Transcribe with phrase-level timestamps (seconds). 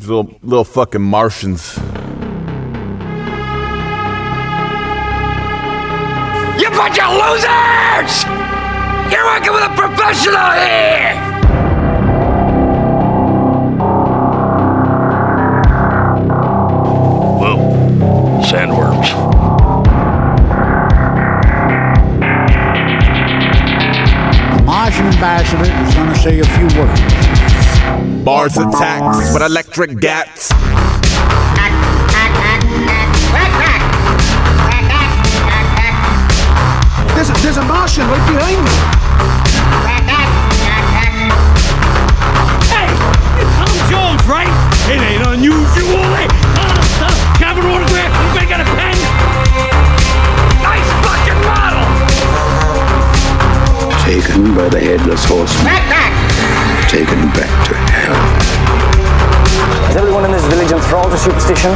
[0.00, 1.76] These little little fucking Martians.
[6.56, 8.24] You bunch of losers!
[9.12, 11.12] You're working with a professional here!
[17.38, 17.56] Whoa,
[18.40, 19.10] sandworms.
[24.56, 27.19] The Martian ambassador is going to say a few words.
[28.30, 30.50] Mars attacks with electric gats.
[37.10, 38.70] There's a, there's a Martian right behind me.
[42.70, 42.86] Hey,
[43.42, 44.46] it's Tom Jones, right?
[44.86, 46.30] It ain't unusual, eh?
[46.54, 46.70] Uh,
[47.02, 48.94] uh, Cabin autograph, anybody got a pen?
[50.62, 51.82] Nice fucking model!
[54.06, 55.66] Taken by the headless horseman.
[56.88, 57.89] Taken back to hell.
[59.90, 61.72] Is everyone in this village enthralled to superstition?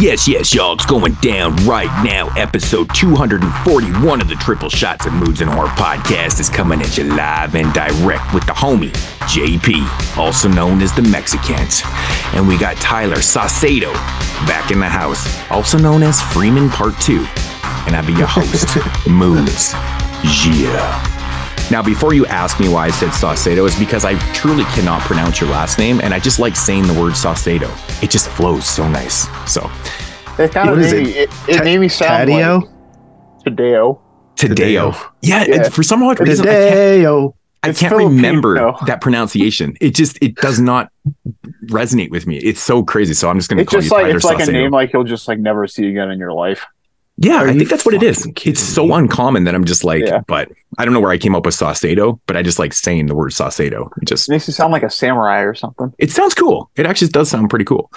[0.00, 2.28] Yes, yes, y'all, it's going down right now.
[2.38, 7.04] Episode 241 of the Triple Shots of Moods and Horror podcast is coming at you
[7.04, 8.92] live and direct with the homie,
[9.28, 11.82] JP, also known as the Mexicans.
[12.32, 13.92] And we got Tyler Saucedo
[14.46, 17.26] back in the house, also known as Freeman Part 2.
[17.86, 19.74] And I'll be your host, Moods.
[20.46, 21.09] Yeah.
[21.70, 25.40] Now, before you ask me why I said Saucedo, is because I truly cannot pronounce
[25.40, 27.70] your last name, and I just like saying the word Saucedo.
[28.02, 29.28] It just flows so nice.
[29.50, 29.70] So,
[30.38, 31.04] It kind of What is made it?
[31.04, 32.62] me, it, it made me sound Taddeo?
[32.62, 32.70] like
[33.56, 34.00] Tadeo.
[34.36, 35.10] Tadeo.
[35.22, 35.68] Yeah, Yeah.
[35.68, 37.34] for some odd reason, I can't, Tadeo.
[37.62, 38.16] I It's can't Filipino.
[38.16, 39.76] remember that pronunciation.
[39.80, 40.90] It just it does not
[41.66, 42.38] resonate with me.
[42.38, 43.12] It's so crazy.
[43.14, 44.92] So I'm just going to call just you like Tyler it's like a name like
[44.94, 46.64] you'll just like never see again in your life.
[47.22, 48.26] Yeah, Are I think that's what it is.
[48.44, 48.94] It's so me?
[48.94, 50.22] uncommon that I'm just like, Yeah.
[50.26, 53.06] but I don't know where I came up with Saucedo, but I just like saying
[53.06, 53.90] the word Saucedo.
[54.00, 55.92] It just It makes you sound like a samurai or something.
[55.98, 56.70] it sounds cool.
[56.76, 57.92] It actually does sound pretty cool.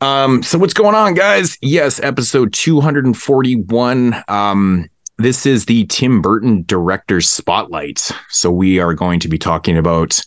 [0.00, 1.56] Um, so what's going on, guys?
[1.62, 4.22] Yes, episode 241.
[4.28, 8.10] Um, this is the Tim Burton director's spotlight.
[8.30, 10.20] So we are going to be talking about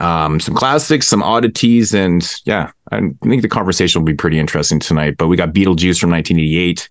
[0.00, 4.78] um some classics, some oddities, and yeah, I think the conversation will be pretty interesting
[4.80, 5.16] tonight.
[5.16, 6.88] But we got Beetlejuice from 1988,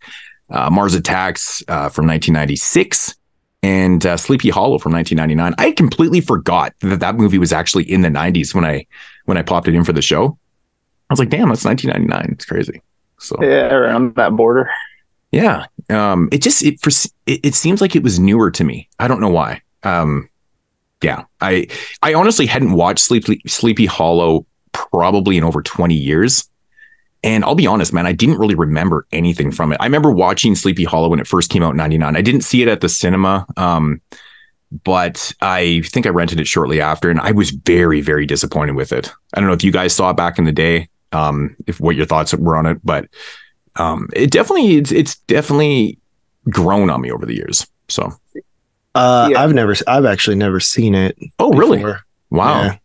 [0.50, 3.16] uh, Mars Attacks uh, from 1996
[3.63, 5.56] and uh, Sleepy Hollow from 1999.
[5.57, 8.85] I completely forgot that that movie was actually in the 90s when I
[9.25, 10.38] when I popped it in for the show.
[11.09, 12.33] I was like, damn, that's 1999.
[12.33, 12.81] It's crazy.
[13.19, 14.69] So Yeah, around that border.
[15.31, 16.89] yeah, um, it just it for
[17.25, 18.88] it, it seems like it was newer to me.
[19.00, 19.62] I don't know why.
[19.83, 20.29] Um,
[21.01, 21.67] yeah, I
[22.01, 26.50] I honestly hadn't watched Sleepy Sleepy Hollow probably in over 20 years.
[27.25, 29.78] And I'll be honest, man, I didn't really remember anything from it.
[29.81, 32.16] I remember watching Sleepy Hollow when it first came out in 99.
[32.16, 33.47] I didn't see it at the cinema.
[33.58, 34.00] Um,
[34.84, 38.91] but I think I rented it shortly after and I was very, very disappointed with
[38.91, 39.12] it.
[39.34, 41.96] I don't know if you guys saw it back in the day, um, if what
[41.96, 43.08] your thoughts were on it, but
[43.78, 45.97] um, it definitely, it's, it's definitely
[46.50, 47.66] grown on me over the years.
[47.88, 48.12] So,
[48.94, 49.42] Uh, Yeah.
[49.44, 51.18] I've never, I've actually never seen it.
[51.40, 51.84] oh, really?
[52.30, 52.62] Wow.
[52.62, 52.78] Yeah.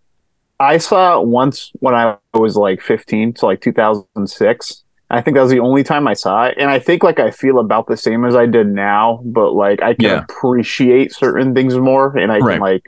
[0.61, 4.85] I saw it once when I was like 15, so like 2006.
[5.13, 7.33] I think that was the only time I saw it, and I think like I
[7.33, 10.23] feel about the same as I did now, but like I can Yeah.
[10.23, 12.53] appreciate certain things more, and I Right.
[12.53, 12.83] can like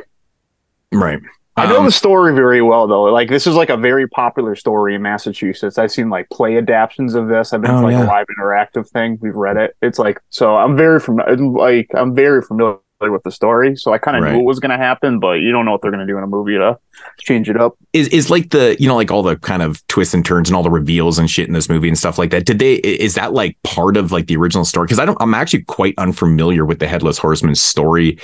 [0.93, 1.19] Right.
[1.57, 3.03] I know Um, the story very well though.
[3.05, 5.79] Like this is like a very popular story in Massachusetts.
[5.79, 7.53] I've seen like play adaptations of this.
[7.53, 8.05] I've been Oh, to like yeah.
[8.05, 9.19] a live interactive thing.
[9.21, 9.75] We've read it.
[9.83, 11.37] It's like so I'm very familiar.
[11.37, 12.77] Like I'm very familiar
[13.11, 14.33] with the story, so I kind of Right.
[14.33, 16.17] knew what was going to happen, but you don't know what they're going to do
[16.19, 16.79] in a movie to
[17.21, 17.77] change it up.
[17.93, 20.57] is is like the you know like all the kind of twists and turns and
[20.57, 22.45] all the reveals and shit in this movie and stuff like that.
[22.47, 24.87] Did they is that like part of like the original story?
[24.87, 28.19] Because I don't I'm actually quite unfamiliar with the Headless Horseman story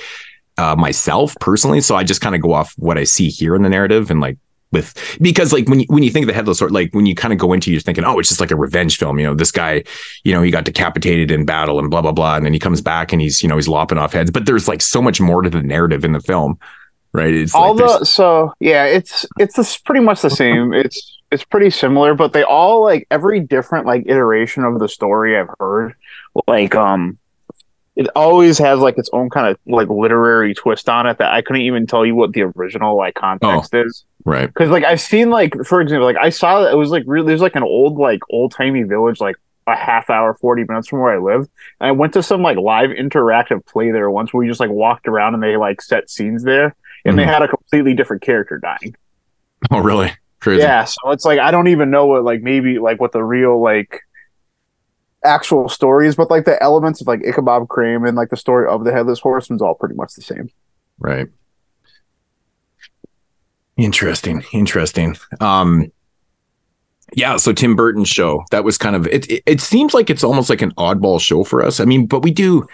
[0.57, 3.61] uh, myself personally, so I just kind of go off what I see here in
[3.63, 4.37] the narrative and like
[4.71, 7.15] with because like when you when you think of the headless horse like when you
[7.15, 9.33] kind of go into you're thinking oh it's just like a revenge film you know
[9.33, 9.83] this guy
[10.23, 12.79] you know he got decapitated in battle and blah blah blah and then he comes
[12.79, 15.41] back and he's you know he's lopping off heads but there's like so much more
[15.41, 16.59] to the narrative in the film
[17.13, 20.73] right it's all like the so yeah, it's it's this pretty much the same.
[20.73, 25.37] It's it's pretty similar, but they all like every different like iteration of the story
[25.37, 25.93] I've heard,
[26.47, 27.17] like um,
[27.99, 31.41] it always has like its own kind of like literary twist on it that I
[31.41, 34.05] couldn't even tell you what the original like context is.
[34.23, 37.03] right Because like I've seen like for example, like I saw that it was like
[37.05, 39.35] really there's like an old like old timey village like
[39.67, 41.41] a half hour, forty minutes from where I live.
[41.81, 44.69] And I went to some like live interactive play there once where we just like
[44.71, 46.75] walked around and they like set scenes there
[47.05, 47.33] and they Mhm.
[47.33, 48.95] had a completely different character dying.
[49.71, 52.99] oh really crazy Yeah, so it's like I don't even know what like maybe like
[53.01, 54.01] what the real like
[55.23, 58.83] actual stories, but like the elements of like Ichabod Crane and like the story of
[58.83, 60.49] the Headless Horseman's all pretty much the same.
[60.97, 61.27] Right.
[63.77, 64.43] Interesting.
[64.53, 65.15] Interesting.
[65.39, 65.91] Um
[67.15, 68.43] yeah, so Tim Burton's show.
[68.51, 71.43] That was kind of it, it it seems like it's almost like an oddball show
[71.43, 71.79] for us.
[71.79, 72.67] I mean, but we do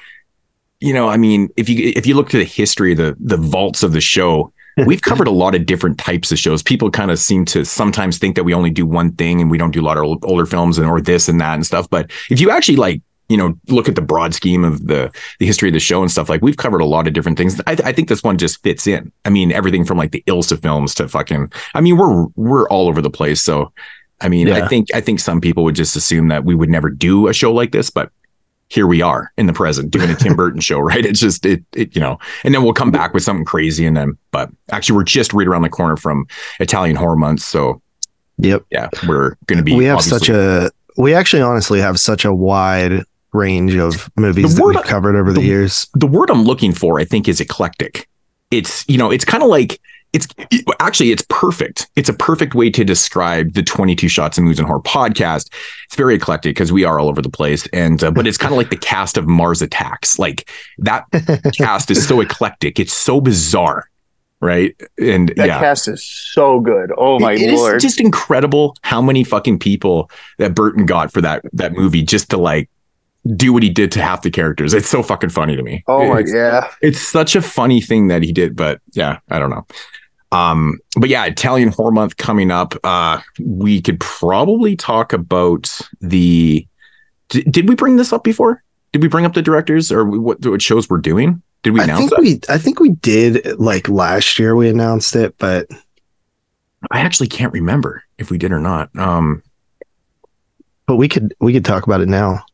[0.81, 3.81] you know, I mean, if you if you look to the history the the vaults
[3.81, 4.51] of the show,
[4.85, 6.61] we've covered a lot of different types of shows.
[6.61, 9.57] People kind of seem to sometimes think that we only do one thing and we
[9.57, 11.89] don't do a lot of old- older films and or this and that and stuff.
[11.89, 15.45] But if you actually like, you know, look at the broad scheme of the the
[15.47, 17.59] history of the show and stuff, like we've covered a lot of different things.
[17.65, 19.11] I, I think this one just fits in.
[19.23, 21.51] I mean, everything from like the Ilsa films to fucking.
[21.73, 23.41] I mean, we're we're all over the place.
[23.41, 23.71] So,
[24.21, 26.89] I mean, I think I think some people would just assume that we would never
[26.91, 28.11] do a show like this, but
[28.69, 31.05] here we are in the present doing a Tim Burton show, right?
[31.05, 33.95] It's just it, it, you know, and then we'll come back with something crazy, and
[33.95, 36.25] then, but actually, we're just right around the corner from
[36.59, 37.81] Italian horror month, so
[38.37, 38.63] Yep.
[38.71, 39.75] yeah, we're going to be.
[39.75, 43.03] we have such a we actually honestly have such a wide
[43.33, 45.87] range of movies that we've covered over the, the- years.
[45.93, 48.09] the word I'm looking for, I think, is eclectic.
[48.51, 49.79] It's you know, it's kind of like
[50.15, 51.87] it's it- actually it's perfect.
[51.95, 55.51] It's a perfect way to describe the 22 Shots and Movies and Horror podcast.
[55.85, 58.53] It's very eclectic because we are all over the place, and uh, but it's kind
[58.53, 60.17] of like the cast of Mars Attacks.
[60.17, 61.05] Like that
[61.57, 62.79] cast is so eclectic.
[62.79, 63.89] It's so bizarre,
[64.41, 64.75] right?
[64.99, 66.91] And That yeah, cast is so good.
[66.97, 67.79] Oh my It- it is lord!
[67.79, 70.09] just incredible how many fucking people
[70.39, 72.69] that Burton got for that that movie just to like
[73.35, 74.71] do what he did to half the characters.
[74.71, 75.83] It's so fucking funny to me.
[75.87, 76.69] oh my It's- yeah.
[76.81, 79.65] it's such a funny thing that he did, but yeah, I don't know.
[80.35, 82.73] Um, but yeah, Italian horror month coming up.
[82.83, 86.67] Uh, we could probably talk about the.
[87.29, 88.61] D- did we bring this up before?
[88.91, 91.41] Did we bring up the directors or what, what shows we're doing?
[91.63, 92.21] Did we I announce think that?
[92.21, 95.67] we I think we did like last year we announced it, but
[96.91, 98.95] I actually can't remember if we did or not.
[98.95, 99.41] Um,
[100.85, 102.45] but we could we could talk about it now.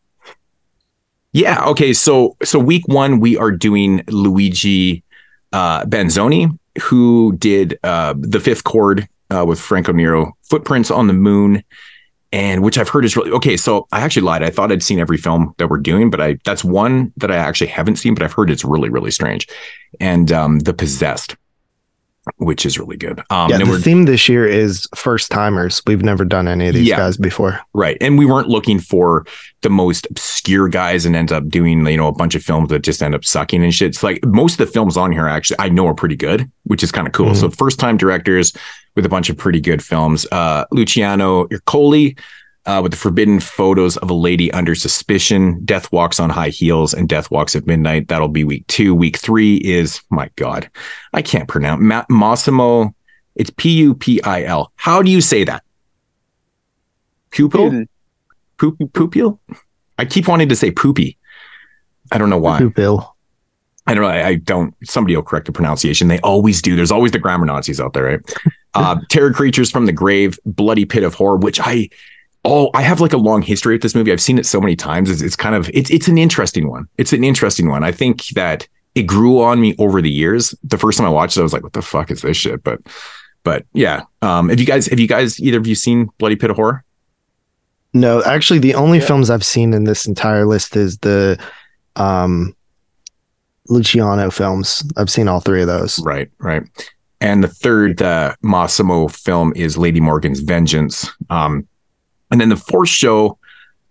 [1.33, 1.65] Yeah.
[1.65, 1.93] Okay.
[1.93, 5.03] So so week one we are doing Luigi
[5.51, 11.13] uh, Bazzoni, who did uh, the Fifth Cord uh, with Franco Nero, Footprints on the
[11.13, 11.63] Moon,
[12.31, 13.57] and which I've heard is really okay.
[13.57, 14.43] So I actually lied.
[14.43, 17.35] I thought I'd seen every film that we're doing, but I that's one that I
[17.35, 19.47] actually haven't seen, but I've heard it's really really strange.
[19.99, 21.35] And um, The Possessed,
[22.37, 23.19] which is really good.
[23.31, 25.81] Um, yeah, and the theme this year is first timers.
[25.87, 26.97] We've never done any of these Yeah.
[26.97, 27.59] guys before.
[27.73, 27.97] Right.
[27.99, 29.25] And we weren't looking for
[29.61, 32.83] the most obscure guys and end up doing, you know, a bunch of films that
[32.83, 33.87] just end up sucking and shit.
[33.89, 36.83] It's like most of the films on here actually I know are pretty good, which
[36.83, 37.31] is kind of cool.
[37.31, 37.37] Mhm.
[37.37, 38.53] So first time directors
[38.95, 40.27] with a bunch of pretty good films.
[40.31, 42.17] Uh Luciano Ercoli
[42.65, 46.93] uh, with the forbidden photos of a lady under suspicion, Death Walks on High Heels,
[46.93, 48.07] and Death Walks at Midnight.
[48.07, 48.93] That'll be week two.
[48.93, 50.69] Week three is my God,
[51.13, 52.93] I can't pronounce Ma- Massimo.
[53.35, 54.71] It's P U P I L.
[54.75, 55.63] How do you say that?
[57.31, 57.85] Pupil?
[58.57, 59.39] Poop, poopil?
[59.97, 61.17] I keep wanting to say poopy.
[62.11, 62.57] I don't know why.
[62.57, 63.15] Who, Bill?
[63.87, 64.09] I don't know.
[64.09, 64.75] I, I don't.
[64.83, 66.07] Somebody will correct the pronunciation.
[66.07, 66.75] They always do.
[66.75, 68.37] There's always the grammar Nazis out there, right?
[68.73, 71.89] uh, Terror Creatures from the Grave, Bloody Pit of Horror, which I
[72.45, 74.11] oh I have like a long history with this movie.
[74.11, 75.09] I've seen it so many times.
[75.09, 76.87] It's, it's kind of it's it's an interesting one.
[76.97, 77.83] It's an interesting one.
[77.83, 80.53] I think that it grew on me over the years.
[80.63, 82.63] The first time I watched it, I was like, "What the fuck is this shit?"
[82.63, 82.79] But
[83.43, 84.03] but yeah.
[84.21, 86.83] Um, have you guys have you guys either of you seen Bloody Pit of Horror?
[87.93, 91.37] No, actually, the only films I've seen in this entire list is the
[91.97, 92.55] um,
[93.67, 94.83] Luciano films.
[94.95, 95.99] I've seen all three of those.
[95.99, 96.63] Right, right.
[97.19, 101.09] And the third uh, Massimo film is Lady Morgan's Vengeance.
[101.29, 101.67] Um,
[102.31, 103.37] and then the fourth show,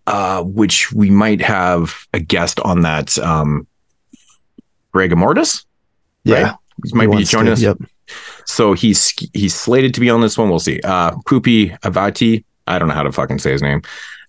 [0.07, 3.67] uh, which we might have a guest on that, um,
[4.93, 5.65] Greg Amortis.
[6.25, 6.55] Yeah, Right?
[6.85, 7.63] He might he be joining to- us.
[7.63, 7.79] Yep.
[8.47, 10.49] So he's he's slated to be on this one.
[10.51, 10.81] We'll see.
[10.83, 12.43] Uh, Pupi Avati.
[12.67, 13.83] I don't know how to fucking say his name.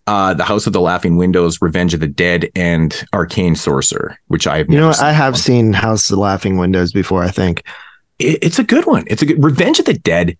[0.08, 4.46] Uh, the House of the Laughing Windows, Revenge of the Dead, and Arcane Sorcerer, which
[4.46, 4.68] I have.
[4.70, 4.96] You know, never what?
[4.98, 5.06] seen.
[5.08, 7.24] I have seen House of the Laughing Windows before.
[7.24, 7.64] I think.
[8.20, 9.06] it, it's a good one.
[9.08, 10.38] It's a good Revenge of the Dead.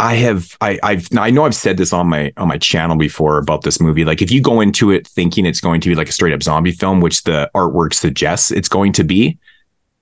[0.00, 3.36] I have I I've I know I've said this on my on my channel before
[3.36, 4.02] about this movie.
[4.02, 6.42] Like if you go into it thinking it's going to be like a straight up
[6.42, 9.38] zombie film, which the artwork suggests it's going to be,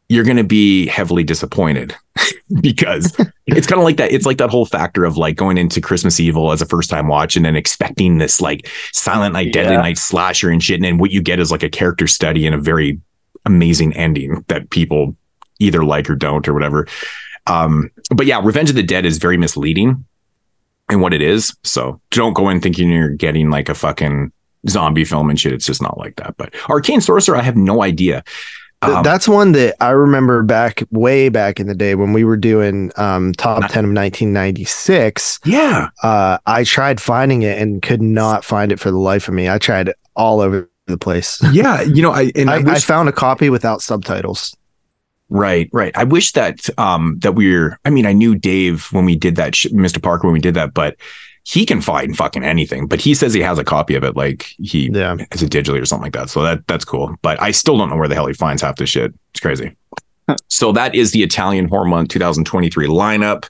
[0.08, 1.96] you're going to be heavily disappointed
[2.60, 3.12] because
[3.48, 4.12] it's kind of like that.
[4.12, 7.08] It's like that whole factor of like going into Christmas Evil as a first time
[7.08, 9.80] watch and then expecting this like Silent Night, Deadly Yeah.
[9.80, 12.54] Night slasher and shit, and then what you get is like a character study and
[12.54, 13.00] a very
[13.46, 15.16] amazing ending that people
[15.58, 16.86] either like or don't or whatever.
[17.48, 20.04] Um, but yeah, Revenge of the Dead is very misleading
[20.90, 21.54] in what it is.
[21.64, 24.32] So don't go in thinking you're getting like a fucking
[24.68, 25.52] zombie film and shit.
[25.52, 26.36] It's just not like that.
[26.36, 28.24] But Arcane Sorcerer, I have no idea.
[28.80, 32.36] Um, That's one that I remember back way back in the day when we were
[32.36, 35.40] doing um, top Not- ten of 1996.
[35.44, 39.34] yeah, Uh, I tried finding it and could not find it for the life of
[39.34, 39.48] me.
[39.48, 41.40] I tried all over the place.
[41.52, 41.82] yeah.
[41.82, 44.56] You know, I and I, I, I found a copy without subtitles.
[45.30, 45.92] Right, right.
[45.96, 49.36] I wish that um that we are I mean, I knew Dave when we did
[49.36, 50.02] that, sh- Mr.
[50.02, 50.96] Parker when we did that, but
[51.44, 52.86] he can find fucking anything.
[52.86, 55.16] But he says he has a copy of it, like he Yeah.
[55.32, 56.30] has it digitally or something like that.
[56.30, 57.14] So that that's cool.
[57.22, 59.12] But I still don't know where the hell he finds half this shit.
[59.32, 59.76] It's crazy.
[60.48, 63.48] so that is the Italian Horror Month 2023 lineup.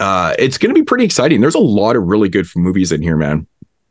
[0.00, 1.40] Uh, it's going to be pretty exciting.
[1.40, 3.46] There's a lot of really good movies in here, man.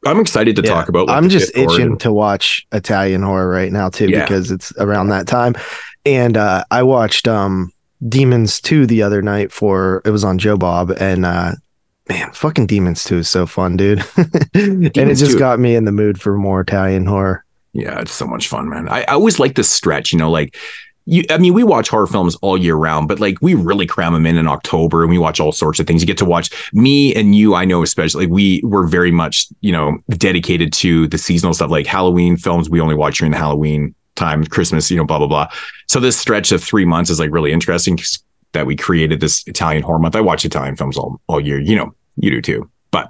[0.06, 0.74] I'm excited to Yeah.
[0.74, 1.08] talk about.
[1.08, 4.24] like, I'm just itching to watch Italian horror right now too Yeah.
[4.26, 5.56] because it's around that time.
[6.06, 7.72] And uh, I watched um,
[8.08, 11.54] Demons 2 the other night for it was on Joe Bob and uh,
[12.10, 14.04] man, fucking Demons 2 is so fun, dude.
[14.54, 15.40] and it just 2.
[15.40, 17.46] got me in the mood for more Italian horror.
[17.74, 18.88] Yeah, it's so much fun, man.
[18.90, 20.56] I, I always like this stretch, you know, like
[21.06, 24.14] you I mean, we watch horror films all year round, but like we really cram
[24.14, 26.02] them in in October and we watch all sorts of things.
[26.02, 29.72] You get to watch me and you, I know especially we were very much, you
[29.72, 32.70] know, dedicated to the seasonal stuff like Halloween films.
[32.70, 35.48] We only watch during the Halloween time, Christmas, you know, blah blah blah.
[35.88, 37.98] So this stretch of 3 months is like really interesting
[38.54, 40.16] that we created this Italian horror month.
[40.16, 42.70] I watch Italian films all all year, you know, you do too.
[42.92, 43.10] But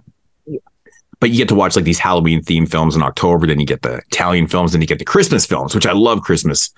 [1.19, 3.48] but you get to watch like these Halloween themed films in October.
[3.48, 6.22] Then you get the Italian films, then you get the Christmas films, which I love
[6.22, 6.69] Christmas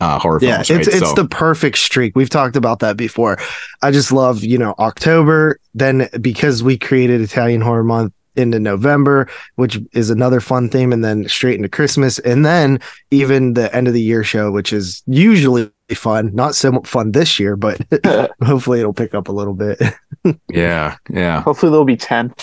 [0.00, 0.70] uh, horror Yeah, films.
[0.70, 1.02] it's right?
[1.02, 2.14] it's So- the perfect streak.
[2.16, 3.38] We've talked about that before.
[3.80, 9.28] I just love, you know, October, then because we created Italian horror month into November,
[9.56, 13.88] which is another fun theme, and then straight into Christmas, and then even the end
[13.88, 16.34] of the year show, which is usually fun.
[16.34, 17.80] Not so fun this year, but
[18.42, 19.80] hopefully it'll pick up a little bit.
[20.50, 21.42] yeah, yeah.
[21.42, 22.34] Hopefully there'll be ten.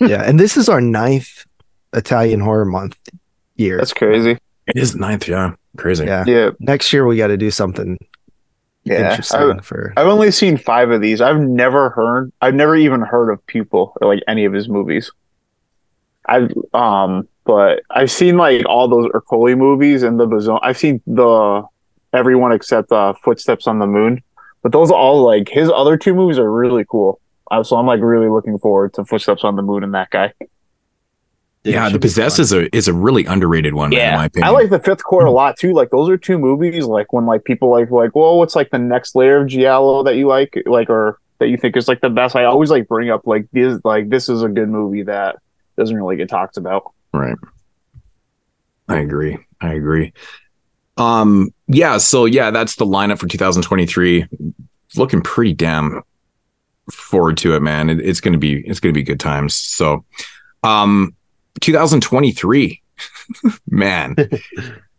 [0.00, 1.44] yeah, and this is our ninth
[1.92, 2.96] Italian horror month
[3.56, 3.78] year.
[3.78, 4.38] That's crazy.
[4.66, 5.54] It is ninth, yeah.
[5.76, 6.06] Crazy.
[6.06, 6.24] yeah.
[6.26, 7.98] Yeah, Next year we got to do something
[8.86, 9.10] yeah.
[9.10, 11.20] interesting I, for I've only seen five of these.
[11.20, 12.32] I've never heard.
[12.40, 15.10] I've never even heard of Pupil or like any of his movies.
[16.26, 20.60] I've um, but I've seen like all those Ercoli movies and the Bazzoni.
[20.62, 21.62] I've seen the
[22.12, 24.22] everyone except uh, Footsteps on the Moon.
[24.62, 27.20] But those all like his other two movies are really cool.
[27.50, 30.32] Uh, so I'm like really looking forward to Footsteps on the Moon and that guy.
[31.72, 34.48] Yeah, The should Possessed is a is a really underrated one, Yeah, in my opinion.
[34.48, 35.72] I like the Fifth Cord a lot too.
[35.72, 36.84] Like those are two movies.
[36.84, 40.16] Like when like people like like, well, what's like the next layer of Giallo that
[40.16, 42.36] you like, like or that you think is like the best?
[42.36, 45.36] I always like bring up like this like this is a good movie that
[45.76, 46.92] doesn't really get talked about.
[47.12, 47.36] Right.
[48.88, 49.38] I agree.
[49.60, 50.12] I agree.
[50.96, 54.26] Um, yeah, so yeah, that's the lineup for 2023.
[54.96, 56.02] Looking pretty damn
[56.90, 57.90] forward to it, man.
[57.90, 59.54] It, it's gonna be it's gonna be good times.
[59.54, 60.04] So
[60.62, 61.14] um
[61.60, 62.82] 2023,
[63.68, 64.16] man.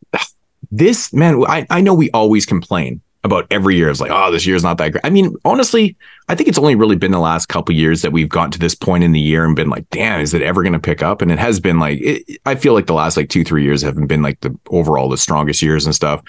[0.72, 3.90] this man, I, I know we always complain about every year.
[3.90, 5.06] It's like, oh, this year's not that great.
[5.06, 5.96] I mean, honestly,
[6.30, 8.76] I think it's only really been the last couple years that we've gotten to this
[8.76, 11.22] point in the year and been like, damn, is it ever going to pick up?
[11.22, 13.82] And it has been like, it, I feel like the last like two, three years
[13.82, 16.22] haven't been like the overall the strongest years and stuff.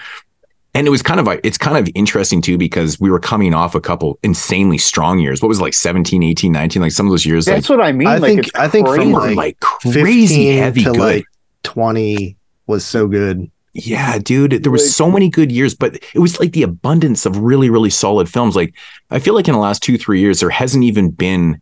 [0.79, 3.53] And it was kind of like, it's kind of interesting too, because we were coming
[3.53, 5.41] off a couple insanely strong years.
[5.41, 6.81] What was it, like 17, 18, 19?
[6.81, 8.07] Like some of those years, like, That's what I mean.
[8.07, 9.11] I like think- it's I think from, crazy.
[9.11, 10.99] were like, like crazy heavy to good.
[10.99, 11.25] like
[11.63, 13.51] 20 was so good.
[13.73, 17.37] Yeah, dude, there was so many good years, but it was like the abundance of
[17.37, 18.55] really, really solid films.
[18.55, 18.73] Like
[19.11, 21.61] I feel like in the last two, three years, there hasn't even been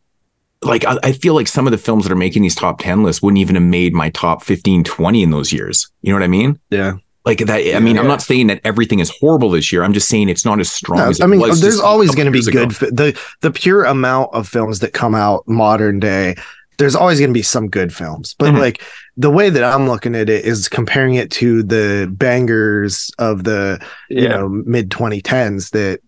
[0.62, 3.02] like I, I feel like some of the films that are making these top 10
[3.02, 5.90] lists wouldn't even have made my top 15, 20 in those years.
[6.04, 6.60] You know what I mean?
[6.70, 6.94] Yeah.
[7.28, 7.76] Like that.
[7.76, 9.84] I mean, I'm not saying that everything is horrible this year.
[9.84, 12.16] I'm just saying it's not as strong No, as it I mean, was there's always
[12.16, 12.76] going to be good.
[12.76, 16.36] fi- The the pure amount of films that come out modern day,
[16.78, 18.34] there's always going to be some good films.
[18.40, 18.60] But Mhm.
[18.60, 18.82] like
[19.18, 23.80] the way that I'm looking at it is comparing it to the bangers of the
[24.10, 26.00] you know mid 2010s that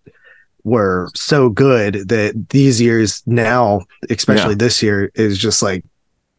[0.64, 5.84] were so good that these years now, especially this year, is just like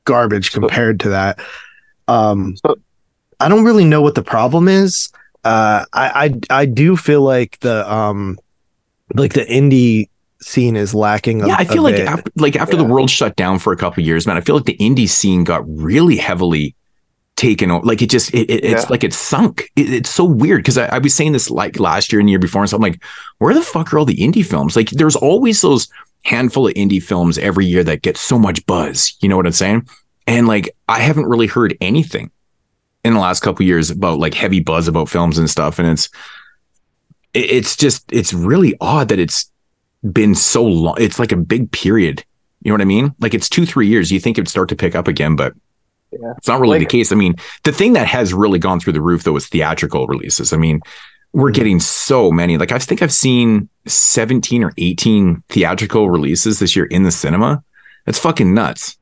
[0.05, 1.39] garbage compared to that.
[2.09, 2.77] Um, So-
[3.41, 5.11] I don't really know what the problem is.
[5.45, 8.39] Uh, I, I I do feel like the um
[9.15, 10.09] like the indie
[10.43, 11.43] scene is lacking.
[11.43, 14.03] A, yeah, I feel like after, like after the world shut down for a couple
[14.03, 16.75] of years, man, I feel like the indie scene got really heavily
[17.37, 17.85] taken over.
[17.87, 18.89] Like it just, it, it- it's Yeah.
[18.91, 19.71] like it sunk.
[19.77, 22.33] It, it's so weird because I, I was saying this like last year and the
[22.33, 23.03] year before, and so I'm like,
[23.39, 24.77] where the fuck are all the indie films?
[24.77, 25.89] Like, there's always those
[26.25, 29.17] handful of indie films every year that get so much buzz.
[29.23, 29.89] You know what I'm saying?
[30.27, 32.31] And like, I haven't really heard anything
[33.05, 35.79] in the last couple of years about like heavy buzz about films and stuff.
[35.79, 36.09] And it's,
[37.33, 39.51] it's just, it's really odd that it's
[40.13, 40.97] been so long.
[40.99, 42.25] It's like a big period.
[42.63, 43.15] You know what I mean?
[43.21, 44.11] Like it's two, three years.
[44.13, 45.55] You think it'd start to pick up again, but
[46.13, 46.33] Yeah.
[46.37, 47.13] it's not really Like- the case.
[47.13, 50.53] I mean, the thing that has really gone through the roof though is theatrical releases.
[50.53, 50.81] I mean,
[51.33, 51.55] we're mm-hmm.
[51.55, 52.59] getting so many.
[52.59, 57.63] Like I think I've seen 17 or 18 theatrical releases this year in the cinema.
[58.05, 58.99] That's fucking nuts.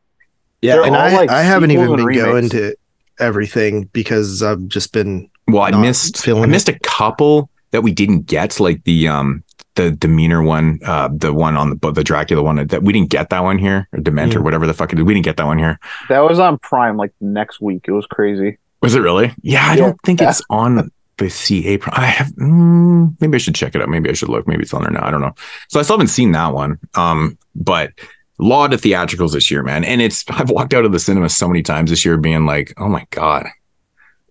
[0.61, 2.77] yeah, they're and I like, I haven't even and been going to
[3.21, 6.49] everything because I've just been Well, I Not missed I feeling it.
[6.49, 9.43] missed a couple that we didn't get, like the um
[9.75, 13.31] the demeanor one, uh the one on the the Dracula one that we didn't get
[13.31, 14.43] that one here, or Dementor, Mm.
[14.45, 15.05] whatever the fuck it is.
[15.05, 15.79] We didn't get that one here.
[16.09, 17.85] That was on Prime like next week.
[17.87, 18.59] It was crazy.
[18.83, 19.33] Was it really?
[19.43, 19.77] Yeah, I Yeah.
[19.77, 21.79] don't think it's on the CA.
[21.79, 23.89] Pro- I have mm, maybe I should check it out.
[23.89, 24.47] Maybe I should look.
[24.49, 25.05] Maybe it's on there now.
[25.05, 25.35] I don't know.
[25.69, 26.79] So I still haven't seen that one.
[26.95, 28.03] Um, but a
[28.45, 29.85] lot of theatricals this year, man.
[29.85, 32.75] And it's I've walked out of the cinema so many times this year, being like,
[32.77, 33.49] oh my god,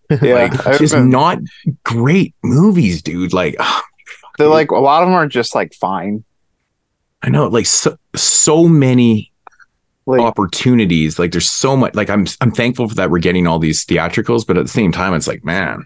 [0.22, 1.40] Yeah, like just not
[1.84, 3.34] great movies, dude.
[3.34, 3.84] Like ah,
[4.38, 6.24] they're like a lot of them are just like fine.
[7.22, 9.32] I know, like so so many
[10.06, 11.20] Like opportunities.
[11.20, 11.94] Like there's so much.
[11.94, 14.94] Like I'm I'm thankful for that we're getting all these theatricals, but at the same
[14.94, 15.86] time, it's like, man,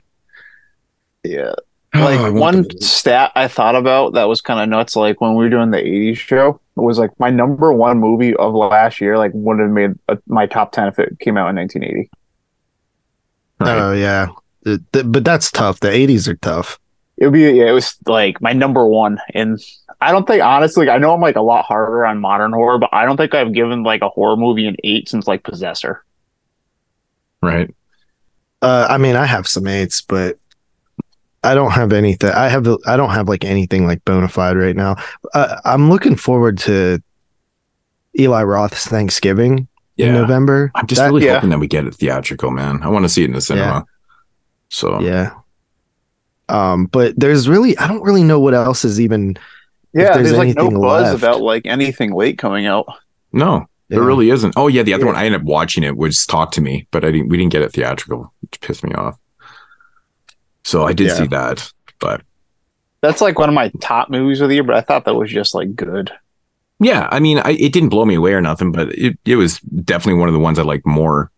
[1.23, 1.53] yeah,
[1.93, 4.95] like want one the- stat I thought about that was kind of nuts.
[4.95, 8.35] Like when we were doing the '80s show, it was like my number one movie
[8.35, 9.17] of last year.
[9.17, 12.09] Like would have made uh my top ten if it came out in 1980.
[13.59, 13.77] right?
[13.77, 14.27] Oh yeah,
[14.63, 15.79] The- the- but that's tough.
[15.81, 16.79] The '80s are tough.
[17.17, 19.59] It would be yeah, it was like my number one, and
[19.99, 20.89] I don't think honestly.
[20.89, 23.53] I know I'm like a lot harder on modern horror, but I don't think I've
[23.53, 26.03] given like a horror movie an eight since like Possessor.
[27.41, 27.69] right.
[28.63, 30.37] Uh, I mean, I have some eights, but
[31.43, 32.29] I don't have anything.
[32.31, 34.95] I have I don't have like anything like bona fide right now.
[35.33, 37.01] Uh, I'm looking forward to
[38.19, 39.67] Eli Roth's Thanksgiving
[39.97, 40.71] in November.
[40.75, 41.35] I'm just That- really yeah.
[41.35, 42.81] hoping that we get it theatrical, man.
[42.83, 43.65] I want to see it in the cinema.
[43.73, 43.81] Yeah.
[44.69, 45.33] So yeah.
[46.49, 49.37] Um, but there's really I don't really know what else is even.
[49.93, 51.17] Yeah, there's there's, like no anything buzz left.
[51.17, 52.85] about like anything late coming out.
[53.33, 54.53] no, there really isn't.
[54.55, 55.07] Oh yeah, the other Yeah.
[55.11, 57.29] one I ended up watching it was Talk to Me, but I didn't.
[57.29, 59.17] We didn't get it theatrical, which pissed me off.
[60.63, 61.15] So I did Yeah.
[61.15, 62.21] see that, but
[63.01, 65.31] That's like one of my top movies of the year, but I thought that was
[65.31, 66.11] just like good.
[66.79, 69.59] yeah, I mean, I, it didn't blow me away or nothing, but it, it was
[69.59, 71.31] definitely one of the ones I liked more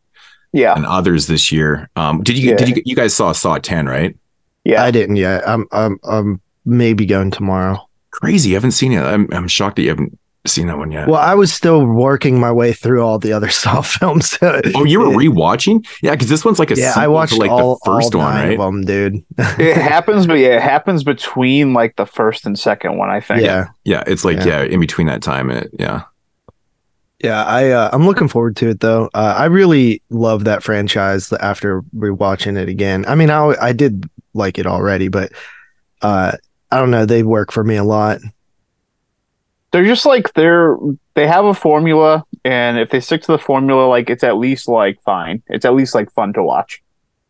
[0.54, 1.90] Yeah, than others this year.
[1.96, 2.56] Um, did you Yeah.
[2.56, 4.16] did you you guys saw Saw ten right?
[4.64, 4.84] yeah.
[4.84, 5.48] I didn't yet.
[5.48, 7.88] I'm I'm I'm maybe going tomorrow.
[8.12, 9.02] Crazy, I haven't seen it.
[9.02, 11.08] I'm I'm shocked that you haven't seen that one yet.
[11.08, 14.38] Well, I was still working my way through all the other Saw films.
[14.42, 15.86] oh, you were rewatching?
[16.02, 18.22] Yeah, because this one's like a yeah, I watched to like all, the first all
[18.22, 18.52] one, right?
[18.54, 19.24] of them, dude.
[19.38, 23.10] it happens, but yeah, it happens between like the first and second one.
[23.10, 23.42] I think.
[23.42, 24.46] yeah, Yeah, it's like Yeah.
[24.46, 26.04] yeah, in between that time, it yeah.
[27.24, 27.44] yeah.
[27.46, 29.10] I uh, I'm looking forward to it though.
[29.14, 31.32] Uh, I really love that franchise.
[31.34, 35.32] After rewatching it again, I mean, I I did like it already, but
[36.02, 36.34] uh,
[36.72, 37.06] I don't know.
[37.06, 38.20] They work for me a lot.
[39.74, 40.78] They're just like they're
[41.16, 44.70] they have a formula, and if they stick to the formula, like it's at least
[44.70, 45.44] like fine.
[45.48, 46.82] It's at least like fun to watch.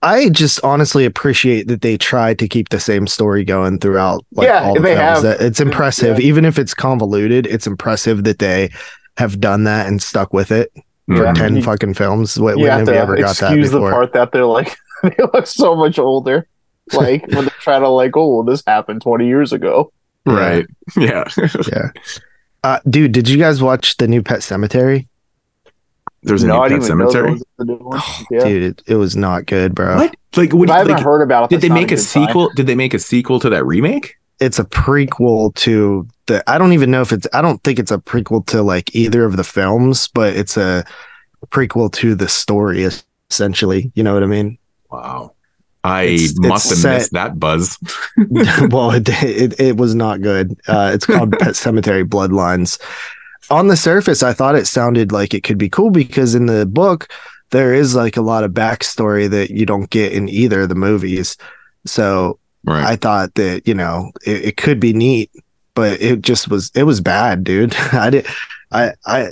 [0.04, 4.26] I just honestly appreciate that they tried to keep the same story going throughout.
[4.34, 5.24] Like, Yeah, all the they films.
[5.24, 5.42] have.
[5.42, 6.26] It's impressive, Yeah.
[6.28, 7.48] even if it's convoluted.
[7.48, 8.70] It's impressive that they
[9.16, 10.72] have done that and stuck with it
[11.08, 11.34] for Yeah.
[11.34, 12.38] ten You- fucking films.
[12.38, 14.76] When, you have have to we ever got that excuse the part that they're like
[15.04, 16.46] they look so much older.
[16.92, 19.94] Like when they try to like, oh, well, this happened twenty years ago.
[20.26, 20.34] Yeah.
[20.38, 20.66] Right.
[20.98, 21.24] Yeah.
[21.72, 21.90] yeah.
[22.64, 25.08] Uh, dude, did you guys watch the new Pet Sematary?
[26.26, 27.32] There's a No, new pet even know there cemetery.
[27.34, 28.02] was new one.
[28.32, 28.44] Yeah.
[28.46, 29.98] Dude, it, it was not good, bro.
[29.98, 30.16] What?
[30.38, 31.56] Like what I haven't like, heard about it.
[31.60, 32.28] did they make a good sign.
[32.28, 32.50] sequel?
[32.56, 34.16] Did they make a sequel to that remake?
[34.40, 36.42] It's a prequel to the.
[36.50, 37.28] I don't even know if it's.
[37.34, 40.86] I don't think it's a prequel to like either of the films, but it's a
[41.48, 42.88] prequel to the story,
[43.30, 43.92] essentially.
[43.94, 44.58] You know what I mean?
[44.90, 45.34] Wow.
[45.84, 47.78] I It's- it's must have set- missed that buzz.
[48.70, 50.58] well, it, it it was not good.
[50.68, 52.80] Uh, it's called Pet Sematary Bloodlines.
[53.50, 56.66] On the surface, I thought it sounded like it could be cool because in the
[56.66, 57.12] book
[57.52, 60.76] there is like a lot of backstory that you don't get in either of the
[60.76, 61.36] movies.
[61.86, 62.86] So Right.
[62.86, 65.30] I thought that you know it, it could be neat,
[65.76, 67.76] but it just was it was bad, dude.
[67.92, 68.26] I did
[68.72, 69.32] I I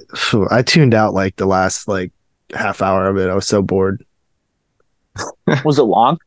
[0.50, 2.12] I tuned out like the last like
[2.54, 3.30] half hour of it.
[3.30, 4.06] I was so bored.
[5.64, 6.20] Was it long?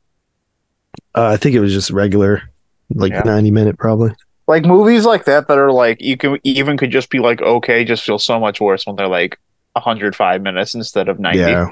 [1.15, 2.43] Uh, I think it was just regular,
[2.95, 3.23] like Yeah.
[3.25, 4.13] ninety minute probably.
[4.47, 7.85] Like movies like that that are like you can even could just be like okay,
[7.85, 9.39] just feel so much worse when they're like
[9.73, 11.39] 105 minutes instead of 90.
[11.39, 11.71] Yeah.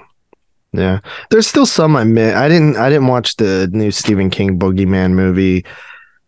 [0.73, 1.01] Yeah.
[1.31, 2.35] There's still some I miss.
[2.35, 5.65] I didn't I didn't watch the new Stephen King Boogeyman movie.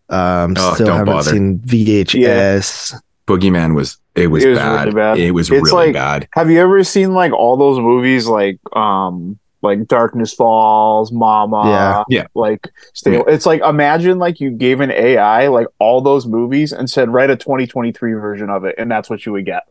[0.09, 1.31] Um Oh, still don't haven't bother.
[1.31, 2.93] seen VHS.
[3.27, 4.83] Boogeyman was it was, It was bad.
[4.85, 5.17] really bad.
[5.17, 6.27] It was It's really like- bad.
[6.33, 12.03] Have you ever seen like all those movies like um like Darkness Falls, Mama, Yeah.
[12.09, 12.27] Yeah.
[12.35, 13.23] like stay Yeah.
[13.27, 17.29] it's like imagine like you gave an AI like all those movies and said write
[17.29, 19.63] a 2023 version of it and that's what you would get.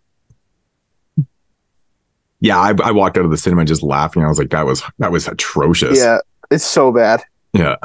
[2.41, 4.23] Yeah, I, I walked out of the cinema just laughing.
[4.23, 5.99] I was like, that was that was atrocious.
[5.99, 6.19] Yeah,
[6.51, 7.23] it's so bad.
[7.55, 7.77] Yeah.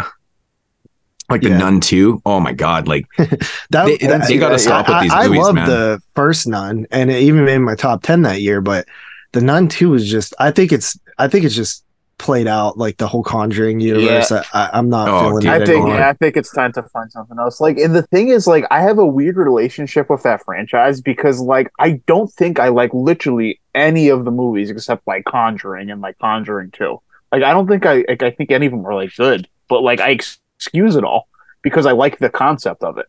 [1.29, 1.59] Like the Yeah.
[1.59, 2.23] Nun 2.
[2.25, 2.87] Oh my god.
[2.87, 3.37] Like That,
[3.85, 5.69] They- that- they gotta stop with I, these I movies, love man.
[5.69, 8.59] the first Nun, and it even made my top ten that year.
[8.61, 8.85] But
[9.31, 10.33] the Nun Two is just.
[10.39, 10.99] I think it's.
[11.19, 11.85] I think it's just
[12.19, 14.31] played out like the whole Conjuring universe.
[14.31, 15.51] I, I, I'm not Oh, feeling dude.
[15.51, 16.03] it I think anymore.
[16.03, 17.59] I think it's time to find something else.
[17.59, 21.39] Like, and the thing is, like, I have a weird relationship with that franchise because,
[21.39, 26.01] like, I don't think I like literally any of the movies except like Conjuring and
[26.01, 27.01] like Conjuring Two.
[27.31, 28.21] Like, I don't think I like.
[28.21, 31.27] I think any of them are like good, but like, I ex- excuse it all
[31.61, 33.05] because I like the concept of it.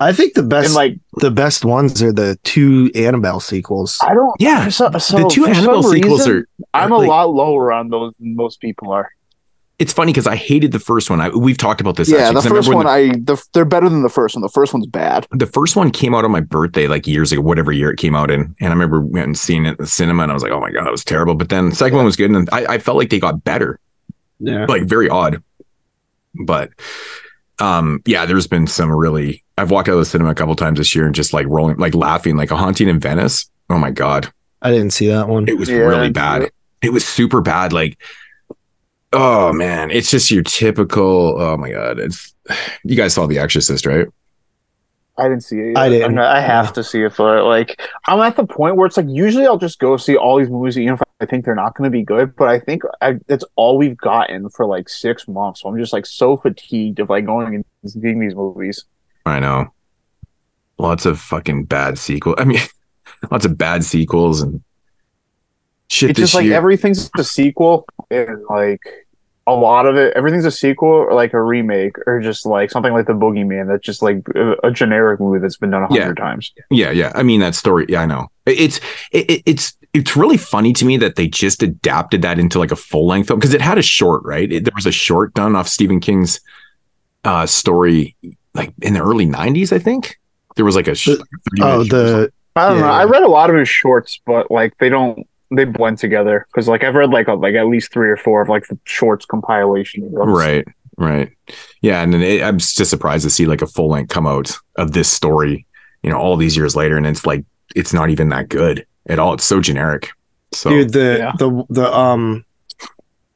[0.00, 3.98] I think the best And like, the best ones are the two Annabelle sequels.
[4.02, 4.34] I don't.
[4.40, 6.82] Yeah, So, so the two Annabelle sequels reason, are.
[6.82, 9.10] I'm are, a like- lot lower on those than most people are.
[9.78, 11.22] It's funny because I hated the first one.
[11.22, 12.10] I, we've talked about this.
[12.10, 14.10] yeah, actually, the 'cause I first remember one, when I the, they're better than the
[14.10, 14.42] first one.
[14.42, 15.26] The first one's bad.
[15.30, 17.96] the, the first one came out on my birthday, like years ago, whatever year it
[17.96, 20.34] came out in, and I remember went and seeing it in the cinema, and I
[20.34, 22.30] was like, "Oh my god, that was terrible." But then the second one was good,
[22.30, 23.78] and I, I felt like they got better.
[24.38, 24.66] Yeah.
[24.66, 25.42] like very odd.
[26.44, 26.70] But
[27.60, 30.78] um yeah, there's been some really I've walked out of the cinema a couple times
[30.78, 33.50] this year and just like rolling like laughing like a haunting in Venice.
[33.68, 34.32] Oh my god.
[34.62, 35.48] I didn't see that one.
[35.48, 36.40] It was Yeah, really bad.
[36.40, 36.52] did.
[36.82, 37.72] It was super bad.
[37.72, 37.98] Like
[39.12, 41.98] oh man, it's just your typical oh my god.
[41.98, 42.34] It's
[42.84, 44.06] you guys saw The Exorcist, right?
[45.20, 45.76] I didn't see it.
[45.76, 46.14] I didn't.
[46.14, 49.06] Not- I have to see it, but like I'm at the point where it's like
[49.08, 51.90] usually I'll just go see all these movies, even if I think they're not going
[51.90, 52.34] to be good.
[52.34, 55.60] But I think I, that's all we've gotten for like six months.
[55.60, 58.84] So I'm just like so fatigued of like going and seeing these movies.
[59.26, 59.72] I know.
[60.78, 62.34] Lots of fucking bad sequel.
[62.38, 62.60] I mean,
[63.30, 64.62] lots of bad sequels and
[65.88, 69.06] shit It's just like everything's a sequel, and like
[69.52, 72.92] a lot of it, everything's a sequel or like a remake, or just like something
[72.92, 76.02] like the Boogeyman that's just like a, a generic movie that's been done a Yeah.
[76.02, 76.52] hundred times.
[76.70, 77.12] Yeah, yeah.
[77.14, 77.86] I mean that story.
[77.88, 78.30] Yeah, I know.
[78.46, 78.78] It's
[79.12, 82.70] it, it- it's it's really funny to me that they just adapted that into like
[82.70, 84.50] a full length film because it had a short, right?
[84.52, 86.40] It- there was a short done off Stephen King's
[87.24, 88.16] uh story
[88.54, 90.18] like in the early '90s, I think.
[90.56, 91.24] There was like a sh- The-
[91.60, 92.22] Oh, minute short or something.
[92.24, 92.86] the I don't know.
[92.88, 96.68] I read a lot of his shorts, but like they don't they blend together because
[96.68, 99.24] like I've read like a, like at least three or four of like the shorts
[99.26, 100.10] compilation.
[100.10, 100.26] books.
[100.26, 101.30] right, right.
[101.80, 104.56] Yeah, and then it, I'm just surprised to see like a full length come out
[104.76, 105.66] of this story,
[106.02, 109.18] you know, all these years later, and it's like it's not even that good at
[109.18, 109.34] all.
[109.34, 110.10] It's so generic.
[110.52, 111.32] So dude the Yeah.
[111.38, 112.44] the the um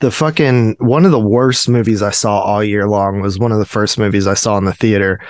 [0.01, 3.59] the fucking one of the worst movies I saw all year long was one of
[3.59, 5.21] the first movies I saw in the theater.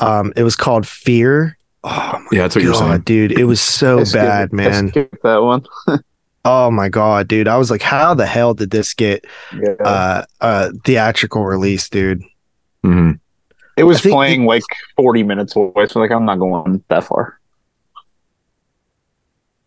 [0.00, 1.56] Um, it was called Fear.
[1.84, 3.00] Oh my yeah, that's what you're saying.
[3.02, 4.88] dude, it was so I bad, I man.
[4.88, 5.64] skipped that one.
[6.44, 9.24] Oh my god, dude, I was like, how the hell did this get
[9.54, 9.74] Yeah.
[9.84, 12.22] uh uh theatrical release, dude?
[12.84, 13.20] Mhm.
[13.76, 14.62] it was I think playing like
[14.96, 17.38] forty minutes away, so like I'm not going that far.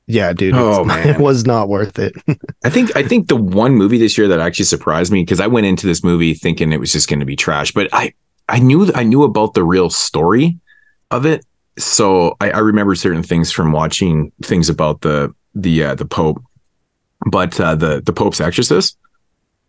[0.08, 1.08] Yeah, dude, Oh, man.
[1.08, 2.14] it was not worth it.
[2.64, 5.48] I think I think the one movie this year that actually surprised me because I
[5.48, 8.14] went into this movie thinking it was just going to be trash, but I
[8.48, 10.60] I knew I knew about the real story
[11.10, 11.44] of it,
[11.80, 16.44] so I, I remember certain things from watching things about the the uh, the Pope,
[17.26, 18.98] but uh, the the Pope's Exorcist.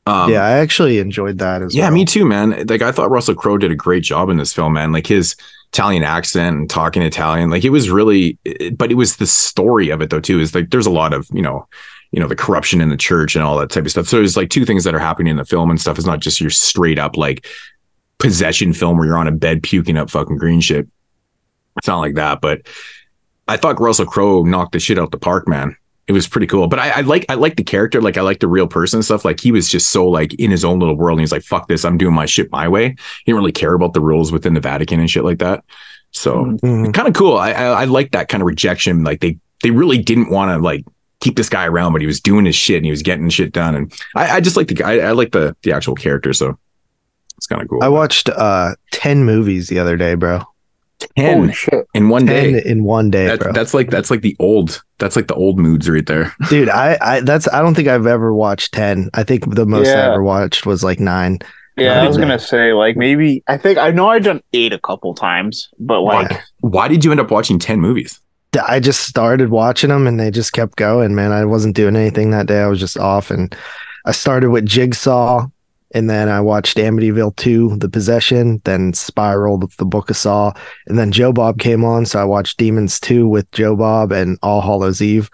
[0.07, 1.91] Um, yeah, I actually enjoyed that as yeah, well.
[1.91, 2.67] Yeah, me too, man.
[2.67, 4.93] Like I thought Russell Crowe did a great job in this film, man.
[4.93, 5.35] Like his
[5.73, 8.39] Italian accent and talking Italian, like it was really.
[8.77, 10.39] But it was the story of it though too.
[10.39, 11.67] Is like there's a lot of you know,
[12.13, 14.07] you know the corruption in the church and all that type of stuff.
[14.07, 15.99] So there's like two things that are happening in the film and stuff.
[15.99, 17.47] It's not just your straight up like
[18.19, 20.87] possession film where you're on a bed puking up fucking green shit.
[21.79, 22.63] It's not like that, but
[23.49, 25.77] I thought Russell Crowe knocked the shit out the park, man.
[26.09, 26.69] It was pretty cool.
[26.69, 29.05] But I, I like I like the character, like I like the real person and
[29.05, 29.25] stuff.
[29.25, 31.19] Like he was just so like in his own little world.
[31.19, 32.91] And he's like, fuck this, I'm doing my shit my way.
[32.91, 35.65] He didn't really care about the rules within the Vatican and shit like that.
[36.13, 36.95] So Mhm.
[36.95, 37.37] kind of cool.
[37.37, 39.03] I, I I like that kind of rejection.
[39.05, 40.85] Like they they really didn't want to like
[41.21, 43.53] keep this guy around, but he was doing his shit and he was getting shit
[43.53, 43.75] done.
[43.75, 44.99] And I, I just like the guy.
[44.99, 46.33] I like the the actual character.
[46.33, 46.57] So
[47.37, 47.83] it's kind of cool.
[47.83, 50.43] I watched uh 10 movies the other day, bro.
[51.17, 51.53] Ten
[51.95, 52.63] in one 10 day.
[52.65, 53.53] in one day, That's, bro.
[53.53, 56.35] that's like that's like the old that's like the old moods right there.
[56.49, 59.11] Dude, I, I that's I don't think I've ever watched 10.
[59.15, 61.39] I think the most I ever watched was like 9.
[61.77, 62.23] Yeah, I was Yeah.
[62.23, 66.01] gonna say like maybe I think I know I've done eight a couple times, but
[66.01, 66.41] like Yeah.
[66.61, 68.19] Why did you end up watching ten movies?
[68.67, 71.31] I just started watching them and they just kept going, man.
[71.31, 72.61] I wasn't doing anything that day.
[72.63, 73.55] I was just off and
[74.07, 75.47] I started with Jigsaw
[75.95, 80.53] and then I watched Amityville 2, The Possession, then Spiral, The Book of Saw,
[80.87, 84.39] and then Joe Bob came on, so I watched Demons 2 with Joe Bob and
[84.43, 85.31] All Hallows Eve.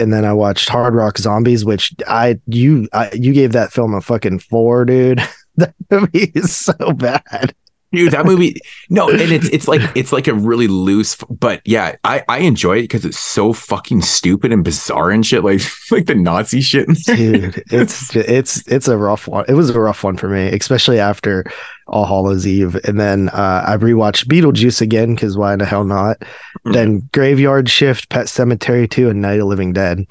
[0.00, 3.94] And then I watched Hard Rock Zombies, which I you I, you gave that film
[3.94, 5.22] a fucking 4, dude.
[5.56, 7.54] that movie is so bad.
[7.94, 8.56] Dude, that movie
[8.90, 12.78] no, and it's it's like it's like a really loose but yeah, I I enjoy
[12.78, 16.88] it because it's so fucking stupid and bizarre and shit like like the Nazi shit.
[17.04, 20.98] dude it's it's it's a rough one it was a rough one for me especially
[20.98, 21.44] after
[21.86, 26.16] all hallows eve and then uh i rewatched beetlejuice again because why the hell not
[26.64, 26.72] Mm.
[26.72, 30.06] then graveyard shift pet sematary 2 and night of living dead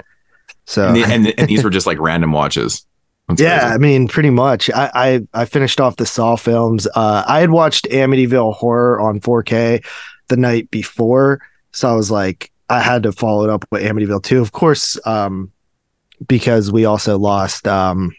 [0.66, 2.86] so and, the- and, and these were just like random watches.
[3.28, 3.74] That's yeah, crazy.
[3.74, 4.70] I mean, pretty much.
[4.70, 6.86] I, I I finished off the Saw films.
[6.94, 9.84] Uh, I had watched Amityville Horror on 4K
[10.28, 11.40] the night before,
[11.72, 14.98] so I was like, I had to follow it up with Amityville 2, of course,
[15.06, 15.50] um,
[16.28, 17.66] because we also lost.
[17.66, 18.14] Um,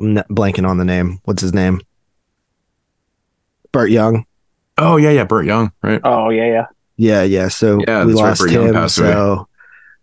[0.00, 1.20] I'm blanking on the name.
[1.24, 1.80] What's his name?
[3.72, 4.24] Burt Young.
[4.78, 6.00] Oh yeah, yeah, Burt Young, right?
[6.04, 6.66] Oh yeah, yeah.
[6.96, 7.48] Yeah, yeah.
[7.48, 8.72] So Yeah, we that's right, lost him.
[8.74, 9.12] passed away.
[9.12, 9.47] So,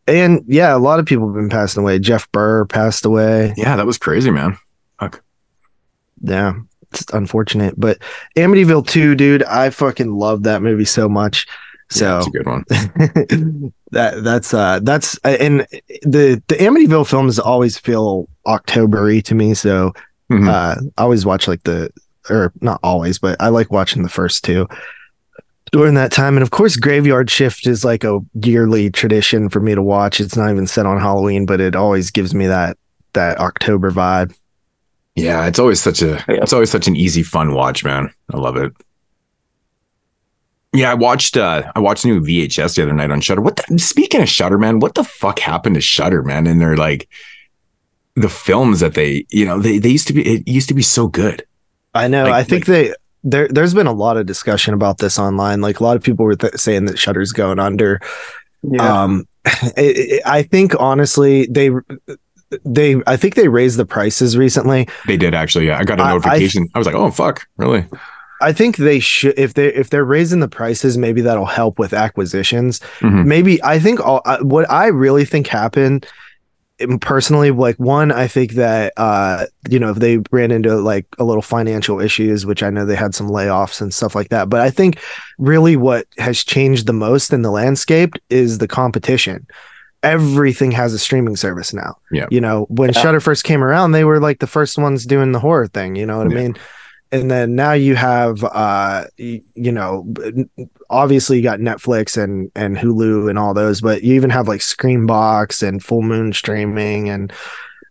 [0.08, 2.00] and yeah, a lot of people have been passing away.
[2.00, 3.54] Jeff Burr passed away.
[3.58, 4.58] Yeah, that was crazy, man.
[5.00, 5.22] Fuck.
[6.22, 6.54] yeah,
[6.92, 7.74] it's unfortunate.
[7.78, 8.00] But
[8.38, 11.48] Amityville 2, dude, I fucking love that movie so much.
[11.48, 12.64] Yeah, So it's a good one.
[13.92, 15.62] that that's uh that's and
[16.02, 19.54] the the Amityville films always feel Octobery to me.
[19.54, 19.94] So
[20.32, 20.48] Mhm.
[20.50, 21.92] uh I always watch like the
[22.30, 24.68] or not always, but I like watching the first two
[25.72, 26.36] during that time.
[26.36, 30.20] And of course, Graveyard Shift is like a yearly tradition for me to watch.
[30.20, 32.78] It's not even set on Halloween, but it always gives me that
[33.14, 34.36] that October vibe.
[35.16, 36.42] Yeah, it's always such a Yeah.
[36.44, 38.10] it's always such an easy fun watch, man.
[38.34, 38.74] I love it.
[40.74, 43.42] Yeah, I watched uh I watched a new VHS the other night on Shudder.
[43.42, 46.48] What the, speaking of Shudder, man, what the fuck happened to Shudder, man?
[46.48, 47.08] And they're like
[48.16, 50.82] the films that they, you know, they they used to be it used to be
[50.82, 51.46] so good.
[51.94, 52.24] I know.
[52.26, 52.94] Like- I think they
[53.26, 53.48] there.
[53.50, 55.60] There's been a lot of discussion about this online.
[55.60, 58.00] Like a lot of people were th- saying that Shudder's going under.
[58.64, 59.04] Yeah.
[59.04, 61.70] Um, I, I think honestly, they
[62.64, 64.88] they I think they raised the prices recently.
[65.08, 65.68] They did actually.
[65.68, 66.70] Yeah, I got a notification.
[66.74, 67.86] I, was like, oh fuck, really?
[68.42, 71.94] I think they should if they if they're raising the prices, maybe that'll help with
[71.94, 72.80] acquisitions.
[73.00, 73.26] Mhm.
[73.26, 76.06] Maybe I think all, I- what I really think happened
[77.00, 81.24] personally like one i think that uh you know if they ran into like a
[81.24, 84.60] little financial issues which i know they had some layoffs and stuff like that but
[84.60, 85.00] i think
[85.40, 89.48] really what has changed the most in the landscape is the competition
[90.04, 92.28] everything has a streaming service now Yeah.
[92.30, 93.02] you know when Yeah.
[93.02, 96.06] shudder first came around they were like the first ones doing the horror thing you
[96.06, 96.38] know what Yeah.
[96.38, 96.56] i mean
[97.12, 100.06] and then now you have uh y- you know
[100.90, 104.62] obviously you got netflix and and hulu and all those but you even have like
[104.62, 107.32] screambox and full moon streaming and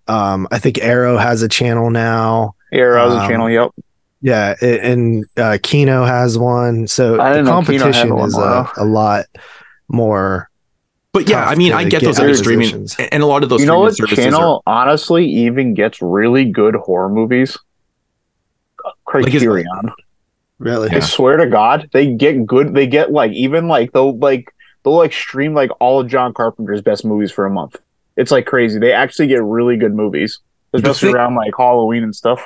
[0.09, 3.49] um i think arrow has a channel now Arrow has um, channel.
[3.51, 3.71] Yep.
[4.21, 8.15] yeah a- and uh kino has one so I the didn't know Kino had competition
[8.17, 9.27] one, is a, a lot
[9.89, 10.51] more
[11.13, 13.61] But yeah, I mean, I get get those other streaming and a lot of those
[13.61, 17.57] You know streaming what services channel honestly even gets really good horror movies?
[19.23, 19.93] Criterion.
[20.59, 22.75] really I swear to God, they get good.
[22.75, 26.83] They get like even like they'll like they'll like stream like all of John Carpenter's
[26.83, 27.77] best movies for a month.
[28.17, 28.79] It's like crazy.
[28.79, 30.39] They actually get really good movies,
[30.73, 32.45] especially thing- around like Halloween and stuff.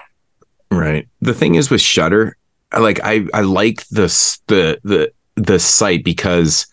[0.70, 1.08] Right.
[1.20, 2.36] The thing is with Shudder,
[2.72, 6.66] I like I I like this the the the site because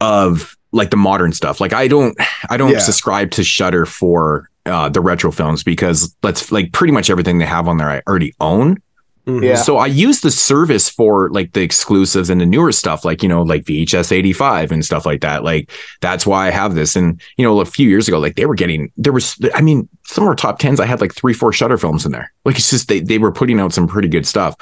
[0.00, 1.60] of like the modern stuff.
[1.60, 2.16] Like I don't
[2.50, 2.78] I don't Yeah.
[2.78, 7.46] subscribe to Shudder for uh the retro films because let's like pretty much everything they
[7.46, 8.80] have on there I already own.
[9.26, 9.44] Mhm.
[9.44, 9.56] Yeah.
[9.56, 13.28] So I use the service for like the exclusives and the newer stuff, like, you
[13.28, 15.44] know, like VHS 85 and stuff like that.
[15.44, 16.96] Like, that's why I have this.
[16.96, 19.86] And, you know, a few years ago, like they were getting, there was, I mean,
[20.06, 22.32] some of our top tens, I had like three, four Shudder films in there.
[22.46, 24.54] Like, it's just, they, they were putting out some pretty good stuff.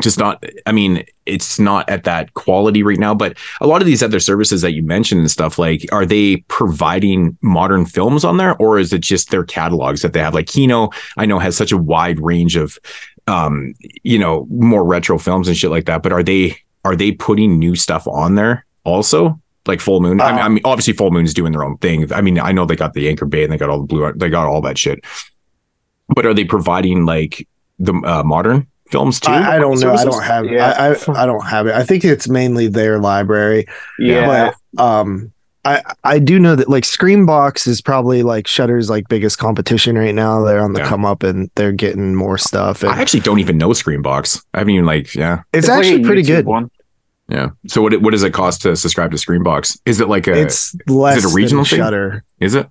[0.00, 3.86] Just not, I mean, it's not at that quality right now, but a lot of
[3.86, 8.36] these other services that you mentioned and stuff, like, are they providing modern films on
[8.36, 10.34] there or is it just their catalogs that they have?
[10.34, 12.78] Like Kino, I know has such a wide range of,
[13.28, 17.12] um you know more retro films and shit like that but are they are they
[17.12, 19.38] putting new stuff on there also?
[19.64, 20.20] Like full moon?
[20.20, 22.12] I, mean, I mean obviously full moon's doing their own thing.
[22.12, 24.12] I mean i know they got the anchor bay and they got all the blue
[24.14, 25.04] they got all that shit.
[26.08, 27.46] But are they providing like
[27.78, 29.92] the uh, modern films too I, I don't know.
[29.94, 30.44] I don't have.
[30.46, 30.70] Yeah.
[30.78, 31.74] I, I I don't have it.
[31.74, 33.66] I think it's mainly their library.
[33.98, 34.52] Yeah.
[34.76, 35.32] But um,
[35.64, 40.14] I I do know that like Screambox is probably like Shudder's like biggest competition right
[40.14, 40.44] now.
[40.44, 40.88] They're on the Yeah.
[40.88, 42.82] come up and they're getting more stuff.
[42.82, 45.78] And i actually don't even know screambox i haven't even like yeah it's, like a
[45.86, 46.46] actually pretty YouTube good.
[46.46, 46.70] One.
[47.28, 50.32] yeah so what what does it cost to subscribe to screambox is it like a
[50.40, 51.78] It's less a regional than thing?
[51.78, 52.24] Shudder.
[52.40, 52.68] is it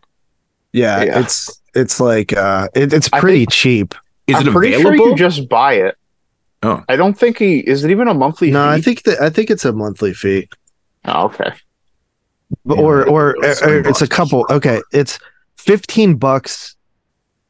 [0.73, 1.19] Yeah, Yeah.
[1.21, 3.95] it's it's like uh, it, it's I pretty cheap.
[4.27, 5.95] is I'm it pretty available sure you just buy it.
[6.63, 6.83] Oh.
[6.87, 7.83] I don't think he is.
[7.83, 8.49] It even a monthly?
[8.49, 8.53] Fee.
[8.53, 8.75] No, fee?
[8.77, 10.47] I think that I think it's a monthly fee,
[11.05, 11.51] Oh, okay.
[12.65, 14.09] But- Yeah, or or, those or it's a Screambox.
[14.09, 14.45] couple.
[14.49, 15.17] Okay, it's
[15.57, 16.75] fifteen bucks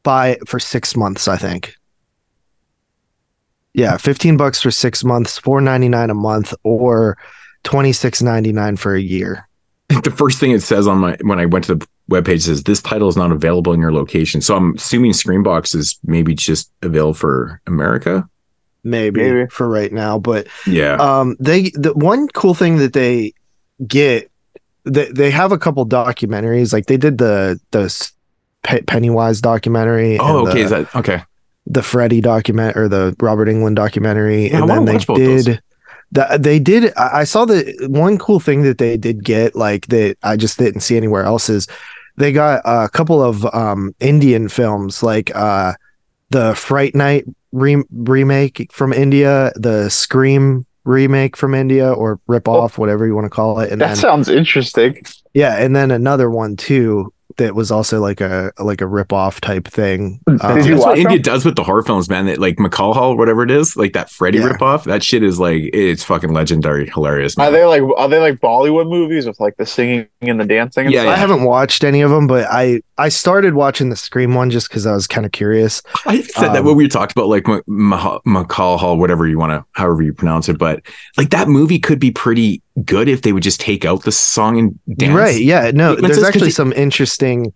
[0.02, 1.28] buy for six months.
[1.28, 1.74] I think.
[3.74, 7.16] Yeah, fifteen bucks for six months, four ninety nine a month, or
[7.64, 9.48] twenty six ninety nine for a year.
[10.04, 12.80] the first thing it says on my when I went to the webpage says this
[12.82, 14.40] title is not available in your location.
[14.40, 18.28] So I'm assuming Screambox is maybe just available for America.
[18.84, 19.46] Maybe, Maybe.
[19.48, 20.94] for right now, but Yeah.
[20.96, 23.32] um they the one cool thing that they
[23.86, 24.30] get
[24.84, 28.10] they, they have a couple documentaries like they did the the
[28.64, 30.18] Pe- Pennywise documentary.
[30.18, 30.58] Oh, and okay.
[30.58, 31.22] the, Is that okay?
[31.66, 35.06] the Freddy document or the Robert Englund documentary, Yeah, I and wanna then they watch
[35.06, 35.44] both those.
[35.44, 35.62] did.
[36.10, 36.92] The, they did.
[36.96, 40.58] I I saw the one cool thing that they did get, like that I just
[40.58, 41.66] didn't see anywhere else, is
[42.16, 45.72] they got a couple of um, Indian films, like uh,
[46.30, 52.60] the Fright Night re- remake from India, the Scream remake from India, or rip oh.
[52.60, 55.02] off, whatever you want to call it, and That then sounds interesting.
[55.34, 59.40] yeah, and then another one too that was also like a like a rip off
[59.40, 60.20] type thing.
[60.28, 61.22] Did Um, you That's what watch India them?
[61.22, 62.26] does with the horror films, man.
[62.26, 64.50] That like McCall Hall, whatever it is, like that Freddy Yeah.
[64.50, 64.84] ripoff.
[64.84, 67.36] That shit is like it's fucking legendary, hilarious.
[67.38, 70.86] Are they like are they like Bollywood movies with like the singing and the dancing?
[70.86, 71.14] And Yeah, stuff?
[71.14, 74.68] I haven't watched any of them, but I I started watching the Scream one just
[74.68, 75.82] because I was kind of curious.
[76.06, 77.62] I said that Um, when we talked about like M-
[78.26, 80.82] McCall Hall, whatever you want to, however you pronounce it, but
[81.16, 84.58] like that movie could be pretty good if they would just take out the song
[84.58, 85.14] and dance.
[85.14, 85.40] Right?
[85.42, 85.70] Yeah.
[85.74, 87.52] No, there's actually it- some interesting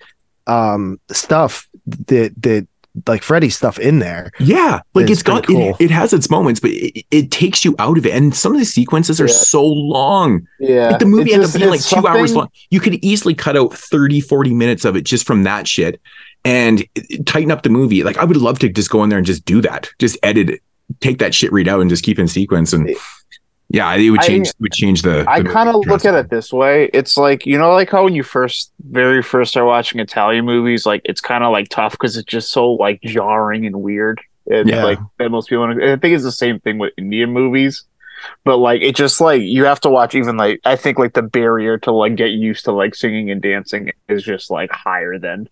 [0.46, 1.68] um stuff
[2.06, 2.66] that that
[3.06, 4.30] like Freddy stuff in there.
[4.38, 7.62] Yeah, like It's it's got pretty it, it has its moments, but it, it takes
[7.64, 8.14] you out of it.
[8.14, 9.34] And some of the sequences are Yeah.
[9.34, 10.46] so long.
[10.60, 12.48] Yeah, Like the movie It's ends just- up being like it's two hours long.
[12.70, 16.00] You could easily cut out 30, 40 minutes of it just from that shit
[16.44, 16.86] and
[17.26, 18.02] tighten up the movie.
[18.02, 19.90] Like I would love to just go in there and just do that.
[19.98, 20.60] Just edit it,
[21.00, 22.72] take that shit read out and just keep in sequence.
[22.72, 22.88] And
[23.68, 25.24] yeah, it would I- change would change the.
[25.28, 26.88] I kind of look at it this way.
[26.94, 30.86] It's like you know, like how when you first, very first start watching Italian movies,
[30.86, 34.20] like it's kind of like tough because it's just so like jarring and weird.
[34.48, 34.84] And Yeah.
[34.84, 35.64] like that most people.
[35.64, 37.82] and I think it's the same thing with Indian movies,
[38.44, 41.22] but like it just like you have to watch even like I think like the
[41.22, 45.48] barrier to like get used to like singing and dancing is just like higher than.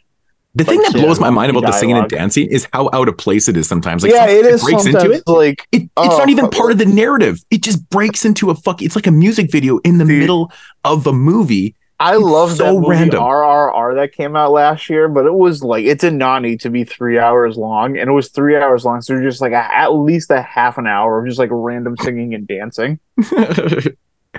[0.56, 3.08] The thing like, that blows my mind about the singing and dancing is how out
[3.08, 4.02] of place it is sometimes.
[4.04, 5.22] Like yeah, it is breaks into it.
[5.26, 7.40] like It, it's Oh, not even part of the narrative.
[7.50, 8.80] It just breaks into a fuck.
[8.80, 10.20] It's like a music video in the Dude.
[10.20, 10.52] middle
[10.84, 11.74] of a movie.
[12.00, 13.20] I It's love so that movie random.
[13.22, 16.70] RRR that came out last year, but it was like it did not need to
[16.70, 19.00] be three hours long, and it was three hours long.
[19.00, 21.96] So you're just like a, at least a half an hour of just like random
[21.96, 22.98] singing and dancing.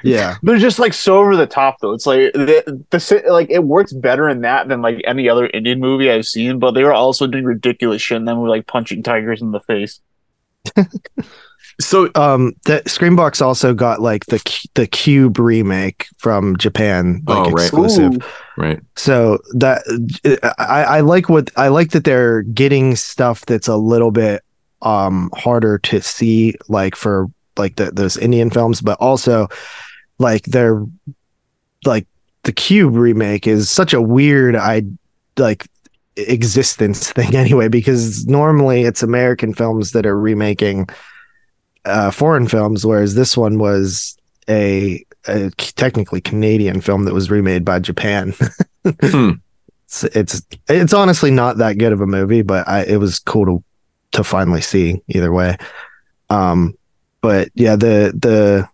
[0.04, 0.36] Yeah.
[0.44, 1.94] they're just like so over the top though.
[1.94, 5.80] It's like the, the like it works better in that than like any other Indian
[5.80, 6.60] movie I've seen.
[6.60, 9.60] But they were also doing ridiculous shit, and then we're like punching tigers in the
[9.62, 10.00] face.
[11.80, 17.52] so Um, the Screambox also got like the the Cube remake from Japan, like Oh,
[17.52, 17.64] right.
[17.64, 18.16] exclusive.
[18.16, 18.20] Ooh.
[18.58, 18.80] right.
[18.96, 19.84] So that
[20.58, 24.44] I, I like what I like that they're getting stuff that's a little bit
[24.82, 27.28] um harder to see, like for
[27.58, 29.48] like the, those Indian films, but also
[30.20, 30.84] like they're
[31.86, 32.08] like
[32.44, 34.84] the Cube remake is such a weird I
[35.38, 35.68] like
[36.16, 40.88] existence thing anyway because normally it's American films that are remaking
[41.86, 44.18] uh foreign films whereas this one was
[44.50, 48.34] a, a technically Canadian film that was remade by Japan.
[49.02, 49.32] Hmm.
[49.88, 53.46] it's, it's it's honestly not that good of a movie, but I it was cool
[53.48, 53.64] to
[54.12, 55.58] to finally see either way.
[56.30, 56.78] Um,
[57.20, 58.70] but yeah, the the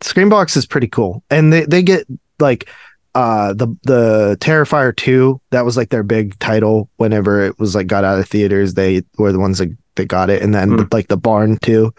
[0.00, 2.06] Screambox is pretty cool, and they they get
[2.38, 2.68] like
[3.14, 7.86] uh the the Terrifier two that was like their big title whenever it was like
[7.86, 8.74] got out of theaters.
[8.74, 10.84] They were the ones that, that got it, and then Hmm.
[10.92, 11.94] like the Barn two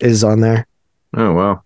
[0.00, 0.66] is on there.
[1.16, 1.62] Oh wow.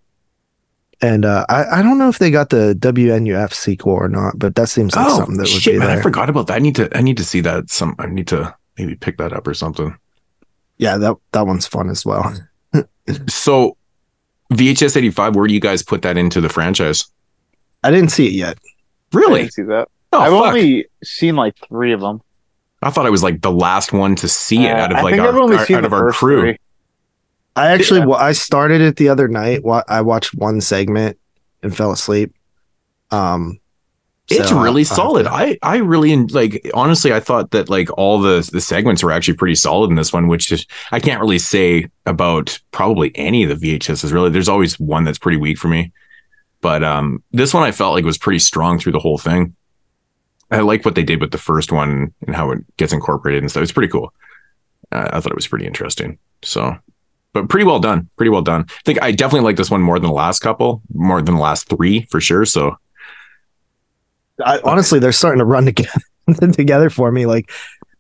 [1.02, 4.54] And uh, I, I don't know if they got the WNUF sequel or not, but
[4.56, 5.88] that seems like oh something that would shit, be man!
[5.88, 5.98] there.
[5.98, 6.56] I forgot about that.
[6.56, 6.94] I need to.
[6.96, 7.70] I need to see that.
[7.70, 7.96] Some.
[7.98, 9.96] I need to maybe pick that up or something.
[10.76, 12.34] Yeah, that that one's fun as well.
[13.28, 13.76] So,
[14.50, 15.36] VHS eighty five.
[15.36, 17.04] Where do you guys put that into the franchise?
[17.84, 18.58] I didn't see it yet.
[18.62, 19.40] I Really?
[19.42, 19.88] didn't see that.
[20.12, 20.46] Oh I've fuck!
[20.54, 22.20] only seen like three of them.
[22.82, 25.18] I thought I was like the last one to see it Uh, out of like
[25.20, 26.40] our, our- out of our crew.
[26.40, 26.56] three.
[27.56, 28.06] I actually Yeah.
[28.06, 29.62] wa- I started it the other night.
[29.88, 31.18] I watched one segment
[31.62, 32.34] and fell asleep.
[33.10, 33.58] Um,
[34.30, 35.26] It's so really I'll solid.
[35.26, 36.70] I I really like.
[36.72, 40.12] Honestly, I thought that like all the the segments were actually pretty solid in this
[40.12, 44.12] one, which is I can't really say about probably any of the VHSs.
[44.12, 45.92] Really, there's always one that's pretty weak for me,
[46.60, 49.56] but um, this one I felt like was pretty strong through the whole thing.
[50.50, 53.50] I like what they did with the first one and how it gets incorporated and
[53.50, 53.62] stuff.
[53.62, 54.12] It's pretty cool.
[54.92, 56.18] Uh, I thought it was pretty interesting.
[56.42, 56.76] So,
[57.32, 58.08] but pretty well done.
[58.16, 58.66] Pretty well done.
[58.68, 61.40] I think I definitely like this one more than the last couple, more than the
[61.40, 62.44] last three for sure.
[62.44, 62.76] So,
[64.44, 66.00] I, honestly, they're starting to run together
[66.52, 67.26] together for me.
[67.26, 67.50] Like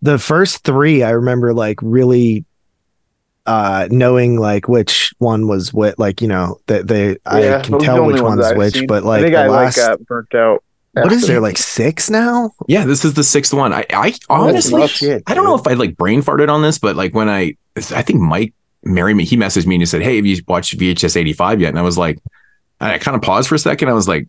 [0.02, 2.44] the first three, I remember like really
[3.46, 7.72] uh knowing like which one was what like you know that they I Yeah, can
[7.72, 8.86] those are the tell which ones one's I've which seen.
[8.86, 10.62] but I like think the I last like got burnt out.
[10.94, 13.72] what is there like six now Yeah, this is the sixth one.
[13.72, 16.62] I, I Oh, honestly, that's shit, I don't know if I like brain farted on
[16.62, 18.52] this, but like when I, I think Mike
[18.84, 21.60] married me, he messaged me and he said, "Hey, have you watched VHS eighty five
[21.60, 22.18] yet?" And I was like,
[22.80, 23.88] and I kind of paused for a second.
[23.88, 24.28] I was like,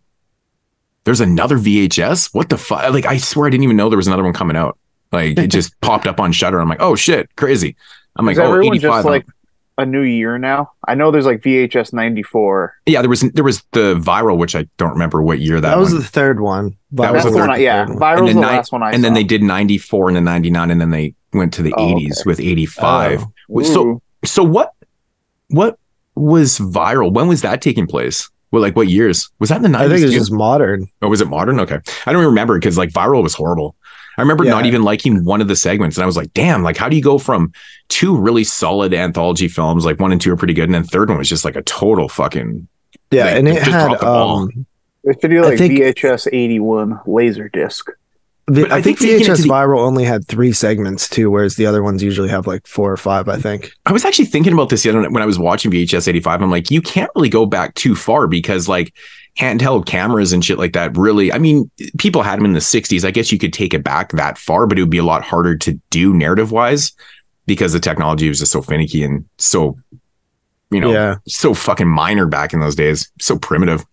[1.04, 2.34] "There's another VHS?
[2.34, 4.56] What the fuck?" Like, I swear I didn't even know there was another one coming
[4.56, 4.78] out.
[5.12, 6.58] Like it just popped up on Shudder.
[6.60, 7.76] I'm like, oh shit, crazy.
[8.16, 8.90] I'm like, Is oh, everyone 85.
[8.90, 9.26] just like
[9.78, 10.72] a new year now?
[10.86, 12.74] I know there's like VHS 94.
[12.86, 15.90] yeah, there was there was the viral, which I don't remember what year that, was.
[15.90, 16.02] That was one.
[16.02, 16.76] the third one.
[16.92, 17.50] That was the third, one.
[17.50, 17.98] I, yeah, third one.
[18.00, 20.24] Viral's and the then, ni- last one I and then they did 94 and then
[20.24, 22.22] 99 and then they went to the Oh, 80s okay.
[22.26, 23.24] with 85
[23.54, 23.62] Oh.
[23.62, 24.74] so so what
[25.48, 25.78] what
[26.14, 29.28] was viral when was that taking place well like what years?
[29.40, 30.18] Was that in the 90s I think it's too?
[30.18, 30.86] just modern.
[31.00, 31.58] or was it modern?
[31.58, 31.74] Okay.
[32.06, 33.74] I don't even remember because like viral was horrible.
[34.18, 36.76] I remember not even liking one of the segments and i was like damn like
[36.76, 37.50] how do you go from
[37.88, 41.08] two really solid anthology films like one and two are pretty good and then third
[41.08, 42.68] one was just like a total fucking
[43.10, 44.66] Yeah, Like, and it just had dropped the um
[45.04, 47.88] They should do like think- VHS 81 laser disc.
[48.46, 51.66] The, I I, think, think VHS the- viral only had three segments too, whereas the
[51.66, 53.72] other ones usually have like four or five, I think.
[53.86, 56.42] I was actually thinking about this the other night when I was watching VHS 85.
[56.42, 58.92] I'm like, you can't really go back too far because like
[59.38, 63.04] handheld cameras and shit like that really, I mean, people had them in the 60s.
[63.04, 65.22] I guess you could take it back that far, but it would be a lot
[65.22, 66.92] harder to do narrative wise
[67.46, 69.78] because the technology was just so finicky and so,
[70.70, 71.16] you know, Yeah.
[71.28, 73.84] so fucking minor back in those days, so primitive.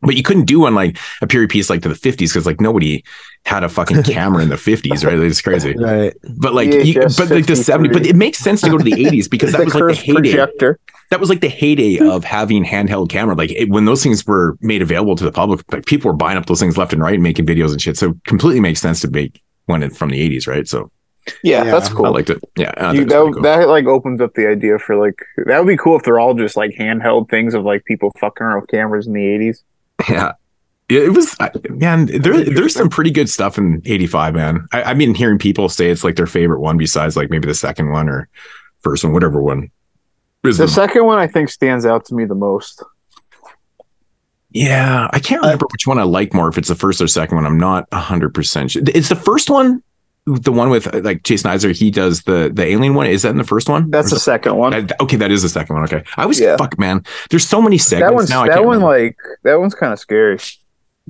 [0.00, 2.60] But you couldn't do one like a period piece like to the 50s because like
[2.60, 3.02] nobody
[3.44, 5.18] had a fucking camera in the 50s, right?
[5.18, 5.74] It's crazy.
[5.76, 6.14] Right.
[6.36, 8.84] But like, you, VHS but like the 70s, but it makes sense to go to
[8.84, 10.20] the 80s because that was like the heyday.
[10.20, 10.78] projector.
[11.10, 13.34] That was like the heyday of having handheld camera.
[13.34, 16.38] Like it, when those things were made available to the public, like people were buying
[16.38, 17.96] up those things left and right and making videos and shit.
[17.96, 20.68] So completely makes sense to make one in- from the 80s, right?
[20.68, 20.92] So
[21.42, 21.72] Yeah, Yeah.
[21.72, 22.06] that's cool.
[22.06, 22.38] I liked it.
[22.56, 22.72] Yeah.
[22.76, 23.42] I You, it that, pretty cool.
[23.42, 26.34] that like opens up the idea for like that would be cool if they're all
[26.34, 29.58] just like handheld things of like people fucking around with cameras in the 80s.
[30.08, 30.32] Yeah.
[30.90, 31.36] Yeah, it was
[31.68, 32.06] man.
[32.06, 34.66] There, there's some pretty good stuff in '85, man.
[34.72, 37.54] I, I've been hearing people say it's like their favorite one, besides like maybe the
[37.54, 38.26] second one or
[38.80, 39.70] first one, whatever one.
[40.44, 42.82] is The the- second one I think stands out to me the most.
[44.50, 46.48] yeah, I can't uh, remember which one I like more.
[46.48, 48.82] If it's the first or second one, I'm not hundred percent sure.
[48.86, 49.82] It's the first one,
[50.36, 51.74] the one with uh, like Jason Eisener.
[51.76, 53.06] He does the the alien one.
[53.06, 53.90] Is that in the first one?
[53.90, 54.74] That's the is second one.
[54.74, 55.84] uh, okay, that is the second one.
[55.84, 56.56] Okay, I was Yeah.
[56.56, 57.04] fuck man.
[57.30, 58.42] There's so many segments That one's now.
[58.44, 59.04] I that one remember.
[59.04, 60.38] like that one's kind of scary.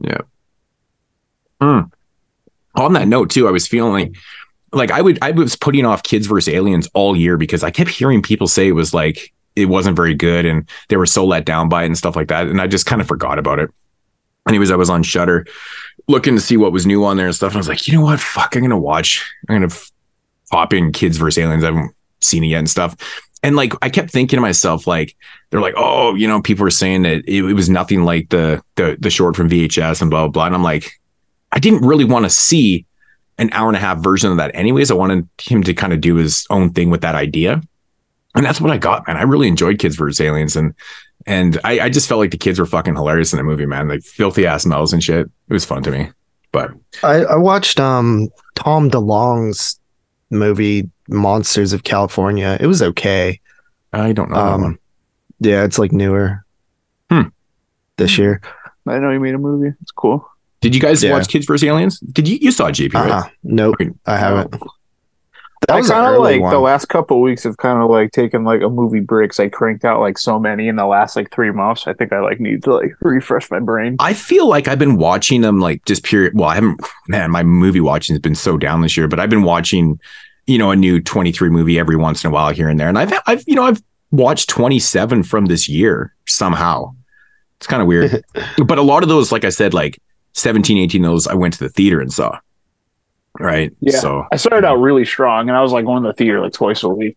[0.00, 0.18] Yeah.
[1.60, 1.90] Mm.
[2.74, 4.16] On that note too, I was feeling like
[4.72, 7.90] like I would I was putting off Kids versus Aliens all year because I kept
[7.90, 11.44] hearing people say it was like it wasn't very good and they were so let
[11.44, 13.70] down by it and stuff like that, and I just kind of forgot about it.
[14.48, 15.46] Anyways, I was on Shudder
[16.08, 17.52] looking to see what was new on there and stuff.
[17.52, 18.20] And I was like, you know what?
[18.20, 19.24] Fuck, I'm gonna watch.
[19.48, 19.92] I'm gonna f-
[20.50, 21.64] pop in Kids versus Aliens.
[21.64, 22.96] I haven't seen it yet and stuff.
[23.42, 25.16] And like I kept thinking to myself, like
[25.50, 28.62] they're like, oh, you know, people were saying that it, it was nothing like the
[28.76, 30.46] the the short from VHS and blah blah blah.
[30.46, 30.90] And I'm like,
[31.52, 32.86] I didn't really want to see
[33.38, 34.90] an hour and a half version of that anyways.
[34.90, 37.62] I wanted him to kind of do his own thing with that idea.
[38.34, 39.16] And that's what I got, man.
[39.16, 40.20] I really enjoyed Kids vs.
[40.20, 40.74] Aliens and
[41.28, 43.86] and I, I just felt like the kids were fucking hilarious in the movie, man.
[43.88, 45.26] Like filthy ass mouths and shit.
[45.26, 46.08] It was fun to me.
[46.50, 46.70] But
[47.02, 49.78] I, I watched um Tom DeLonge's
[50.30, 52.56] movie Monsters of California.
[52.58, 53.40] It was okay.
[53.92, 54.78] I don't know that Um, one.
[55.40, 56.44] Yeah, it's like newer.
[57.10, 57.28] Hmm.
[57.96, 58.40] This year.
[58.86, 59.74] I know you made a movie.
[59.82, 60.26] It's cool.
[60.60, 61.12] Did you guys yeah.
[61.12, 61.62] watch Kids vs.
[61.68, 62.00] Aliens?
[62.00, 63.10] Did you you saw JP, right?
[63.10, 63.28] Uh-uh.
[63.44, 63.76] Nope.
[63.80, 63.90] Okay.
[64.06, 64.60] I haven't.
[65.68, 66.50] That I was kind of like one.
[66.50, 69.38] the last couple weeks have kind of like taken like a movie breaks.
[69.38, 71.86] I cranked out like so many in the last like three months.
[71.86, 73.96] I think I like need to like refresh my brain.
[73.98, 76.32] I feel like I've been watching them like just period.
[76.34, 79.28] Well, I haven't, man, my movie watching has been so down this year, but I've
[79.28, 80.00] been watching,
[80.46, 82.88] you know, a new 23 movie every once in a while here and there.
[82.88, 86.94] And I've, I've, you know, I've watched 27 from this year somehow.
[87.58, 88.24] It's kind of weird.
[88.66, 90.00] but a lot of those, like I said, like
[90.32, 92.38] 17, 18, those I went to the theater and saw.
[93.38, 93.72] Right.
[93.80, 93.98] Yeah.
[93.98, 96.52] So I started out really strong, and I was like going to the theater like
[96.52, 97.16] twice a week.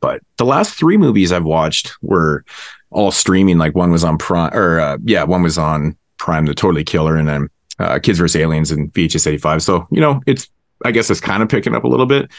[0.00, 2.44] but the last three movies I've watched were
[2.90, 3.58] all streaming.
[3.58, 7.16] Like one was on Prime, or uh, yeah, one was on Prime, The Totally Killer,
[7.16, 7.48] and then
[7.78, 9.62] uh, Kids vs Aliens and VHS 85.
[9.62, 10.48] So you know, it's
[10.84, 12.30] I guess it's kind of picking up a little bit.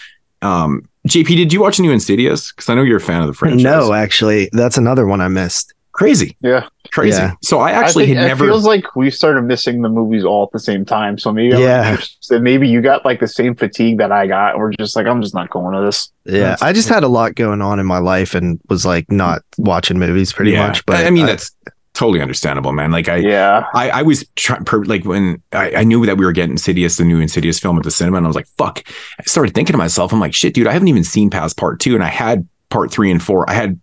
[0.42, 2.52] Um, JP, did you watch the new Insidious?
[2.52, 3.64] Because I know you're a fan of the franchise.
[3.64, 5.74] No, actually, that's another one I missed.
[6.00, 7.22] Crazy, Yeah, crazy.
[7.22, 7.34] Yeah.
[7.43, 8.45] So I actually I think had it never.
[8.45, 11.20] feels like we started missing the movies all at the same time.
[11.20, 11.91] So maybe Yeah.
[11.91, 12.41] interested.
[12.41, 14.58] maybe you got like the same fatigue that I got.
[14.58, 16.10] We're just like I'm just not going to this.
[16.24, 19.41] Yeah, I just had a lot going on in my life and was like not
[19.58, 20.68] watching movies pretty yeah.
[20.68, 20.86] much.
[20.86, 21.52] But I mean, that's
[21.93, 22.91] totally understandable, man.
[22.91, 26.26] Like I, Yeah, I, I was trying, per, like when I, I knew that we
[26.26, 28.82] were getting Insidious, the new Insidious film at the cinema, and I was like, fuck.
[29.20, 31.82] I started thinking to myself, I'm like, shit, dude, I haven't even seen past part
[31.82, 33.50] two, and I had part three and four.
[33.50, 33.78] I had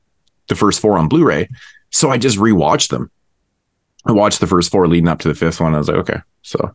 [0.48, 1.48] the first four on Blu-ray,
[1.96, 3.10] so I just rewatched them.
[4.06, 5.74] I watched the first four leading up to the fifth one.
[5.74, 6.74] I was like, okay, so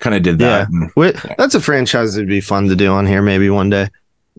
[0.00, 0.68] kind of did that.
[0.68, 3.88] And Wait, that's a franchise that'd be fun to do on here maybe one day.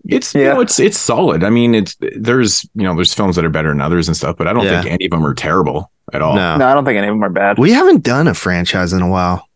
[0.06, 0.52] It's you Yeah.
[0.54, 1.42] know, it's it's solid.
[1.42, 4.36] I mean, it's there's you know, there's films that are better than others and stuff,
[4.36, 4.82] but I don't Yeah.
[4.82, 6.36] think any of them are terrible at all.
[6.36, 7.58] No, no, I don't think any of them are bad.
[7.58, 9.48] we haven't done a franchise in a while.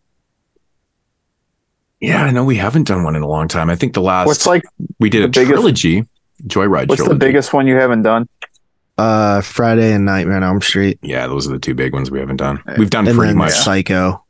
[2.01, 3.71] Yeah, I know we haven't done one in a long time.
[3.71, 4.63] I think the last What's like
[5.01, 6.05] we did the a biggest- trilogy,
[6.47, 7.09] Joyride what's trilogy.
[7.09, 8.29] the biggest one you haven't done?
[8.99, 12.19] Uh, Friday and Nightmare on Elm Street, Yeah, those are the two big ones we
[12.19, 12.61] haven't done.
[12.77, 13.53] We've done and pretty then much.
[13.53, 14.25] Psycho.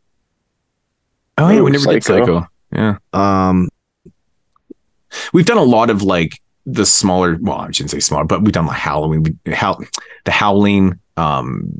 [1.38, 2.40] Oh yeah, we Ooh, never did Psycho.
[2.40, 2.48] Psycho.
[2.72, 3.68] Yeah, Um,
[5.32, 7.38] we've done a lot of like the smaller.
[7.40, 9.78] Well, I shouldn't say smaller, but we've done like Halloween, we, how
[10.26, 11.70] the Howling, um,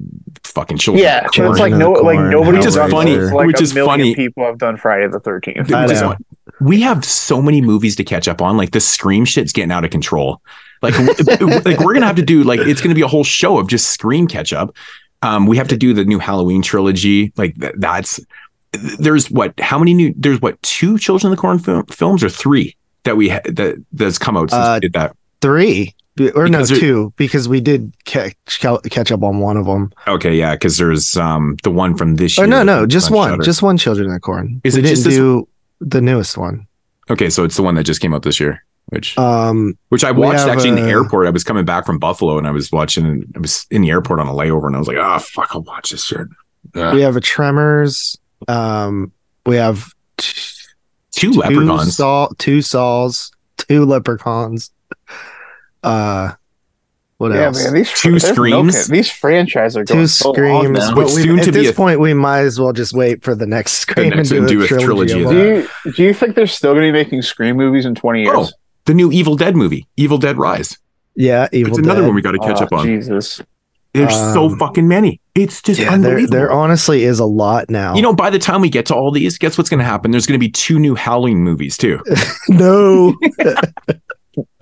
[0.45, 1.03] fucking children.
[1.05, 3.17] Yeah, of so it's like no, Corn, like nobody Which is does funny.
[3.19, 4.15] Like which a is funny.
[4.15, 5.71] People have done Friday the Thirteenth.
[5.73, 6.09] I Which is know.
[6.09, 6.19] what-
[6.61, 8.57] we have so many movies to catch up on.
[8.57, 10.41] Like the Scream shit's getting out of control.
[10.83, 10.97] Like,
[11.65, 13.91] like we're gonna have to do like it's gonna be a whole show of just
[13.91, 14.75] Scream catch up.
[15.23, 17.33] Um, we have to do the new Halloween trilogy.
[17.37, 18.21] Like th- that's
[18.99, 22.29] there's what how many new there's what two Children of the Corn film, films or
[22.29, 25.17] three that we ha- that that's come out since Uh, we did that.
[25.41, 25.95] three
[26.35, 28.35] or no Because there- two because we did catch
[28.91, 29.93] catch up on one of them.
[30.07, 32.45] Okay, yeah, because there's um the one from this year.
[32.45, 33.43] Or no, no, just on one, Shudder.
[33.43, 33.79] just one.
[33.79, 34.61] Children of the Corn.
[34.65, 35.49] Is we it didn't just do
[35.81, 36.67] the newest one.
[37.11, 40.11] okay, so it's the one that just came out this year, which Um, which I
[40.11, 41.27] watched have, actually in the airport.
[41.27, 43.31] I was coming back from Buffalo and I was watching.
[43.35, 45.63] I was in the airport on a layover, and I was like, "Oh fuck, I'll
[45.63, 46.27] watch this shit."
[46.75, 46.93] Yeah.
[46.95, 48.19] we have a Tremors.
[48.47, 49.13] Um,
[49.47, 50.33] we have t-
[51.13, 51.97] Two two leprechauns.
[51.97, 54.71] Saw, two Saws, two Leprechauns.
[55.83, 56.33] Uh,
[57.17, 57.65] what Yeah, else?
[57.65, 58.87] man, these Two there's no Screams.
[58.87, 60.95] kid- these franchises are going two so screams, now.
[60.95, 63.25] but we, soon at to be this a- point we might as well just wait
[63.25, 65.15] for the next scream next and and do, do a a trilogy.
[65.15, 67.57] trilogy of of Do you do you think they're still going to be making Scream
[67.57, 68.37] movies in twenty years?
[68.37, 68.49] Oh,
[68.89, 70.77] the new Evil Dead movie, Evil Dead Rise.
[71.15, 72.07] Yeah, Evil it's another Dead.
[72.07, 72.87] one we got to catch Oh, up on.
[72.87, 73.41] Jesus.
[73.95, 75.21] There's so Um, fucking many.
[75.35, 76.33] It's just Yeah, there, unbelievable.
[76.33, 77.95] there honestly is a lot now.
[77.95, 80.11] you know, by the time we get to all these, guess what's going to happen?
[80.11, 82.01] There's going to be two new Halloween movies too.
[82.49, 83.17] no.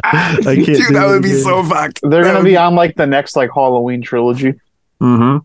[0.04, 1.42] I can't Dude, do that would be again.
[1.42, 2.00] so fucked.
[2.02, 4.54] They're going to be on like the next like Halloween trilogy.
[5.02, 5.38] Mm-hmm.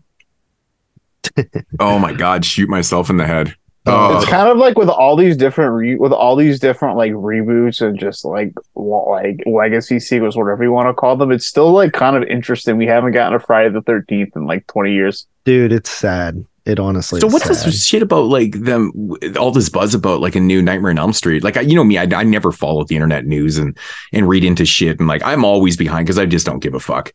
[1.80, 2.44] oh my god!
[2.44, 3.54] Shoot myself in the head.
[3.84, 7.12] Oh, It's kind of like with all these different re- with all these different like
[7.12, 11.32] reboots and just like wa- like legacy sequels, whatever you want to call them.
[11.32, 12.76] It's still like kind of interesting.
[12.76, 15.26] We haven't gotten a Friday the Thirteenth in like twenty years.
[15.44, 16.44] dude, it's sad.
[16.64, 17.18] It honestly.
[17.18, 17.66] so is what's sad.
[17.66, 18.92] this shit about like them?
[19.36, 21.42] All this buzz about like a new Nightmare on Elm Street.
[21.42, 23.76] Like I, you know me, I, I never follow the internet news and
[24.12, 26.78] and read into shit and like I'm always behind because I just don't give a
[26.80, 27.12] fuck.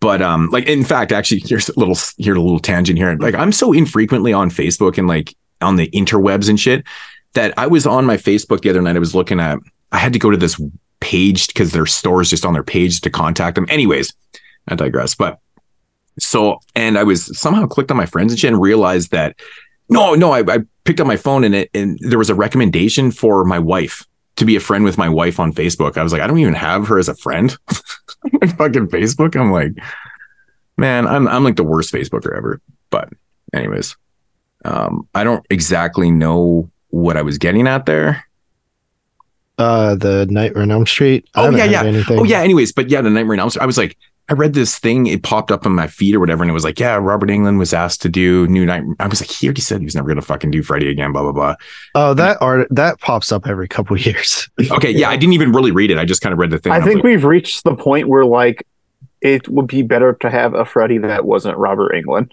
[0.00, 3.16] But um, like in fact, actually, here's a little here's a little tangent here.
[3.18, 6.84] Like I'm so infrequently on Facebook and like on the interwebs and shit
[7.34, 8.96] that I was on my Facebook the other night.
[8.96, 9.58] I was looking at.
[9.92, 10.60] I had to go to this
[11.00, 13.66] page because their store is just on their page to contact them.
[13.68, 14.12] Anyways,
[14.68, 15.14] I digress.
[15.14, 15.38] But
[16.18, 19.36] so and I was somehow clicked on my friends and shit and realized that
[19.88, 23.10] no, no, I, I picked up my phone and it and there was a recommendation
[23.10, 24.06] for my wife
[24.36, 25.98] to be a friend with my wife on Facebook.
[25.98, 27.56] I was like, I don't even have her as a friend.
[28.42, 29.38] On fucking Facebook.
[29.38, 29.72] I'm like,
[30.76, 32.60] man, I'm I'm like the worst Facebooker ever.
[32.90, 33.10] But
[33.52, 33.96] anyways,
[34.64, 38.24] um, I don't exactly know what I was getting at there.
[39.58, 41.28] uh the Nightmare on Elm Street?
[41.34, 41.82] I Oh, yeah, yeah.
[41.84, 42.18] Anything.
[42.18, 42.40] Oh yeah.
[42.40, 43.62] Anyways, but yeah, the Nightmare on Elm Street.
[43.62, 43.96] I was like,
[44.28, 45.06] I read this thing.
[45.06, 47.58] It popped up on my feed or whatever, and it was like, yeah, Robert Englund
[47.58, 48.84] was asked to do New Night.
[49.00, 51.12] I was like, he already said he was never gonna fucking do Freddy again.
[51.12, 51.54] Blah blah blah.
[51.94, 54.48] Oh, that art that pops up every couple years.
[54.70, 55.98] Okay, yeah, I didn't even really read it.
[55.98, 56.70] I just kind of read the thing.
[56.72, 58.64] I and was think like, we've reached the point where like
[59.20, 62.30] it would be better to have a Freddy that wasn't Robert Englund.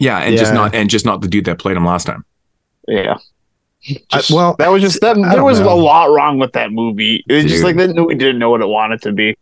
[0.00, 2.24] Yeah, and just not and just not the dude that played him last time.
[2.86, 3.18] Yeah.
[4.12, 5.16] I- well, that was just that.
[5.16, 5.72] I There was know.
[5.72, 7.24] a lot wrong with that movie.
[7.28, 9.36] It was just like that movie didn't know what it wanted to be.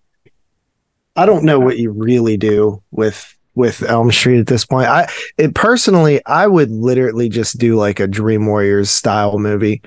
[1.17, 4.87] I don't know what you really do with with Elm Street at this point.
[4.89, 9.81] I it personally, I would literally just do like a Dream Warriors style movie.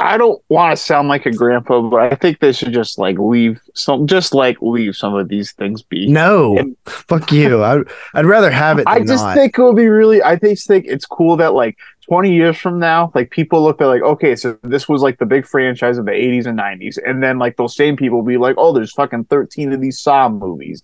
[0.00, 3.18] I don't want to sound like a grandpa, but I think they should just like
[3.18, 6.08] leave some, just like leave some of these things be.
[6.08, 7.62] No, And- fuck you.
[7.62, 7.82] I
[8.14, 8.86] I'd rather have it.
[8.86, 9.36] I just not.
[9.36, 10.22] think it would be really.
[10.22, 11.76] I just think it's cool that like
[12.08, 15.26] 20 years from now, like people look at like, okay, so this was like the
[15.26, 18.56] big franchise of the 80s and 90s, and then like those same people be like,
[18.58, 20.82] oh, there's fucking 13 of these Saw movies,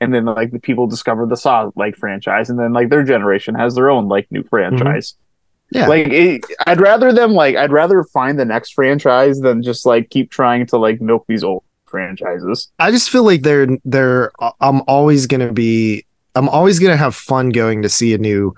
[0.00, 3.54] and then like the people discover the Saw like franchise, and then like their generation
[3.54, 4.48] has their own like new mm-hmm.
[4.48, 5.14] franchise.
[5.74, 5.88] Yeah.
[5.88, 10.08] Like it, I'd rather them like I'd rather find the next franchise than just like
[10.10, 12.68] keep trying to like milk these old franchises.
[12.78, 16.06] I just feel like they're they're I'm always gonna be
[16.36, 18.54] I'm always gonna have fun going to see a new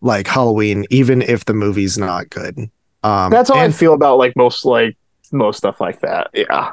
[0.00, 2.56] like Halloween, even if the movie's not good.
[3.02, 4.96] Um That's how I feel about like most like
[5.32, 6.30] most stuff like that.
[6.34, 6.72] Yeah.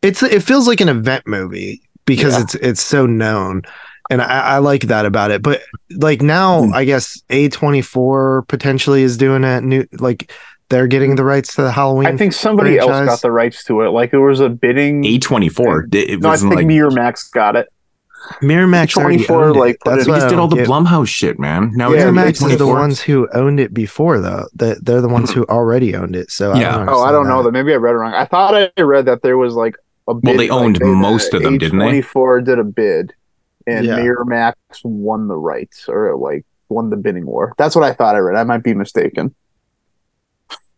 [0.00, 2.42] it's it feels like an event movie because Yeah.
[2.42, 3.62] it's it's so known.
[4.12, 5.42] And I, I like that about it.
[5.42, 6.74] But like now Hmm.
[6.74, 10.30] I guess A24 potentially is doing a new like
[10.68, 12.06] they're getting the rights to the Halloween.
[12.06, 13.90] I think somebody else got the rights to it.
[13.90, 15.04] Like there was a bidding.
[15.04, 15.86] A twenty four.
[15.92, 17.68] It no, I think like Miramax got it.
[18.40, 19.58] Miramax 24, owned it.
[19.58, 20.68] like, That's They just did all the get.
[20.68, 21.72] Blumhouse shit, man.
[21.74, 24.46] Now Yeah, Miramax is the ones who owned it before, though.
[24.54, 26.30] That they're the ones who already owned it.
[26.30, 26.74] So Yeah.
[26.74, 27.50] I don't Oh, I don't know that.
[27.52, 28.14] Maybe I read it wrong.
[28.14, 29.74] I thought I read that there was like
[30.08, 30.38] a bid.
[30.38, 31.84] they like, owned most of them, didn't they?
[31.84, 33.12] Twenty four did a bid,
[33.66, 33.98] and Yeah.
[33.98, 34.54] Miramax
[34.84, 37.52] won the rights or like won the bidding war.
[37.58, 38.36] That's what I thought I read.
[38.38, 39.34] I might be mistaken.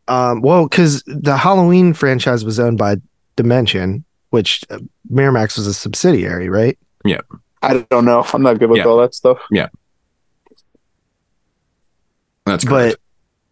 [0.07, 2.97] Um, well, because the Halloween franchise was owned by
[3.37, 4.79] Dimension, which uh,
[5.11, 6.79] Miramax was a subsidiary, right?
[7.05, 7.21] Yeah.
[7.63, 8.25] I don't know.
[8.35, 8.85] I'm not good with Yeah.
[8.87, 9.39] all that stuff.
[9.51, 9.69] Yeah.
[12.47, 12.99] That's correct.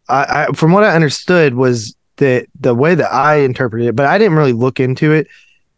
[0.06, 3.96] But I, I, from what I understood, was that the way that I interpreted it,
[3.96, 5.28] but I didn't really look into it.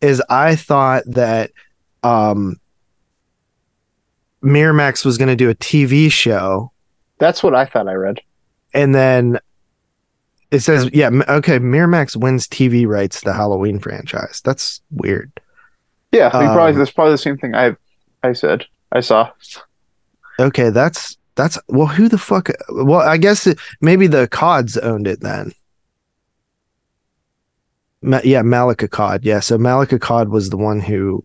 [0.01, 1.53] Is I thought that
[2.03, 2.57] um,
[4.45, 6.71] Miramax was going to do a TV show,
[7.19, 8.21] That's what I thought I read.
[8.75, 9.39] and then
[10.51, 14.41] it says, "Yeah, okay." Miramax wins TV rights to the Halloween franchise.
[14.45, 15.33] That's weird.
[16.13, 17.75] Yeah, think probably Um, that's probably the same thing I
[18.23, 18.67] I said.
[18.93, 19.31] I saw.
[20.39, 21.87] Okay, that's that's well.
[21.89, 22.51] Who the fuck?
[22.69, 25.53] Well, I guess it, maybe the Akkads owned it then.
[28.03, 29.21] Ma- yeah, Malek Akkad.
[29.23, 31.25] Yeah, so Malek Akkad was the one who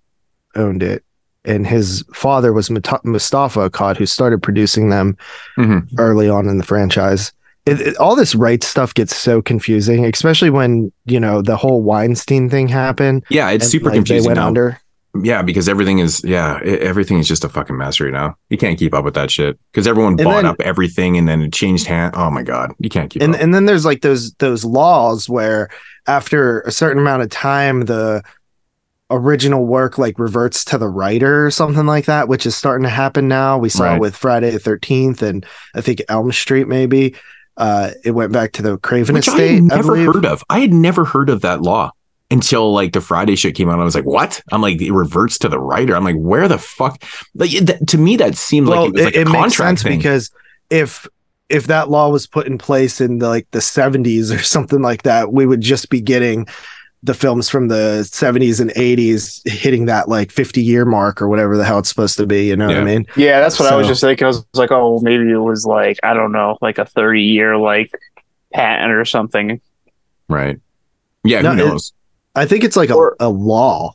[0.56, 1.04] owned it,
[1.46, 5.18] and his father was Moustapha Akkad, who started producing them
[5.58, 5.88] Mhm.
[5.98, 7.32] early on in the franchise.
[7.66, 11.82] It, it- all this right stuff gets so confusing, especially when you know the whole
[11.84, 13.24] Weinstein thing happened.
[13.30, 14.48] Yeah, it's and, super like, they confusing went now.
[14.48, 14.80] under.
[15.24, 18.36] Yeah, because everything is yeah, everything is just a fucking mess right now.
[18.50, 21.28] You can't keep up with that shit because everyone And bought then- up everything and
[21.28, 22.14] then it changed hand.
[22.16, 23.42] Oh my god, you can't keep and up.
[23.42, 25.70] and then there's like those those laws where
[26.08, 28.22] after a certain amount of time the
[29.12, 32.90] original work like reverts to the writer or something like that which is starting to
[32.90, 34.00] happen now we saw Right.
[34.00, 37.16] with friday the 13th and i think elm street maybe
[37.58, 40.44] uh it went back to the craven Which I had I, never believe heard of.
[40.50, 41.92] I had never heard of that law
[42.32, 43.80] until like the Friday shit came out.
[43.80, 44.40] I was like, what?
[44.52, 45.96] I'm like, it reverts to the writer.
[45.96, 47.04] I'm like, where the fuck?
[47.34, 49.82] Like that, to me, that seemed well like it was like it, it makes sense
[49.84, 49.98] thing.
[49.98, 50.30] because
[50.70, 51.08] if
[51.50, 55.02] if that law was put in place in the, like the 70s or something like
[55.02, 56.48] that we would just be getting
[57.04, 61.56] the films from the 70s and 80s hitting that like 50 year mark or whatever
[61.56, 63.76] the hell it's supposed to be you know what i mean Yeah, that's what I
[63.78, 64.26] was just thinking.
[64.26, 67.56] I was like, oh, maybe it was like I don't know, like a thirty year
[67.58, 67.92] like
[68.54, 69.62] patent or something,
[70.28, 70.60] right?
[71.24, 71.94] Yeah, No, who it- knows?
[72.36, 73.94] i think it's like a, Or- a law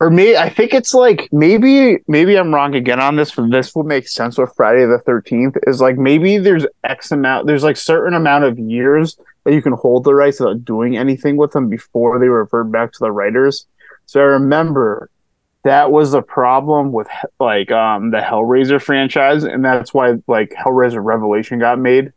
[0.00, 3.74] or maybe I think it's like maybe maybe I'm wrong again on this, but this
[3.74, 5.56] would make sense with Friday the Thirteenth.
[5.66, 9.16] Is like maybe there's X amount, there's like certain amount of years
[9.46, 12.92] that you can hold the rights without doing anything with them before they revert back
[12.92, 13.64] to the writers.
[14.04, 15.08] So I remember
[15.62, 17.06] that was a problem with
[17.38, 22.12] like um the Hellraiser franchise, and that's why like Hellraiser Revelation got made.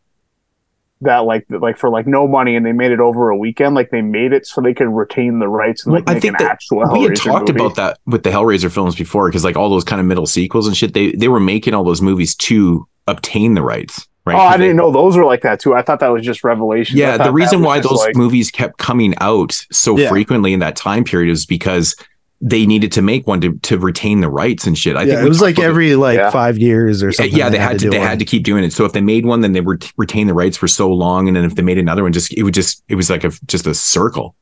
[1.01, 3.75] That like like for like no money, and they made it over a weekend.
[3.75, 6.23] Like they made it so they could retain the rights and Well, like I make
[6.23, 6.59] think that
[6.91, 7.59] we had talked movie.
[7.59, 10.67] about that with the Hellraiser films before because like all those kind of middle sequels
[10.67, 14.08] and shit, they they were making all those movies to obtain the rights.
[14.29, 14.35] Right?
[14.35, 15.73] Oh, 'Cause I didn't know those were like that too.
[15.75, 16.97] I thought that was just Revelation.
[16.97, 20.09] Yeah, the reason why those like, movies kept coming out so Yeah.
[20.09, 21.95] frequently in that time period is because
[22.41, 24.95] they needed to make one to, to retain the rights and shit.
[24.95, 25.67] I yeah think it was like about it.
[25.67, 26.29] every like Yeah.
[26.29, 28.07] five years or something yeah, they, had to, do they one.
[28.07, 28.71] had to keep doing it.
[28.71, 31.35] So if they made one, then they would retain the rights for so long, and
[31.35, 33.67] then if they made another one, just it would just it was like a just
[33.67, 34.35] a circle.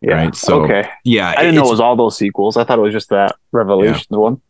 [0.00, 0.14] yeah.
[0.14, 2.56] right, so, okay, Yeah, I didn't know it was all those sequels.
[2.56, 4.40] I thought it was just that Revelation one.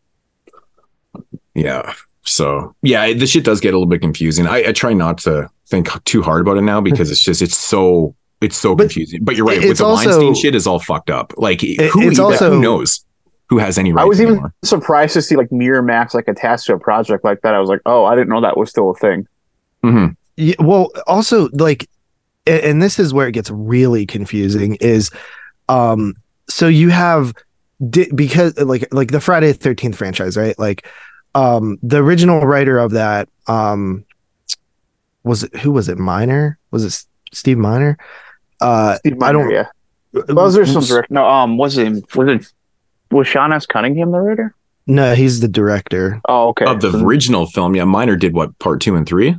[1.55, 1.93] Yeah.
[2.31, 4.47] So yeah, the shit does get a little bit confusing.
[4.47, 7.57] I, I try not to think too hard about it now because it's just it's
[7.57, 9.25] so it's so But confusing.
[9.25, 9.59] But you're right.
[9.59, 11.35] it's With the also- Weinstein shit is all fucked up.
[11.37, 13.05] Like who, it's even- also- who knows
[13.49, 16.67] who has any rights I was even surprised to see like Mirror Miramax like attached
[16.67, 17.53] to a project like that.
[17.53, 19.27] I was like, oh, I didn't know that was still a thing.
[19.85, 20.15] Mhm.
[20.37, 21.89] Yeah, well, also like,
[22.47, 24.77] a- and this is where it gets really confusing.
[24.81, 25.11] Is,
[25.69, 26.15] um,
[26.49, 27.35] so you have
[27.89, 30.57] di- because like like the Friday Thirteenth franchise, right?
[30.59, 30.87] Like,
[31.35, 34.05] um, the original writer of that, um,
[35.25, 35.99] was it who was it?
[35.99, 36.59] Miner?
[36.71, 37.99] Was it Steve Miner?
[38.61, 39.51] Uh, Steve I don't.
[39.51, 39.67] yeah.
[40.29, 41.11] Was there some direct?
[41.11, 42.53] No, um, was it was it
[43.11, 43.67] was Sean S.
[43.67, 44.55] Cunningham the writer?
[44.87, 46.21] No, he's the director.
[46.29, 46.65] Oh, okay.
[46.65, 49.37] Of the So- original film, yeah, Miner did what part two and three?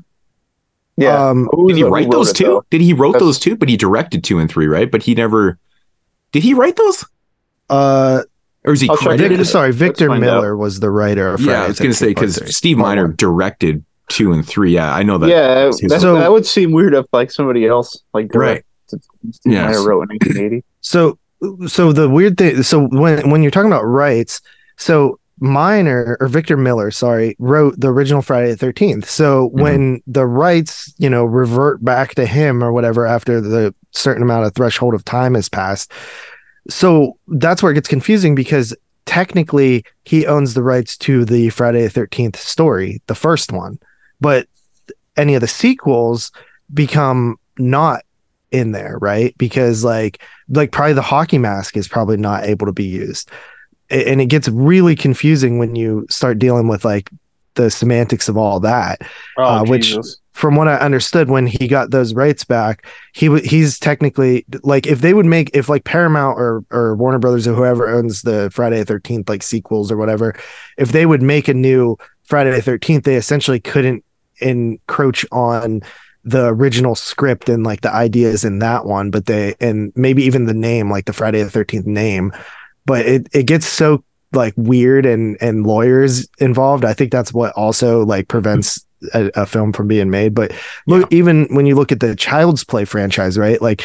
[0.98, 1.30] yeah.
[1.30, 2.44] Um, Did he who write wrote those it, two?
[2.46, 2.66] though?
[2.70, 3.56] Did he wrote That's- those two?
[3.58, 4.90] But he directed two and three, right?
[4.90, 5.58] But he never.
[6.32, 7.04] Did he write those?
[7.70, 8.22] uh,
[8.64, 9.30] Or is he I'll credited?
[9.30, 11.30] Victor, sorry, Victor find Miller was the writer.
[11.34, 14.74] Of yeah, Friday I was gonna say because Steve Miner directed two and three.
[14.74, 15.30] Yeah, I know that.
[15.30, 18.64] Yeah, that, So- that would seem weird if like somebody else like Right.
[18.90, 19.04] directed-
[19.34, 19.76] Steve Yes.
[19.76, 20.64] Miner wrote in 1980.
[20.82, 21.18] So
[21.68, 24.42] so the weird thing so when when you're talking about rights,
[24.78, 29.06] so Miner or Victor Miller, sorry, wrote the original Friday the 13th.
[29.06, 29.62] So Mm-hmm.
[29.62, 34.46] when the rights, you know, revert back to him or whatever after the certain amount
[34.46, 35.92] of threshold of time has passed.
[36.70, 41.88] So that's where it gets confusing because technically he owns the rights to the Friday
[41.88, 43.80] the 13th story, the first one.
[44.20, 44.48] But
[45.18, 46.32] any of the sequels
[46.74, 48.04] become not
[48.52, 49.36] in there, right?
[49.38, 53.30] Because like like probably the hockey mask is probably not able to be used.
[53.90, 57.10] And it gets really confusing when you start dealing with like
[57.56, 59.02] the semantics of all that.
[59.38, 60.21] Oh, uh, which Jesus.
[60.34, 64.88] From what I understood, when he got those rights back, he w- he's technically like
[64.88, 68.50] if they would make if like Paramount or or Warner Brothers or whoever owns the
[68.52, 70.36] Friday the Thirteenth like sequels or whatever,
[70.78, 74.04] if they would make a new Friday the Thirteenth, they essentially couldn't
[74.40, 75.82] encroach on
[76.24, 80.46] the original script and like the ideas in that one, but they and maybe even
[80.46, 82.32] the name, like the Friday the Thirteenth name,
[82.86, 84.04] but it it gets so
[84.34, 86.86] like weird and and lawyers involved.
[86.86, 90.34] I think that's what also like prevents a, a film from being made.
[90.36, 90.52] But
[90.88, 93.62] look, even when you look at the Child's Play franchise, right?
[93.62, 93.84] Like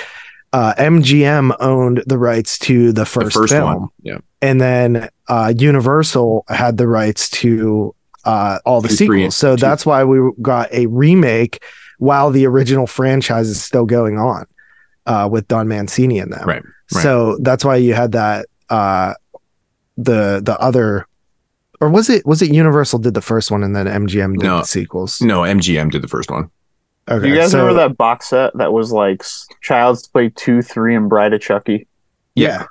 [0.52, 3.88] uh, MGM owned the rights to the The first, first film, one.
[4.02, 4.18] Yeah.
[4.40, 7.94] and then uh, Universal had the rights to
[8.24, 9.22] uh, all the Two, sequels.
[9.22, 9.60] and So two.
[9.60, 11.62] that's why we got a remake
[11.98, 14.46] while the original franchise is still going on
[15.06, 16.46] uh, with Don Mancini in them.
[16.46, 16.62] Right.
[16.92, 17.02] right.
[17.02, 19.14] So that's why you had that uh,
[19.96, 21.06] the the other
[21.80, 24.58] or was it was it Universal did the first one and then MGM did No.
[24.58, 25.20] the sequels?
[25.20, 26.50] No, MGM did the first one.
[27.08, 29.22] Okay, you guys so- remember that box set that was like
[29.62, 31.86] Child's Play 2, 3, and Bride of Chucky?
[32.34, 32.66] Yeah.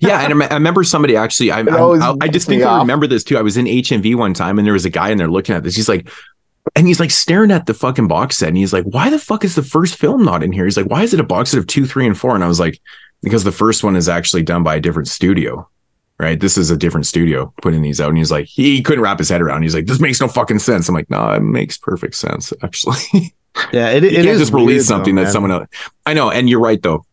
[0.00, 1.50] Yeah, and I, rem- I remember somebody actually.
[1.50, 2.80] I, It I, I, I pisses me distinctly off.
[2.82, 3.36] remember this too.
[3.38, 5.62] I was in HMV one time, and there was a guy in there looking at
[5.62, 5.76] this.
[5.76, 6.08] He's like,
[6.74, 9.44] and he's like staring at the fucking box set, and he's like, "Why the fuck
[9.44, 11.58] is the first film not in here?" He's like, "Why is it a box set
[11.58, 12.34] of two, three, and four?
[12.34, 12.80] And I was like,
[13.22, 15.68] "Because the first one is actually done by a different studio."
[16.16, 19.18] Right, this is a different studio putting these out, and he's like, he couldn't wrap
[19.18, 19.62] his head around.
[19.62, 23.34] He's like, "This makes no fucking sense." I'm like, "No, it makes perfect sense, actually."
[23.72, 25.32] Yeah, it, you it can't is just release weird, though, something that man.
[25.32, 25.68] someone else.
[26.06, 27.04] I know, and you're right though.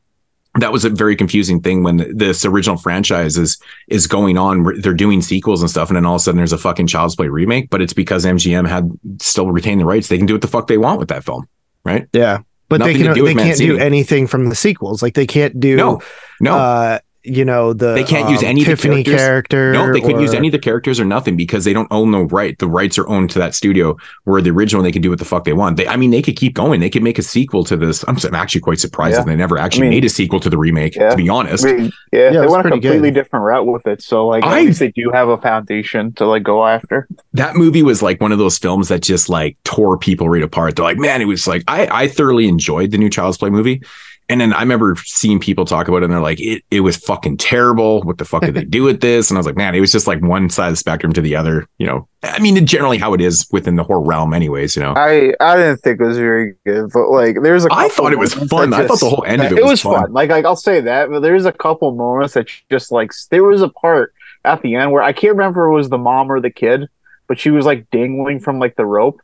[0.60, 4.80] That was a very confusing thing when this original franchise is is going on.
[4.82, 7.16] They're doing sequels and stuff, and then all of a sudden there's a fucking Child's
[7.16, 7.70] Play remake.
[7.72, 10.10] But it's because MGM had still retained the rights.
[10.10, 11.47] They can do what the fuck they want with that film,
[11.86, 12.08] right?
[12.14, 12.39] Yeah,
[12.70, 15.02] but Nothing they can they can't do anything from the sequels.
[15.02, 16.02] Like they can't do No,
[16.39, 16.56] no.
[16.56, 19.19] uh you know the they can't use um, any of the Tiffany characters.
[19.22, 19.72] character.
[19.74, 22.26] No, they couldn't use any of the characters or nothing because they don't own the
[22.26, 22.57] right.
[22.57, 23.97] The rights are owned to that studio.
[24.24, 25.78] Where the original, they can do what the fuck they want.
[25.78, 26.80] They, I mean, they could keep going.
[26.80, 28.03] They could make a sequel to this.
[28.07, 29.19] I'm, I'm actually quite surprised Yeah.
[29.19, 30.95] that they never actually I mean- made a sequel to the remake.
[30.95, 31.09] Yeah.
[31.11, 33.13] To be honest, I mean, yeah, Yeah, it they was went a completely good.
[33.15, 34.01] different route with it.
[34.01, 37.07] So, like, at I- least they do have a foundation to like go after.
[37.34, 40.76] that movie was like one of those films that just like tore people right apart.
[40.76, 43.82] They're like, man, it was like I I thoroughly enjoyed the new Child's Play movie.
[44.30, 46.95] And then I remember seeing people talk about it and they're like, it, it was
[46.95, 48.01] fucking terrible.
[48.03, 49.30] What the fuck did they do with this?
[49.30, 51.22] And I was like, man, it was just like one side of the spectrum to
[51.22, 52.07] the other, you know.
[52.24, 54.93] I mean, generally how it is within the horror realm, anyways, you know.
[54.95, 57.69] I I didn't think it was very good, but like, there's a.
[57.72, 58.69] I thought it was fun.
[58.69, 60.01] that I thought the whole end of it it was was fun.
[60.03, 60.13] fun.
[60.13, 63.61] Like, like I'll say that, but there's a couple moments that just like there was
[63.61, 64.13] a part
[64.45, 66.88] at the end where I can't remember if it was the mom or the kid,
[67.28, 69.19] but she was like dangling from like the rope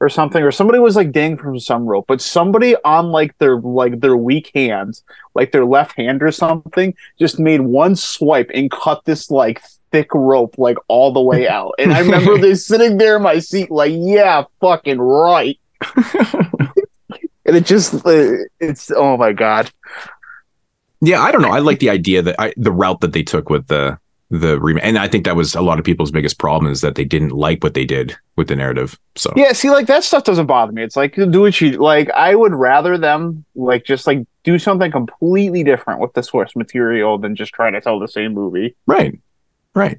[0.00, 3.60] or something, or somebody was like dangling from some rope, but somebody on like their
[3.60, 5.02] like their weak hands,
[5.34, 10.14] like their left hand or something, just made one swipe and cut this like thick
[10.14, 11.72] rope like all the way out.
[11.78, 15.58] And I remember this sitting there in my seat, like, yeah, fucking right.
[15.96, 19.70] and it just uh, it's oh my god.
[21.00, 21.50] Yeah, I don't know.
[21.50, 23.98] I like the idea that I, the route that they took with the
[24.30, 26.96] the remake, and I think that was a lot of people's biggest problem is that
[26.96, 28.98] they didn't like what they did with the narrative.
[29.16, 30.82] So Yeah, see, like that stuff doesn't bother me.
[30.82, 32.10] It's like do what you like.
[32.10, 37.16] I would rather them like just like do something completely different with the source material
[37.18, 38.76] than just try to tell the same movie.
[38.86, 39.18] Right.
[39.74, 39.98] Right.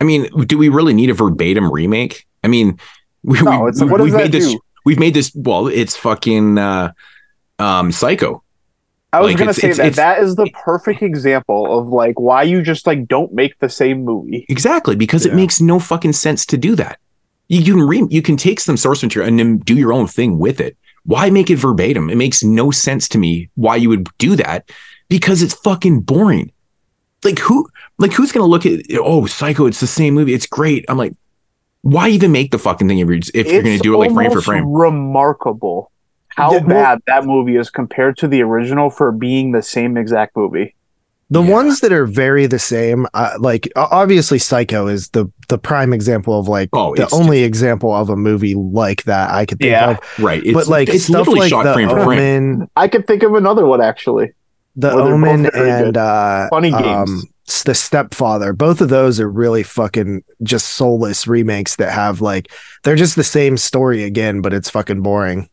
[0.00, 2.26] I mean, do we really need a verbatim remake?
[2.44, 2.78] I mean,
[3.22, 4.52] we, No, we, it's- what does we've that made this.
[4.52, 4.60] do?
[4.84, 5.32] We've made this.
[5.34, 6.92] Well, it's fucking uh,
[7.58, 8.42] um, Psycho.
[9.14, 11.88] I was Like, gonna it's- say it's- that it's- that is the perfect example of
[11.88, 14.46] like why you just like don't make the same movie.
[14.48, 16.98] Exactly, because it makes no fucking sense to do that.
[17.48, 20.06] You, you can re- you can take some source material and then do your own
[20.06, 20.76] thing with it.
[21.04, 22.08] Why make it verbatim?
[22.08, 24.70] It makes no sense to me why you would do that
[25.10, 26.50] because it's fucking boring.
[27.22, 29.66] Like who like who's gonna look at oh Psycho?
[29.66, 30.32] It's the same movie.
[30.32, 30.86] It's great.
[30.88, 31.12] I'm like,
[31.82, 34.30] why even make the fucking thing if you're, if you're gonna do it like frame
[34.30, 34.66] for frame?
[34.72, 35.91] Remarkable
[36.36, 39.96] how Yeah, well- bad that movie is compared to the original for being the same
[39.96, 40.74] exact movie.
[41.30, 41.50] The Yeah.
[41.50, 46.38] ones that are very the same, uh, like obviously Psycho is the the prime example
[46.38, 49.70] of like Oh, the it's- only example of a movie like that I could think
[49.70, 49.90] Yeah.
[49.92, 49.98] of.
[50.18, 50.42] Right.
[50.44, 52.18] It's, but like it's stuff literally like shot the frame for frame.
[52.18, 54.32] Omen, I could think of another one actually.
[54.76, 57.10] the Well, they're both Omen, and uh, Funny games.
[57.10, 57.22] um,
[57.66, 58.54] the Stepfather.
[58.54, 62.50] Both of those are really fucking just soulless remakes that have like
[62.82, 65.48] they're just the same story again, but it's fucking boring.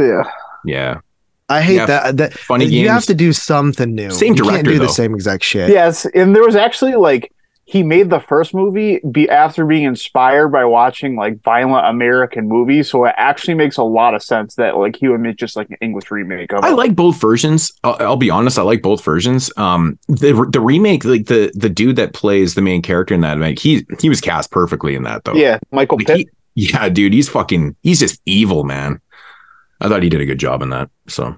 [0.00, 0.30] Yeah.
[0.64, 1.00] Yeah.
[1.48, 2.16] I hate Yeah, that.
[2.18, 4.10] That Funny you have to do something new.
[4.10, 5.70] Same you can't director, do the same exact shit.
[5.70, 7.32] Yes, and there was actually like
[7.64, 12.88] he made the first movie be after being inspired by watching like violent American movies.
[12.90, 15.70] So it actually makes a lot of sense that like he would make just like
[15.70, 16.74] an English remake of I it.
[16.74, 17.72] like both versions.
[17.82, 18.56] I'll, I'll be honest.
[18.58, 19.50] I like both versions.
[19.56, 23.38] Um, the the remake, like the the dude that plays the main character in that,
[23.38, 25.34] like he he was cast perfectly in that though.
[25.34, 26.16] yeah, Michael Like, Pitt.
[26.18, 27.74] he- yeah, dude, he's fucking.
[27.82, 29.00] He's just evil, man.
[29.80, 30.90] I thought he did a good job in that.
[31.08, 31.36] So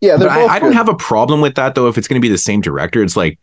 [0.00, 1.88] yeah, But I, I don't have a problem with that though.
[1.88, 3.38] If it's going to be the same director, it's like,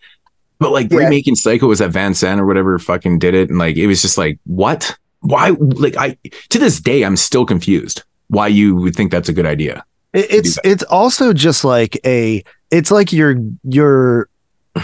[0.59, 0.99] but like Yeah.
[0.99, 4.01] remaking Psycho was that Van Sant or whatever fucking did it, and like it was
[4.01, 4.97] just like what?
[5.21, 5.49] Why?
[5.59, 6.17] Like I
[6.49, 9.86] to this day I'm still confused why you would think that's a good idea.
[10.13, 14.29] It's it's also just like a it's like you're you're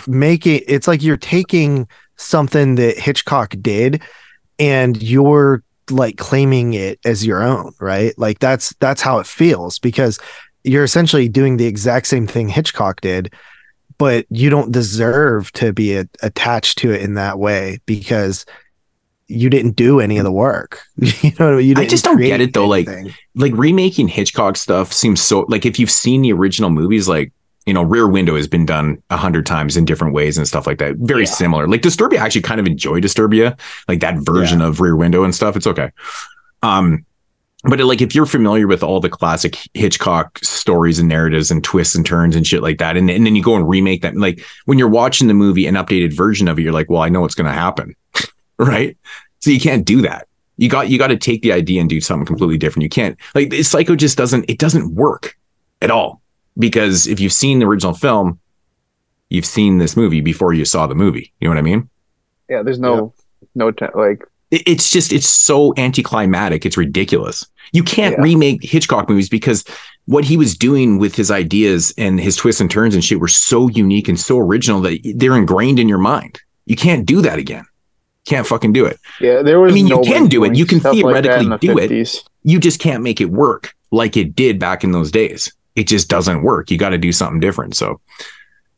[0.07, 4.01] making it's like you're taking something that Hitchcock did
[4.59, 8.17] and you're like claiming it as your own, right?
[8.17, 10.19] Like that's that's how it feels because
[10.63, 13.33] you're essentially doing the exact same thing Hitchcock did,
[13.97, 18.45] but you don't deserve to be a, attached to it in that way because
[19.27, 20.81] you didn't do any of the work.
[20.97, 22.67] you know, you I just don't get it though.
[22.67, 22.89] Like
[23.35, 27.31] like remaking Hitchcock stuff seems so like if you've seen the original movies, like
[27.69, 30.65] you know, Rear Window has been done a hundred times in different ways and stuff
[30.65, 30.95] like that.
[30.97, 31.29] Very Yeah.
[31.29, 31.67] similar.
[31.67, 33.57] Like Disturbia, I actually kind of enjoy Disturbia,
[33.87, 35.55] like that version of Rear Window and stuff.
[35.55, 35.91] It's okay.
[36.63, 37.05] Um,
[37.65, 41.93] but like if you're familiar with all the classic Hitchcock stories and narratives and twists
[41.93, 44.43] and turns and shit like that, and, and then you go and remake that, like
[44.65, 47.21] when you're watching the movie, an updated version of it, you're like, well, I know
[47.21, 47.95] what's going to happen,
[48.57, 48.97] right?
[49.41, 50.27] So you can't do that.
[50.57, 52.83] You got you got to take the idea and do something completely different.
[52.83, 55.37] You can't like Psycho just doesn't it doesn't work
[55.81, 56.21] at all
[56.59, 58.39] because if you've seen the original film,
[59.29, 61.33] you've seen this movie before you saw the movie.
[61.39, 61.89] You know what I mean?
[62.49, 63.13] yeah, there's no
[63.55, 66.65] no t- like It- It's just it's so anticlimactic.
[66.65, 67.45] It's ridiculous.
[67.71, 68.23] You can't Yeah.
[68.23, 69.63] remake Hitchcock movies because
[70.05, 73.27] what he was doing with his ideas and his twists and turns and shit were
[73.27, 76.39] so unique and so original that they're ingrained in your mind.
[76.65, 77.65] You can't do that again.
[78.25, 78.99] Can't fucking do it.
[79.21, 79.71] yeah, there was.
[79.71, 80.55] I mean, you can do it.
[80.55, 82.23] You can like theoretically the do it.
[82.43, 85.53] you just can't make it work like it did back in those days.
[85.75, 86.71] It just doesn't work.
[86.71, 87.75] You got to do something different.
[87.75, 88.01] So,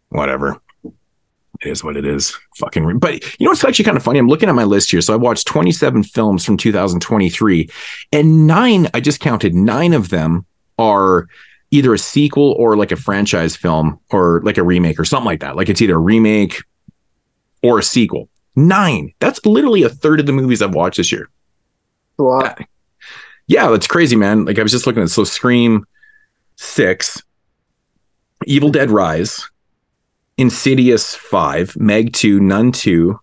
[0.09, 0.57] whatever.
[0.85, 2.35] It is what it is.
[2.57, 2.83] Fucking.
[2.85, 4.17] re- But you know what's actually kind of funny?
[4.19, 5.01] I'm looking at my list here.
[5.01, 7.69] So I watched 27 films from 2023,
[8.11, 8.87] and nine.
[8.93, 10.45] I just counted nine of them
[10.79, 11.27] are
[11.69, 15.39] either a sequel or like a franchise film or like a remake or something like
[15.41, 15.55] that.
[15.55, 16.63] Like it's either a remake
[17.63, 18.27] or a sequel.
[18.55, 19.13] Nine.
[19.19, 21.29] That's literally a third of the movies I've watched this year
[22.17, 22.59] lot.
[23.47, 24.45] yeah, that's crazy, man.
[24.45, 25.85] Like I was just looking at so Scream
[26.61, 27.21] six,
[28.45, 29.49] Evil Dead Rise,
[30.37, 33.19] Insidious five, Meg two, Nun two,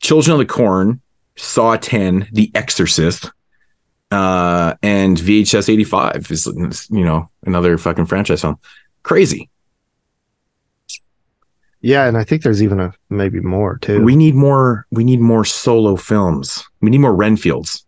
[0.00, 1.00] Children of the Corn,
[1.36, 3.30] Saw ten, The Exorcist,
[4.10, 6.46] uh, and VHS eighty five is
[6.90, 8.58] you know another fucking franchise film.
[9.02, 9.50] Crazy.
[11.82, 14.02] Yeah, and I think there's even a maybe more too.
[14.02, 14.86] We need more.
[14.90, 16.62] We need more solo films.
[16.80, 17.84] We need more Renfields.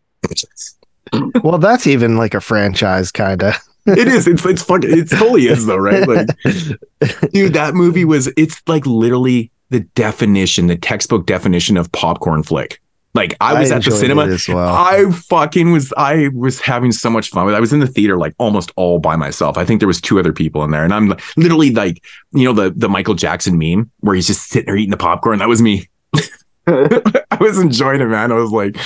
[1.43, 3.55] well, that's even like a franchise kind of.
[3.87, 4.27] It is.
[4.27, 4.97] It's it's fucking.
[4.97, 6.07] It totally is though, right?
[6.07, 6.29] Like,
[7.33, 8.33] dude, that movie was.
[8.37, 12.81] It's like literally the definition, the textbook definition of popcorn flick.
[13.15, 14.39] Like I was at the cinema.
[14.49, 14.75] well.
[14.75, 15.93] I fucking was.
[15.97, 19.17] I was having so much fun I was in the theater like almost all by
[19.17, 19.59] myself.
[19.59, 22.03] I think there was two other people in there, and I'm like, literally like,
[22.33, 25.41] you know, the the Michael Jackson meme where he's just sitting there eating the popcorn.
[25.41, 25.89] That was me.
[26.67, 28.33] I was enjoying it, man.
[28.33, 28.77] I was like,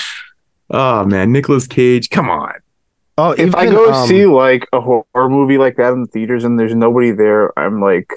[0.70, 2.55] oh man, Nicolas Cage, come on.
[3.18, 6.44] Oh, If I go um, see like a horror movie like that in the theaters
[6.44, 8.12] and there's nobody there, I'm like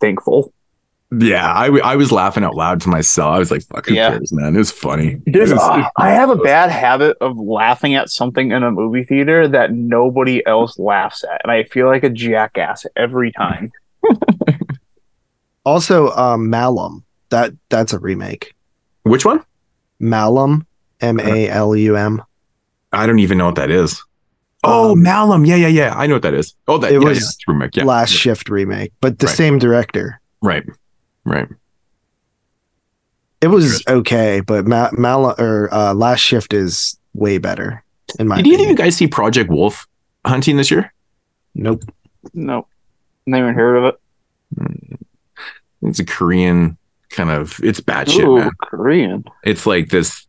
[0.00, 0.52] thankful.
[1.16, 3.36] Yeah, I, w- I was laughing out loud to myself.
[3.36, 4.10] I was like, "Fuck, who Yeah.
[4.10, 5.20] cares, man?" It was funny.
[5.26, 8.72] There's, It was- uh, I have a bad habit of laughing at something in a
[8.72, 13.70] movie theater that nobody else laughs at, and I feel like a jackass every time.
[15.64, 17.04] also um Malum.
[17.30, 18.54] That that's a remake.
[19.04, 19.44] which one?
[20.00, 20.66] Malum,
[21.00, 22.22] M A L U M.
[22.94, 24.02] I don't even know what that is.
[24.62, 25.44] Oh, Um, Malum.
[25.44, 25.94] Yeah, yeah, yeah.
[25.96, 26.54] I know what that is.
[26.68, 27.76] Oh, that It yeah, was yeah, remake.
[27.76, 29.36] Yeah, Last Shift remake, but the Right.
[29.36, 30.20] same director.
[30.40, 30.64] right,
[31.24, 31.48] right.
[33.40, 37.84] It was okay, but Ma- Mal or uh, Last Shift is way better
[38.18, 39.86] in my Did either of you guys see Project Wolf
[40.24, 40.92] hunting this year?
[41.54, 41.82] Nope.
[42.32, 42.66] No,
[43.26, 44.98] never even heard of it.
[45.82, 46.78] It's a Korean
[47.10, 47.60] kind of.
[47.62, 48.50] It's bad shit, Ooh, man.
[48.62, 49.24] Korean.
[49.44, 50.26] It's like this.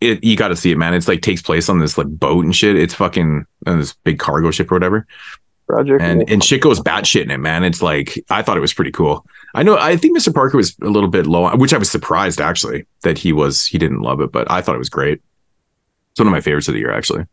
[0.00, 0.94] It you got to see it, man.
[0.94, 2.76] It's like takes place on this like boat and shit.
[2.76, 5.06] It's fucking on this big cargo ship or whatever.
[5.66, 6.00] Project.
[6.00, 7.64] and and shit goes batshit in it, man.
[7.64, 9.26] It's like I thought it was pretty cool.
[9.54, 10.32] I know I think Mr.
[10.32, 13.78] Parker was a little bit low, which I was surprised actually that he was he
[13.78, 15.20] didn't love it, but I thought it was great.
[16.12, 17.24] It's one of my favorites of the year, actually.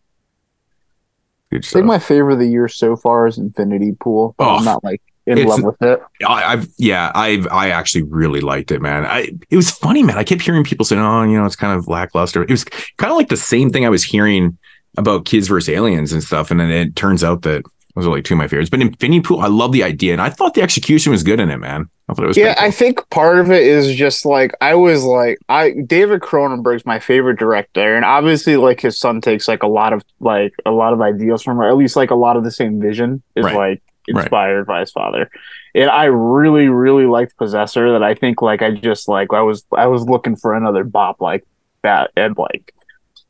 [1.51, 1.83] Good I think stuff.
[1.85, 4.35] my favorite of the year so far is Infinity Pool.
[4.39, 4.55] Oh.
[4.55, 6.01] I'm not like in It's- love with it.
[6.27, 9.05] I, I've yeah, I've I actually really liked it, man.
[9.05, 10.17] I it was funny, man.
[10.17, 12.63] I kept hearing people saying, "Oh, you know, it's kind of lackluster." It was
[12.97, 14.57] kind of like the same thing I was hearing
[14.97, 17.63] about Kids vs Aliens and stuff, and then it turns out that
[17.95, 18.69] those are like two of my favorites.
[18.69, 21.49] But Infinity Pool, I love the idea, and I thought the execution was good in
[21.49, 21.89] it, man.
[22.09, 24.75] I thought it was Yeah, pretty I think part of it is just like I
[24.75, 29.63] was like I David Cronenberg's my favorite director, and obviously like his son takes like
[29.63, 32.35] a lot of like a lot of ideas from or at least like a lot
[32.35, 33.55] of the same vision is Right.
[33.55, 33.81] like
[34.11, 34.23] Right.
[34.23, 35.29] inspired by his father.
[35.75, 39.65] And I really, really liked Possessor that I think like I just like I was
[39.75, 41.45] I was looking for another bop like
[41.83, 42.73] that and like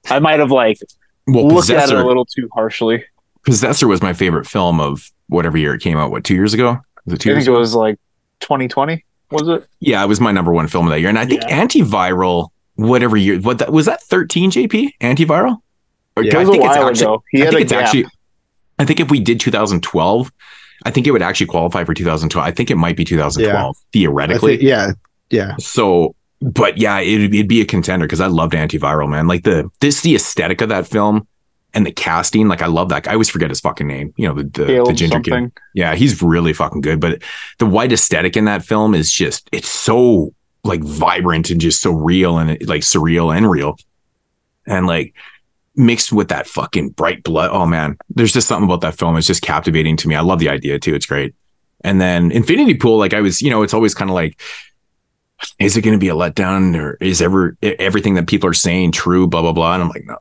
[0.09, 0.77] I might have like
[1.27, 3.05] well, looked at it a little too harshly.
[3.45, 6.11] Possessor was my favorite film of whatever year it came out.
[6.11, 6.79] What two years ago?
[7.05, 7.97] Was it two I think it was like
[8.39, 9.67] 2020, was it?
[9.79, 11.65] yeah, it was my number one film of that year, and I think Yeah.
[11.65, 15.59] antiviral, whatever year, what that was that thirteen JP antiviral?
[16.17, 16.39] Or- Yeah.
[16.39, 17.23] I think it's while actually, ago.
[17.31, 17.83] He I had think it's gap.
[17.85, 18.05] actually,
[18.79, 20.31] I think if we did 2012,
[20.85, 22.45] I think it would actually qualify for 2012.
[22.45, 24.57] I think it might be 2012 I theoretically.
[24.57, 24.91] think, yeah,
[25.29, 25.55] yeah.
[25.57, 29.27] So, but yeah, it'd, it'd be a contender because I loved antiviral, man.
[29.27, 31.27] Like the this the aesthetic of that film
[31.73, 32.47] and the casting.
[32.47, 33.03] Like I love that.
[33.03, 33.11] guy.
[33.11, 34.13] I always forget his fucking name.
[34.17, 35.51] You know the the, the ginger kid.
[35.73, 36.99] Yeah, he's really fucking good.
[36.99, 37.21] But
[37.59, 41.91] the white aesthetic in that film is just it's so like vibrant and just so
[41.91, 43.77] real and like surreal and real.
[44.65, 45.13] And like
[45.75, 47.49] mixed with that fucking bright blood.
[47.51, 49.17] Oh man, there's just something about that film.
[49.17, 50.15] It's just captivating to me.
[50.15, 50.93] I love the idea too.
[50.95, 51.33] It's great.
[51.83, 54.39] And then Infinity Pool, like I was, you know, it's always kind of like,
[55.59, 58.91] is it going to be a letdown or is ever everything that people are saying
[58.93, 59.27] true?
[59.27, 59.73] Blah blah blah.
[59.73, 60.17] And I'm like, no,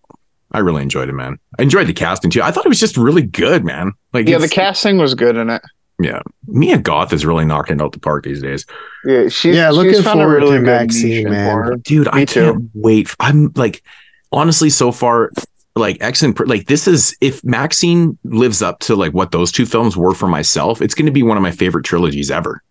[0.51, 1.39] I really enjoyed it, man.
[1.59, 2.43] I enjoyed the casting too.
[2.43, 3.93] I thought it was just really good, man.
[4.13, 5.63] Like, Yeah, the casting was good in it.
[6.01, 8.67] yeah, Mia Goth is really knocking it out the park these days,
[9.05, 11.51] Yeah, she's Yeah, looking found a forward to really good Maxine, man.
[11.51, 11.77] horror.
[11.77, 12.09] dude.
[12.09, 12.53] I Me too.
[12.53, 13.15] can't wait.
[13.21, 13.85] I'm like,
[14.33, 15.31] honestly, so far,
[15.77, 19.67] like X and like this is if Maxine lives up to like what those two
[19.67, 22.63] films were for myself, it's going to be one of my favorite trilogies ever.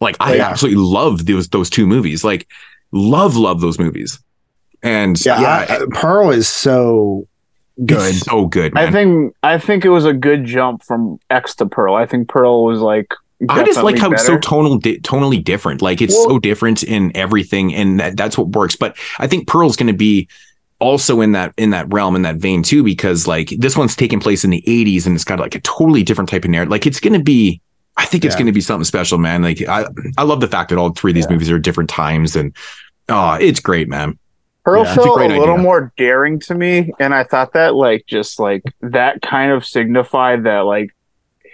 [0.00, 0.48] Like I Yeah.
[0.50, 2.22] absolutely love those those two movies.
[2.22, 2.46] Like
[2.92, 4.18] love love those movies.
[4.82, 7.26] And Yeah, yeah, I- Pearl is so
[7.84, 8.14] good.
[8.14, 8.88] so good, man.
[8.88, 11.94] I think I think it was a good jump from X to Pearl.
[11.94, 13.12] I think Pearl was like
[13.50, 15.82] I just like how it's so tonal, di- tonally different.
[15.82, 18.76] Like it's Well- so different in everything, and that, that's what works.
[18.76, 20.26] But I think Pearl's going to be
[20.78, 24.20] also in that in that realm in that vein too, because like this one's taking
[24.20, 26.70] place in the '80s, and it's got like a totally different type of narrative.
[26.70, 27.60] Like it's going to be,
[27.96, 28.38] I think it's Yeah.
[28.40, 29.42] going to be something special, man.
[29.42, 29.86] Like I,
[30.18, 32.54] I love the fact that all three of these movies are different times, and
[33.08, 34.18] oh, it's great, man.
[34.64, 35.62] Pearl Yeah, it's a felt a, little idea.
[35.62, 40.44] more daring to me, and I thought that like just like that kind of signified
[40.44, 40.90] that like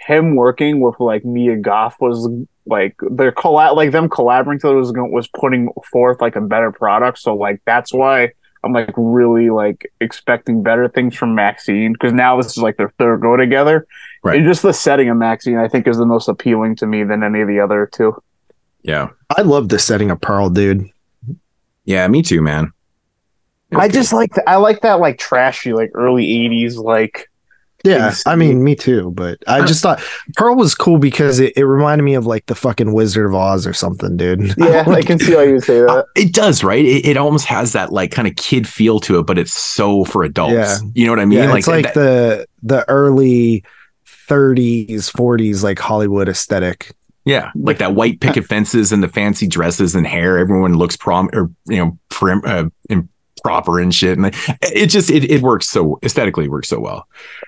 [0.05, 2.27] him working with like Mia Goth was
[2.65, 7.19] like their collab like them collaborating together was was putting forth like a better product.
[7.19, 8.31] So like that's why
[8.63, 12.93] I'm like really like expecting better things from Maxine because now this is like their
[12.97, 13.85] third go together.
[14.23, 14.37] Right.
[14.37, 17.23] And just the setting of Maxine, I think, is the most appealing to me than
[17.23, 18.21] any of the other two.
[18.81, 20.89] Yeah, I love the setting of Pearl, dude.
[21.85, 22.71] yeah, me too, man.
[23.71, 24.47] It was I just like that.
[24.47, 27.29] I like that like trashy like early '80s like
[27.83, 29.11] Yeah, Things- I mean, me too.
[29.11, 30.01] But I just thought
[30.37, 33.67] Pearl was cool because it, it reminded me of like the fucking Wizard of Oz
[33.67, 34.55] or something, dude.
[34.57, 36.05] Yeah, I can see why you would say that.
[36.15, 36.83] It does, right?
[36.85, 40.05] It, it almost has that like kind of kid feel to it, but it's so
[40.05, 40.53] for adults.
[40.53, 40.77] Yeah.
[40.95, 41.39] You know what I mean?
[41.39, 43.63] yeah, it's like that- the the early
[44.29, 46.93] 30s, 40s, like Hollywood aesthetic.
[47.25, 50.37] Yeah, like that white picket fences and the fancy dresses and hair.
[50.37, 53.07] Everyone looks prom or you know prim uh, and
[53.43, 54.17] proper and shit.
[54.17, 54.27] And
[54.61, 57.07] it just it, it works so aesthetically it works so well.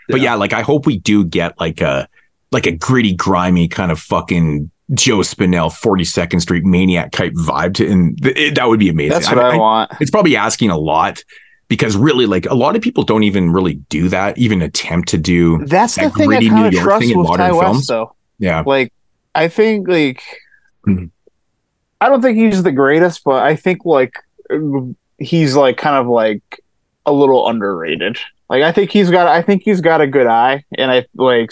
[0.09, 2.07] But yeah, like I hope we do get like a
[2.51, 7.73] like a gritty, grimy kind of fucking Joe Spinell, Forty Second Street maniac type vibe
[7.75, 9.13] to, and th- it, that would be amazing.
[9.13, 9.91] That's what I, want.
[9.99, 11.23] It's probably asking a lot
[11.67, 15.17] because really, like a lot of people don't even really do that, even attempt to
[15.17, 15.57] do.
[15.65, 17.63] That's the that thing I kind New of York trust thing with modern Ti West,
[17.65, 17.87] films.
[17.87, 18.15] though.
[18.37, 18.93] Yeah, Like,
[19.33, 20.21] I think like
[20.87, 21.09] Mhm.
[21.99, 24.13] I don't think he's the greatest, but I think like
[25.17, 26.61] he's like kind of like
[27.05, 28.17] a little underrated.
[28.49, 29.27] Like, I think he's got.
[29.27, 31.51] I think he's got a good eye, and I like.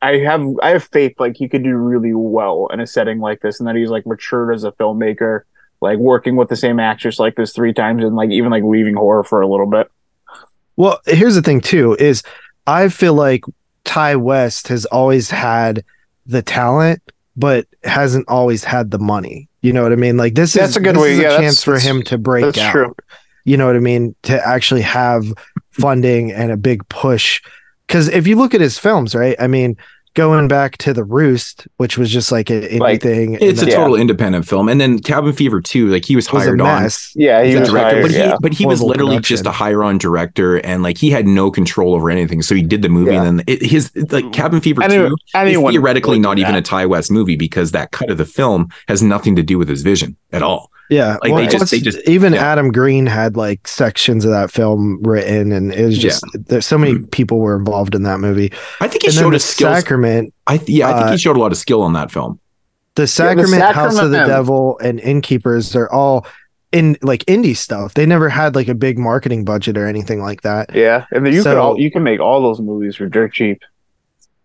[0.00, 3.40] I have I have faith like he could do really well in a setting like
[3.40, 5.42] this, and that he's like matured as a filmmaker,
[5.80, 8.94] like working with the same actress like this three times, and like even like leaving
[8.94, 9.90] horror for a little bit.
[10.76, 12.22] Well, here's the thing too is
[12.68, 13.42] I feel like
[13.84, 15.84] Ti West has always had
[16.26, 17.02] the talent,
[17.38, 19.48] but hasn't always had the money.
[19.62, 20.16] You know what I mean?
[20.16, 22.18] Like this That's is a good way- yeah, a that's- chance for that's- him to
[22.18, 22.72] break That's out.
[22.72, 22.94] true.
[23.44, 24.14] You know what I mean?
[24.24, 25.24] To actually have
[25.70, 27.40] funding and a big push.
[27.86, 29.36] Because if you look at his films, right?
[29.38, 29.76] I mean,
[30.18, 33.34] going back to the Roost, which was just like a Like, anything.
[33.34, 34.68] It's a and that total independent film.
[34.68, 36.90] And then Cabin Fever 2, like he was was a hired on.
[37.14, 38.36] Yeah, he a was director, hired, but he yeah.
[38.40, 39.34] but he was literally production.
[39.36, 42.42] just a hire on director and like he had no control over anything.
[42.42, 43.22] So he did the movie Yeah.
[43.22, 46.54] and then it, his like Cabin Fever Any- 2 is theoretically would do not even
[46.54, 46.66] that.
[46.74, 49.68] a Ti West movie because that cut of the film has nothing to do with
[49.68, 50.72] his vision at all.
[50.90, 52.44] Yeah, Like, they just- they just- even yeah.
[52.50, 56.78] Adam Green had like sections of that film written, and it was just there's so
[56.78, 58.52] many people were involved in that movie.
[58.80, 59.76] I think he and showed the his skills.
[59.76, 62.38] Sacrament, I yeah, I think uh, he showed a lot of skill on that film.
[62.94, 66.26] the Sacrament, House of the Devil, and Innkeepers are all
[66.72, 67.94] in like indie stuff.
[67.94, 70.74] They never had like a big marketing budget or anything like that.
[70.74, 73.32] Yeah, and then you So- could all you can make all those movies for dirt
[73.34, 73.62] cheap.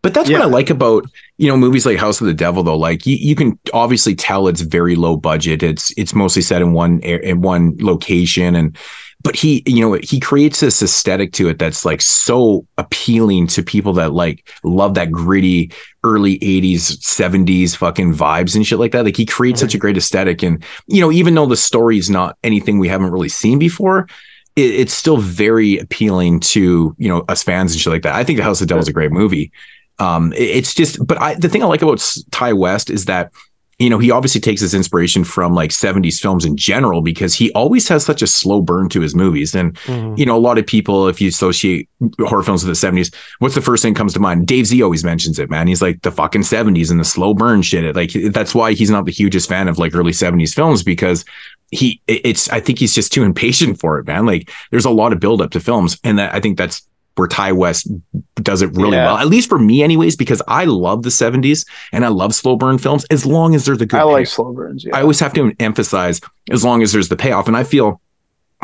[0.03, 0.39] But that's Yeah.
[0.39, 1.05] what I like about
[1.37, 2.77] you know movies like House of the Devil though.
[2.77, 5.63] Like you, you can obviously tell it's very low budget.
[5.63, 8.77] It's it's mostly set in one in one location and
[9.23, 13.63] but he you know he creates this aesthetic to it that's like so appealing to
[13.63, 15.71] people that like love that gritty
[16.03, 19.95] early 80s 70s fucking vibes and shit like that like he creates such a great
[19.95, 23.57] aesthetic and you know even though the story is not anything we haven't really seen
[23.59, 24.09] before
[24.57, 28.25] it, it's still very appealing to you know us fans and shit like that i
[28.25, 29.53] think the house of the devil is a great movie
[29.99, 33.31] um it's just but i the thing i like about Ti West is that
[33.79, 37.51] you know he obviously takes his inspiration from like 70s films in general because he
[37.53, 39.55] always has such a slow burn to his movies.
[39.55, 39.77] And
[40.17, 41.89] you know a lot of people if you associate
[42.19, 44.47] horror films with the 70s what's the first thing that comes to mind?
[44.47, 45.67] Dave z always mentions it man.
[45.67, 47.83] He's like the fucking 70s and the slow burn shit.
[47.83, 51.25] It like that's why he's not the hugest fan of like early 70s films because
[51.71, 54.25] he it's i think he's just too impatient for it man.
[54.25, 55.99] Like there's a lot of build up to films.
[56.03, 57.87] And that i think that's where Ti West
[58.35, 59.05] does it really Yeah.
[59.05, 62.55] well, at least for me, anyways, because I love the 70s and I love slow
[62.55, 63.99] burn films as long as there's a good.
[63.99, 64.83] I like slow burns.
[64.83, 64.95] Yeah.
[64.97, 66.19] I always have to emphasize
[66.51, 67.47] as long as there's the payoff.
[67.47, 68.01] And I feel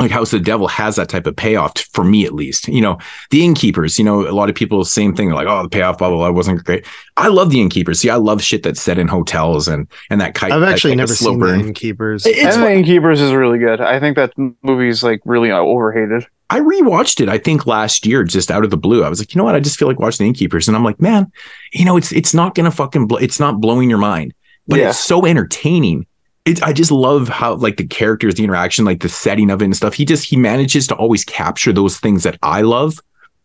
[0.00, 2.66] like House of the Devil has that type of payoff for me, at least.
[2.68, 2.96] You know,
[3.30, 5.30] the Innkeepers, you know, a lot of people, same thing.
[5.30, 6.86] Like, oh, the payoff, blah, blah, blah, wasn't great.
[7.18, 8.00] I love the Innkeepers.
[8.00, 11.02] See, I love shit that's set in hotels and and that kind I've actually that
[11.02, 11.58] type never slow seen burn.
[11.60, 12.24] the Innkeepers.
[12.26, 12.62] It's and fun.
[12.62, 13.80] the Innkeepers is really good.
[13.82, 14.32] I think that
[14.62, 16.26] movie is like really uh, overhated.
[16.50, 19.04] I rewatched it, I think last year, just out of the blue.
[19.04, 19.54] I was like, you know what?
[19.54, 20.66] I just feel like watching the Innkeepers.
[20.68, 21.30] And I'm like, man,
[21.72, 24.34] you know, it's it's not gonna fucking bl- it's not blowing your mind,
[24.66, 24.90] but Yeah.
[24.90, 26.06] it's so entertaining.
[26.44, 29.66] It, I just love how like the characters, the interaction, like the setting of it
[29.66, 29.94] and stuff.
[29.94, 32.98] He just he manages to always capture those things that I love.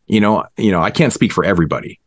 [0.08, 2.00] You know, you know, I can't speak for everybody,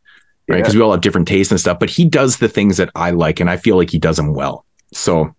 [0.48, 0.56] right?
[0.56, 0.62] Yeah.
[0.62, 1.78] Because we all have different tastes and stuff.
[1.78, 4.34] But he does the things that I like, and I feel like he does them
[4.34, 4.64] well.
[4.92, 5.34] So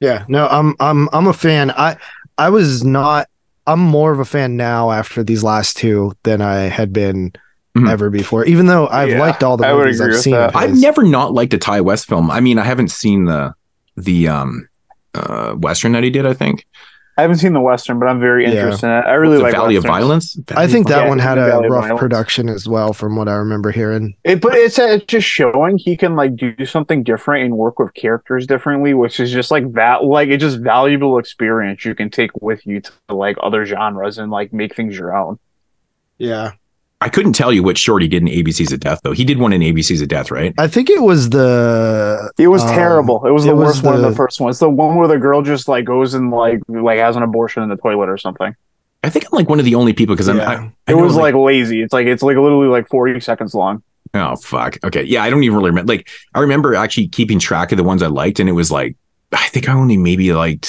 [0.00, 1.70] Yeah, no, I'm I'm I'm a fan.
[1.70, 1.96] I
[2.36, 3.28] I was not.
[3.68, 7.32] I'm more of a fan now after these last two than I had been
[7.76, 7.88] Mhm.
[7.90, 8.44] ever before.
[8.46, 10.34] Even though I've Yeah, liked all the I movies I've seen.
[10.34, 12.30] I've never not liked a Ti West film.
[12.30, 13.54] I mean, I haven't seen the
[13.96, 14.68] the um
[15.14, 16.24] uh western that he did.
[16.26, 16.64] I think
[17.18, 18.52] I haven't seen the western, but I'm very Yeah.
[18.52, 19.04] interested in it.
[19.06, 20.34] I really the like Valley of westerns.
[20.36, 20.38] Violence.
[20.56, 22.00] I think that Yeah, one had a Valley rough Violence.
[22.00, 24.14] production as well, from what I remember hearing.
[24.22, 27.92] It, but it's, it's just showing he can like do something different and work with
[27.94, 30.04] characters differently, which is just like that.
[30.04, 34.30] Like it's just valuable experience you can take with you to like other genres and
[34.30, 35.38] like make things your own.
[36.18, 36.52] Yeah,
[37.00, 39.12] I couldn't tell you what short he did in ABCs of Death though.
[39.12, 40.52] He did one in ABCs of Death, right?
[40.58, 42.32] I think it was the.
[42.38, 43.24] It was um, terrible.
[43.24, 44.50] It was it the was worst one of the- the first one.
[44.50, 47.62] It's the one where the girl just like goes and like like has an abortion
[47.62, 48.54] in the toilet or something.
[49.04, 50.38] I think I'm like one of the only people because I'm.
[50.38, 50.50] Yeah.
[50.50, 51.82] I, I It know, was like, lazy.
[51.82, 53.82] It's like it's like literally like forty seconds long.
[54.14, 54.76] oh fuck.
[54.82, 55.92] Okay, yeah, I don't even really remember.
[55.92, 58.96] Like I remember actually keeping track of the ones I liked, and it was like
[59.32, 60.64] I think I only maybe like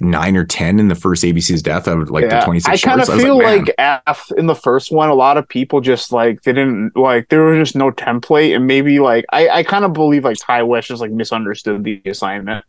[0.00, 1.88] nine or ten in the first ABC's Death.
[1.88, 3.10] I would like the 26 I kind of shorts.
[3.10, 3.64] I was feel man.
[3.64, 7.28] like, F in the first one, a lot of people just like they didn't like
[7.30, 10.62] there was just no template, and maybe like I I kind of believe like Ti
[10.62, 12.64] West just like misunderstood the assignment.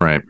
[0.00, 0.22] Right.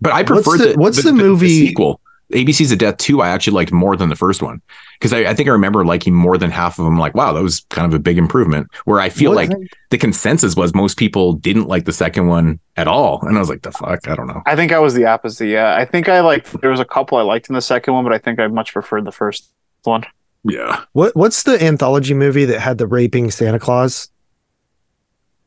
[0.00, 2.00] But I What's prefer the- the, what's the movie- sequel.
[2.32, 4.60] ABC's of Death 2, I actually liked more than the first one.
[4.98, 6.98] Because I, I think I remember liking more than half of them.
[6.98, 8.68] Like, wow, that was kind of a big improvement.
[8.84, 9.58] Where I feel What- like
[9.90, 13.20] the consensus was most people didn't like the second one at all.
[13.22, 14.06] And I was like, the fuck?
[14.08, 14.42] I don't know.
[14.44, 15.46] I think I was the opposite.
[15.46, 18.04] Yeah, I think I like there was a couple I liked in the second one,
[18.04, 19.50] but I think I much preferred the first
[19.84, 20.04] one.
[20.44, 20.84] Yeah.
[20.92, 24.08] What What's the anthology movie that had the raping Santa Claus?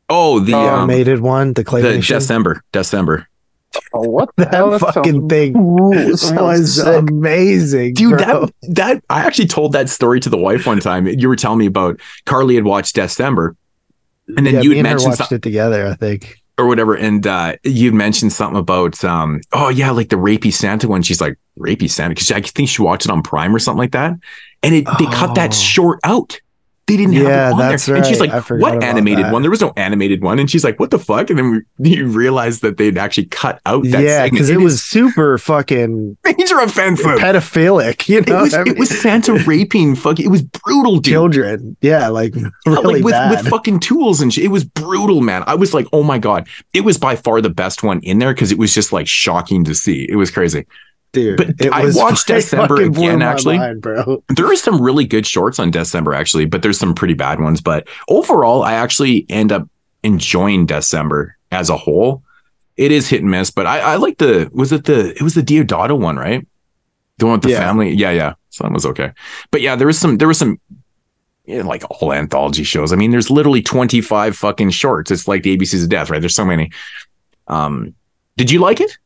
[0.10, 1.70] Oh, the, The um, animated one, the the.
[1.70, 2.60] Deathcember.
[2.74, 3.26] Deathcember.
[3.94, 8.46] Oh, what that fucking thing was amazing, Dude, bro.
[8.48, 11.08] that that I actually told that story to the wife one time.
[11.08, 13.56] You were telling me about Carly had watched Deathcember.
[14.38, 15.88] And then yeah, you me had mentioned watched something it together.
[15.88, 16.38] I think.
[16.58, 20.88] or whatever, and uh, you'd mentioned something about, um, oh yeah, like the rapey Santa
[20.88, 21.02] one.
[21.02, 23.92] She's like rapey Santa because I think she watched it on Prime or something like
[23.92, 24.14] that,
[24.64, 25.56] and it they cut that Oh.
[25.56, 26.40] short out.
[26.92, 27.96] They didn't have Yeah, it on that's there.
[27.96, 29.32] And she's like, what animated that.
[29.34, 29.42] one?
[29.44, 30.40] There was no animated one.
[30.40, 31.30] And she's like, what the fuck?
[31.30, 34.84] And then we, you realize that they'd actually cut out that yeah, because it, was
[34.84, 37.06] super fucking major offensive.
[37.18, 38.10] pedophilic.
[38.10, 40.26] You It know, was, I mean, it was Santa raping fucking.
[40.26, 41.06] It was brutal, dude.
[41.14, 41.78] children.
[41.80, 43.30] Yeah, like Yeah, oh, really like with, bad.
[43.32, 44.44] with fucking tools and shit.
[44.44, 45.46] It was brutal, man.
[45.48, 48.34] I was like, oh my god, it was by far the best one in there
[48.34, 50.06] because it was just like shocking to see.
[50.10, 50.66] It was crazy.
[51.14, 53.58] Dude, but I watched Deathcember again, actually.
[53.58, 54.24] mind, bro.
[54.36, 57.60] There are some really good shorts on Deathcember actually, but there's some pretty bad ones.
[57.60, 59.68] But overall, I actually end up
[60.04, 62.24] enjoying Deathcember as a whole.
[62.78, 65.34] It is hit and miss, but I, I like the was it the it was
[65.36, 66.48] the Diodato one, right?
[67.18, 67.60] The one with the Yeah.
[67.60, 67.92] family.
[67.92, 68.34] Yeah, yeah.
[68.50, 69.12] So that was okay.
[69.52, 70.60] But yeah, there was some there was some
[71.46, 72.94] like all anthology shows.
[72.94, 75.12] I mean, there's literally 25 fucking shorts.
[75.12, 76.22] It's like the ABCs of death, right?
[76.22, 76.72] There's so many.
[77.48, 77.94] Um
[78.38, 78.98] did you like it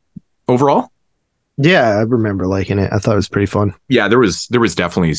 [0.46, 0.92] overall?
[1.58, 2.92] Yeah, I remember liking it.
[2.92, 3.74] I thought it was pretty fun.
[3.88, 5.14] yeah, there was there was definitely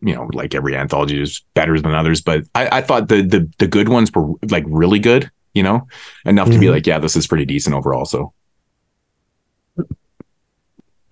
[0.00, 3.48] you know like every anthology is better than others, but I, I thought the the
[3.58, 5.86] the good ones were like really good, you know,
[6.24, 6.70] enough to be Mhm.
[6.72, 8.06] like, yeah, this is pretty decent overall.
[8.06, 8.32] So,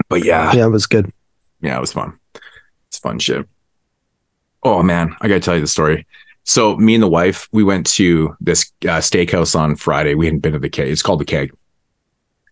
[0.09, 1.13] but yeah, Yeah, it was good.
[1.61, 2.19] yeah, it was fun.
[2.89, 3.47] It's fun shit.
[4.63, 6.07] Oh man, I gotta tell you the story.
[6.45, 10.15] So me and the wife, we went to this uh, steakhouse on Friday.
[10.15, 10.89] We hadn't been to the keg.
[10.89, 11.53] It's called the keg,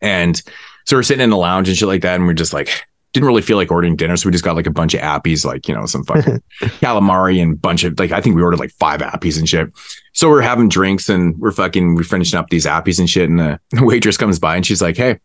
[0.02, 0.40] and
[0.88, 2.82] so we're sitting in the lounge and shit like that, and we're just like
[3.12, 5.44] didn't really feel like ordering dinner, so we just got like a bunch of appies,
[5.44, 6.42] like you know some fucking
[6.80, 9.70] calamari and bunch of like I think we ordered like five appies and shit.
[10.14, 13.38] So we're having drinks and we're fucking we're finishing up these appies and shit, and
[13.38, 15.18] the waitress comes by and she's like, "Hey,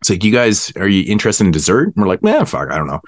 [0.00, 2.78] it's like you guys are you interested in dessert?" And we're like, "Man, fuck, I
[2.78, 3.02] don't know."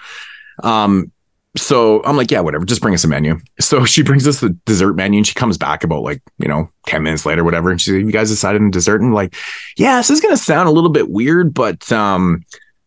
[0.62, 1.10] Um,
[1.59, 3.39] so I'm like, yeah, whatever, just bring us a menu.
[3.60, 6.70] So she brings us the dessert menu and she comes back about like, you know,
[6.86, 7.70] 10 minutes later, whatever.
[7.70, 9.01] And she's like, you guys decided on dessert?
[9.01, 9.35] And like,
[9.76, 12.44] yeah, this is gonna sound a little bit weird, but um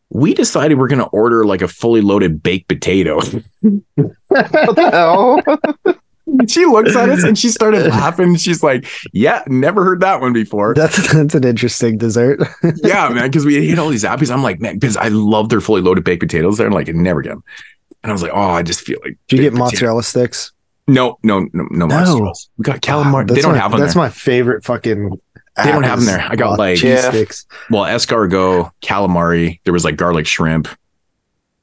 [0.10, 3.22] we decided we're gonna order like a fully loaded baked potato.
[6.26, 8.36] What she looks at us and she started laughing.
[8.36, 10.74] She's like, Yeah, never heard that one before.
[10.74, 12.40] That's that's an interesting dessert.
[12.84, 14.32] yeah, man, because we ate all these appies.
[14.32, 16.58] I'm like, man, because I love their fully loaded baked potatoes.
[16.58, 17.44] They're like, never get them.
[18.04, 19.18] And I was like, oh, I just feel like.
[19.28, 20.52] Did you get potato- mozzarella sticks?
[20.88, 21.88] No, no, no, no, No.
[21.88, 22.34] mozzarella.
[22.58, 23.28] We got calamari.
[23.28, 24.04] That's they don't my, have them That's there.
[24.04, 25.20] my favorite fucking.
[25.58, 26.06] They don't have 'em apples.
[26.08, 26.22] there.
[26.30, 27.10] I got, like- cheese Yeah.
[27.10, 27.46] sticks.
[27.70, 29.60] well, escargot, calamari.
[29.64, 30.68] There was like garlic shrimp,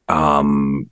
[0.08, 0.88] um,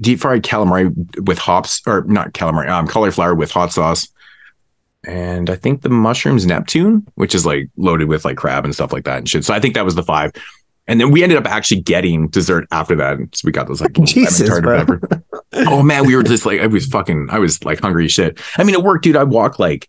[0.00, 0.92] deep fried calamari
[1.26, 4.08] with hops or not calamari, um, cauliflower with hot sauce,
[5.06, 8.92] and I think the mushrooms Neptune, which is like loaded with like crab and stuff
[8.92, 9.44] like that and shit.
[9.44, 10.32] So I think that was the five.
[10.88, 13.18] And then we ended up actually getting dessert after that.
[13.34, 15.20] So we got those like Jesus, lemon tart or bro.
[15.52, 18.40] oh man, we were just like I was fucking I was like hungry shit.
[18.56, 19.88] I mean, it worked, dude, I walk like,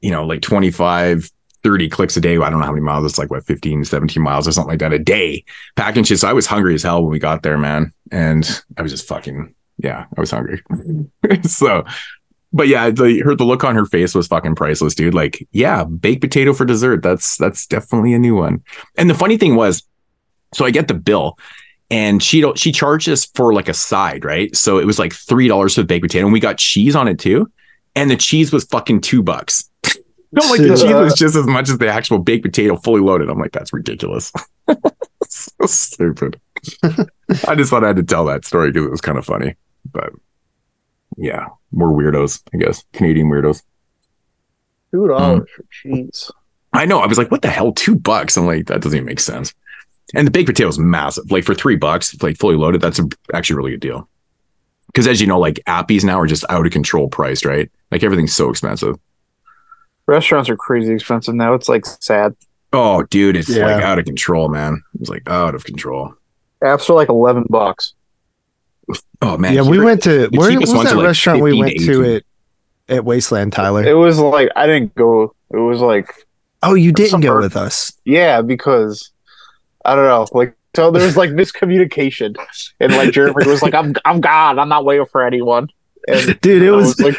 [0.00, 1.30] you know, like 25,
[1.62, 2.36] 30 clicks a day.
[2.36, 3.04] I don't know how many miles.
[3.06, 5.44] It's like what 15, 17 miles or something like that a day
[5.76, 6.18] packing shit.
[6.18, 7.92] So I was hungry as hell when we got there, man.
[8.10, 10.62] And I was just fucking yeah, I was hungry.
[11.42, 11.84] so
[12.52, 15.14] but yeah, the her the look on her face was fucking priceless, dude.
[15.14, 17.02] Like, yeah, baked potato for dessert.
[17.02, 18.62] That's that's definitely a new one.
[18.98, 19.82] And the funny thing was,
[20.52, 21.38] so I get the bill
[21.90, 24.54] and she don't she charged us for like a side, right?
[24.56, 27.08] So it was like three dollars for the baked potato, and we got cheese on
[27.08, 27.50] it too.
[27.96, 29.68] And the cheese was fucking two bucks.
[29.84, 33.28] I'm like the cheese was just as much as the actual baked potato fully loaded.
[33.28, 34.32] I'm like, that's ridiculous.
[35.28, 36.40] so stupid.
[37.48, 39.56] I just thought I had to tell that story because it was kind of funny.
[39.90, 40.12] But
[41.16, 42.84] yeah, we're weirdos, I guess.
[42.92, 43.62] Canadian weirdos.
[44.92, 45.48] Two dollars mm.
[45.48, 46.30] for cheese.
[46.72, 47.00] I know.
[47.00, 47.72] I was like, what the hell?
[47.72, 48.36] Two bucks.
[48.36, 49.52] I'm like, that doesn't even make sense.
[50.14, 51.30] And the baked potato is massive.
[51.30, 54.08] Like for three bucks, like fully loaded, that's a, actually a really good deal.
[54.86, 57.70] Because as you know, like appies now are just out of control priced, right?
[57.92, 58.96] Like everything's so expensive.
[60.06, 61.54] Restaurants are crazy expensive now.
[61.54, 62.34] It's like sad.
[62.72, 63.66] Oh, dude, it's Yeah.
[63.66, 64.82] like out of control, man.
[65.00, 66.14] It's like out of control.
[66.62, 67.94] Apps are like eleven bucks.
[69.22, 69.54] Oh man.
[69.54, 72.14] yeah, we here- went to where was that like, restaurant we went to to 18.
[72.16, 72.22] at
[72.96, 73.84] at Wasteland, Tyler?
[73.84, 75.34] It was like I didn't go.
[75.52, 76.12] It was like
[76.62, 77.92] oh, you didn't some go with us.
[78.04, 79.10] yeah, because
[79.84, 80.26] I don't know.
[80.32, 82.36] Like so, there was like miscommunication,
[82.78, 84.58] and like Jeremy was like, "I'm I'm God.
[84.58, 85.68] I'm not waiting for anyone."
[86.06, 87.16] And Dude, it I was like,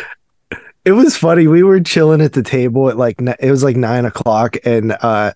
[0.86, 1.48] it was funny.
[1.48, 5.34] We were chilling at the table at like it was like nine o'clock, and uh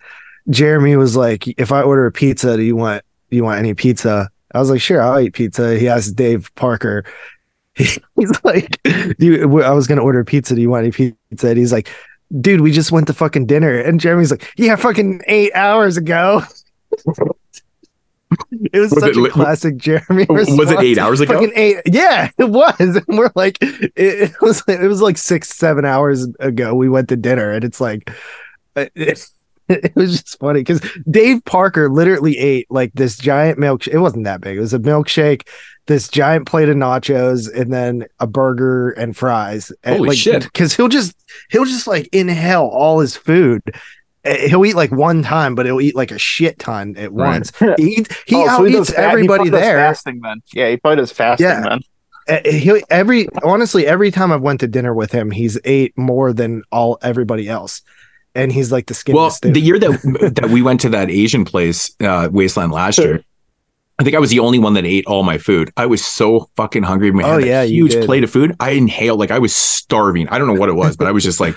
[0.50, 3.74] Jeremy was like, "If I order a pizza, do you want do you want any
[3.74, 7.04] pizza?" I was like, "Sure, I'll eat pizza." He asked Dave Parker.
[7.76, 8.00] He's
[8.44, 10.56] like, do you, "I was gonna order pizza.
[10.56, 11.90] Do you want any pizza?" And he's like,
[12.40, 16.44] "Dude, we just went to fucking dinner." And Jeremy's like, "Yeah, fucking eight hours ago."
[18.74, 20.26] It was, Was such it a classic Jeremy.
[20.30, 21.34] Was it eight hours ago?
[21.34, 21.78] Fucking eight.
[21.86, 22.76] Yeah, it was.
[23.08, 24.64] And we're like, it, it was.
[24.68, 26.74] It was like six, seven hours ago.
[26.74, 28.12] We went to dinner, and it's like,
[28.76, 29.20] it,
[29.70, 33.94] uh, it was just funny because Dave Parker literally ate like this giant milkshake.
[33.94, 34.58] It wasn't that big.
[34.58, 35.48] It was a milkshake,
[35.88, 39.72] this giant plate of nachos and then a burger and fries.
[39.84, 40.44] And, Holy like, shit.
[40.44, 41.16] Because he'll just
[41.50, 43.62] he'll just like inhale all his food.
[44.26, 47.30] Eh, He'll eat like one time, but he'll eat like a shit ton at Right.
[47.34, 47.52] once.
[47.78, 49.78] He eat, he Oh, out so eats does fa- he everybody probably there.
[49.78, 50.42] Fasting then.
[50.54, 51.62] Yeah, he probably does fasting Yeah.
[51.62, 51.80] then.
[52.28, 56.34] Uh, He every honestly every time I've went to dinner with him, he's ate more
[56.34, 57.82] than all everybody else,
[58.34, 59.42] and he's like the Well, skinniest.
[59.42, 59.54] dude.
[59.54, 63.22] the year that that we went to that Asian place, uh, Wasteland last year,
[64.00, 65.70] I think I was the only one that ate all my food.
[65.78, 67.12] I was so fucking hungry.
[67.12, 68.06] Man, Oh, had a yeah, huge did.
[68.06, 68.56] plate of food.
[68.60, 70.28] I inhaled like I was starving.
[70.30, 71.56] I don't know what it was, but I was just like,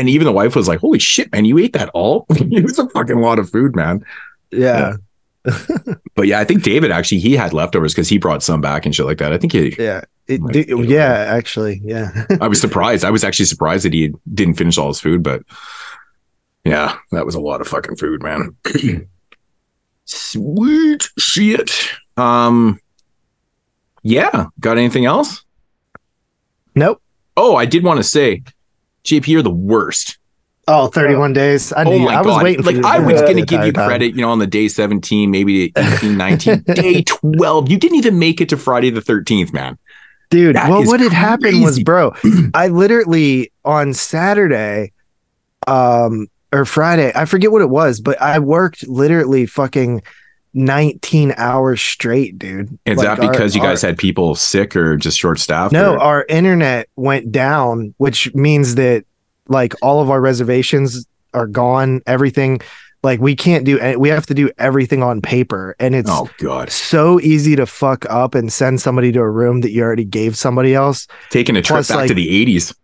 [0.00, 2.26] and even the wife was like, "Holy shit, man, you ate that all?
[2.30, 4.04] it was a fucking lot of food, man."
[4.50, 4.96] yeah,
[6.14, 8.94] But yeah, I think David actually he had leftovers because he brought some back and
[8.94, 9.32] shit like that.
[9.32, 9.74] I think he.
[9.78, 11.26] yeah, It, Like, you know, yeah.
[11.28, 12.26] Actually, yeah.
[12.40, 13.04] I was surprised.
[13.04, 15.42] I was actually surprised that he didn't finish all his food, but
[16.64, 18.56] yeah, that was a lot of fucking food, man.
[20.04, 21.90] Sweet shit.
[22.16, 22.80] Um
[24.02, 25.44] yeah, got anything else?
[26.74, 27.02] nope.
[27.36, 28.42] Oh, I did want to say,
[29.04, 30.18] JP, you're the worst.
[30.68, 31.72] Oh, 31 days.
[31.72, 32.42] I oh my I was god.
[32.44, 32.64] waiting.
[32.64, 36.16] like I was gonna give you credit, you know, on the day 17, maybe 18,
[36.16, 37.70] 19, day 12.
[37.70, 39.78] You didn't even make it to Friday the 13th, man.
[40.30, 40.54] dude.
[40.54, 42.12] That well, what had happened was, bro,
[42.54, 44.92] I literally on Saturday,
[45.66, 50.02] um, or Friday, I forget what it was, but I worked literally fucking
[50.54, 52.78] 19 hours straight, dude.
[52.84, 55.72] Is Like, that our- because you guys our- had people sick or just short staffed?
[55.72, 59.04] No, or- our internet went down, which means that
[59.48, 62.00] like all of our reservations are gone.
[62.06, 62.60] Everything,
[63.02, 63.78] like we can't do.
[63.98, 66.70] We have to do everything on paper, and it's oh god.
[66.70, 70.36] so easy to fuck up and send somebody to a room that you already gave
[70.36, 72.74] somebody else, Taking a trip Plus, back like- to the 80s.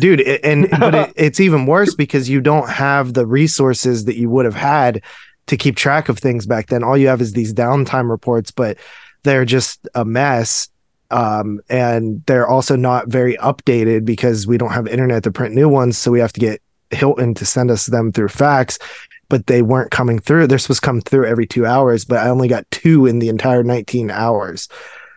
[0.00, 0.20] dude.
[0.20, 4.44] and but it, it's even worse because you don't have the resources that you would
[4.44, 5.02] have had
[5.46, 6.84] to keep track of things back then.
[6.84, 8.78] All you have is these downtime reports, but
[9.22, 10.68] they're just a mess.
[11.10, 15.68] Um, and they're also not very updated because we don't have internet to print new
[15.68, 15.98] ones.
[15.98, 18.78] So we have to get Hilton to send us them through fax,
[19.28, 20.46] but they weren't coming through.
[20.46, 23.28] They're supposed to come through every two hours, but I only got two in the
[23.28, 24.68] entire 19 hours.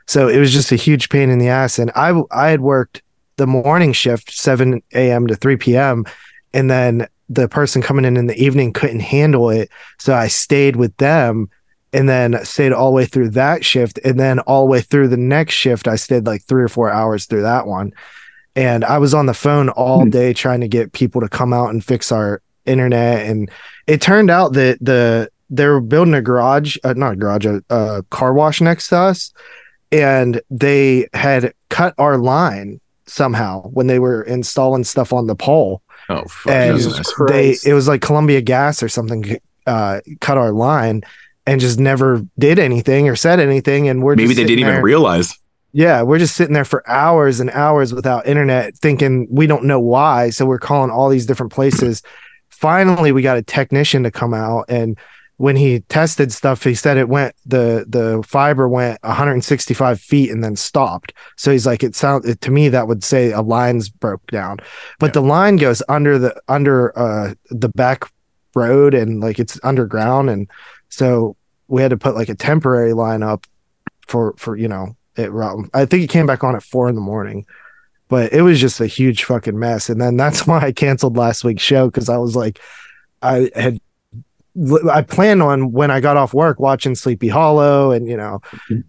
[0.08, 1.80] So it was just a huge pain in the ass.
[1.80, 3.02] And I, I had worked
[3.38, 5.28] the morning shift, 7 a.m.
[5.28, 6.06] to 3 p.m.
[6.54, 9.70] And then the person coming in in the evening couldn't handle it.
[10.00, 11.50] So I stayed with them
[11.92, 14.00] and then stayed all the way through that shift.
[14.04, 16.90] And then all the way through the next shift, I stayed like three or four
[16.90, 17.94] hours through that one.
[18.56, 20.10] And I was on the phone all Hmm.
[20.10, 23.28] day trying to get people to come out and fix our internet.
[23.28, 23.50] And
[23.88, 27.62] it turned out that the they were building a garage, uh, not a garage, a,
[27.70, 29.32] a car wash next to us.
[29.92, 35.84] And they had cut our line somehow when they were installing stuff on the pole
[36.10, 36.54] Oh fuck.
[36.54, 37.64] and Jesus Christ.
[37.64, 41.02] they it was like Columbia Gas or something uh cut our line
[41.46, 45.38] and just never did anything or said anything and we're Maybe they didn't even realize.
[45.72, 49.80] yeah we're just sitting there for hours and hours without internet thinking we don't know
[49.80, 52.02] why so we're calling all these different places
[52.50, 54.98] finally we got a technician to come out and
[55.44, 60.42] when he tested stuff he said it went the the fiber went 165 feet and
[60.42, 61.12] then stopped.
[61.36, 64.60] So he's like it sound it, to me that would say a line's broke down.
[65.00, 68.10] But the line goes under the under uh the back
[68.56, 70.30] road and like it's underground.
[70.30, 70.50] And
[70.88, 71.36] so
[71.68, 73.46] we had to put like a temporary line up
[74.08, 75.30] for for you know it
[75.74, 77.46] i think it came back on at four in the morning.
[78.08, 79.90] But it was just a huge fucking mess.
[79.90, 82.62] And then that's why i canceled last week's show because i was like
[83.22, 83.82] i had
[84.92, 88.42] I planned on when I got off work watching Sleepy Hollow and you know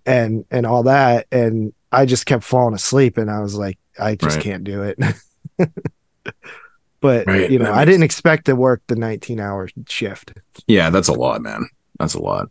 [0.05, 4.17] and and all that and I just kept falling asleep and I was like I
[4.17, 4.45] just Right.
[4.45, 4.99] can't do it.
[7.01, 10.35] but Right, you know, that I didn't expect to work the 19 hour shift.
[10.67, 11.67] Yeah, that's a lot, man.
[11.99, 12.49] That's a lot.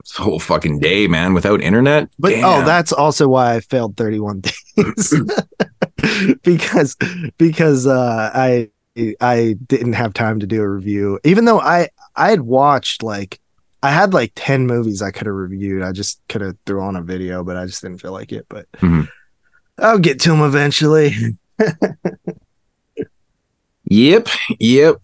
[0.00, 2.08] It's a whole fucking day, man, without internet.
[2.18, 2.44] But Damn.
[2.44, 4.40] oh, that's also why I failed 31
[4.76, 5.14] days.
[6.42, 6.96] because
[7.38, 8.70] because uh I
[9.20, 11.18] I didn't have time to do a review.
[11.24, 13.40] Even though I I had watched like
[13.82, 15.82] I had like 10 movies I could have reviewed.
[15.82, 18.46] I just could have threw on a video, but I just didn't feel like it.
[18.48, 19.08] But Mhm.
[19.78, 21.14] I'll get to them eventually.
[23.92, 24.28] Yep,
[24.60, 24.96] yep.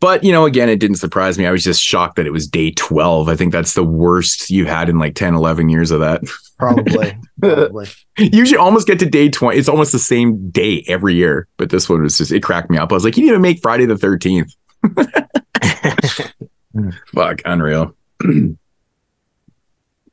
[0.00, 1.46] But you know, again, it didn't surprise me.
[1.46, 3.28] I was just shocked that it was day 12.
[3.28, 6.22] I think that's the worst you've had in like 10, 11 years of that.
[6.58, 7.16] Probably.
[7.40, 7.86] probably.
[8.18, 9.58] You usually almost get to day 20.
[9.58, 11.46] It's almost the same day every year.
[11.56, 12.90] But this one was just, it cracked me up.
[12.90, 14.54] I was like, you need to make Friday the 13th.
[17.14, 17.94] Fuck, unreal.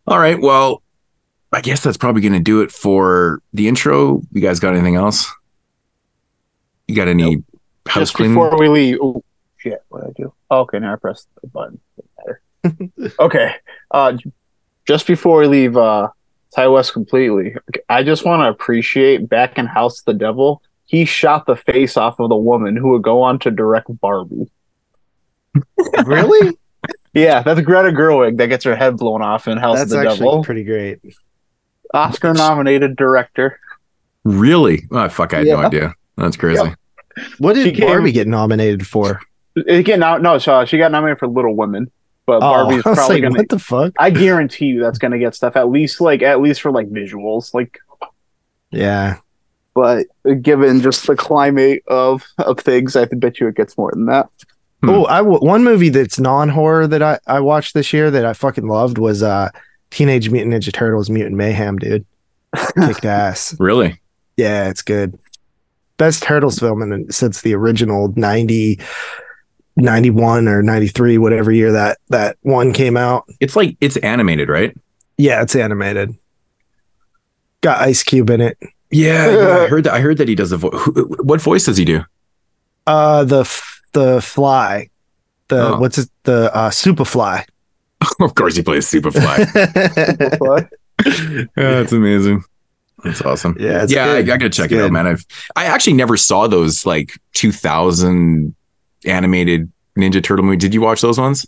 [0.07, 0.39] All right.
[0.39, 0.83] Well,
[1.51, 4.21] I guess that's probably going to do it for the intro.
[4.31, 5.31] You guys got anything else?
[6.87, 7.43] You got any
[7.87, 8.35] house Just cleaning?
[8.35, 8.99] before we leave.
[9.01, 9.23] Oh,
[9.57, 9.83] shit.
[9.89, 10.33] What did I do?
[10.51, 11.79] Oh, okay, now I pressed the button.
[12.63, 13.13] Doesn't matter.
[13.19, 13.55] okay.
[13.89, 14.17] Uh,
[14.87, 16.09] just before we leave uh,
[16.55, 17.55] Ti West completely,
[17.89, 22.19] I just want to appreciate back in House the Devil, he shot the face off
[22.19, 24.49] of the woman who would go on to direct Barbie.
[26.05, 26.57] really?
[27.13, 30.09] Yeah, that's Greta Gerwig that gets her head blown off in House That's of the
[30.09, 30.43] actually Devil.
[30.43, 30.99] pretty great.
[31.93, 33.59] Oscar nominated director.
[34.23, 34.83] Really?
[34.91, 35.93] Oh, fuck, I had no idea.
[36.17, 36.73] That's crazy.
[37.37, 39.21] What did She came- Barbie get nominated for?
[39.67, 41.89] Again, no, no, so she got nominated for Little Women,
[42.25, 43.37] but Oh, Barbie's I probably like, gonna.
[43.37, 43.93] what the fuck?
[43.99, 47.53] I guarantee you that's gonna get stuff at least like at least for like visuals,
[47.53, 47.79] like.
[48.71, 49.17] Yeah.
[49.73, 50.07] But
[50.41, 54.29] given just the climate of of things, I bet you it gets more than that.
[54.81, 54.89] Hmm.
[54.89, 58.33] Oh, I w- one movie that's non-horror that I I watched this year that I
[58.33, 59.49] fucking loved was uh
[59.91, 62.05] Teenage Mutant Ninja Turtles Mutant Mayhem, dude.
[62.77, 63.55] Kicked ass.
[63.59, 63.99] Really?
[64.37, 65.17] Yeah, it's good.
[65.97, 68.79] Best Turtles film in, since the original 90
[69.77, 73.25] 91 or 93 whatever year that that one came out.
[73.39, 74.75] It's like it's animated, right?
[75.17, 76.15] Yeah, it's animated.
[77.61, 78.57] Got Ice Cube in it.
[78.91, 79.93] Yeah, yeah, I heard that.
[79.93, 80.73] I heard that he does a voice.
[80.95, 82.03] What voice does he do?
[82.87, 84.89] Uh the f- the fly.
[85.47, 85.79] The Oh.
[85.79, 87.45] what's it the uh Superfly.
[88.21, 89.47] of course, he plays Superfly.
[91.05, 92.43] Yeah, that's amazing.
[93.03, 93.55] That's awesome.
[93.59, 95.07] Yeah, it's yeah, I, I gotta check It's it out, man.
[95.07, 95.25] I've
[95.55, 98.55] I actually never saw those like 2000
[99.07, 100.57] animated Ninja Turtle movie.
[100.57, 101.45] Did you watch those ones?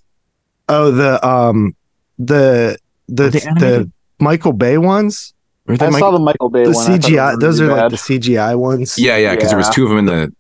[0.70, 1.76] Oh, the um,
[2.20, 2.78] the
[3.08, 3.92] the Were the?
[4.20, 5.34] Michael Bay ones,
[5.70, 6.78] I they might- saw the Michael Bay the one.
[6.92, 7.30] I thought it CGI.
[7.34, 8.98] was Those are really like the CGI ones.
[8.98, 10.34] yeah, yeah, because there was two of them in the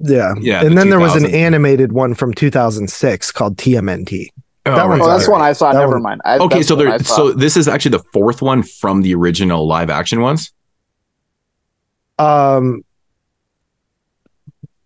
[0.00, 4.28] yeah, Yeah, And the then there was an animated one from 2006 called TMNT.
[4.66, 5.72] Oh, That one's Oh, that's one I saw.
[5.72, 6.20] That Never one- mind.
[6.26, 9.88] I, Okay, so there so this is actually the fourth one from the original live
[9.90, 10.52] action ones.
[12.18, 12.82] Um,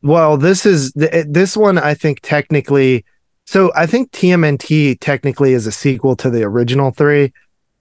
[0.05, 1.79] well, this is eh, this one.
[1.79, 3.05] I think technically,
[3.47, 7.33] so I think TMNT technically is a sequel to the original three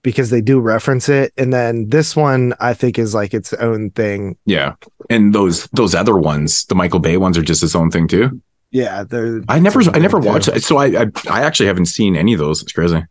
[0.02, 3.90] because they do reference it, and then this one I think is like its own
[3.90, 4.36] thing.
[4.46, 4.74] Yeah.
[5.10, 8.40] And those those other ones, the Michael Bay ones are just its own thing too.
[8.70, 9.42] Yeah, they're.
[9.48, 10.62] I never I never they're- watched it.
[10.64, 12.62] So I, I I actually haven't seen any of those.
[12.62, 13.04] It's crazy.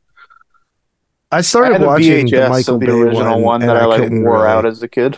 [1.31, 3.77] I I started had a watching the Michael of the Bay original one, and that
[3.77, 5.17] I like couldn't wore really- out as a kid.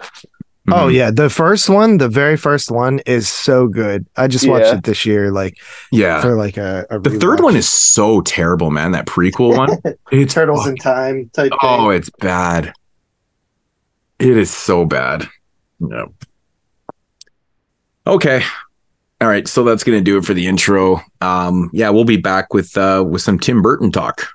[0.68, 0.94] Oh Mhm.
[0.94, 4.08] yeah, the first one, the very first one, is so good.
[4.18, 4.76] I just watched Yeah.
[4.78, 5.58] it this year, like
[5.92, 6.22] Yeah.
[6.22, 6.86] for like a.
[6.90, 8.92] a The third one is so terrible, man.
[8.92, 9.78] That prequel one.
[10.12, 11.52] It's Turtles in Time type.
[11.62, 11.98] Oh, thing.
[12.00, 12.74] it's bad.
[14.18, 15.28] It is so bad.
[15.80, 16.14] No.
[18.08, 18.42] Okay.
[19.22, 19.48] All right.
[19.48, 21.02] So that's gonna do it for the intro.
[21.22, 24.28] Um, yeah, we'll be back with uh with some Tim Burton talk.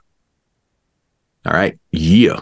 [1.47, 1.79] All right.
[1.93, 2.41] Yeah.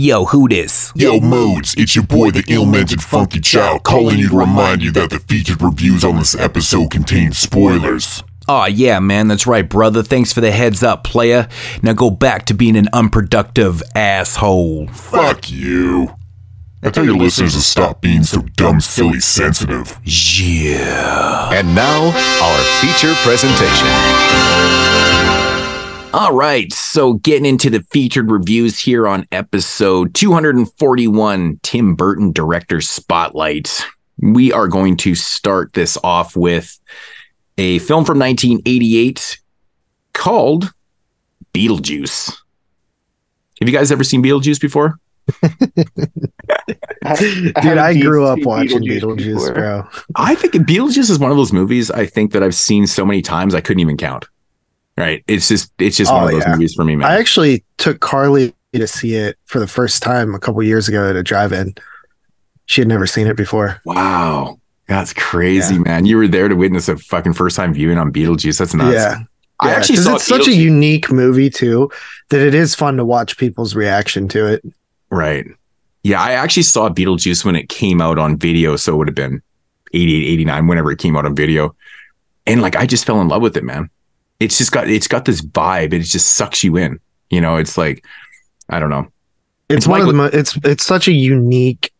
[0.00, 0.92] Yo, who this?
[0.94, 5.10] Yo, Modes, it's your boy, the ill-mannered Funky Child, calling you to remind you that
[5.10, 8.22] the featured reviews on this episode contain spoilers.
[8.46, 10.04] Aw, yeah, man, that's right, brother.
[10.04, 11.48] Thanks for the heads up, player.
[11.82, 14.86] Now go back to being an unproductive asshole.
[14.86, 16.14] Fuck you.
[16.80, 19.98] I tell your listeners to stop being so dumb, silly, sensitive.
[20.04, 21.50] Yeah.
[21.52, 22.04] And now,
[22.40, 23.88] our feature presentation.
[26.14, 26.72] All right.
[26.72, 33.84] So getting into the featured reviews here on episode 241, Tim Burton Director Spotlight.
[34.18, 36.78] We are going to start this off with
[37.58, 39.38] a film from 1988
[40.14, 40.72] called
[41.52, 42.34] Beetlejuice.
[43.60, 44.98] Have you guys ever seen Beetlejuice before?
[45.42, 45.52] Dude,
[47.66, 49.86] I grew up watching Beetlejuice Beetlejuice, bro.
[50.16, 53.20] I think Beetlejuice is one of those movies I think that I've seen so many
[53.20, 54.24] times I couldn't even count.
[54.98, 55.22] Right?
[55.28, 56.52] It's just it's just oh, one Oh, of those yeah.
[56.52, 57.08] movies for me, man.
[57.10, 61.08] I actually took Carly to see it for the first time a couple years ago
[61.08, 61.74] at a drive-in.
[62.66, 63.80] She had never seen it before.
[63.84, 64.60] Wow.
[64.88, 66.04] That's crazy, man.
[66.06, 68.58] You were there to witness a fucking first time viewing on Beetlejuice.
[68.58, 68.94] That's nuts.
[68.94, 69.18] Yeah.
[69.60, 71.90] I Yeah, actually saw it's such a unique movie too
[72.30, 74.64] that it is fun to watch people's reaction to it.
[75.10, 75.46] Right.
[76.02, 78.76] Yeah, I actually saw Beetlejuice when it came out on video.
[78.76, 79.42] So it would have been
[79.92, 81.74] 88, 89, whenever it came out on video.
[82.46, 83.90] And like, I just fell in love with it, man.
[84.40, 85.92] It's just got, it's got this vibe.
[85.92, 87.00] It just sucks you in.
[87.30, 88.04] You know, it's like,
[88.70, 89.08] I don't know.
[89.68, 91.92] It's, It's one like of the mo- it's it's such a unique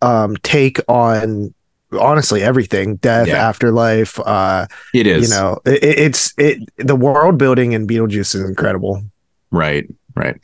[0.00, 1.52] um take on
[2.00, 3.46] honestly everything death Yeah.
[3.48, 5.28] afterlife uh It is.
[5.28, 9.02] you know it, it's it the world building in beetlejuice is incredible
[9.50, 9.86] Right,
[10.16, 10.34] right.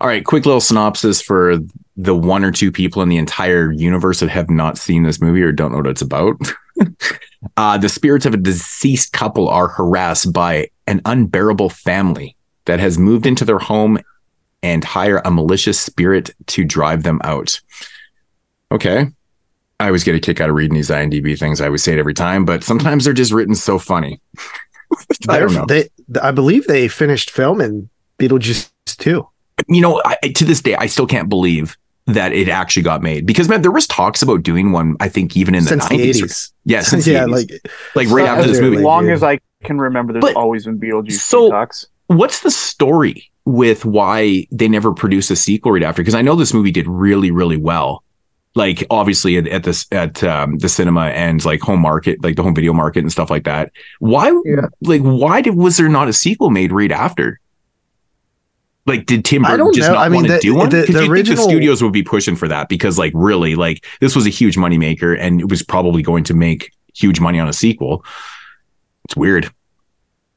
[0.00, 1.56] All right, quick little synopsis for
[1.96, 5.40] the one or two people in the entire universe that have not seen this movie
[5.42, 6.36] or don't know what it's about.
[7.56, 12.98] uh, the spirits of a deceased couple are harassed by an unbearable family that has
[12.98, 13.98] moved into their home
[14.62, 17.60] and hire a malicious spirit to drive them out.
[18.72, 19.06] Okay.
[19.80, 21.60] I always get a kick out of reading these IMDb things.
[21.60, 24.20] I always say it every time, but sometimes they're just written so funny.
[25.28, 25.66] I don't know.
[25.66, 25.88] They,
[26.20, 27.88] I believe they finished filming
[28.18, 29.28] Beetlejuice 2.
[29.68, 31.76] you know, I, to this day, I still can't believe
[32.08, 34.96] that it actually got made because man, there was talks about doing one.
[34.98, 37.30] I think even in the nineties, yeah, since the yeah, 80s.
[37.30, 38.66] like like right after this movie.
[38.66, 38.82] as movie.
[38.84, 41.86] long as I can remember, there's But- always been Beetlejuice so- talks.
[42.06, 46.00] What's the story with why they never produced a sequel right after?
[46.00, 48.02] Because I know this movie did really, really well.
[48.54, 52.42] Like obviously at, at this at um, the cinema and like home market, like the
[52.42, 53.70] home video market and stuff like that.
[53.98, 54.30] Why,
[54.80, 57.40] like, why did was there not a sequel made right after?
[58.88, 59.94] Like, did Tim Burton just know.
[59.94, 60.68] not I mean, want to do one?
[60.70, 63.12] the- Because the you original- think the studios would be pushing for that because, like,
[63.14, 67.20] really, like this was a huge moneymaker and it was probably going to make huge
[67.20, 68.04] money on a sequel.
[69.04, 69.50] It's weird.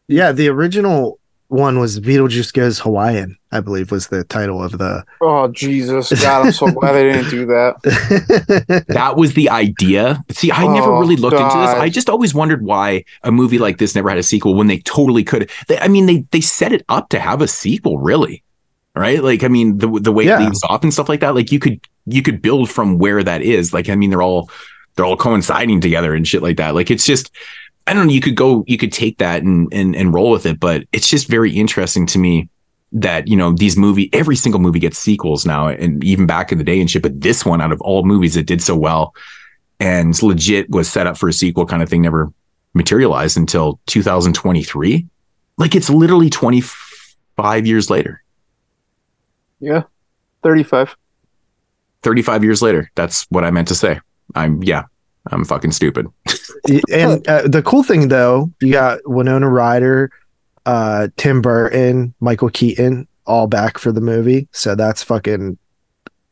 [0.07, 1.19] Yeah, the original
[1.51, 5.03] one was Beetlejuice Goes Hawaiian, I believe was the title of the.
[5.19, 6.45] Oh Jesus, God!
[6.47, 8.83] I'm so glad they didn't do that.
[8.87, 10.23] that was the idea.
[10.31, 11.69] See, I never Oh, really looked into this.
[11.69, 14.79] I just always wondered why a movie like this never had a sequel when they
[14.79, 15.49] totally could.
[15.67, 18.43] They, I mean, they they set it up to have a sequel, really,
[18.95, 19.21] right?
[19.23, 20.39] Like, I mean, the the way Yeah.
[20.39, 21.35] it leaves off and stuff like that.
[21.35, 23.73] Like, you could you could build from where that is.
[23.73, 24.49] Like, I mean, they're all
[24.95, 26.75] they're all coinciding together and shit like that.
[26.75, 27.29] Like, it's just.
[27.91, 28.13] I don't know.
[28.13, 31.09] You could go, you could take that and, and and roll with it, but it's
[31.09, 32.47] just very interesting to me
[32.93, 36.57] that you know these movie every single movie gets sequels now and even back in
[36.57, 39.13] the day and shit but this one out of all movies that did so well
[39.79, 42.31] and legit was set up for a sequel kind of thing never
[42.73, 45.05] materialized until 2023
[45.57, 48.23] like it's literally 25 years later.
[49.59, 49.83] Yeah,
[50.43, 50.95] thirty-five.
[52.03, 52.89] 35 years later.
[52.95, 53.99] That's what i meant to say.
[54.33, 54.83] I'm yeah
[55.27, 56.07] i'm fucking stupid
[56.91, 60.11] and uh, the cool thing though, you got Winona Ryder,
[60.65, 64.47] uh, Tim Burton, Michael Keaton, all back for the movie.
[64.51, 65.57] So that's fucking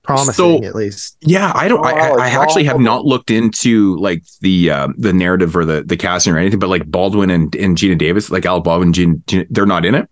[0.04, 1.18] promising, So- at least.
[1.22, 1.86] Yeah, I don't.
[1.86, 5.66] I, I, Oh, I actually have not looked into like the uh, the narrative or
[5.66, 8.92] the the casting or anything, but like Baldwin and, and Geena Davis, like Alec Baldwin,
[8.94, 10.10] Geena, Geena, they're not in it.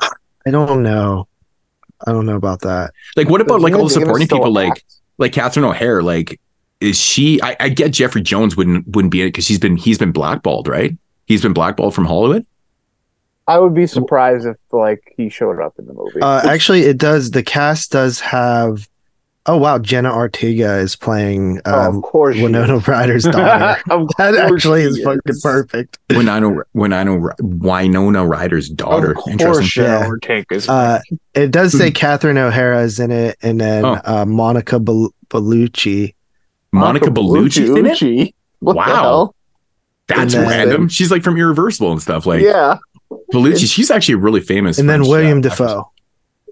[0.00, 1.28] I don't know.
[2.04, 2.90] I don't know about that.
[3.16, 4.84] Like, what about like Geena all the supporting still people, like
[5.18, 6.02] like Catherine O'Hara?
[6.02, 6.40] Like,
[6.82, 7.40] is she?
[7.42, 10.12] I, I get Jeffrey Jones wouldn't wouldn't be in it because he's been he's been
[10.12, 10.96] blackballed, right?
[11.26, 12.44] He's been blackballed from Hollywood.
[13.48, 16.20] I would be surprised if like he showed up in the movie.
[16.20, 17.30] Uh, actually, it does.
[17.32, 18.88] The cast does have.
[19.44, 22.78] Oh wow, Jenna Ortega is playing Oh, um, of course, Winona.
[22.78, 23.82] Ryder's daughter.
[23.90, 25.42] Of that course actually she is fucking is.
[25.42, 25.98] perfect.
[26.10, 29.10] Winona Winona Winona Ryder's daughter.
[29.10, 29.82] Of course, Interesting.
[29.82, 30.06] Jenna Yeah.
[30.06, 31.00] Ortega's Uh,
[31.34, 34.00] it does say Catherine O'Hara is in it, and then Oh.
[34.04, 36.14] uh, Monica Bel- Bellucci.
[36.72, 37.98] Monica Bellucci's in it.
[37.98, 38.34] Bellucci.
[38.60, 38.84] What the Wow.
[38.84, 39.34] hell?
[40.08, 40.88] That's then- random.
[40.88, 42.26] She's like from Irreversible and stuff.
[42.26, 42.78] Like yeah.
[43.32, 44.78] Bellucci, she's actually really famous.
[44.78, 45.42] and then William uh.
[45.42, 45.90] Dafoe.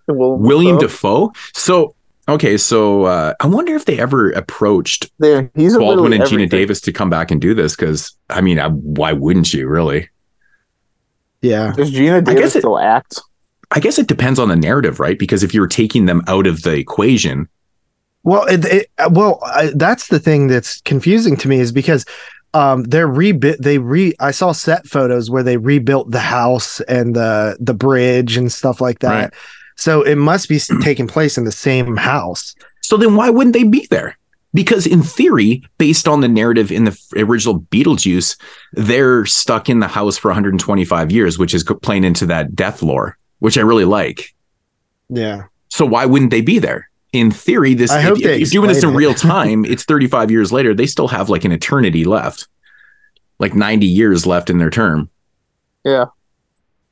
[0.08, 1.28] Willem William Dafoe.
[1.28, 1.32] Defoe.
[1.54, 1.94] So
[2.28, 6.50] okay, so uh, I wonder if they ever approached There, he's Baldwin and literally Geena.
[6.50, 10.08] Davis to come back and do this because I mean, I, why wouldn't you really?
[11.42, 13.20] Yeah, Does Geena guess Davis it- still act?
[13.70, 15.16] I guess it depends on the narrative, right?
[15.18, 17.48] Because if you're taking them out of the equation,
[18.22, 22.04] Well, it, it, well, I, that's the thing that's confusing to me is because
[22.52, 23.58] um, they're rebuilt.
[23.60, 24.12] They re.
[24.20, 28.80] I saw set photos where they rebuilt the house and the the bridge and stuff
[28.80, 29.22] like that.
[29.24, 29.34] Right.
[29.76, 32.54] So it must be taking place in the same house.
[32.82, 34.16] so then why wouldn't they be there?
[34.52, 38.36] Because in theory, based on the narrative in the original Beetlejuice,
[38.72, 43.16] they're stuck in the house for 125 years, which is playing into that death lore,
[43.38, 44.34] which I really like.
[45.08, 45.44] Yeah.
[45.68, 46.89] So why wouldn't they be there?
[47.12, 49.84] In theory, this I if, hope if they you're doing this in real time, it's
[49.84, 50.74] 35 years later.
[50.74, 52.46] They still have like an eternity left,
[53.40, 55.10] like 90 years left in their term
[55.84, 56.06] Yeah.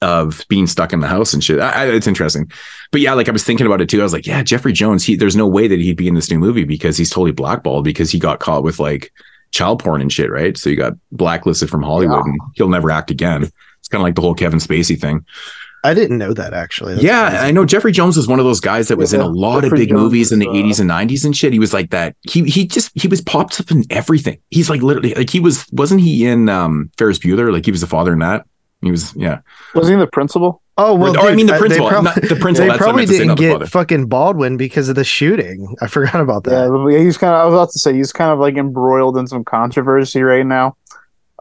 [0.02, 1.60] of being stuck in the house and shit.
[1.60, 2.50] I, I- it's interesting,
[2.90, 4.00] but yeah, like I was thinking about it too.
[4.00, 5.04] I was like, yeah, Jeffrey Jones.
[5.04, 7.84] He there's no way that he'd be in this new movie because he's totally blackballed
[7.84, 9.12] because he got caught with like
[9.52, 10.56] child porn and shit, right?
[10.58, 12.30] So he got blacklisted from Hollywood Yeah.
[12.32, 13.44] and he'll never act again.
[13.78, 15.24] It's kind of like the whole Kevin Spacey thing.
[15.84, 16.94] I didn't know that actually.
[16.94, 17.44] That's yeah, crazy.
[17.44, 19.68] I know Jeffrey Jones was one of those guys that was in a lot Jeffrey
[19.68, 21.52] of big Jones movies in the uh, 80s and 90s and shit.
[21.52, 22.16] He was like that.
[22.22, 24.38] He he just he was popped up in everything.
[24.50, 27.52] He's like literally like he was wasn't he in um Ferris Bueller?
[27.52, 28.46] Like he was the father in that.
[28.82, 29.40] He was yeah.
[29.74, 30.62] Wasn't he the principal?
[30.76, 32.70] Oh well, Or, I mean, the uh, principal, prob- not the principal, They that's what
[32.70, 35.74] I probably meant to say, didn't not the get fucking Baldwin because of the shooting.
[35.82, 36.70] I forgot about that.
[36.70, 37.40] but he's kind of.
[37.40, 40.76] I was about to say he's kind of like embroiled in some controversy right now.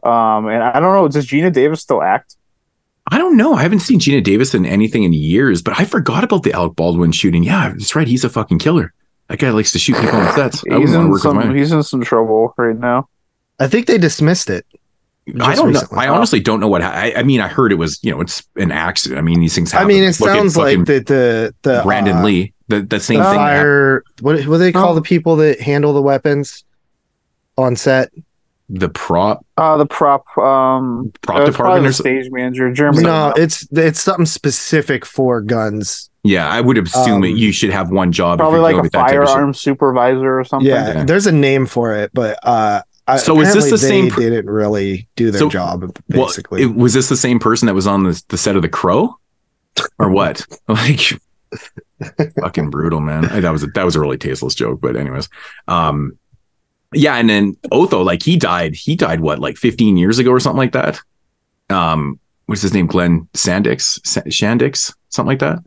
[0.02, 1.06] Um, and I don't know.
[1.06, 2.36] Does Geena Davis still act?
[3.10, 3.54] I don't know.
[3.54, 6.76] I haven't seen Geena Davis in anything in years, but I forgot about the Alec
[6.76, 7.42] Baldwin shooting.
[7.44, 8.06] Yeah, that's right.
[8.08, 8.92] He's a fucking killer.
[9.28, 10.64] That guy likes to shoot people on sets.
[10.70, 11.36] I He's wouldn't want to in work some.
[11.36, 11.56] mine.
[11.56, 13.08] He's in some trouble right now.
[13.58, 14.64] I think they dismissed it.
[15.40, 15.82] I don't know.
[15.92, 16.80] I honestly don't know what.
[16.80, 19.18] I, I mean, I heard it was you know it's an accident.
[19.18, 19.84] I mean, these things happen.
[19.86, 22.54] I mean, it Look sounds like the the the Brandon uh, Lee.
[22.68, 23.32] The the same the thing.
[23.34, 23.38] happened.
[23.38, 24.04] fire.
[24.20, 24.94] What what do they call Oh.
[24.94, 26.64] the people that handle the weapons?
[27.58, 28.10] on set?
[28.70, 33.02] The prop Uh, the prop, um, Prop uh, department or stage manager, Jeremy.
[33.02, 36.10] No, it's it's something specific for guns.
[36.22, 38.34] Yeah, I would assume it, Um, you should have one job.
[38.34, 39.28] if probably you like a with that type of shit.
[39.28, 40.68] firearm supervisor or something.
[40.68, 41.04] Yeah, Yeah.
[41.04, 44.10] there's a name for it, but uh, I, So is this apparently the same They
[44.10, 45.80] per- didn't really do their So- job,
[46.10, 46.62] Well, basically.
[46.62, 49.16] it- was this the same person that was on the, the set of The Crow,
[49.98, 50.44] or what?
[50.68, 51.18] like,
[52.40, 53.24] fucking brutal, man.
[53.26, 55.30] I- That was a, that was a really tasteless joke, but anyways,
[55.68, 56.18] um,
[56.92, 57.16] yeah.
[57.16, 58.74] And then Otho, like he died.
[58.74, 61.00] He died what, like 15 years ago or something like that.
[61.70, 62.86] Um, what's his name?
[62.86, 65.58] Glenn Sandix, Sa- Shandix, something like that.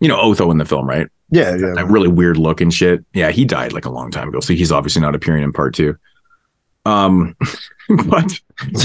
[0.00, 1.08] You know Otho in the film, right?
[1.32, 1.72] yeah, yeah.
[1.74, 3.04] that really weird look and shit.
[3.14, 5.74] Yeah, he died like a long time ago, so he's obviously not appearing in part
[5.74, 5.96] two.
[6.84, 7.34] Um,
[8.06, 8.38] but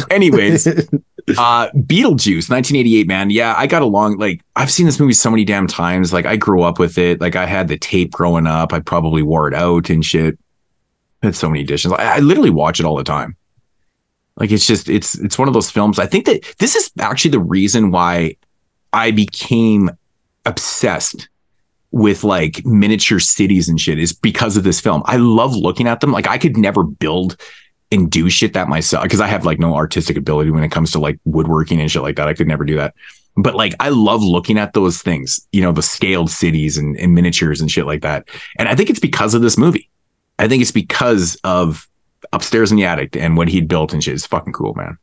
[0.10, 3.30] anyways, uh, Beetlejuice, 1988, man.
[3.32, 4.18] Yeah, I got along.
[4.18, 6.14] Like, I've seen this movie so many damn times.
[6.14, 7.20] Like, I grew up with it.
[7.20, 8.72] Like, I had the tape growing up.
[8.72, 10.40] I probably wore it out and shit.
[11.36, 11.94] So many editions.
[11.94, 13.36] I, I literally watch it all the time.
[14.36, 15.98] Like, it's just, it's, it's one of those films.
[15.98, 18.36] I think that this is actually the reason why
[18.94, 19.90] I became
[20.46, 21.28] obsessed
[21.92, 25.02] with like miniature cities and shit is because of this film.
[25.06, 26.12] I love looking at them.
[26.12, 27.38] Like I could never build
[27.92, 30.92] and do shit that myself because I have like no artistic ability when it comes
[30.92, 32.28] to like woodworking and shit like that.
[32.28, 32.94] I could never do that.
[33.38, 37.14] But like I love looking at those things, you know, the scaled cities and, and
[37.14, 38.28] miniatures and shit like that.
[38.58, 39.90] And I think it's because of this movie.
[40.40, 41.88] I think it's because of
[42.34, 44.14] upstairs in the attic and what he'd built and shit.
[44.14, 44.98] It's fucking cool, man.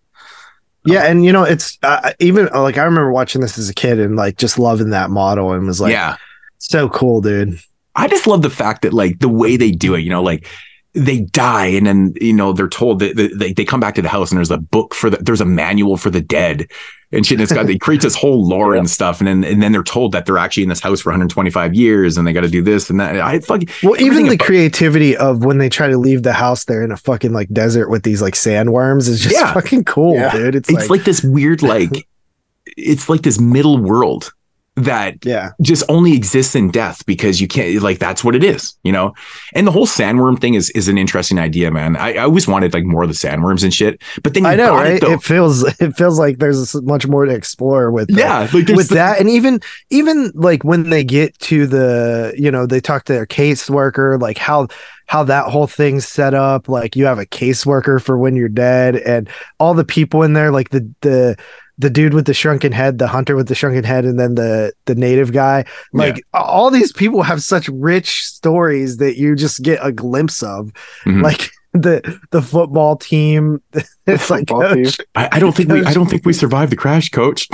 [0.86, 3.98] Yeah, and you know, it's uh, even like I remember watching this as a kid
[3.98, 6.16] and like just loving that model and was like, yeah.
[6.59, 7.59] so cool, dude.
[7.97, 10.47] I just love the fact that like the way they do it, you know, like
[10.95, 14.03] they die and then you know they're told that that they, they come back to
[14.03, 16.66] the house and there's a book for the there's a manual for the dead
[17.12, 17.37] and shit.
[17.37, 19.83] And it's got they create this whole lore and stuff, and then and then they're
[19.83, 22.62] told that they're actually in this house for 125 years and they got to do
[22.62, 23.21] this and that.
[23.21, 26.65] I fucking Well, even the about- creativity of when they try to leave the house,
[26.65, 29.53] they're in a fucking like desert with these like sandworms is just Yeah.
[29.53, 30.33] fucking cool, Yeah.
[30.33, 30.55] dude.
[30.55, 32.07] It's, it's like, like this weird like
[32.77, 34.33] it's like this middle world
[34.77, 38.75] that yeah, just only exists in death because you can't like that's what it is
[38.83, 39.15] you know?
[39.55, 41.97] And the whole sandworm thing is is an interesting idea man.
[41.97, 44.57] I, I always wanted like more of the sandworms and shit but then you I
[44.57, 45.01] know, right?
[45.01, 45.05] it.
[45.05, 48.89] It feels it feels like there's much more to explore with the- yeah like with
[48.89, 49.21] the- that.
[49.21, 49.61] And even
[49.91, 54.39] even like when they get to the you know they talk to their caseworker like
[54.39, 54.67] how
[55.07, 56.67] how that whole thing's set up.
[56.69, 59.29] Like you have a caseworker for when you're dead and
[59.61, 61.37] all the people in there like the the
[61.79, 64.73] the dude with the shrunken head the hunter with the shrunken head and then the
[64.87, 69.79] the native guy like all these people have such rich stories that you just get
[69.83, 70.71] a glimpse of
[71.05, 71.23] Mhm.
[71.23, 73.61] like the the football team
[74.07, 74.87] it's like team.
[75.17, 77.49] I, I don't think we i don't think we survived the crash coach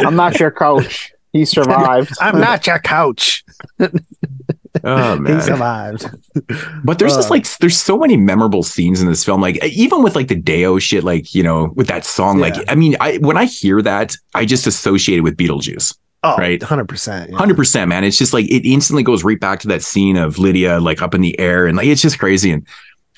[0.00, 1.12] I'm not your coach.
[1.32, 2.10] He survived.
[2.20, 3.42] i'm not your couch
[4.84, 6.08] oh he survived
[6.84, 9.40] But there's just Uh, like there's so many memorable scenes in this film.
[9.40, 12.38] Like even with like the Day-O shit, like you know, with that song.
[12.38, 15.96] Like I mean, I when I hear that, I just associate it with Beetlejuice.
[16.24, 16.60] Oh, Right.
[16.60, 17.32] 100%.
[17.34, 18.02] Hundred percent, man.
[18.02, 21.14] It's just like it instantly goes right back to that scene of Lydia like up
[21.14, 22.50] in the air, and like it's just crazy.
[22.50, 22.66] And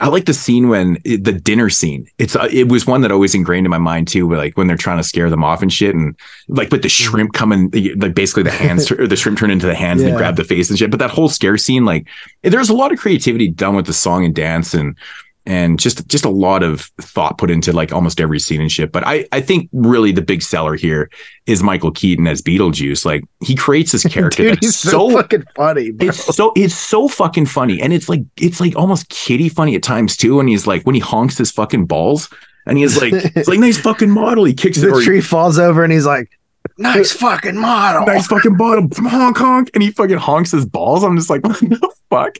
[0.00, 2.08] I like the scene when the dinner scene.
[2.18, 4.28] It's uh, it was one that always ingrained in my mind too.
[4.28, 6.16] But like when they're trying to scare them off and shit, and
[6.48, 7.10] like with the Mm-hmm.
[7.10, 10.16] shrimp coming, like basically the hands or the shrimp turn into the hands and they
[10.16, 10.90] grab the face and shit.
[10.90, 12.06] But that whole scare scene, like
[12.42, 14.96] there's a lot of creativity done with the song and dance and
[15.46, 18.92] and just just a lot of thought put into like almost every scene and shit.
[18.92, 21.10] But I I think really the big seller here
[21.46, 23.04] is Michael Keaton as Beetlejuice.
[23.04, 25.90] Like he creates this character Dude, that's he's so, so fucking funny.
[25.90, 26.08] Bro.
[26.08, 29.82] it's so it's so fucking funny, and it's like it's like almost kitty funny at
[29.82, 30.40] times too.
[30.40, 32.28] And he's like when he honks his fucking balls,
[32.66, 34.44] and he's like it's like nice fucking model.
[34.44, 36.30] He kicks the or he- tree falls over and he's like,
[36.78, 38.06] nice fucking model.
[38.06, 41.02] nice fucking bottom honk honk, and he fucking honks his balls.
[41.02, 42.36] I'm just like what the fuck.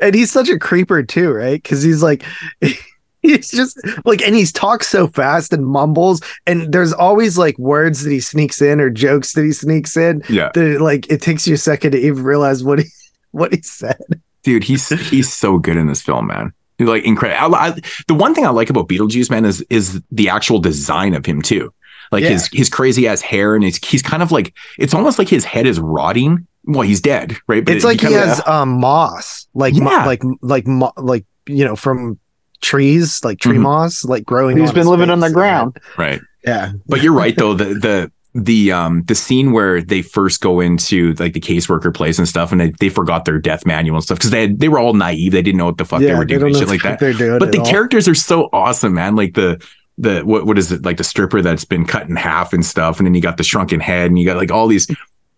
[0.00, 1.62] And he's such a creeper too, right?
[1.62, 2.24] Because he's like,
[3.22, 8.04] he's just like, and he's talks so fast and mumbles, and there's always like words
[8.04, 10.22] that he sneaks in or jokes that he sneaks in.
[10.28, 12.84] Yeah, That like it takes you a second to even realize what he
[13.32, 13.98] what he said.
[14.42, 16.52] dude, he's he's so good in this film, man.
[16.78, 17.54] He's like incredible.
[17.54, 21.14] I, I, the one thing I like about Beetlejuice, man, is is the actual design
[21.14, 21.72] of him too.
[22.12, 22.30] Like Yeah.
[22.30, 25.44] his his crazy ass hair, and he's he's kind of like it's almost like his
[25.44, 26.46] head is rotting.
[26.66, 27.64] Well, he's dead, right?
[27.64, 31.64] But it's like he kinda- has um moss, like mo- like like mo- like you
[31.64, 32.18] know from
[32.60, 33.62] trees, like tree Mhm.
[33.62, 34.56] moss, like growing.
[34.58, 35.78] He's been living on the ground.
[35.96, 36.20] right.
[36.44, 37.54] Yeah, But you're right though.
[37.56, 42.18] The the the um the scene where they first go into like the caseworker place
[42.18, 44.68] and stuff, and they, they forgot their death manual and stuff because they had, they
[44.68, 45.32] were all naive.
[45.32, 46.98] They didn't know what the fuck they were doing, don't and know shit like that.
[47.00, 47.66] Doing, But the all.
[47.66, 49.16] characters are so awesome, man.
[49.16, 49.58] Like the
[49.98, 52.98] the what what is it like the stripper that's been cut in half and stuff,
[52.98, 54.86] and then you got the shrunken head, and you got like all these.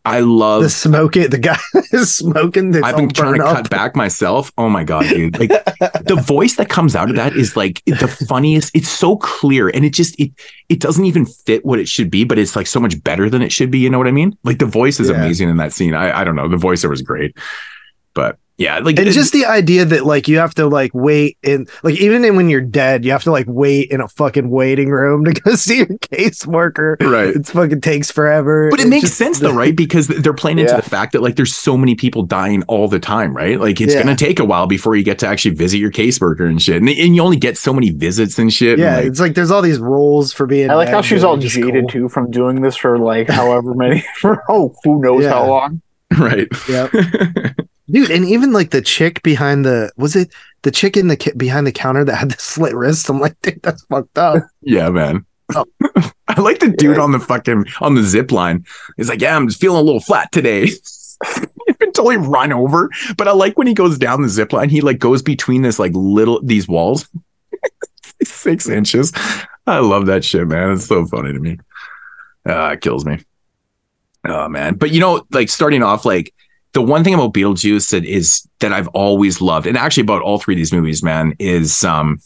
[0.09, 1.31] I love the smoke it.
[1.31, 1.59] The guy
[1.93, 2.75] is smoking.
[2.83, 4.53] I've been trying to burned cut back myself.
[4.59, 5.39] Oh my god, dude!
[5.39, 5.51] Like
[6.05, 8.75] the voice that comes out of that is like the funniest.
[8.75, 10.33] It's so clear, and it just it
[10.69, 13.43] it doesn't even fit what it should be, but it's like so much better than
[13.43, 13.79] it should be.
[13.79, 14.37] You know what I mean?
[14.45, 15.17] Like the voice is Yeah.
[15.17, 15.95] amazing in that scene.
[15.95, 16.49] I I don't know.
[16.49, 17.37] The voiceover was great,
[18.15, 21.67] but yeah, like and just the idea that like you have to like wait in
[21.83, 24.91] like even in when you're dead, you have to like wait in a fucking waiting
[24.91, 27.01] room to go see your caseworker.
[27.01, 27.37] Right.
[27.37, 28.69] It fucking takes forever.
[28.71, 29.75] But it It's makes just- sense though, right?
[29.77, 30.81] Because they're playing into Yeah.
[30.81, 33.61] the fact that like there's so many people dying all the time, right?
[33.61, 34.03] Like it's Yeah.
[34.03, 36.89] gonna take a while before you get to actually visit your caseworker and shit, and,
[36.89, 38.73] and you only get so many visits and shit.
[38.75, 40.69] and, Yeah, like- it's like there's all these rules for being.
[40.71, 41.89] I like how she's all are jaded cool.
[41.89, 45.31] too from doing this for like however many for oh who knows Yeah.
[45.31, 45.81] how long.
[46.19, 46.49] right.
[46.69, 46.91] Yep.
[47.91, 50.33] Dude, and even like the chick behind the was it
[50.63, 53.09] the chick in the ki- behind the counter that had the slit wrist?
[53.09, 54.43] I'm like, dude, that's fucked up.
[54.61, 55.25] Yeah, man.
[55.55, 55.65] Oh.
[56.29, 58.67] I like the dude on the fucking on the zip line.
[58.99, 60.67] He's like, yeah, I'm just feeling a little flat today.
[60.67, 61.17] He's
[61.79, 62.91] been totally run over.
[63.17, 65.79] But I like when he goes down the zip line, he like goes between this
[65.79, 67.09] like little these walls.
[68.23, 69.13] Six inches.
[69.67, 70.73] I love that shit, man.
[70.73, 71.59] It's so funny to me.
[72.47, 73.19] Uh, it kills me.
[74.27, 74.75] Oh man.
[74.75, 76.35] But you know, like starting off, like
[76.73, 80.39] the one thing about Beetlejuice that is that I've always loved, and actually about all
[80.39, 82.19] three of these movies, man, is um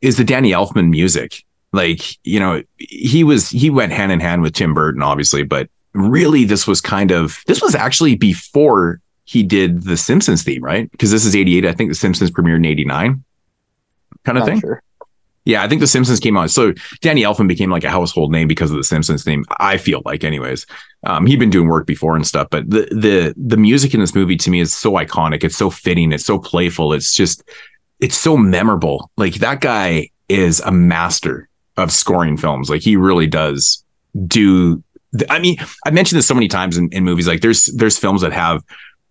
[0.00, 1.44] is the Danny Elfman music.
[1.72, 5.68] Like, you know, he was he went hand in hand with Tim Burton, obviously, but
[5.94, 10.90] really this was kind of this was actually before he did the Simpsons theme, right?
[10.90, 11.64] Because this is 88.
[11.64, 13.24] I think the Simpsons premiered in 89.
[14.24, 14.60] Kind of Not thing.
[14.60, 14.82] sure.
[15.44, 16.50] Yeah, I think The Simpsons came out.
[16.50, 19.44] So Danny Elfman became like a household name because of The Simpsons theme.
[19.58, 20.66] I feel like, anyways.
[21.04, 24.14] Um, he'd been doing work before and stuff, but the the the music in this
[24.14, 25.42] movie to me is so iconic.
[25.42, 26.12] It's so fitting.
[26.12, 26.92] It's so playful.
[26.92, 27.42] It's just
[28.00, 29.10] it's so memorable.
[29.16, 32.70] Like that guy is a master of scoring films.
[32.70, 33.84] Like he really does
[34.26, 34.82] do.
[35.28, 37.26] I mean, I mentioned this so many times in, in movies.
[37.26, 38.62] Like there's there's films that have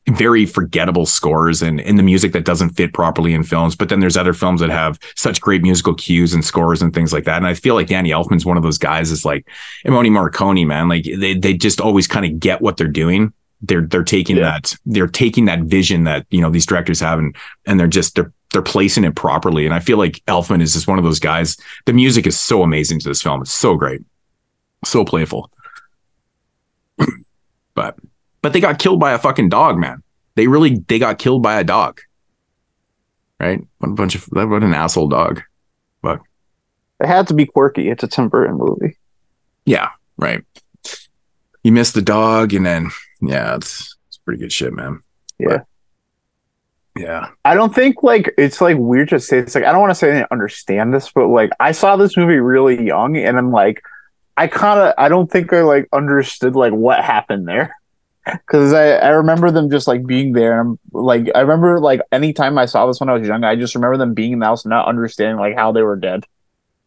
[0.09, 3.75] very forgettable scores and in the music that doesn't fit properly in films.
[3.75, 7.13] But then there's other films that have such great musical cues and scores and things
[7.13, 7.37] like that.
[7.37, 9.11] And I feel like Danny Elfman's one of those guys.
[9.11, 9.47] Is like
[9.85, 10.89] Ennio Morricone, man.
[10.89, 13.33] Like they they just always kind of get what they're doing.
[13.61, 17.35] They're they're taking that they're taking that vision that you know these directors have and
[17.67, 19.65] and they're just they're they're placing it properly.
[19.65, 21.57] And I feel like Elfman is just one of those guys.
[21.85, 23.41] The music is so amazing to this film.
[23.41, 24.01] It's so great,
[24.83, 25.51] so playful.
[28.41, 30.03] But but they got killed by a fucking dog, man.
[30.35, 32.01] They really they got killed by a dog.
[33.39, 33.61] Right?
[33.80, 35.41] What a bunch of what an asshole dog.
[36.01, 36.23] Fuck.
[36.99, 37.89] It had to be quirky.
[37.89, 38.97] It's a Tim Burton movie.
[39.65, 40.43] yeah, right.
[41.63, 42.91] You miss the dog, and then
[43.22, 45.01] yeah, it's it's pretty good shit, man.
[45.39, 45.61] Yeah.
[46.97, 47.30] Yeah.
[47.45, 49.95] I don't think like it's like weird to say it's like I don't want to
[49.95, 53.51] say I didn't understand this, but like I saw this movie really young and I'm
[53.51, 53.81] like
[54.35, 57.73] I kind of I don't think I like understood like what happened there.
[58.47, 62.01] Cause I, I remember them just like being there and I'm like I remember like
[62.11, 64.45] anytime I saw this when I was young, I just remember them being in the
[64.45, 66.25] house and not understanding like how they were dead.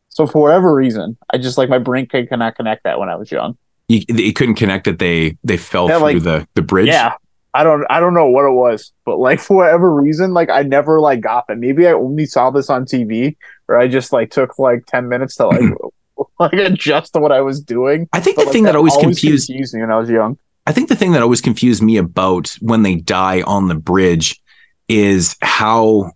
[0.08, 3.16] So for whatever reason, I just like my brain could cannot connect that when I
[3.16, 3.56] was young.
[3.88, 6.86] You, it couldn't connect that they they fell Yeah, through like- the the bridge.
[6.88, 7.14] Yeah.
[7.56, 10.62] I don't I don't know what it was, but like for whatever reason, like I
[10.62, 11.58] never like got that.
[11.58, 13.36] Maybe I only saw this on TV
[13.68, 15.60] or I just like took like 10 minutes to like
[16.40, 18.08] like adjust to what I was doing.
[18.12, 20.38] I think But, the like, thing that always confused confused me when I was young.
[20.66, 24.40] I think the thing that always confused me about when they die on the bridge
[24.88, 26.12] is how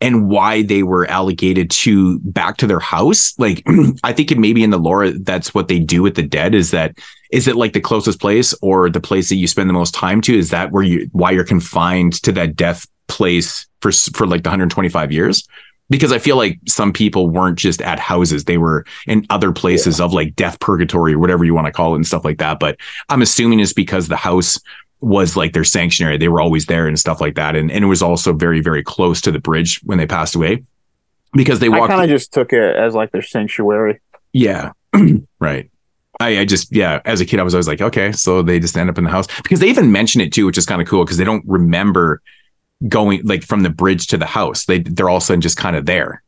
[0.00, 3.38] and why they were allocated to back to their house.
[3.38, 3.62] Like
[4.04, 6.72] I think it maybe in the lore that's what they do with the dead is
[6.72, 6.98] that
[7.30, 10.20] is it like the closest place or the place that you spend the most time
[10.22, 10.36] to?
[10.36, 14.50] Is that where you why you're confined to that death place for for like the
[14.50, 15.46] 125 years?
[15.92, 20.00] Because I feel like some people weren't just at houses; they were in other places
[20.00, 22.58] of like death purgatory or whatever you want to call it and stuff like that.
[22.58, 22.78] But
[23.08, 24.58] I'm assuming it's because the house
[25.00, 27.88] was like their sanctuary; they were always there and stuff like that, and and it
[27.88, 30.64] was also very very close to the bridge when they passed away
[31.32, 31.90] because they I walked.
[31.90, 34.00] kind of just took it as like their sanctuary.
[34.32, 34.72] Yeah.
[35.40, 35.70] right.
[36.20, 38.76] I, I just, yeah, as a kid, I was always like, okay, so they just
[38.76, 40.86] end up in the house because they even mention it too, which is kind of
[40.86, 42.22] cool because they don't remember
[42.88, 44.64] going like from the bridge to the house.
[44.66, 46.22] They, they're all of a sudden just kind of there.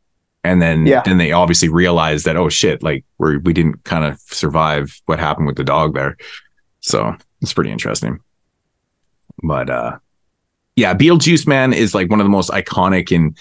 [0.44, 1.02] And then, Yeah.
[1.05, 5.18] then they obviously realize that, oh shit, like we're, we didn't kind of survive what
[5.18, 6.16] happened with the dog there.
[6.81, 8.20] So it's pretty interesting.
[9.43, 9.98] But, uh,
[10.76, 13.36] yeah, Beetlejuice man is like one of the most iconic and,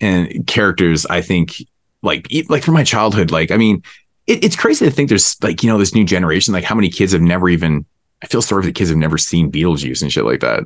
[0.00, 1.56] and characters, I think,
[2.02, 3.82] like, like from my childhood, like, I mean,
[4.26, 6.88] it, it's crazy to think there's like you know this new generation like how many
[6.88, 7.86] kids have never even
[8.24, 10.64] i feel sorry for the kids have never seen beetlejuice and shit like that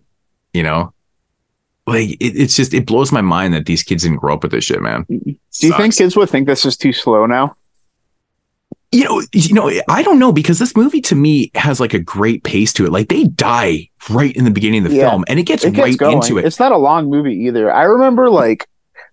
[0.55, 0.95] you know
[1.91, 4.53] like it, it's just it blows my mind that these kids didn't grow up with
[4.53, 5.33] this shit man mm-hmm.
[5.61, 7.55] Do you think kids would think this is too slow now?
[8.93, 11.99] you know, you know, I don't know because this movie to me has like a
[12.01, 12.91] great pace to it.
[12.93, 15.11] Like they die right in the beginning of the Yeah.
[15.11, 16.17] film, and it gets, It gets right going.
[16.17, 16.45] into it.
[16.45, 17.73] It's not a long movie either.
[17.73, 18.67] I remember like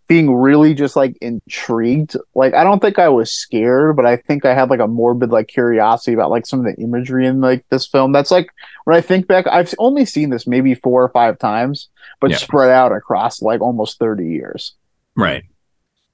[0.08, 2.16] being really just like intrigued.
[2.34, 5.32] Like I don't think I was scared, but I think I had like a morbid
[5.32, 8.14] like curiosity about like some of the imagery in like this film.
[8.14, 8.50] That's like
[8.86, 11.90] when I think back, I've only seen this maybe four or five times,
[12.22, 12.38] but Yeah.
[12.38, 14.76] spread out across like almost 30 years.
[15.16, 15.44] right.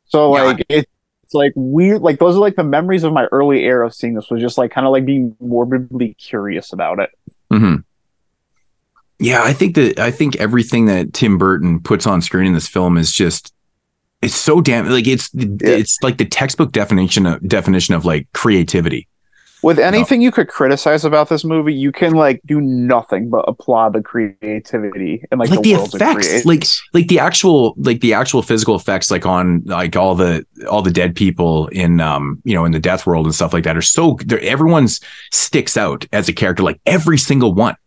[0.05, 0.43] So Yeah.
[0.43, 3.93] like it's like weird like those are like the memories of my early era of
[3.95, 7.09] seeing this was just like kind of like being morbidly curious about it.
[7.51, 7.75] hmm
[9.19, 12.67] Yeah, I think that I think everything that Tim Burton puts on screen in this
[12.67, 13.53] film is just
[14.23, 19.07] it's so damn like it's it's like the textbook definition of definition of like creativity.
[19.61, 23.93] With anything you could criticize about this movie, you can like do nothing but applaud
[23.93, 28.41] the creativity and like, Like, the, it effects, like like the actual like the actual
[28.41, 32.65] physical effects, like on like all the all the dead people in um you know
[32.65, 34.99] in the death world and stuff like that are so everyone's
[35.31, 37.77] sticks out as a character, like every single one.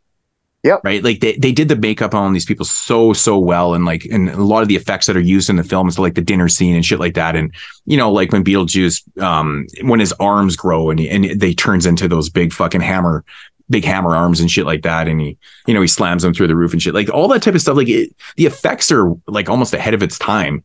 [0.66, 0.80] Yep.
[0.82, 1.02] Right.
[1.02, 3.72] Like they, they did the makeup on these people so, so well.
[3.74, 5.96] And like, and a lot of the effects that are used in the film is
[5.96, 7.36] like the dinner scene and shit like that.
[7.36, 11.86] And, you know, like when Beetlejuice, um, when his arms grow and, and they turns
[11.86, 13.24] into those big fucking hammer,
[13.70, 15.06] big hammer arms and shit like that.
[15.06, 15.38] And he,
[15.68, 17.60] you know, he slams them through the roof and shit like all that type of
[17.60, 17.76] stuff.
[17.76, 20.64] Like it, the effects are like almost ahead of its time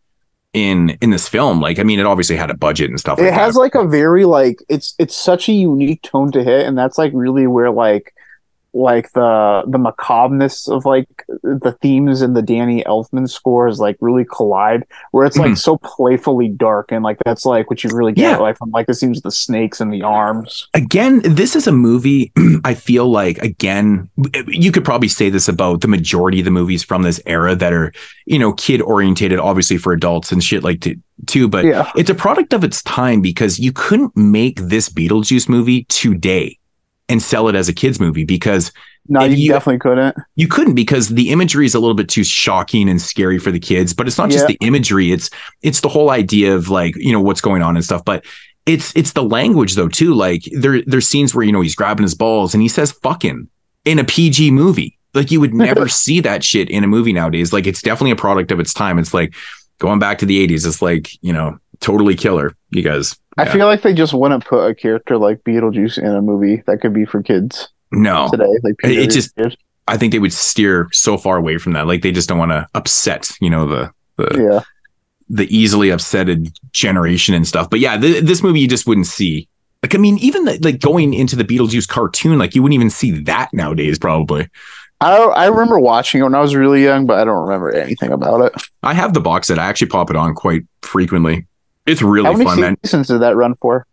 [0.53, 1.61] in, in this film.
[1.61, 3.59] Like, I mean, it obviously had a budget and stuff it like has that.
[3.59, 7.11] like a very like it's it's such a unique tone to hit, and that's like
[7.13, 8.15] really where like
[8.73, 11.07] like the the macabreness of like
[11.43, 15.57] the themes in the Danny Elfman scores like really collide where it's like Mhm.
[15.57, 18.37] so playfully dark and like that's like what you really get Yeah.
[18.37, 20.69] like from like the scenes of the snakes and the arms.
[20.73, 22.31] again this is a movie
[22.63, 24.09] i feel like again
[24.47, 27.73] you could probably say this about the majority of the movies from this era that
[27.73, 27.91] are
[28.25, 31.91] you know kid orientated obviously for adults and shit like t- too but Yeah.
[31.97, 36.57] it's a product of its time because you couldn't make this beetlejuice movie today
[37.11, 38.71] and sell it as a kids movie because
[39.07, 40.15] No, if you, definitely couldn't.
[40.35, 43.59] you couldn't because the imagery is a little bit too shocking and scary for the
[43.59, 45.29] kids but it's not just the imagery it's
[45.61, 48.25] it's the whole idea of like you know what's going on and stuff but
[48.65, 52.03] it's it's the language though too like there there's scenes where you know he's grabbing
[52.03, 53.47] his balls and he says fucking
[53.85, 54.97] in a PG movie.
[55.13, 57.51] Like you would never see that shit in a movie nowadays.
[57.51, 58.99] Like it's definitely a product of its time.
[58.99, 59.33] It's like
[59.79, 63.65] going back to the 80s it's like you know totally killer you guys I feel
[63.65, 67.05] like they just wouldn't put a character like Beetlejuice in a movie that could be
[67.05, 68.45] for kids no today.
[68.63, 69.55] Like It- it just- kids.
[69.87, 71.87] I think they would steer so far away from that.
[71.87, 74.59] Like they just don't want to upset, you know, the the yeah.
[75.29, 77.69] the easily upsetted generation and stuff.
[77.69, 79.49] But yeah, th- this movie you just wouldn't see.
[79.83, 82.89] Like I mean, even the, like going into the Beetlejuice cartoon, like you wouldn't even
[82.91, 83.97] see that nowadays.
[83.97, 84.47] Probably.
[85.01, 88.11] I I remember watching it when I was really young, but I don't remember anything
[88.11, 88.53] about it.
[88.83, 89.57] I have the box set.
[89.57, 91.47] I actually pop it on quite frequently.
[91.85, 92.77] It's really How many fun, man.
[92.83, 93.85] seasons did that run for?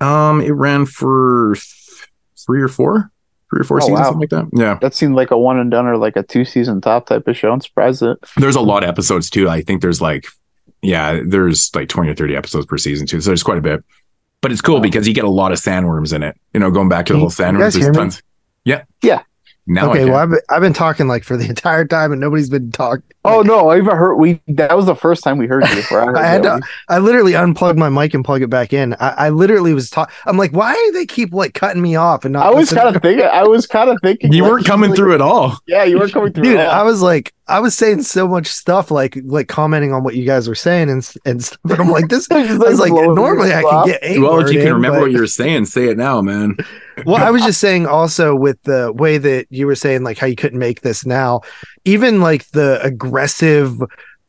[0.00, 2.08] Um, it ran for th-
[2.44, 3.10] three or four,
[3.50, 4.04] three or four Oh, seasons, wow.
[4.04, 4.46] something like that.
[4.52, 4.78] Yeah.
[4.80, 7.36] That seemed like a one and done or like a two season top type of
[7.36, 7.52] show.
[7.52, 8.18] I'm surprised it.
[8.36, 9.48] There's a lot of episodes too.
[9.48, 10.26] I think there's like,
[10.82, 13.20] yeah, there's like 20 or 30 episodes per season too.
[13.20, 13.84] So there's quite a bit.
[14.40, 16.36] But it's cool because you get a lot of sandworms in it.
[16.52, 18.22] You know, going back to the whole you- you guys sandworms, there's tons.
[18.64, 18.82] Yeah.
[19.02, 19.22] Yeah.
[19.66, 20.08] Now okay, can.
[20.10, 23.04] well, I've been, I've been talking like for the entire time, and nobody's been talking.
[23.24, 25.82] Oh no, I even heard we that was the first time we heard you.
[25.88, 28.72] Where I, heard I had to, I literally unplugged my mic and plug it back
[28.72, 28.94] in.
[28.94, 30.12] I, I literally was talking.
[30.26, 32.44] I'm like, why do they keep like cutting me off and not?
[32.44, 34.96] I was kind of thinking I was kind of thinking you like, weren't coming like-
[34.96, 35.56] through at all.
[35.68, 36.42] Yeah, you weren't coming through.
[36.42, 36.80] dude at all.
[36.80, 40.24] i was like i was saying so much stuff like like commenting on what you
[40.24, 43.62] guys were saying and and stuff and i'm like this i was like normally i
[43.62, 45.88] can get a Well, if you can in, remember but- what you were saying, say
[45.88, 46.56] it now, man.
[47.06, 50.26] Well i was just saying also with the way that you were saying like how
[50.26, 51.40] you couldn't make this now
[51.84, 53.80] even like the aggressive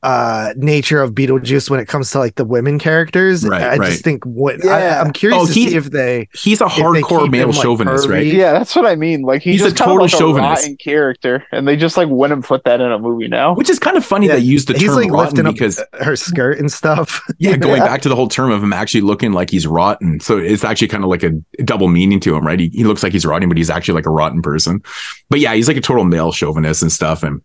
[0.03, 3.89] uh nature of beetlejuice when it comes to like the women characters Right, i right.
[3.91, 4.71] just think what Yeah.
[4.71, 7.61] I, i'm curious Oh, to he- see if they He's a hardcore male him, like,
[7.63, 8.25] chauvinist, right?
[8.25, 9.21] Yeah, that's what I mean.
[9.21, 10.63] Like he's, He's a just kind of total like chauvinist.
[10.63, 13.55] a rotten character, and they just like wouldn't put that in a movie now.
[13.55, 16.15] Which is kind of funny Yeah, they use the he's term like rotten because her
[16.15, 17.85] skirt and stuff yeah, going Yeah.
[17.88, 20.19] back to the whole term of him actually looking like he's rotten.
[20.19, 21.31] So it's actually kind of like a
[21.63, 22.59] double meaning to him, right?
[22.59, 24.81] He, he looks like he's rotten, but he's actually like a rotten person.
[25.30, 27.23] But yeah, he's like a total male chauvinist and stuff.
[27.23, 27.41] And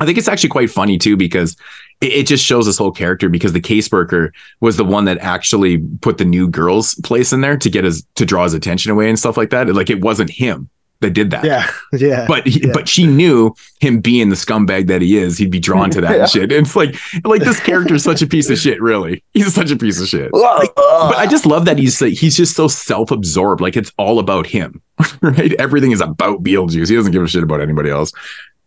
[0.00, 1.56] I think it's actually quite funny too because
[2.00, 4.30] it, it just shows this whole character because the caseworker
[4.60, 8.04] was the one that actually put the new girl's place in there to get his
[8.16, 9.68] to draw his attention away and stuff like that.
[9.74, 10.68] Like it wasn't him
[11.00, 11.44] that did that.
[11.44, 12.72] yeah yeah But he, Yeah.
[12.74, 16.16] but she knew him being the scumbag that he is, he'd be drawn to that
[16.16, 16.26] Yeah.
[16.26, 16.50] shit.
[16.52, 19.22] And it's like like this character is such a piece of shit, really.
[19.32, 20.32] He's such a piece of shit.
[20.34, 23.60] Like, but I just love that he's like he's just so self-absorbed.
[23.60, 24.82] Like it's all about him.
[25.22, 25.52] Right?
[25.60, 26.88] Everything is about Beetlejuice.
[26.88, 28.12] He doesn't give a shit about anybody else.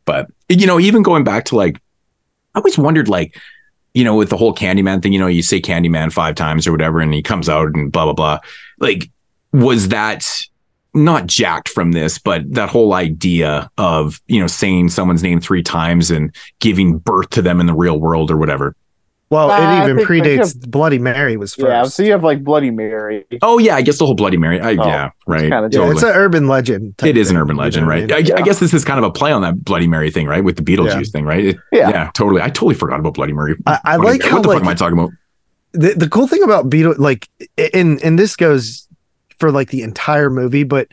[0.05, 1.81] But you know, even going back to like
[2.53, 3.35] I always wondered like
[3.93, 6.71] you know, with the whole Candyman thing, you know, you say Candyman five times or
[6.71, 8.39] whatever, and he comes out and blah blah blah.
[8.79, 9.09] Like,
[9.51, 10.25] was that
[10.93, 15.63] not jacked from this, but that whole idea of you know saying someone's name three
[15.63, 18.75] times and giving birth to them in the real world or whatever?
[19.31, 21.65] Well, Uh, it even think- I think predates Bloody Mary was first.
[21.67, 23.25] Yeah, so you have like Bloody Mary.
[23.41, 24.59] Oh yeah, I guess the whole Bloody Mary.
[24.59, 25.41] I, Oh, yeah, right.
[25.41, 25.91] kinda Yeah, totally.
[25.93, 26.97] it's an urban legend.
[26.97, 28.31] type It is an urban legend, know what I right?
[28.31, 30.43] I, I guess this is kind of a play on that Bloody Mary thing, right?
[30.43, 31.11] With the Beetlejuice Yeah.
[31.13, 31.45] thing, right?
[31.45, 32.11] It- Yeah.
[32.13, 32.41] totally.
[32.41, 33.55] I totally forgot about Bloody Mary.
[33.65, 34.29] I, I Bloody like Mary.
[34.29, 35.09] how what the like fuck am I talking about?
[35.73, 37.29] the, the cool thing about Beetle, like,
[37.73, 38.85] and and this goes
[39.39, 40.89] for like the entire movie, but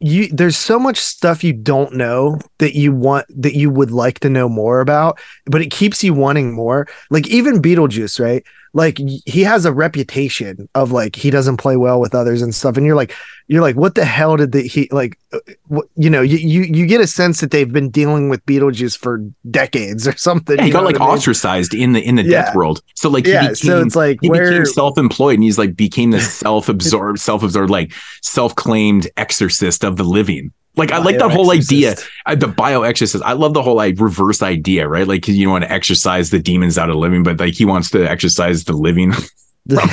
[0.00, 4.20] you there's so much stuff you don't know that you want that you would like
[4.20, 6.86] to know more about, but it keeps you wanting more.
[7.10, 8.44] Like even Beetlejuice, right?
[8.76, 12.76] Like he has a reputation of like he doesn't play well with others and stuff,
[12.76, 13.14] and you're like
[13.46, 15.16] you're like what the hell did the, he like?
[15.32, 15.38] uh,
[15.68, 18.98] What, you know, you, you you get a sense that they've been dealing with Beetlejuice
[18.98, 19.20] for
[19.50, 20.56] decades or something.
[20.56, 21.08] Yeah, he you got like I mean?
[21.08, 22.46] ostracized in the in the Yeah.
[22.46, 22.82] death world.
[22.96, 25.76] So like Yeah, he became, so it's like he where- became self-employed and he's like
[25.76, 27.92] became the self-absorbed, self-absorbed, like
[28.22, 30.52] self-claimed exorcist of the living.
[30.76, 32.08] Like I like that whole idea, Bioexorcist.
[32.26, 33.22] uh, the bio-exorcist.
[33.24, 35.06] I love the whole like reverse idea, right?
[35.06, 37.90] Like you don't want to exercise the demons out of living, but like he wants
[37.90, 39.28] to exercise the living from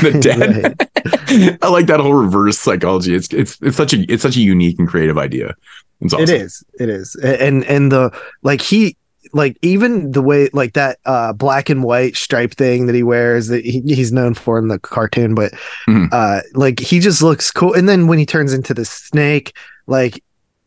[0.01, 1.59] the dead.
[1.63, 3.13] I like that whole reverse psychology.
[3.13, 5.53] It's it's it's such a it's such a unique and creative idea.
[6.01, 6.23] It's awesome.
[6.23, 6.63] It is.
[6.79, 7.15] It is.
[7.23, 8.97] And and the like he
[9.33, 13.47] like even the way like that uh black and white stripe thing that he wears
[13.49, 15.53] that he, he's known for in the cartoon but
[15.87, 16.09] Mhm.
[16.11, 19.55] uh like he just looks cool and then when he turns into the snake
[19.85, 20.23] like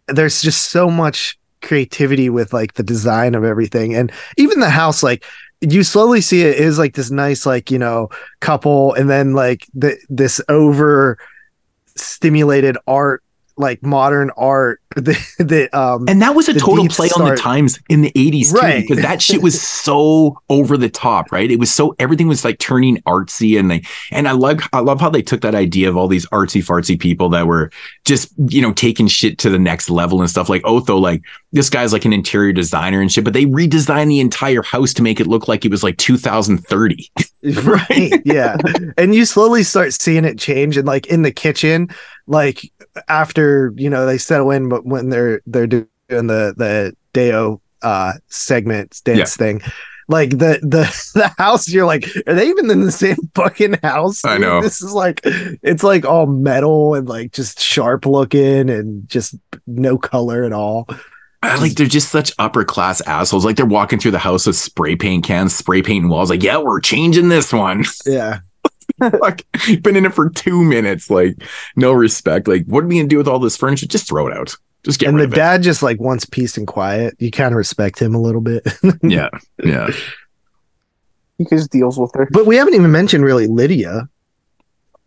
[0.08, 3.94] there's just so much creativity with like the design of everything.
[3.94, 5.24] And even the house like
[5.60, 8.10] you slowly see it is like this nice like you know
[8.40, 11.16] couple and then like the this over
[11.96, 13.23] stimulated art
[13.56, 17.80] like modern art that, that um And that was a total play on the times
[17.88, 18.80] in the 80s too, Right.
[18.86, 21.50] because that shit was so over the top, right?
[21.50, 25.00] It was so everything was like turning artsy and they and I love I love
[25.00, 27.70] how they took that idea of all these artsy fartsy people that were
[28.04, 31.22] just, you know, taking shit to the next level and stuff like Otho, like
[31.52, 35.02] this guy's like an interior designer and shit, but they redesigned the entire house to
[35.02, 37.10] make it look like it was like 2030.
[37.64, 38.56] right yeah
[38.96, 41.90] and you slowly start seeing it change and like in the kitchen
[42.26, 42.72] like
[43.08, 48.14] after you know they settle in but when they're they're doing the the Day-O uh
[48.28, 49.60] segment dance thing
[50.08, 54.24] like the the the house you're like are they even in the same fucking house
[54.24, 54.60] I know.
[54.60, 59.34] this is like it's like all metal and like just sharp looking and just
[59.66, 60.88] no color at all
[61.42, 63.44] I like they're just such upper class assholes.
[63.44, 66.30] Like they're walking through the house with spray paint cans, spray painting walls.
[66.30, 67.84] Like, yeah, we're changing this one.
[68.06, 68.38] yeah
[69.20, 71.10] like you've been in it for two minutes.
[71.10, 71.42] Like
[71.76, 72.48] no respect.
[72.48, 73.86] Like what are we gonna do with all this furniture?
[73.86, 74.56] Just throw it out.
[74.84, 77.52] Just get and rid the of dad just like wants peace and quiet you kind
[77.52, 78.66] of respect him a little bit.
[79.02, 79.30] Yeah,
[79.62, 79.90] yeah.
[81.38, 82.28] He just deals with her.
[82.30, 84.08] But we haven't even mentioned really Lydia.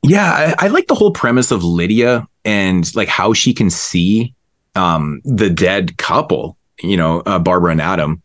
[0.04, 4.34] Yeah, I, I like the whole premise of Lydia and like how she can see
[4.76, 8.22] um the dead couple, you know, uh, Barbara and Adam,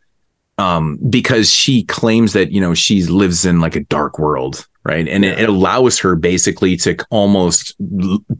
[0.59, 5.07] um, because she claims that you know she lives in like a dark world, right?
[5.09, 7.75] And it, it allows her basically to almost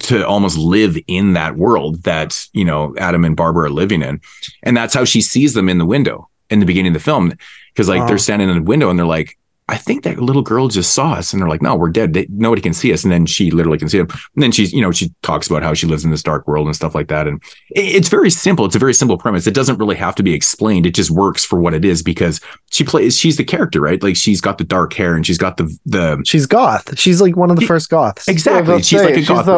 [0.01, 4.21] to almost live in that world that you know Adam and Barbara are living in,
[4.63, 7.33] and that's how she sees them in the window in the beginning of the film,
[7.73, 8.07] because like Oh.
[8.07, 9.37] they're standing in the window and they're like.
[9.69, 12.13] I think that little girl just saw us, and they're like, "No, we're dead.
[12.13, 14.09] They, nobody can see us." And then she literally can see them.
[14.35, 16.67] And then she's, you know, she talks about how she lives in this dark world
[16.67, 17.27] and stuff like that.
[17.29, 17.41] And
[17.71, 18.67] it- it's very simple.
[18.67, 19.47] It's a very simple premise.
[19.47, 20.85] It doesn't really have to be explained.
[20.87, 22.41] It just works for what it is because
[22.71, 23.17] she plays.
[23.17, 24.03] She's the character, right?
[24.03, 26.99] Like she's got the dark hair and she's got the the She's goth.
[26.99, 28.27] She's like one of the first goths.
[28.29, 28.83] exactly.
[28.83, 29.39] She's about to like a goth.
[29.39, 29.53] she's the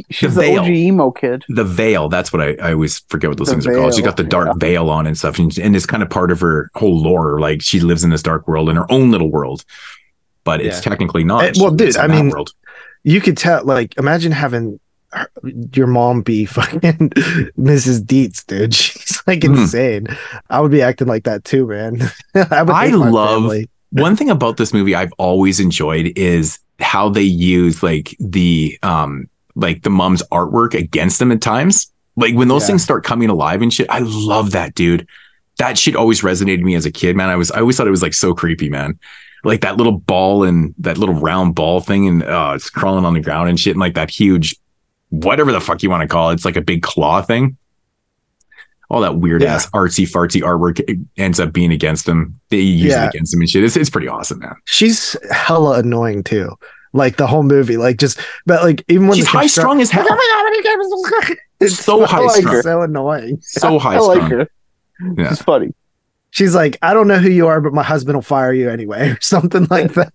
[0.00, 0.04] OG.
[0.10, 0.60] She's the, veil.
[0.62, 1.44] OG emo kid.
[1.48, 2.08] the veil.
[2.08, 3.92] That's what I, I always forget what those The things are called.
[3.94, 6.30] She's veil, got the dark veil on and stuff, and, and it's kind of part
[6.32, 7.38] of her whole lore.
[7.38, 9.41] Like she lives in this dark world in her own little world,
[10.44, 11.44] but it's technically not.
[11.44, 12.50] Eh, well, dude, I mean, world.
[13.04, 13.64] You could tell.
[13.64, 14.78] Like, imagine having
[15.12, 15.28] her-
[15.74, 17.10] your mom be fucking
[17.58, 18.00] Mrs.
[18.04, 18.74] Deetz, dude.
[18.74, 19.58] She's like Mhm.
[19.62, 20.06] insane.
[20.50, 22.00] I would be acting like that too, man.
[22.34, 23.68] I, would I love family.
[23.90, 29.28] one thing about this movie I've always enjoyed is how they use like the um
[29.54, 31.92] like the mom's artwork against them at times.
[32.16, 32.68] Like when those Yeah.
[32.68, 35.06] things start coming alive and shit, I love that, dude.
[35.58, 37.28] That shit always resonated with me as a kid, man.
[37.28, 38.98] I was I always thought it was like so creepy, man.
[39.44, 43.14] Like that little ball and that little round ball thing, and uh, it's crawling on
[43.14, 44.54] the ground and shit, and like that huge,
[45.10, 47.56] whatever the fuck you want to call it, it's like a big claw thing.
[48.88, 50.80] All that weird ass artsy fartsy artwork
[51.16, 52.38] ends up being against them.
[52.50, 53.06] They use Yeah.
[53.06, 53.64] it against them and shit.
[53.64, 54.54] It's, it's pretty awesome, man.
[54.66, 56.54] She's hella annoying too.
[56.92, 59.90] Like the whole movie, like just but like even when She's high construct- strong as
[59.90, 60.06] hell.
[61.60, 62.62] it's So high like strung.
[62.62, 63.38] so annoying.
[63.40, 64.30] So high I like strung.
[64.30, 64.48] her.
[65.16, 65.28] Yeah.
[65.30, 65.74] She's funny.
[66.32, 69.10] She's like, I don't know who you are, but my husband will fire you anyway,
[69.10, 70.12] or something like that.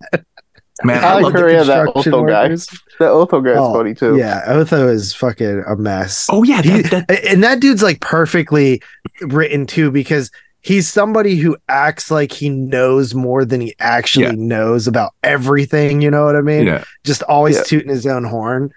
[0.83, 2.49] Man, I, I like love Yeah, that Otho guy.
[2.49, 4.17] That Otho guy is Oh, funny too.
[4.17, 6.27] Yeah, Otho is fucking a mess.
[6.29, 8.81] Oh yeah, He- that, that, and that dude's like perfectly
[9.21, 10.29] written too because
[10.61, 14.31] he's somebody who acts like he knows more than he actually Yeah.
[14.35, 16.01] knows about everything.
[16.01, 16.67] You know what I mean?
[16.67, 16.83] yeah.
[17.03, 17.63] Just always Yeah.
[17.63, 18.71] tooting his own horn.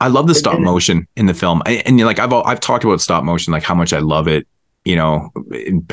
[0.00, 3.00] I love the stop motion in the film, I- and, like I've I've talked about
[3.00, 4.46] stop motion, like how much I love it.
[4.84, 5.30] You know,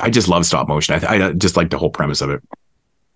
[0.01, 1.03] I just love stop motion.
[1.03, 2.41] I, I just like the whole premise of it.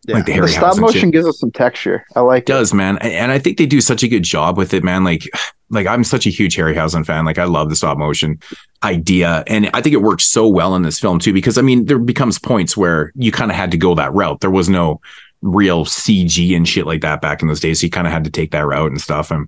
[0.08, 2.06] Like the The Harry stop motion gives us some texture.
[2.16, 2.48] I like it.
[2.48, 5.04] does, man, and I think they do such a good job with it, man.
[5.04, 5.24] Like,
[5.70, 7.26] like I'm such a huge Harryhausen fan.
[7.26, 8.40] Like, I love the stop motion
[8.84, 11.34] idea, and I think it works so well in this film too.
[11.34, 14.42] Because I mean, there becomes points where you kind of had to go that route.
[14.42, 15.02] There was no
[15.42, 17.80] real CG and shit like that back in those days.
[17.80, 19.32] So you kind of had to take that route and stuff.
[19.32, 19.48] And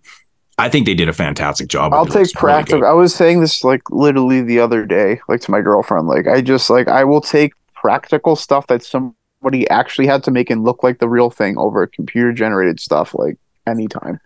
[0.62, 1.92] I think they did a fantastic job.
[1.92, 2.18] I'll with it.
[2.18, 2.80] It was take practical.
[2.82, 2.88] good.
[2.88, 6.08] I was saying this like literally the other day, like to my girlfriend.
[6.08, 10.52] Like I just like I will take practical stuff that somebody actually had to make
[10.52, 14.20] and look like the real thing over computer generated stuff like anytime.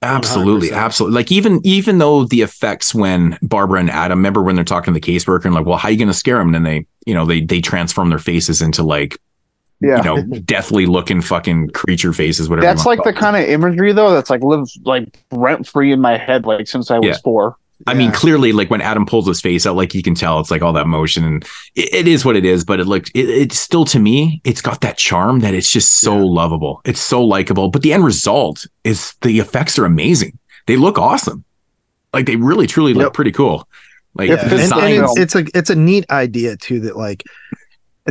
[0.00, 0.76] Absolutely, 100%.
[0.76, 1.16] absolutely.
[1.16, 5.00] Like even even though the effects when Barbara and Adam, remember when they're talking to
[5.00, 6.48] the caseworker and like, well, how are you going to scare them?
[6.48, 9.18] And then they, you know, they they transform their faces into like,
[9.80, 9.98] Yeah.
[9.98, 12.66] you know, deathly looking fucking creature faces, whatever.
[12.66, 16.18] That's like the kind of imagery though that's like lives like rent free in my
[16.18, 17.16] head like since I was Yeah.
[17.22, 17.56] four.
[17.86, 20.50] I mean, clearly, like when Adam pulls his face out, like you can tell it's
[20.50, 21.44] like all that motion, and
[21.76, 22.64] it, it is what it is.
[22.64, 26.00] But it looked, it, it's still to me, it's got that charm that it's just
[26.00, 26.80] so lovable.
[26.84, 27.68] It's so likable.
[27.70, 30.36] But the end result is the effects are amazing.
[30.66, 31.44] They look awesome.
[32.12, 33.68] Like they really, truly look pretty cool.
[34.14, 37.22] Like If And, and it's, it's a it's a neat idea too that like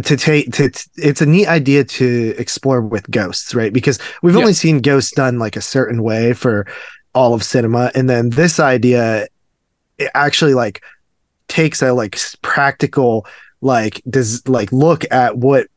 [0.03, 3.73] to take to it's a neat idea to explore with ghosts, right?
[3.73, 4.41] Because we've Yeah.
[4.41, 6.65] only seen ghosts done like a certain way for
[7.13, 9.27] all of cinema, and then this idea
[9.97, 10.83] it actually like
[11.47, 13.25] takes a like practical
[13.61, 15.67] like does like look at what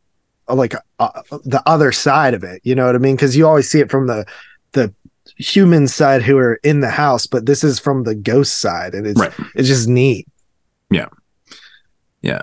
[0.49, 3.71] like uh, the other side of it you know what i mean because you always
[3.71, 4.27] see it from the
[4.73, 4.93] the
[5.37, 9.07] human side who are in the house but this is from the ghost side and
[9.07, 9.33] it's Right.
[9.55, 10.27] it's just neat
[10.91, 11.07] Yeah,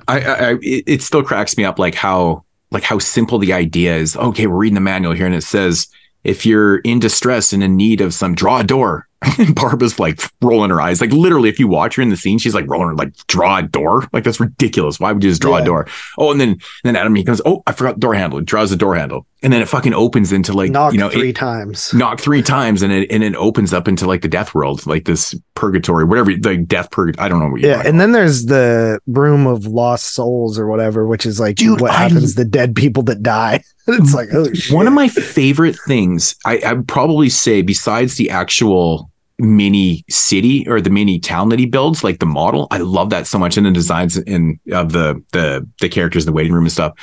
[0.08, 3.54] I, I, I it, it still cracks me up like how like how simple the
[3.54, 4.16] idea is.
[4.16, 5.88] Okay, we're reading the manual here, and it says
[6.24, 9.08] if you're in distress and in need of some, draw a door.
[9.38, 11.50] And Barbara's like rolling her eyes, like literally.
[11.50, 14.08] If you watch her in the scene, she's like rolling her like draw a door.
[14.14, 15.00] Like that's ridiculous.
[15.00, 15.64] Why would you just draw Yeah.
[15.64, 15.88] a door?
[16.18, 18.40] Oh, and then and then Adam he comes, oh, I forgot door handle.
[18.40, 21.10] He draws the door handle, and then it fucking opens into like knock you know
[21.10, 24.28] three it, times knock three times, and it and it opens up into like the
[24.28, 27.16] death world, like this purgatory, whatever the death purg.
[27.18, 30.68] I don't know what you yeah and then there's the room of lost souls or
[30.68, 34.30] whatever which is like Dude, what I- happens to dead people that die it's like
[34.34, 34.76] oh shit.
[34.76, 39.07] One of my favorite things, I, I would probably say, besides the actual
[39.40, 43.28] mini city or the mini town that he builds, like the model, I love that
[43.28, 46.66] so much, and the designs and of the the the characters in the waiting room
[46.66, 46.94] and stuff.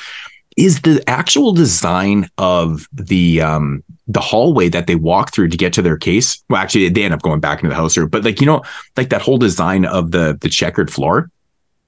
[0.57, 5.73] Is the actual design of the um the hallway that they walk through to get
[5.75, 6.43] to their case?
[6.49, 8.63] Well, actually, they end up going back into the house, or but like you know,
[8.97, 11.31] like that whole design of the the checkered floor.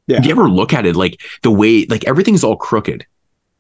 [0.09, 0.21] Yeah.
[0.21, 3.07] Do you ever look at it like the way like everything's all crooked?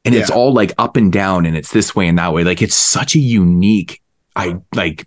[0.06, 2.62] and it's all like up and down and it's this way and that way like
[2.62, 4.00] it's such a unique
[4.36, 5.04] i like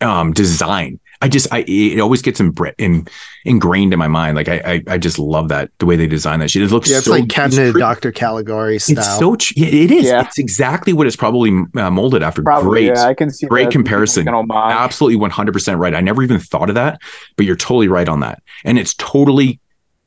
[0.00, 3.06] um design i just i it always gets imbr- in,
[3.44, 4.36] ingrained in my mind.
[4.36, 6.62] Like I, I i just love that the way they design that shit.
[6.62, 8.98] It looks yeah it's so like cabinet of dr caligari style.
[8.98, 10.06] it's so ch- yeah, it is.
[10.06, 10.22] Yeah.
[10.22, 12.42] it's exactly what it's probably uh, molded after.
[12.42, 13.72] Probably, great yeah, I can see great that.
[13.72, 14.24] comparison.
[14.24, 14.74] Like an homage.
[14.74, 15.94] absolutely 100% right.
[15.94, 17.00] I never even thought of that
[17.36, 18.42] but you're totally right on that.
[18.64, 19.60] And it's totally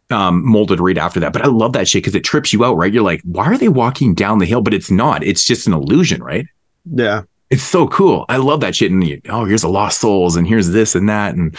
[0.09, 1.33] um, molded right after that.
[1.33, 2.91] But i love that shit because it trips you out right?
[2.93, 4.61] You're like why are they walking down the hill?
[4.61, 5.23] But it's not.
[5.23, 6.45] It's just an illusion right?
[6.85, 8.25] Yeah it's so cool.
[8.29, 8.91] I love that shit.
[8.91, 11.35] And you, oh here's the lost souls and here's this and that.
[11.35, 11.55] And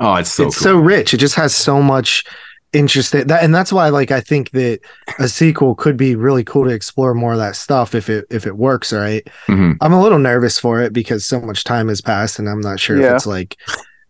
[0.00, 0.64] oh it's so it's cool.
[0.64, 1.14] so rich.
[1.14, 2.24] It just has so much
[2.72, 4.80] interesting that and that's why like i think that
[5.20, 8.48] a sequel could be really cool to explore more of that stuff if it if
[8.48, 9.24] it works right?
[9.46, 9.76] Mhm.
[9.80, 12.80] i'm a little nervous for it because so much time has passed and i'm not
[12.80, 13.56] sure if it's like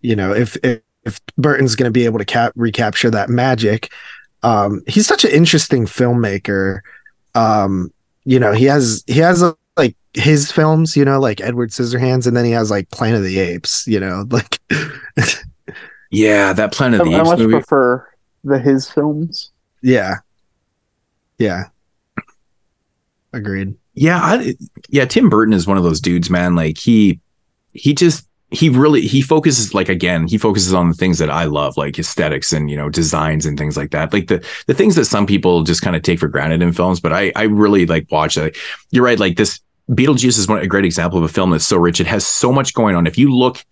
[0.00, 3.92] you know if if, if burton's going to be able to cap recapture that magic.
[4.42, 6.80] Um he's such an interesting filmmaker.
[7.34, 7.92] Um
[8.24, 12.26] you know he has he has a, like his films you know like edward scissorhands
[12.26, 14.60] and then he has like planet of the apes you know like
[16.10, 18.06] yeah that planet of the I apes much movie prefer
[18.44, 19.50] the his films.
[19.82, 20.16] Yeah.
[21.38, 21.64] Yeah.
[23.32, 23.74] Agreed.
[23.94, 24.54] yeah I,
[24.90, 27.18] yeah tim burton is one of those dudes man like he
[27.72, 31.42] he just he really he focuses like again he focuses on the things that i
[31.42, 34.94] love like aesthetics and you know designs and things like that like the the things
[34.94, 37.86] that some people just kind of take for granted in films but i i really
[37.86, 38.56] like watch like
[38.92, 41.76] you're right like this beetlejuice is one a great example of a film that's so
[41.76, 43.64] rich it has so much going on if you look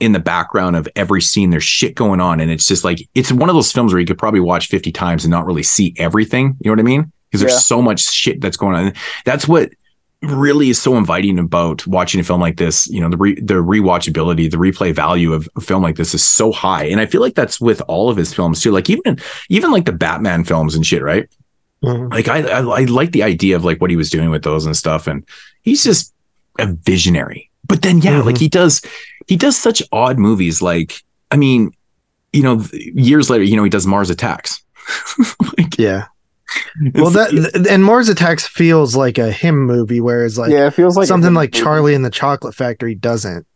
[0.00, 1.50] in the background of every scene.
[1.50, 4.06] There's shit going on, and it's just like it's one of those films where you
[4.06, 6.56] could probably watch 50 times and not really see everything.
[6.60, 7.12] You know what I mean?
[7.30, 7.58] Because there's Yeah.
[7.58, 8.92] so much shit that's going on.
[9.26, 9.70] That's what
[10.22, 12.86] really is so inviting about watching a film like this.
[12.88, 16.24] You know, the re- the rewatchability, the replay value of a film like this is
[16.24, 18.70] so high, and I feel like that's with all of his films too.
[18.72, 19.18] Like even
[19.50, 21.28] even like the Batman films and shit, right?
[21.84, 22.12] Mm-hmm.
[22.12, 24.66] Like I, I I like the idea of like what he was doing with those
[24.66, 25.26] and stuff, and
[25.62, 26.14] he's just
[26.58, 27.50] a visionary.
[27.66, 28.40] But then yeah, like mm-hmm.
[28.40, 28.82] he does
[29.26, 30.60] he does such odd movies.
[30.60, 31.72] Like I mean,
[32.32, 34.62] you know, years later, you know, he does Mars Attacks.
[35.78, 36.06] yeah.
[36.94, 40.96] Well, that and Mars Attacks feels like a him movie, whereas like Yeah, it feels
[40.96, 41.62] like something like movie.
[41.62, 43.46] Charlie and the Chocolate Factory doesn't.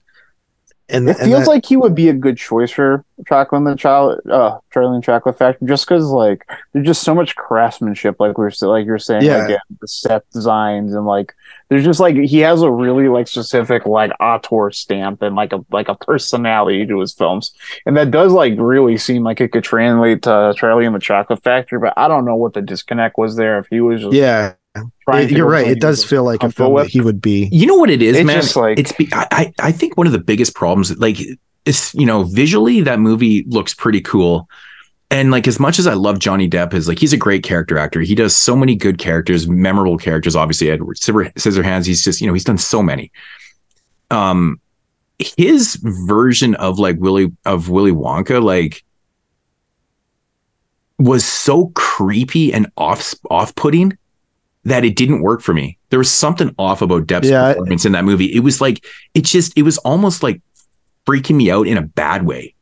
[0.90, 3.66] And It and feels that- like he would be a good choice for Chocolate and
[3.66, 8.16] the Child, uh, Charlie and Chocolate Factory, just because like there's just so much craftsmanship,
[8.20, 9.39] like we are like you're saying, Yeah.
[9.47, 11.35] like the set designs and like
[11.70, 15.65] there's just like he has a really like specific like auteur stamp and like a
[15.73, 17.55] like a personality to his films,
[17.86, 21.43] and that does like really seem like it could translate to Charlie and the Chocolate
[21.43, 24.39] Factory, but I don't know what the disconnect was there if he was just yeah,
[24.39, 24.64] trying It- to
[25.31, 25.67] you're right.
[25.69, 26.85] It does feel like a film with.
[26.87, 27.49] that he would be.
[27.53, 28.41] You know what it is, It's man?
[28.41, 31.19] just like- it's be, I, I I think one of the biggest problems, like
[31.65, 34.49] it's you know visually that movie looks pretty cool,
[35.11, 37.79] and like as much as I love Johnny Depp, is like he's a great character
[37.79, 38.01] actor.
[38.01, 40.35] He does so many good characters, memorable characters.
[40.37, 41.35] Obviously, Edward Scissorhands.
[41.35, 41.87] Scissorhands.
[41.87, 43.13] He's just you know he's done so many.
[44.11, 44.61] Um,
[45.19, 48.83] his version of like Willy of Willy Wonka, like
[50.99, 53.97] was so creepy and off off putting
[54.65, 55.78] that it didn't work for me.
[55.91, 58.35] There was something off about Depp's Yeah, I- performance in that movie.
[58.35, 58.85] It was like
[59.15, 60.41] it just it was almost like
[61.07, 62.55] freaking me out in a bad way.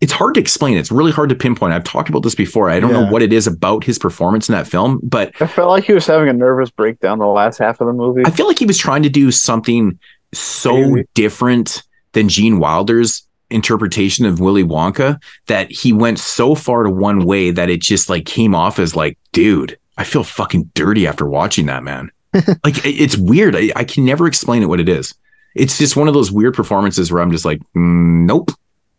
[0.00, 0.76] It's hard to explain.
[0.76, 1.72] It's really hard to pinpoint.
[1.72, 2.68] I've talked about this before.
[2.68, 5.70] I don't know what it is about his performance in that film, but I felt
[5.70, 8.22] like he was having a nervous breakdown the last half of the movie.
[8.26, 9.98] I feel like he was trying to do something
[10.34, 11.08] so Maybe.
[11.14, 17.24] different than Gene Wilder's interpretation of Willy Wonka that he went so far to one
[17.24, 21.26] way that it just like came off as like, dude, I feel fucking dirty after
[21.26, 22.10] watching that, man.
[22.64, 23.54] like it's weird.
[23.54, 25.14] I, I can never explain it what it is.
[25.54, 28.50] It's just one of those weird performances where I'm just like, mm, nope,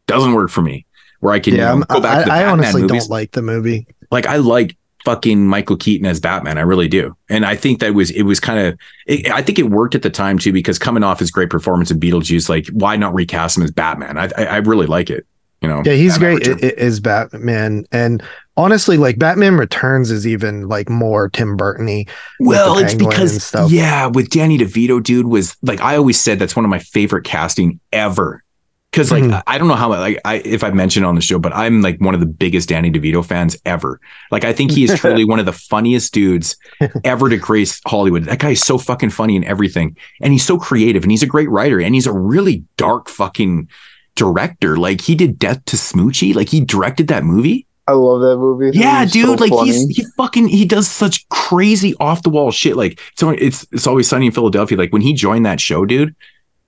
[0.07, 0.85] doesn't work for me.
[1.19, 3.11] Where I can you know, go back I, to the I Batman honestly movies don't
[3.11, 3.87] like the movie.
[4.11, 6.57] like I like fucking Michael Keaton as Batman.
[6.57, 8.79] I really do, and I think that was it was kind of.
[9.05, 11.91] It, I think it worked at the time too because coming off his great performance
[11.91, 14.17] in Beetlejuice, like why not recast him as Batman?
[14.17, 15.25] I I, I really like it.
[15.61, 16.63] You know, Yeah, he's Batman great Returns.
[16.63, 18.21] i- i- as Batman, and
[18.57, 22.05] honestly, like Batman Returns is even like more Tim Burton-y.
[22.39, 23.71] Well, it's because stuff.
[23.71, 27.23] yeah, with Danny DeVito, dude was like I always said that's one of my favorite
[27.23, 28.43] casting ever.
[28.91, 29.33] Because like Mhm.
[29.33, 31.81] I- I don't know how like I if I've mentioned on the show, but I'm
[31.81, 33.99] like one of the biggest Danny DeVito fans ever.
[34.31, 36.55] Like I think he is truly one of the funniest dudes
[37.03, 38.23] ever to grace Hollywood.
[38.25, 41.27] That guy is so fucking funny in everything, and he's so creative, and he's a
[41.27, 43.67] great writer, and he's a really dark fucking
[44.15, 44.77] director.
[44.77, 47.67] Like he did Death to Smoochy, like he directed that movie.
[47.87, 48.71] I love that movie.
[48.71, 52.49] That Yeah, dude, so like he's he fucking he does such crazy off the wall
[52.51, 52.75] shit.
[52.75, 54.77] Like so it's it's always sunny in Philadelphia.
[54.77, 56.15] Like when he joined that show, dude,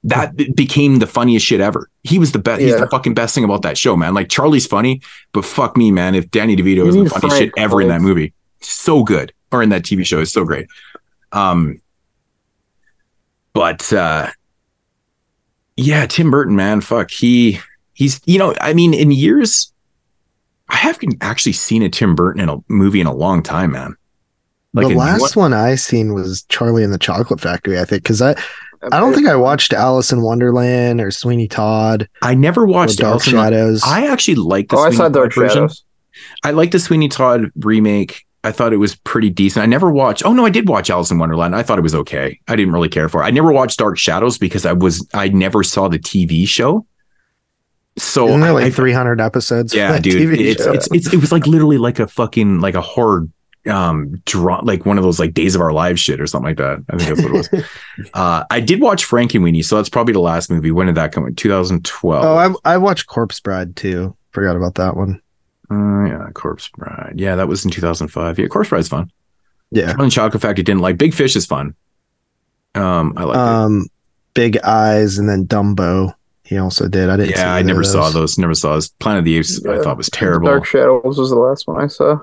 [0.04, 1.90] that became the funniest shit ever.
[2.04, 2.62] He was the best.
[2.62, 2.82] He's Yeah.
[2.82, 4.14] the fucking best thing about that show, man.
[4.14, 5.02] Like Charlie's funny,
[5.34, 6.14] but fuck me, man.
[6.14, 9.64] If Danny DeVito is the funniest Frank shit ever in that movie, so good, or
[9.64, 10.68] in that TV show, is so great.
[11.32, 11.82] Um,
[13.54, 14.30] but uh,
[15.78, 17.60] yeah, Tim Burton, man, fuck, he
[17.94, 19.72] he's you know, I mean, in years,
[20.70, 23.96] I haven't actually seen a Tim Burton in a movie in a long time, man.
[24.74, 28.22] the last what- one I seen was Charlie and the Chocolate Factory, I think, because
[28.22, 28.36] I
[28.92, 32.08] I don't think I watched Alice in Wonderland or Sweeney Todd.
[32.22, 33.82] I never watched Dark Alice in Shadows.
[33.84, 35.50] I actually like the Oh, I Sweeney saw Todd Dark version.
[35.50, 35.84] Shadows.
[36.44, 38.27] I like the Sweeney Todd remake.
[38.48, 39.62] I thought it was pretty decent.
[39.62, 40.26] I never watched.
[40.26, 41.54] Oh no, I did watch Alice in Wonderland.
[41.54, 42.40] I thought it was okay.
[42.48, 43.26] I didn't really care for it.
[43.26, 46.86] I never watched Dark Shadows because I was I never saw the TV show.
[47.98, 49.74] So Isn't there like I, 300 episodes?
[49.74, 53.28] yeah, dude, it's, it's it's it was like literally like a fucking like a horror
[53.70, 56.58] um draw like one of those like Days of Our Lives shit or something like
[56.58, 56.86] that.
[56.90, 57.66] I think that's what it was.
[58.14, 60.72] uh, I did watch Frankenweenie, so that's probably the last movie.
[60.72, 61.28] When did that come?
[61.28, 61.36] in?
[61.36, 62.24] 2012.
[62.24, 64.16] oh, I I watched Corpse Bride too.
[64.32, 65.22] Forgot about that one.
[65.70, 67.14] Uh, yeah, Corpse Bride.
[67.18, 68.40] Yeah, that was in 2005.
[68.40, 69.12] Yeah, Corpse Bride's fun.
[69.72, 69.88] Yeah.
[69.88, 70.98] Charlie and Chocolate Factory didn't like.
[70.98, 71.76] Big Fish is fun.
[72.76, 73.40] Um, I like it.
[73.42, 73.88] Um,
[74.34, 76.14] Big Eyes and then Dumbo.
[76.44, 77.10] He also did.
[77.10, 77.36] I didn't.
[77.36, 78.14] see Yeah, I never of saw those.
[78.14, 78.38] those.
[78.38, 78.90] Never saw those.
[78.90, 79.66] Planet of the Apes.
[79.66, 80.48] I thought was terrible.
[80.48, 82.20] Dark Shadows was the last one I saw.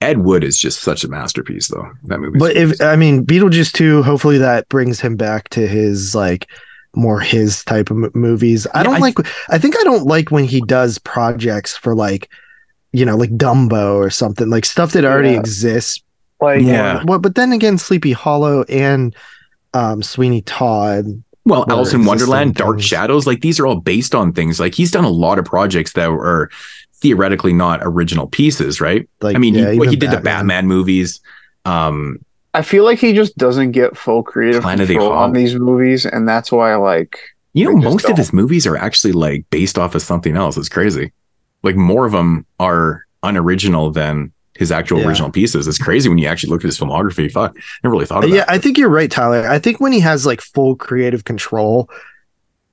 [0.00, 1.90] Ed Wood is just such a masterpiece, though.
[2.04, 2.38] That movie.
[2.38, 6.46] But if I mean Beetlejuice two, hopefully that brings him back to his like
[6.94, 8.68] more his type of m- movies.
[8.68, 9.18] I Yeah, don't I- like.
[9.48, 12.30] I think I don't like when he does projects for like,
[12.92, 15.40] you know, like Dumbo or something like stuff that already Yeah.
[15.40, 16.02] exists.
[16.40, 17.02] Like Yeah.
[17.04, 19.14] Well, but then again, Sleepy Hollow and
[19.74, 21.04] um Sweeney Todd.
[21.44, 22.84] Well, Alice in Wonderland, existing Dark things.
[22.86, 24.60] Shadows, like these are all based on things.
[24.60, 26.50] Like he's done a lot of projects that are
[27.00, 29.08] theoretically not original pieces, right?
[29.20, 30.46] Like, I mean, yeah, he, well, he even did the Batman.
[30.46, 31.20] Batman movies.
[31.64, 32.18] Um,
[32.54, 35.54] I feel like he just doesn't get full creative Planet of the control on these
[35.54, 37.18] movies, and that's why like
[37.52, 38.18] you know, most of don't.
[38.18, 40.56] his movies are actually like based off of something else.
[40.56, 41.12] It's crazy.
[41.62, 45.06] Like more of them are unoriginal than his actual Yeah.
[45.08, 45.68] original pieces.
[45.68, 47.30] It's crazy when you actually look at his filmography.
[47.30, 48.34] Fuck, never really thought of it.
[48.34, 48.50] yeah, that.
[48.50, 49.48] I think you're right, Tyler.
[49.48, 51.88] I think when he has like full creative control,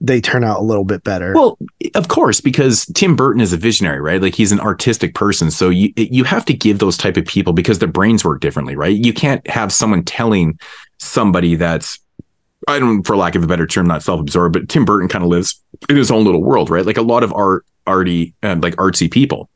[0.02, 1.34] they turn out a little bit better.
[1.34, 1.57] Well,
[1.94, 4.22] of course, because Tim Burton is a visionary, right?
[4.22, 7.53] Like he's an artistic person, so you you have to give those type of people
[7.53, 8.95] because their brains work differently, right?
[8.95, 10.60] You can't have someone telling
[10.98, 11.99] somebody that's
[12.68, 15.30] I don't, for lack of a better term, not self-absorbed, but Tim Burton kind of
[15.30, 16.86] lives in his own little world, right?
[16.86, 19.49] Like a lot of art, arty, uh, like artsy people,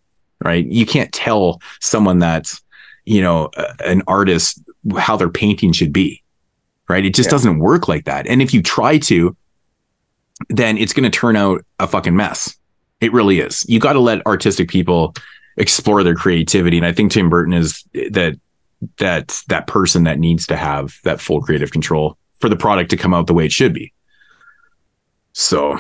[0.44, 0.66] right?
[0.66, 2.62] You can't tell someone that's
[3.06, 3.50] you know
[3.86, 4.62] an artist
[4.98, 6.24] how their painting should be,
[6.88, 7.06] right?
[7.06, 7.32] It just Yeah.
[7.32, 8.28] doesn't work like that.
[8.28, 9.36] And if you try to,
[10.50, 12.56] then it's going to turn out a fucking mess.
[13.02, 13.66] It really is.
[13.68, 15.14] You got to let artistic people
[15.58, 18.40] explore their creativity, and I think Tim Burton is that
[18.98, 22.98] that that person that needs to have that full creative control for the product to
[22.98, 23.92] come out the way it should be.
[25.34, 25.78] So,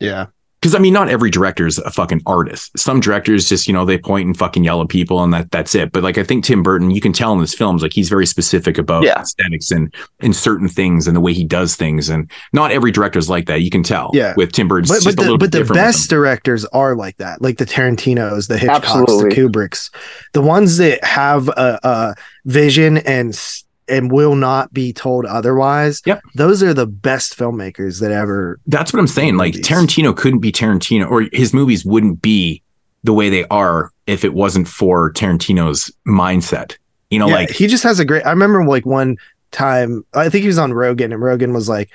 [0.00, 0.26] yeah.
[0.64, 2.78] Because I mean, not every director is a fucking artist.
[2.78, 5.74] Some directors just, you know, they point and fucking yell at people and that that's
[5.74, 5.92] it.
[5.92, 8.24] But like, I think Tim Burton, you can tell in his films, like he's very
[8.24, 9.20] specific about Yeah.
[9.20, 12.08] aesthetics and and certain things and the way he does things.
[12.08, 13.60] And not every director is like that.
[13.60, 14.10] You can tell.
[14.14, 14.32] Yeah.
[14.38, 16.96] with Tim Burton, But, but just a the, little but bit the best directors are
[16.96, 19.28] like that, like the Tarantinos, the Hitchcocks, Absolutely.
[19.34, 19.90] the Kubricks,
[20.32, 22.14] the ones that have a, a
[22.46, 26.02] vision and s- and will not be told otherwise.
[26.06, 26.22] Yep.
[26.34, 28.58] those are the best filmmakers that ever.
[28.66, 29.36] That's what I'm saying.
[29.36, 29.68] Like movies.
[29.68, 32.62] Tarantino couldn't be Tarantino, or his movies wouldn't be
[33.02, 36.76] the way they are if it wasn't for Tarantino's mindset.
[37.10, 38.24] You know, Yeah, like he just has a great.
[38.26, 39.16] I remember like one
[39.50, 41.90] time, I think he was on Rogan, and Rogan was like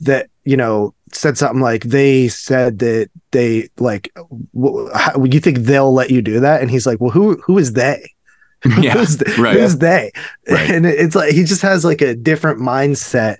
[0.00, 0.28] that.
[0.44, 4.12] You know, said something like they said that they like.
[4.54, 6.60] W- how, you think they'll let you do that?
[6.60, 8.10] And he's like, well, who who is they?
[8.80, 9.56] yeah, who's, right.
[9.56, 10.10] who's they?
[10.48, 10.70] Right.
[10.70, 13.38] And it's like he just has like a different mindset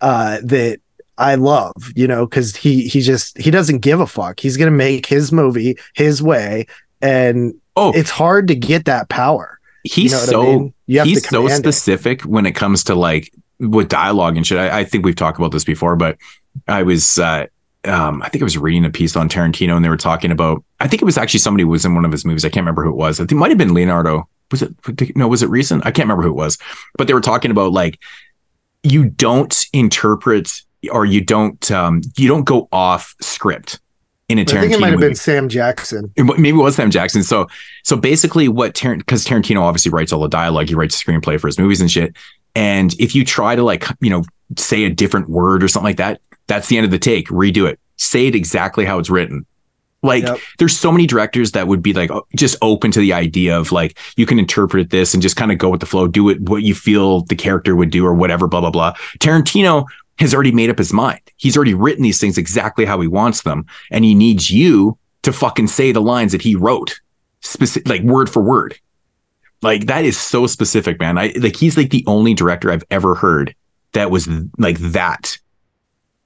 [0.00, 0.80] uh, that
[1.18, 4.40] I love, you know, because he he just he doesn't give a fuck.
[4.40, 6.66] He's gonna make his movie his way,
[7.02, 9.60] and oh, it's hard to get that power.
[9.84, 10.74] he's you know what I so mean?
[10.86, 11.72] He's so command it.
[11.72, 14.58] specific when it comes to like with dialogue and shit.
[14.58, 16.16] I, I think we've talked about this before, but
[16.66, 17.46] I was uh
[17.84, 20.64] um I think I was reading a piece on Tarantino and they were talking about
[20.80, 22.46] I think it was actually somebody who was in one of his movies.
[22.46, 23.20] I can't remember who it was.
[23.20, 24.26] I think it might have been Leonardo.
[24.50, 25.86] Was it no, was it recent?
[25.86, 26.58] I can't remember who it was.
[26.96, 27.98] But they were talking about like
[28.82, 33.80] you don't interpret or you don't um you don't go off script
[34.30, 35.08] in a I Tarantino think it might have movie.
[35.08, 36.12] been Sam Jackson.
[36.16, 37.22] It maybe it was Sam Jackson.
[37.24, 37.48] So,
[37.82, 41.48] so basically, what because Tarantino obviously writes all the dialogue, he writes the screenplay for
[41.48, 42.16] his movies and shit.
[42.54, 44.22] And if you try to like, you know,
[44.56, 47.28] say a different word or something like that, that's the end of the take.
[47.28, 47.80] Redo it.
[47.96, 49.46] Say it exactly how it's written.
[50.02, 50.38] Like, Yep.
[50.58, 53.98] there's so many directors that would be like just open to the idea of like
[54.16, 56.62] you can interpret this and just kind of go with the flow, do it what
[56.62, 58.94] you feel the character would do or whatever, blah blah blah.
[59.18, 59.84] Tarantino
[60.18, 61.20] has already made up his mind.
[61.36, 65.32] He's already written these things exactly how he wants them, and he needs you to
[65.32, 66.98] fucking say the lines that he wrote,
[67.42, 68.78] specific like word for word.
[69.62, 71.18] Like that is so specific, man.
[71.18, 73.54] I like he's like the only director I've ever heard
[73.92, 75.36] that was like that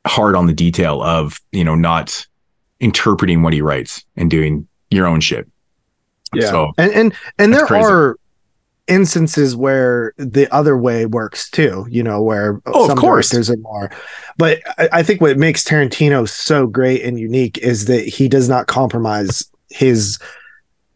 [0.06, 2.24] hard on the detail of you know not
[2.84, 5.48] interpreting what he writes and doing your own shit.
[6.34, 6.50] Yeah.
[6.50, 7.86] So and and and there crazy.
[7.86, 8.16] are
[8.86, 13.30] instances where the other way works too you know where Oh, of course.
[13.30, 13.90] directors are more
[14.36, 18.46] but I, I think what makes tarantino so great and unique is that he does
[18.46, 20.18] not compromise his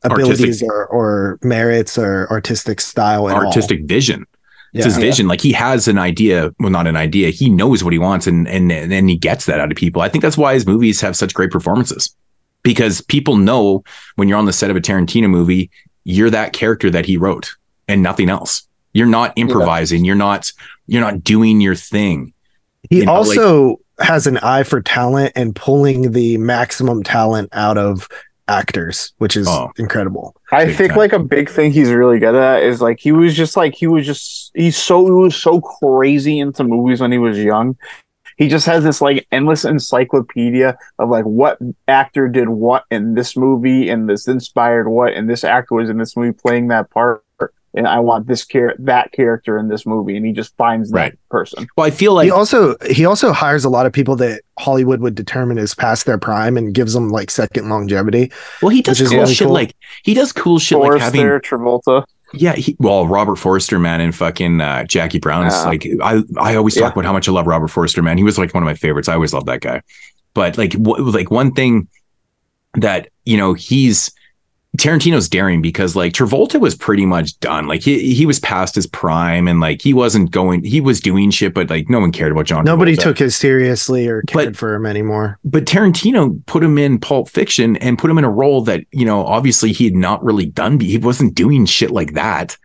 [0.02, 3.46] abilities Artistic- or, or merits or artistic style all.
[3.46, 4.26] artistic vision.
[4.74, 4.84] It's Yeah.
[4.84, 5.28] his vision.
[5.28, 7.30] Like he has an idea, well, not an idea.
[7.30, 10.02] He knows what he wants, and and and then he gets that out of people.
[10.02, 12.14] I think that's why his movies have such great performances,
[12.62, 13.82] because people know
[14.16, 15.70] when you're on the set of a Tarantino movie,
[16.04, 17.50] you're that character that he wrote,
[17.88, 18.62] and nothing else.
[18.92, 20.04] You're not improvising.
[20.04, 20.52] You're not.
[20.86, 22.32] You're not doing your thing.
[22.90, 27.48] he you know, like- also has an eye for talent and pulling the maximum talent
[27.52, 28.06] out of
[28.48, 29.70] actors which is Oh.
[29.78, 30.98] incredible I think time.
[30.98, 33.86] like a big thing he's really good at is like he was just like he
[33.86, 37.76] was just he's so he was so crazy into movies when he was young.
[38.38, 41.58] He just has this like endless encyclopedia of like what
[41.88, 45.98] actor did what in this movie and this inspired what and this actor was in
[45.98, 47.24] this movie playing that part
[47.78, 51.14] and I want this char- that character in this movie and he just finds that
[51.30, 51.66] person.
[51.76, 55.00] Well, I feel like he also he also hires a lot of people that Hollywood
[55.00, 58.30] would determine is past their prime and gives them like second longevity.
[58.60, 59.46] well, he does cool really shit.
[59.46, 59.54] cool.
[59.54, 62.04] Like he does cool shit, like having Travolta.
[62.34, 65.64] Yeah, he, well, Robert Forster, man, and fucking uh, Jackie Brown's Yeah.
[65.64, 66.82] like I I always Yeah.
[66.82, 68.18] talk about how much I love Robert Forster, man.
[68.18, 69.08] He was like one of my favorites.
[69.08, 69.80] I always loved that guy.
[70.34, 71.88] But like w- like one thing
[72.74, 74.10] that you know he's
[74.78, 77.66] Tarantino's daring because like Travolta was pretty much done.
[77.66, 80.64] Like he he was past his prime and like he wasn't going.
[80.64, 82.64] He was doing shit, but like no one cared about John.
[82.64, 83.02] Nobody Travolta.
[83.02, 85.38] took it seriously or cared for him anymore.
[85.44, 89.04] but Tarantino put him in Pulp Fiction and put him in a role that, you
[89.04, 90.80] know, obviously he had not really done.
[90.80, 92.56] He wasn't doing shit like that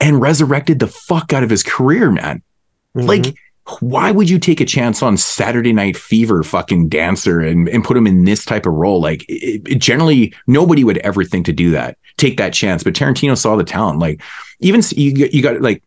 [0.00, 2.42] and resurrected the fuck out of his career, man.
[2.96, 3.06] Mm-hmm.
[3.08, 3.34] Like,
[3.80, 7.96] why would you take a chance on Saturday Night Fever fucking dancer and, and put
[7.96, 9.00] him in this type of role?
[9.00, 12.82] Like, it, it generally, nobody would ever think to do that, take that chance.
[12.82, 13.98] But Tarantino saw the talent.
[13.98, 14.22] Like,
[14.60, 15.82] even you, you got like,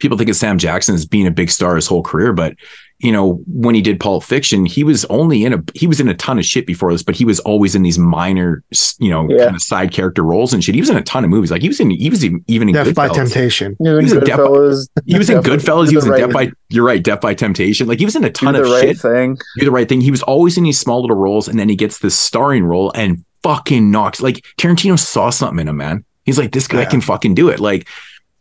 [0.00, 2.56] people think of Sam Jackson as being a big star his whole career, but
[3.02, 6.08] you know, when he did Pulp Fiction, he was only in a he was in
[6.08, 8.62] a ton of shit before this, but he was always in these minor,
[9.00, 9.44] you know, Yeah.
[9.44, 10.74] kind of side character roles and shit.
[10.74, 11.50] He was in a ton of movies.
[11.50, 13.14] Like he was in he was even even in Death by Goodfellas.
[13.14, 13.76] Temptation.
[13.82, 14.86] He was in in Death by- Goodfellas.
[15.06, 15.88] He was in Goodfellas.
[15.90, 17.88] He was the in Death by you're right, Death by Temptation.
[17.88, 18.64] Like he was in a ton of shit.
[18.64, 18.98] do of the right shit.
[19.02, 19.36] thing.
[19.58, 20.00] Do the right thing.
[20.00, 22.92] He was always in these small little roles, and then he gets this starring role
[22.94, 24.20] and fucking knocks.
[24.22, 26.04] Like Tarantino saw something in him, man.
[26.24, 26.88] He's like, this guy Yeah.
[26.88, 27.58] can fucking do it.
[27.58, 27.88] Like,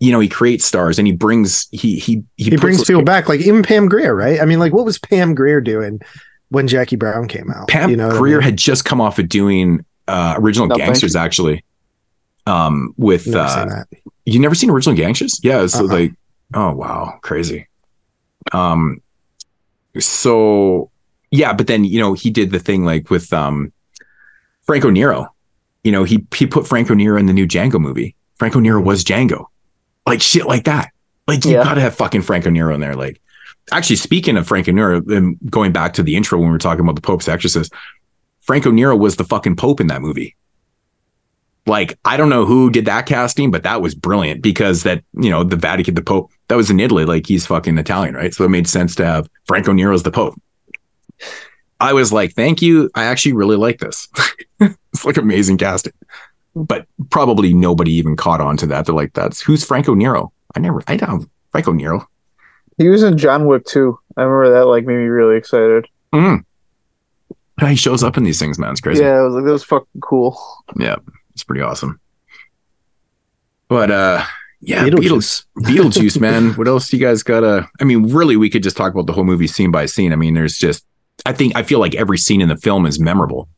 [0.01, 3.29] you know, he creates stars and he brings he he he, He brings people back,
[3.29, 4.41] like even Pam Grier, right?
[4.41, 6.01] I mean, like what was Pam Grier doing
[6.49, 7.67] when Jackie Brown came out?
[7.69, 8.43] Pam you know, what I Grier mean?
[8.45, 11.63] had just come off of doing uh, original No, gangsters, actually.
[12.47, 13.83] Um, with Never uh,
[14.25, 15.39] you never seen original gangsters?
[15.43, 15.83] Yeah, it's Uh-uh.
[15.83, 16.13] like,
[16.55, 17.67] oh wow, crazy.
[18.51, 19.01] Um,
[19.99, 20.89] so
[21.29, 23.71] yeah, but then you know he did the thing like with um
[24.63, 25.27] Franco Nero.
[25.83, 28.15] You know he he put Franco Nero in the new Django movie.
[28.37, 29.45] Franco Nero was Django,
[30.05, 30.91] like shit like that.
[31.27, 31.63] Like you Yeah.
[31.63, 32.95] gotta have fucking Franco Nero in there.
[32.95, 33.21] Like
[33.71, 36.81] actually, speaking of Franco Nero, and going back to the intro when we were talking
[36.81, 37.71] about the Pope's exorcist,
[38.41, 40.35] Franco Nero was the fucking Pope in that movie.
[41.67, 45.29] Like, I don't know who did that casting, but that was brilliant because that, you
[45.29, 47.05] know, the Vatican, the Pope, that was in Italy.
[47.05, 48.33] Like, he's fucking Italian, right?
[48.33, 50.41] So it made sense to have Franco Nero as the Pope.
[51.79, 52.89] I was like, thank you.
[52.95, 54.07] I actually really like this.
[54.59, 55.93] it's like amazing casting.
[56.55, 58.85] But probably nobody even caught on to that.
[58.85, 60.33] They're like, that's who's Franco Nero?
[60.55, 62.07] I never, I don't, Franco Nero.
[62.77, 63.97] He was in John Wick too.
[64.17, 65.87] I remember that like made me really excited.
[66.13, 66.43] Mm.
[67.61, 68.71] He shows up in these things, man.
[68.71, 69.03] It's crazy.
[69.03, 70.37] Yeah, it was like that was fucking cool.
[70.77, 70.95] Yeah,
[71.33, 71.99] it's pretty awesome.
[73.67, 74.25] But uh
[74.61, 75.45] yeah, Beetlejuice.
[75.57, 76.49] Beetlejuice, Beetlejuice, man.
[76.53, 77.67] What else do you guys gotta?
[77.79, 80.13] I mean, really, we could just talk about the whole movie scene by scene.
[80.13, 80.85] I mean, there's just,
[81.25, 83.49] I think, I feel like every scene in the film is memorable.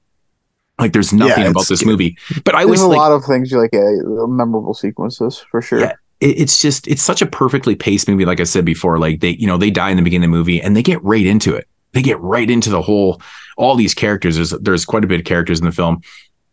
[0.80, 2.18] Like, there's nothing Yeah, about this movie.
[2.44, 3.92] But I was a like, lot of things you like, yeah,
[4.28, 5.80] memorable sequences for sure.
[5.80, 5.94] Yeah.
[6.20, 8.26] it, it's just, it's such a perfectly paced movie.
[8.26, 10.38] Like I said before, like they, you know, they die in the beginning of the
[10.38, 11.68] movie and they get right into it.
[11.94, 13.22] They get right into the whole,
[13.56, 14.36] all these characters.
[14.36, 16.02] There's, there's quite a bit of characters in the film.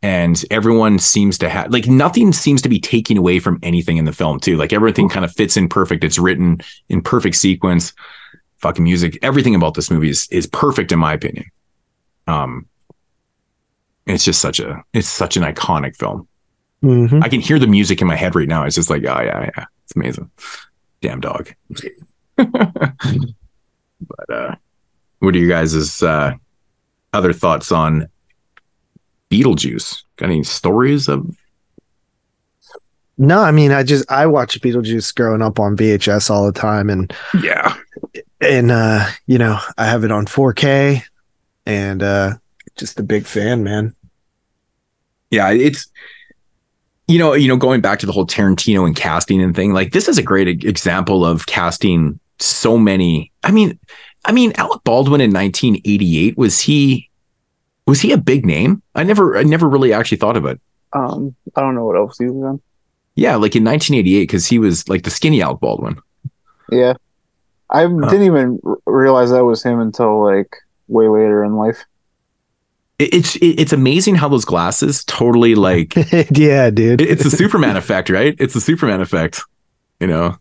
[0.02, 4.06] and everyone seems to have like nothing seems to be taken away from anything in
[4.06, 7.92] the film too like everything kind of fits in perfect it's written in perfect sequence
[8.58, 11.44] fucking music everything about this movie is is perfect in my opinion
[12.28, 12.66] um
[14.14, 16.26] it's just such a it's such an iconic film
[16.82, 17.22] Mhm.
[17.22, 19.50] i can hear the music in my head right now it's just like oh yeah
[19.56, 20.30] yeah it's amazing
[21.02, 21.52] damn dog
[22.36, 24.54] but uh
[25.18, 26.32] what are you guys' uh
[27.12, 28.08] other thoughts on
[29.30, 30.02] Beetlejuice.
[30.16, 31.26] Got any stories of?
[33.18, 36.88] No, I mean, I just I watched Beetlejuice growing up on VHS all the time,
[36.88, 37.12] and
[37.42, 37.74] yeah,
[38.40, 41.02] and uh, you know, I have it on 4K,
[41.66, 42.34] and uh,
[42.76, 43.94] just a big fan, man.
[45.30, 45.88] Yeah, it's
[47.06, 49.72] you know, you know, going back to the whole Tarantino and casting and thing.
[49.72, 53.32] Like this is a great example of casting so many.
[53.42, 53.78] I mean,
[54.24, 57.10] I mean, Alec Baldwin in 1988 was he
[57.86, 58.82] was he a big name?
[58.94, 60.60] I never, I never really actually thought of it.
[60.92, 62.60] Um, I don't know what else he was in.
[63.16, 66.00] Yeah, like in 1988 because he was like the skinny Alec Baldwin.
[66.70, 66.94] Yeah,
[67.68, 71.84] I didn't even r- realize that was him until like way later in life.
[73.00, 75.94] It- It's it's amazing how those glasses totally like
[76.30, 77.00] yeah, dude.
[77.00, 78.34] it's the Superman effect, right?
[78.38, 79.42] It's the Superman effect.
[80.00, 80.36] You know,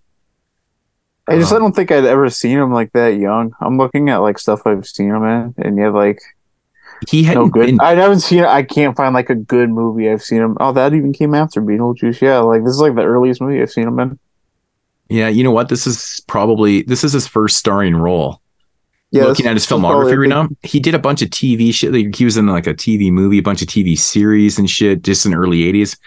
[1.27, 3.53] I just Um, I don't think I'd ever seen him like that young.
[3.61, 6.19] I'm looking at like stuff I've seen him in, and yeah, like
[7.07, 7.77] he had no good.
[7.79, 8.43] I haven't seen.
[8.43, 10.57] I can't find like a good movie I've seen him.
[10.59, 12.19] Oh, that even came after Beetlejuice.
[12.21, 14.19] Yeah, like this is like the earliest movie I've seen him in.
[15.09, 15.69] Yeah, you know what?
[15.69, 18.41] This is probably this is his first starring role.
[19.11, 21.29] Yeah, Looking at his this is probably filmography right now, he did a bunch of
[21.29, 21.91] TV shit.
[21.91, 25.01] Like he was in like a TV movie, a bunch of TV series and shit,
[25.01, 25.97] just in the early '80s.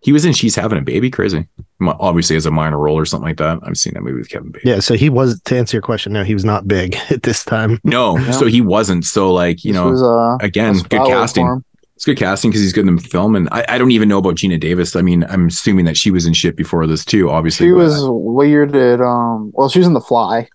[0.00, 1.46] He was in She's Having a Baby, crazy.
[1.80, 3.58] Obviously, as a minor role or something like that.
[3.62, 4.68] I've seen that movie with Kevin Bacon.
[4.68, 6.12] Yeah, so he was to answer your question.
[6.12, 7.78] No, he was not big at this time.
[7.84, 8.30] No, Yeah.
[8.32, 9.04] so he wasn't.
[9.04, 11.62] So like you This know, was, uh, again, good casting.
[11.96, 14.18] It's good casting because he's good in the film, and I, I don't even know
[14.18, 14.96] about Geena Davis.
[14.96, 17.30] I mean, I'm assuming that she was in shit before this too.
[17.30, 19.50] Obviously, She was weird at um.
[19.54, 20.48] Well, she was in The Fly,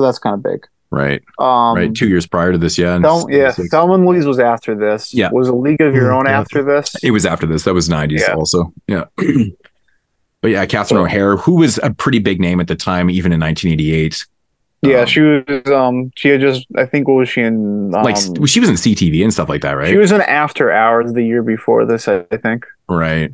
[0.00, 0.66] so that's kind of big.
[0.90, 1.94] right, Um, right.
[1.94, 3.68] Two years prior to this, yeah, Thel- yeah, 76.
[3.70, 5.14] Thelma Louise was after this.
[5.14, 5.30] Yeah.
[5.32, 6.40] was a League of Your Mm, Own yeah.
[6.40, 6.96] after this.
[7.02, 7.62] It was after this.
[7.64, 8.34] That was 90s Yeah.
[8.34, 8.72] also.
[8.88, 9.04] Yeah.
[10.42, 13.40] but yeah, Catherine O'Hara, who was a pretty big name at the time, even in
[13.40, 14.24] 1988.
[14.82, 15.42] Yeah, Um, she was.
[15.70, 16.66] Um, she had just.
[16.74, 17.94] I think what was she in?
[17.94, 18.16] Um, like
[18.46, 19.88] she was in CTV and stuff like that, right?
[19.88, 22.08] She was in After Hours the year before this.
[22.08, 23.30] I think right.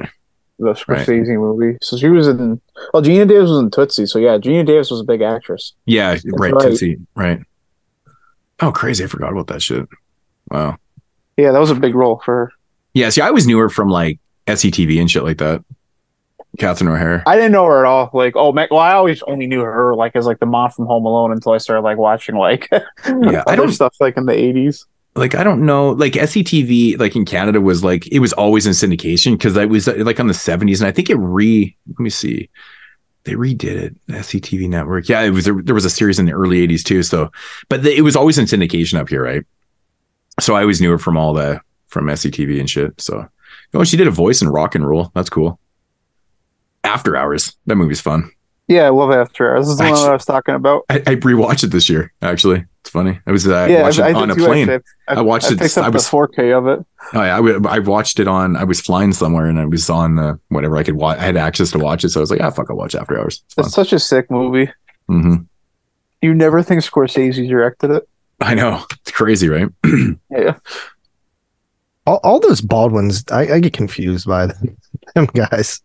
[0.58, 1.76] The Scorsese movie.
[1.82, 2.60] So she was in.
[2.94, 4.06] Well, Geena Davis was in Tootsie.
[4.06, 5.74] So yeah, Geena Davis was a big actress.
[5.84, 6.52] Yeah, right.
[6.54, 6.62] right.
[6.62, 7.40] Tootsie, right.
[8.60, 9.04] Oh, crazy.
[9.04, 9.86] I forgot about that shit.
[10.50, 10.78] Wow.
[11.36, 12.52] Yeah, that was a big role for her.
[12.94, 15.62] Yeah, see, I always knew her from like SCTV and shit like that.
[16.58, 17.22] Catherine O'Hara.
[17.26, 18.08] I didn't know her at all.
[18.14, 21.04] Like, oh, well, I always only knew her like as like the mom from Home
[21.04, 22.82] Alone until I started like watching like Yeah,
[23.46, 24.86] I other don't- stuff like in the eighties.
[25.16, 28.72] Like I don't know, like SCTV, like in Canada was like it was always in
[28.72, 31.76] syndication because I was like on the seventies, and I think it re.
[31.88, 32.48] Let me see,
[33.24, 34.06] they redid it.
[34.08, 37.02] SCTV network, yeah, it was there was a series in the early eighties too.
[37.02, 37.30] So,
[37.68, 39.42] but the, it was always in syndication up here, right?
[40.38, 43.00] So I always knew her from all the from SCTV and shit.
[43.00, 43.26] So,
[43.74, 45.10] oh, she did a voice in Rock and Roll.
[45.14, 45.58] That's cool.
[46.84, 48.30] After Hours, that movie's fun.
[48.68, 49.66] Yeah, I love After Hours.
[49.66, 50.82] This is the one Actually- that I was talking about.
[50.90, 52.12] I, I rewatched it this year.
[52.20, 53.18] Actually, it's funny.
[53.26, 54.70] I was uh, yeah, watching I, it I on did a plane.
[54.70, 54.84] actually.
[55.08, 55.76] I watched I it.
[55.78, 56.86] up I was the 4K of it.
[57.14, 58.56] Oh yeah, I, w- I watched it on.
[58.56, 61.18] I was flying somewhere and I was on the whatever I could watch.
[61.18, 63.18] I had access to watch it, so I was like, "Ah, fuck, I'll watch After
[63.18, 64.66] Hours." It's It's such a sick movie.
[65.08, 65.22] fun.
[65.22, 65.34] hmm
[66.22, 68.08] You never think Scorsese directed it?
[68.40, 69.68] I know it's crazy, right?
[70.30, 70.56] Yeah.
[72.06, 74.76] All, all those Baldwins, I, I get confused by them,
[75.16, 75.80] them guys.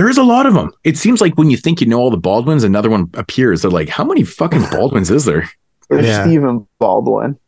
[0.00, 0.72] There is a lot of them.
[0.82, 3.60] It seems like when you think you know all the Baldwins, another one appears.
[3.60, 5.46] They're like, "How many fucking Baldwins is there?"
[5.90, 6.24] There's Yeah.
[6.24, 7.38] Stephen Baldwin.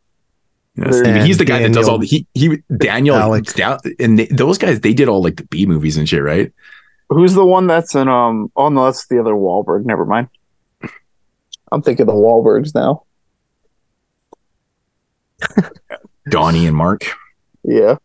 [0.75, 3.53] Yes, There's- he's the guy that does all the he he Daniel Alex.
[3.53, 4.81] Da- and they, those guys.
[4.81, 6.53] They did all like the B movies and shit, right?
[7.09, 9.85] Who's the one that's in um oh no, that's the other Wahlberg.
[9.85, 10.27] Never mind.
[11.71, 13.01] I'm thinking the Wahlbergs now.
[16.29, 17.03] Donnie and Mark.
[17.63, 17.95] Yeah.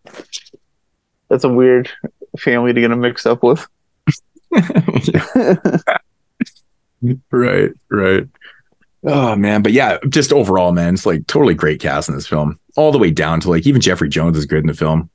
[1.28, 1.90] That's a weird
[2.38, 3.66] family to get a mixed up with.
[7.30, 8.28] right, right.
[9.04, 12.58] Oh man, but yeah, just overall, man, it's like totally great cast in this film,
[12.76, 15.08] all the way down to like even Jeffrey Jones is good in the film.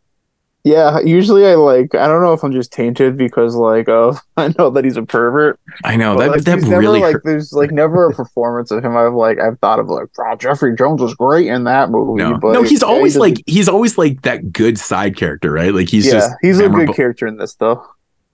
[0.65, 4.53] Yeah, usually I like I don't know if I'm just tainted because like oh I
[4.57, 5.60] know that he's a pervert.
[5.84, 8.84] I know that like, that he's never, really like there's like never a performance of
[8.84, 12.23] him I've like I've thought of like wow Jeffrey Jones was great in that movie.
[12.23, 15.51] No, but no, he's yeah, always doesn't- like he's always like that good side character,
[15.51, 15.73] right?
[15.73, 16.93] Like he's yeah, just he's a memorable.
[16.93, 17.85] good character in this though.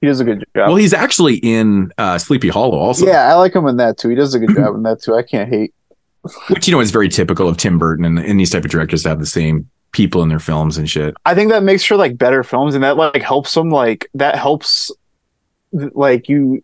[0.01, 0.67] He does a good job.
[0.69, 4.09] Well, he's actually in uh, Sleepy Hollow also, yeah, I like him in that too.
[4.09, 5.15] He does a good job in that too.
[5.15, 5.73] I can't hate.
[6.49, 9.03] which you know is very typical of Tim Burton and, and these type of directors
[9.03, 11.15] to have the same people in their films and shit.
[11.25, 13.69] I think that makes for like better films, and that like helps them.
[13.69, 14.91] Like that helps,
[15.71, 16.61] like you,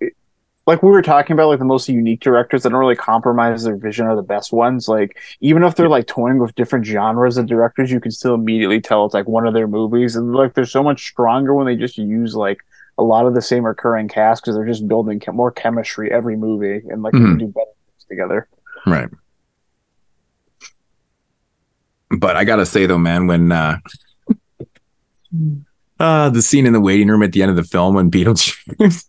[0.67, 3.77] like we were talking about, like the most unique directors that don't really compromise their
[3.77, 4.87] vision are the best ones.
[4.87, 8.81] Like even if they're like toying with different genres of directors, you can still immediately
[8.81, 11.75] tell it's like one of their movies, and like they're so much stronger when they
[11.75, 12.59] just use like
[12.97, 16.35] a lot of the same recurring cast because they're just building chem- more chemistry every
[16.37, 17.25] movie, and like they Mhm.
[17.31, 18.47] can do better things together.
[18.85, 19.09] Right.
[22.17, 23.77] But I gotta say though, man, when uh
[25.99, 29.05] uh the scene in the waiting room at the end of the film when Beetlejuice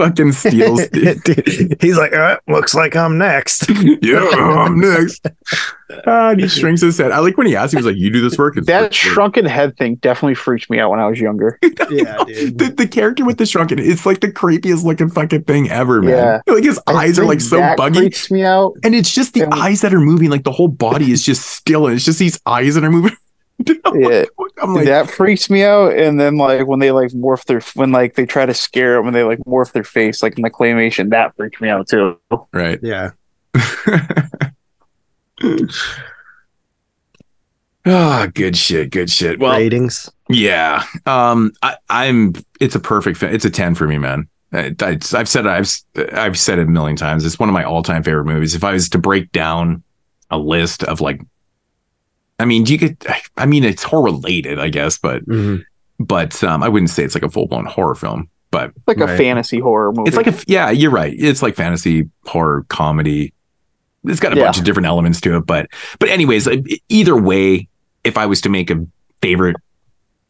[0.00, 0.80] fucking steals
[1.80, 3.68] he's like, all right, looks like I'm next.
[4.02, 5.26] Yeah, I'm next.
[5.26, 7.10] And ah, he shrinks his head.
[7.12, 8.56] I like when he asked, he was like, You do this work?
[8.56, 11.58] It's That like- shrunken head thing definitely freaked me out when I was younger.
[11.62, 12.58] yeah, dude.
[12.58, 16.40] the, the character with the shrunken, it's like the creepiest looking fucking thing ever, man.
[16.46, 16.52] Yeah.
[16.54, 17.98] Like his I eyes are like so that buggy.
[18.00, 18.74] Freaks me out.
[18.84, 21.42] And it's just the And- eyes that are moving, like the whole body is just
[21.46, 23.16] still, and it's just these eyes that are moving.
[23.84, 24.08] I'm Yeah.
[24.08, 24.28] like,
[24.62, 25.92] I'm like, that freaks me out.
[25.96, 29.02] And then like when they like morph their when like they try to scare it
[29.02, 32.18] when they like morph their face like in the claymation that freaks me out too.
[32.52, 32.78] right.
[32.82, 33.10] Yeah.
[37.86, 39.38] Ah, good shit, good shit.
[39.40, 40.10] Well, Ratings.
[40.28, 40.84] yeah.
[41.06, 42.34] Um, I, I'm.
[42.60, 43.16] It's a perfect.
[43.18, 44.28] Fi- it's a ten for me, man.
[44.52, 45.50] I, I, I've said it.
[45.50, 47.24] I've s- I've said it a million times.
[47.24, 48.54] It's one of my all time favorite movies.
[48.54, 49.82] If I was to break down
[50.30, 51.22] a list of like,
[52.40, 52.96] I mean, you could.
[53.36, 55.62] I mean, it's horror related, I guess, but Mhm.
[55.98, 58.28] but um, I wouldn't say it's like a full blown horror film.
[58.50, 59.10] But It's like Right.
[59.10, 60.08] a fantasy horror movie.
[60.08, 61.14] it's like a yeah, you're right.
[61.16, 63.32] It's like fantasy horror comedy.
[64.04, 64.44] It's got a Yeah.
[64.44, 65.68] bunch of different elements to it, but
[65.98, 66.56] but anyways, uh,
[66.88, 67.68] either way,
[68.02, 68.84] if I was to make a
[69.22, 69.56] favorite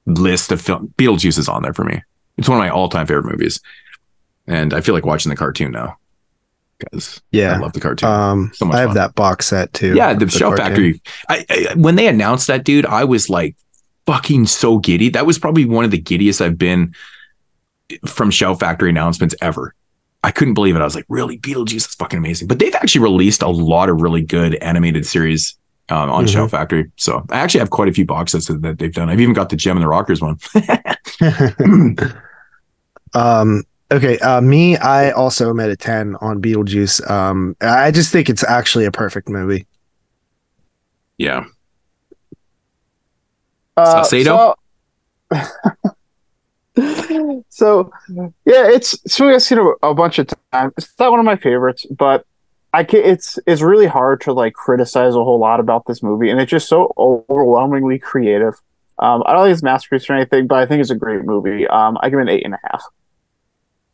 [0.07, 2.03] list of film, Beetlejuice is on there for me.
[2.37, 3.61] It's one of my all time favorite movies,
[4.47, 5.97] and I feel like watching the cartoon now.
[6.81, 7.55] Because Yeah.
[7.55, 8.09] I love the cartoon.
[8.09, 8.97] Um, So much I have fun.
[8.97, 9.94] that box set too.
[9.94, 10.57] yeah, the, of Shout.
[10.57, 11.01] Factory.
[11.28, 13.57] I, I when they announced that, dude, I was like
[14.07, 15.09] fucking so giddy.
[15.11, 16.94] That was probably one of the giddiest I've been
[18.07, 19.74] from Shout Factory announcements ever.
[20.23, 20.81] I couldn't believe it.
[20.81, 22.47] I was like, really, Beetlejuice is fucking amazing.
[22.48, 25.57] But they've actually released a lot of really good animated series
[25.89, 26.32] um, on Mhm.
[26.32, 26.90] Shout Factory.
[26.97, 29.09] So I actually have quite a few box sets that they've done.
[29.09, 30.39] I've even got the Jem and the Rockers one.
[33.12, 37.08] Um, okay, uh, me, I also am at a 10 on Beetlejuice.
[37.10, 39.66] Um, I just think it's actually a perfect movie.
[41.18, 41.44] yeah.
[43.76, 44.02] Uh?
[44.02, 44.56] So,
[47.48, 47.90] so,
[48.44, 50.72] yeah, it's so I've seen it a bunch of times.
[50.76, 52.26] It's not one of my favorites, but
[52.72, 56.30] I can It's it's really hard to like criticize a whole lot about this movie,
[56.30, 58.54] and it's just so overwhelmingly creative.
[58.98, 61.66] Um, I don't think it's masterpiece or anything, but I think it's a great movie.
[61.66, 62.82] Um, I give it an eight and a half.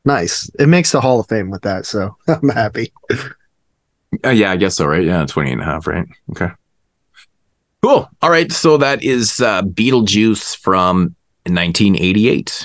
[0.07, 0.49] Nice.
[0.59, 2.93] It makes the Hall of Fame with that, so I'm happy.
[4.24, 5.05] Uh, yeah, I guess so, right?
[5.05, 6.07] Yeah, 28 and a half, right?
[6.31, 6.49] Okay.
[7.83, 8.09] Cool.
[8.23, 8.51] All right.
[8.53, 12.65] So that is uh, Beetlejuice from 1988.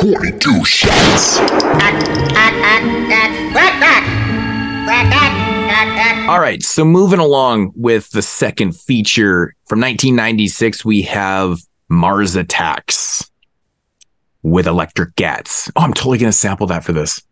[0.00, 1.38] 42 shots.
[6.28, 6.62] All right.
[6.62, 11.58] So moving along with the second feature from 1996, we have
[11.88, 13.30] Mars Attacks
[14.42, 15.70] with Electric Gats.
[15.76, 17.22] Oh, I'm totally going to sample that for this.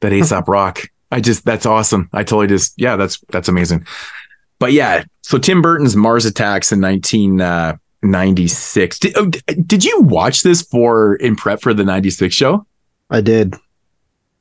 [0.00, 0.20] That hmm.
[0.20, 0.82] ASAP Rock.
[1.10, 2.08] I just, that's awesome.
[2.12, 3.86] I totally just, yeah, that's, that's amazing.
[4.58, 8.96] But yeah, so Tim Burton's Mars Attacks in 1996.
[8.96, 9.30] Uh, did, oh,
[9.66, 12.66] did you watch this for in prep for the 96 show?
[13.10, 13.54] I did.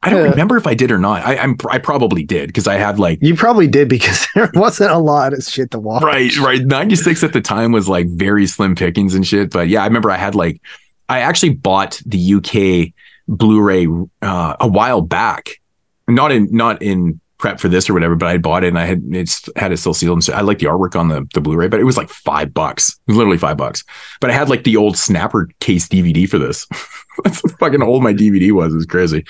[0.03, 1.25] I don't remember if I did or not.
[1.25, 4.91] I, I'm, I probably did because I had like You probably did because there wasn't
[4.91, 6.03] a lot of shit to watch.
[6.03, 6.61] Right, right.
[6.61, 9.51] 96 at the time was like very slim pickings and shit.
[9.51, 10.61] But yeah, I remember I had like,
[11.07, 12.93] I actually bought the UK
[13.29, 13.87] Blu-ray
[14.21, 15.61] uh, a while back.
[16.09, 18.85] Not in, not in prep for this or whatever, but I bought it and I
[18.85, 20.17] had, it's had it still sealed.
[20.17, 22.53] And so I like the artwork on the, the Blu-ray, but it was like five
[22.53, 23.85] bucks, It was literally five bucks.
[24.19, 26.67] But I had like the old snapper case DVD for this.
[27.23, 28.73] That's how fucking old my DVD was.
[28.73, 29.23] It was crazy.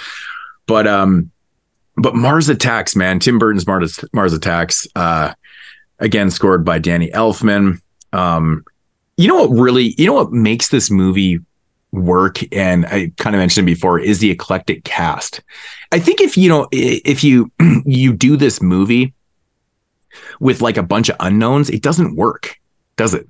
[0.65, 1.31] But, um,
[1.95, 5.34] but Mars Attacks, man, Tim Burton's Mars, Mars Attacks, uh,
[5.99, 7.81] again scored by Danny Elfman.
[8.11, 8.64] Um,
[9.18, 11.40] you know what really, you know what makes this movie
[11.91, 15.41] work, and I kind of mentioned before, is the eclectic cast.
[15.91, 17.52] I think if you know, if you
[17.85, 19.14] you do this movie
[20.40, 22.60] with like a bunch of unknowns, it doesn't work,
[22.95, 23.27] does it?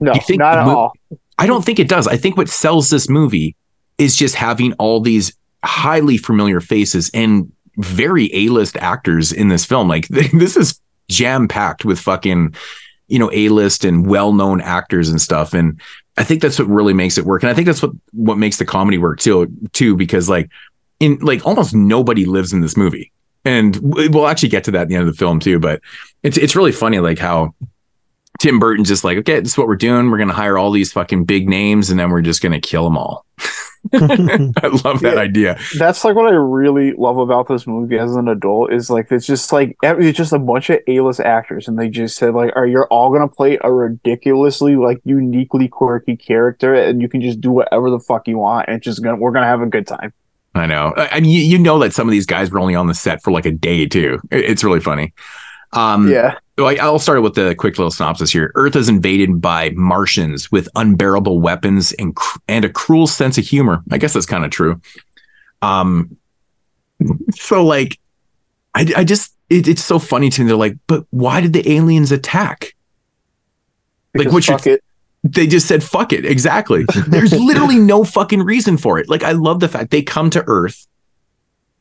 [0.00, 0.92] No, not at mo- all.
[1.38, 2.06] I don't think it does.
[2.06, 3.54] I think what sells this movie
[3.98, 9.88] is just having all these highly familiar faces and very A-list actors in this film.
[9.88, 12.54] Like this is jam packed with fucking,
[13.08, 15.54] you know, A-list and well-known actors and stuff.
[15.54, 15.80] And
[16.16, 17.42] I think that's what really makes it work.
[17.42, 20.50] And I think that's what what makes the comedy work too, too, because like
[21.00, 23.12] in like almost nobody lives in this movie.
[23.44, 25.60] And we'll actually get to that at the end of the film too.
[25.60, 25.80] But
[26.22, 27.54] it's it's really funny like how
[28.38, 30.10] Tim Burton's just like, okay, this is what we're doing.
[30.10, 32.98] We're gonna hire all these fucking big names, and then we're just gonna kill them
[32.98, 33.24] all.
[33.94, 35.20] I love that Yeah.
[35.20, 35.58] idea.
[35.78, 39.26] That's like what I really love about this movie as an adult is like it's
[39.26, 42.66] just like it's just a bunch of A-list actors and they just said like are
[42.66, 47.50] you're all gonna play a ridiculously like uniquely quirky character and you can just do
[47.50, 50.12] whatever the fuck you want and just gonna we're gonna have a good time.
[50.54, 50.94] I know.
[50.96, 52.94] I I mean, you, you know that some of these guys were only on the
[52.94, 54.18] set for like a day too.
[54.30, 55.12] It- It's really funny.
[55.76, 56.38] Um, Yeah.
[56.58, 58.50] Like I'll start with the quick little synopsis here.
[58.54, 63.44] Earth is invaded by Martians with unbearable weapons and cr- and a cruel sense of
[63.44, 63.82] humor.
[63.90, 64.80] I guess that's kind of true.
[65.60, 66.16] Um,
[67.32, 67.98] so like,
[68.74, 70.46] I I just it, it's so funny to me.
[70.48, 72.74] They're like, but why did the aliens attack?
[74.14, 74.84] Like, Because what's your fuck it.
[75.24, 79.32] they just said fuck it exactly there's literally no fucking reason for it like i
[79.32, 80.86] love the fact they come to earth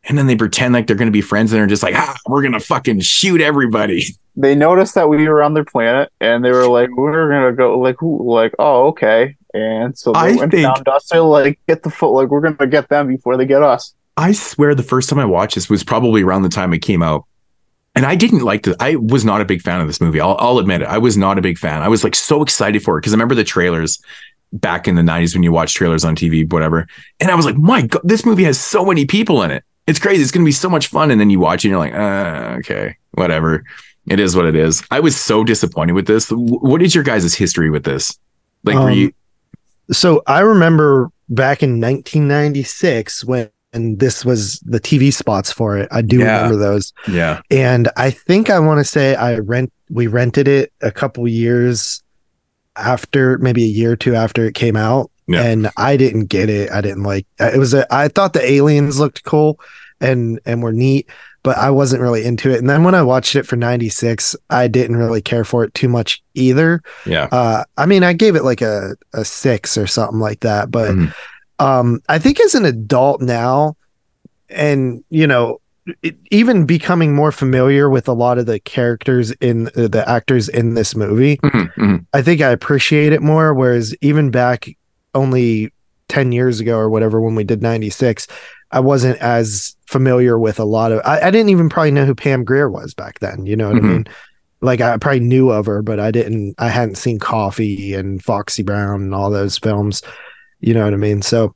[0.08, 2.16] and then they pretend like they're going to be friends and they're just like ah
[2.28, 4.04] we're going to fucking shoot everybody.
[4.38, 7.80] They noticed that we were on their planet and they were like we're gonna go
[7.80, 8.30] like who?
[8.30, 9.38] Like oh okay.
[9.54, 11.08] And so they I went think- found us.
[11.08, 13.94] They're like get the foot like we're gonna get them before they get us.
[14.18, 17.02] i swear the first time i watched this was probably around the time it came
[17.02, 17.24] out.
[17.96, 20.20] And i didn't like the i was not a big fan of this movie.
[20.20, 20.90] I'll, I'll admit it.
[20.90, 21.82] I was not a big fan.
[21.82, 24.02] I was like so excited for it because i remember the trailers
[24.52, 26.88] back in the 90s when you watch trailers on tv whatever.
[27.22, 30.00] And i was like my god this movie has so many people in it it's
[30.00, 31.80] crazy it's going to be so much fun and then you watch it and you're
[31.80, 33.64] like uh, okay whatever
[34.08, 37.34] it is what it is i was so disappointed with this what is your guys'
[37.34, 38.18] history with this
[38.64, 39.14] like were Um, you
[39.92, 45.90] So I remember back in 1996 when and this was the TV spots for it.
[45.92, 46.94] I do remember those.
[47.10, 47.42] Yeah.
[47.52, 52.02] And I think I want to say I rent we rented it a couple those.
[52.78, 55.44] After maybe a year or two after it came out, Yeah.
[55.44, 56.72] and I didn't get it.
[56.72, 57.58] I didn't like it.
[57.58, 59.60] Was a, I thought the aliens looked cool
[60.02, 61.10] and and were neat,
[61.44, 62.60] but I wasn't really into it.
[62.60, 65.88] And then when I watched it for '96, I didn't really care for it too
[65.88, 66.82] much either.
[67.06, 67.30] Yeah.
[67.32, 70.92] Uh, I mean, I gave it like a a six or something like that, but
[70.92, 71.14] Mhm.
[71.60, 73.78] um, I think as an adult now,
[74.50, 75.60] and you know,
[76.02, 80.50] it, even becoming more familiar with a lot of the characters in uh, the actors
[80.50, 82.06] in this movie, Mhm, mhm.
[82.14, 83.54] I think I appreciate it more.
[83.54, 84.68] Whereas even back
[85.14, 85.72] only
[86.10, 88.28] 10 years ago or whatever, when we did 96,
[88.72, 92.16] I wasn't as familiar with a lot of, I, I didn't even probably know who
[92.16, 93.46] Pam Grier was back then.
[93.46, 93.86] You know what Mhm.
[93.86, 94.08] I mean?
[94.62, 98.64] Like I probably knew of her, but I didn't, I hadn't seen Coffee and Foxy
[98.64, 100.02] Brown and all those films.
[100.62, 101.22] You know what I mean?
[101.22, 101.54] So,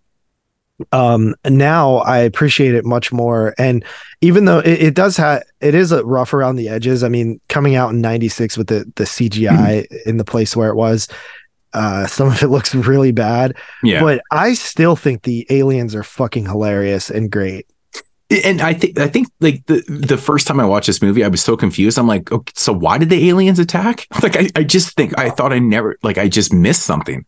[0.92, 3.84] um now i appreciate it much more and
[4.22, 7.40] even though it, it does have it is a rough around the edges i mean
[7.50, 11.08] coming out in 96 with the the cgi in the place where it was
[11.74, 14.02] uh some of it looks really bad Yeah.
[14.02, 17.66] but i still think the aliens are fucking hilarious and great
[18.46, 21.28] and I think I think like the the first time I watched this movie, I
[21.30, 21.98] was so confused.
[21.98, 24.06] I'm like, okay, so why did the aliens attack?
[24.22, 27.26] Like, I, I just think I thought I never like I just missed something.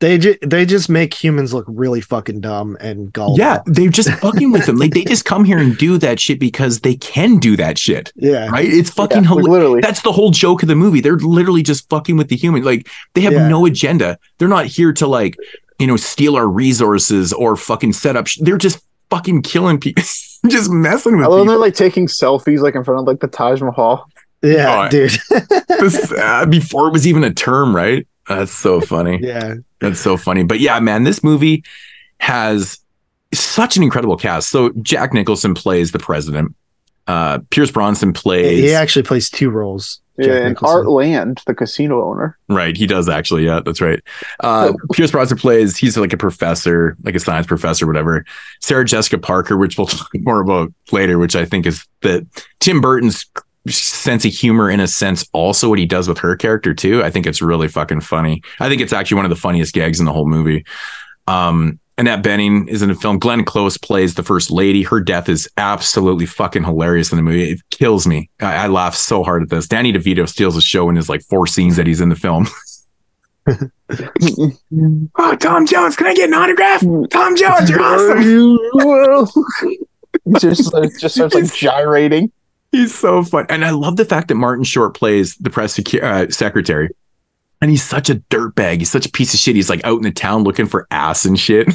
[0.00, 4.10] They ju- they just make humans look really fucking dumb and gullible Yeah, they're just
[4.20, 4.76] fucking with them.
[4.76, 8.12] Like they just come here and do that shit because they can do that shit.
[8.16, 8.66] yeah Right?
[8.68, 9.80] It's fucking Yeah, like, literally.
[9.80, 11.00] That's the whole joke of the movie.
[11.00, 12.62] They're literally just fucking with the human.
[12.64, 13.48] Like they have Yeah.
[13.48, 14.18] no agenda.
[14.38, 15.36] They're not here to like
[15.78, 18.26] you know steal our resources or fucking set up.
[18.26, 18.80] Sh- they're just
[19.10, 20.02] fucking killing people.
[20.48, 21.44] just messing with I love people.
[21.46, 24.06] they're like taking selfies like in front of like the Taj Mahal.
[24.42, 25.10] yeah Oh, dude
[25.68, 28.06] this, uh, before it was even a term, right?
[28.38, 29.18] That's so funny.
[29.22, 30.44] yeah That's so funny.
[30.44, 31.64] But yeah, man, this movie
[32.18, 32.78] has
[33.32, 34.50] such an incredible cast.
[34.50, 36.54] So Jack Nicholson plays the president.
[37.06, 38.60] Uh, Pierce Brosnan plays.
[38.62, 40.76] he actually plays two roles Jack Yeah, and Nicholson.
[40.76, 42.38] Art Land, the casino owner.
[42.48, 43.46] Right, he does actually.
[43.46, 44.00] Yeah, that's right.
[44.40, 45.76] Uh, Pierce Brosnan plays.
[45.76, 48.24] He's like a professor, like a science professor, whatever.
[48.60, 52.24] Sarah Jessica Parker, which we'll talk more about later, which I think is that
[52.60, 53.26] Tim Burton's
[53.68, 57.02] sense of humor, in a sense, also what he does with her character too.
[57.02, 58.42] I think it's really fucking funny.
[58.58, 60.64] I think it's actually one of the funniest gags in the whole movie.
[61.26, 63.18] Um, Annette Bening is in the film.
[63.18, 64.82] Glenn Close plays the first lady.
[64.82, 67.50] Her death is absolutely fucking hilarious in the movie.
[67.50, 68.30] It kills me.
[68.40, 69.68] I, I laugh so hard at this.
[69.68, 72.46] Danny DeVito steals the show in his like four scenes that he's in the film.
[75.18, 76.80] oh, Tom Jones, can I get an autograph?
[77.10, 78.58] Tom Jones, you're awesome.
[80.40, 82.32] just like, just starts like gyrating.
[82.72, 83.46] He's so fun.
[83.48, 86.88] And I love the fact that Martin Short plays the press secu- uh, secretary.
[87.60, 88.78] And he's such a dirtbag.
[88.78, 89.56] He's such a piece of shit.
[89.56, 91.68] He's like out in the town looking for ass and shit.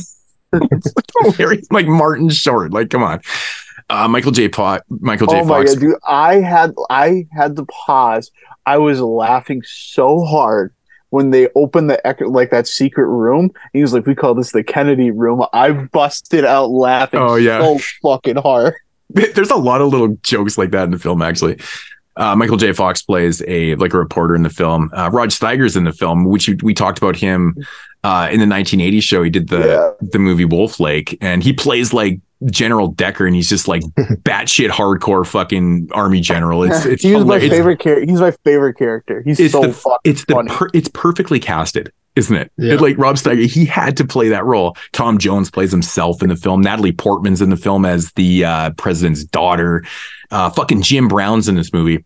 [0.54, 1.68] it's like hilarious.
[1.70, 2.72] Like Martin Short.
[2.72, 3.22] Like, come on.
[3.90, 4.48] Uh, Michael J.
[4.50, 5.42] Pot, Michael J.
[5.42, 5.76] Oh my Fox.
[5.76, 5.96] god, dude!
[6.08, 8.32] I had I had to pause.
[8.66, 10.74] I was laughing so hard
[11.12, 13.52] when they opened the like that secret room.
[13.74, 17.20] He was like, "We call this the Kennedy room." I busted out laughing.
[17.20, 17.60] Oh, yeah.
[17.62, 18.74] so fucking hard.
[19.34, 21.58] There's a lot of little jokes like that in the film, actually.
[22.18, 22.72] Uh, Michael J.
[22.72, 24.90] Fox plays a like a reporter in the film.
[24.94, 27.56] Uh, Rod Steiger's in the film, which we, we talked about him
[28.04, 29.24] uh, in the 1980 show.
[29.24, 33.50] He did the the movie Wolf Lake, and he plays like General Decker, and he's
[33.50, 33.82] just like
[34.24, 36.64] batshit hardcore fucking army general.
[36.64, 37.50] It's it's he's my hilarious.
[37.52, 38.06] favorite character.
[38.12, 39.22] He's my favorite character.
[39.24, 42.52] He's It's so the fucking it's the per, it's perfectly casted, isn't it?
[42.58, 42.74] Yeah.
[42.74, 44.76] It- Like Rod Steiger, he had to play that role.
[44.92, 46.62] Tom Jones plays himself in the film.
[46.62, 49.84] Natalie Portman's in the film as the uh, president's daughter.
[50.32, 52.04] Uh, fucking Jim Brown's in this movie.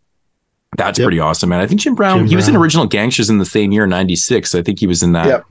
[0.77, 1.05] That's Yep.
[1.07, 1.59] pretty awesome, man.
[1.61, 2.19] I think Jim Brown.
[2.19, 4.53] Jim he was in original Gangsters in the same year, '96.
[4.53, 5.25] I think he was in that.
[5.25, 5.43] Yep.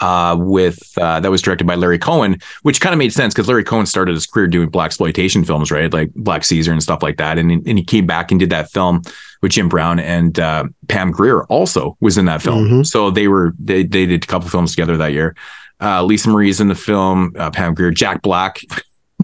[0.00, 3.48] Uh, with uh, that was directed by Larry Cohen, which kind of made sense because
[3.48, 7.02] Larry Cohen started his career doing black exploitation films, right, like Black Caesar and stuff
[7.02, 9.02] like that, and and he came back and did that film
[9.42, 12.68] with Jim Brown and uh, Pam Grier also was in that film.
[12.68, 12.86] Mhm.
[12.86, 15.34] So they were they they did a couple films together that year.
[15.80, 17.32] Uh, Lisa Marie's in the film.
[17.36, 18.60] Uh, Pam Grier, Jack Black,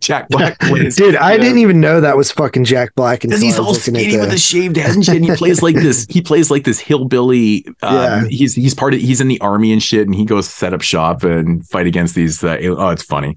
[0.00, 0.96] Jack Black plays.
[0.96, 3.66] Dude, I didn't even know that was fucking Jack Black Because until he's I was
[3.68, 5.16] all looking at skinny with a shaved head and shit.
[5.16, 6.06] And he plays like this.
[6.10, 7.64] He plays like this hillbilly.
[7.82, 8.24] Um, Yeah.
[8.28, 9.00] He's he's part of.
[9.00, 10.06] He's in the army and shit.
[10.06, 12.42] And he goes set up shop and fight against these.
[12.44, 13.36] Uh, oh, it's funny.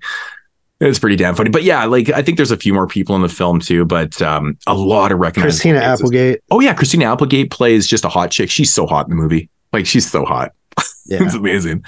[0.80, 1.50] It's pretty damn funny.
[1.50, 3.86] But yeah, like I think there's a few more people in the film too.
[3.86, 6.02] But um, a lot of recognizable Christina faces.
[6.02, 6.40] Applegate.
[6.52, 8.50] Oh yeah, Christina Applegate plays just a hot chick.
[8.50, 9.50] She's so hot in the movie.
[9.74, 10.54] Like she's so hot.
[11.10, 11.24] Yeah.
[11.24, 11.86] it's amazing.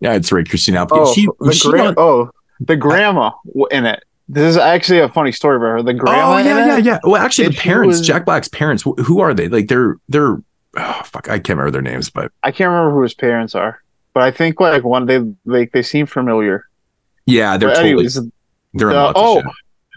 [0.00, 0.48] Yeah, it's right.
[0.48, 1.06] Christina Applegate.
[1.08, 2.30] Oh, she, the she gra- not- oh,
[2.66, 3.30] the grandma
[3.70, 4.04] in it.
[4.28, 5.82] This is actually a funny story about her.
[5.82, 6.34] The grandma.
[6.34, 6.98] Oh in yeah, it, yeah, yeah.
[7.02, 9.48] Well, actually, the parents, was- Jack Black's parents, who are they?
[9.48, 10.38] Like they're they're
[10.76, 13.82] oh, fuck, I can't remember their names, but I can't remember who his parents are,
[14.14, 16.64] but I think like one they like they seem familiar.
[17.26, 18.20] yeah, they're But totally anyways,
[18.74, 19.52] they're in uh, lots oh, of shit.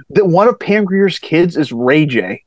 [0.09, 2.43] the, one of Pam Grier's kids is Ray J.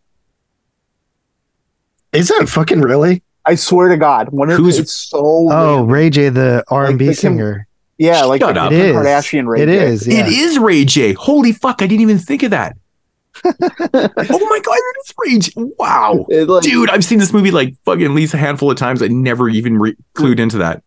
[2.12, 3.22] Is that fucking really?
[3.44, 5.18] I swear to God, one of Who's- it's so.
[5.22, 5.88] Oh, random.
[5.90, 7.67] Ray J, the R and B they can- singer.
[7.98, 8.72] Yeah, like Shut the up.
[8.72, 8.96] It is.
[8.96, 9.46] Kardashian.
[9.46, 9.76] Ray It J.
[9.88, 10.06] is.
[10.06, 10.26] Yeah.
[10.26, 11.12] It is Ray J.
[11.12, 11.82] Holy fuck!
[11.82, 12.76] I didn't even think of that.
[13.44, 15.52] oh my god, it is Ray J.
[15.78, 19.02] Wow, like, dude, I've seen this movie like fucking at least a handful of times.
[19.02, 20.82] I never even re- clued into that.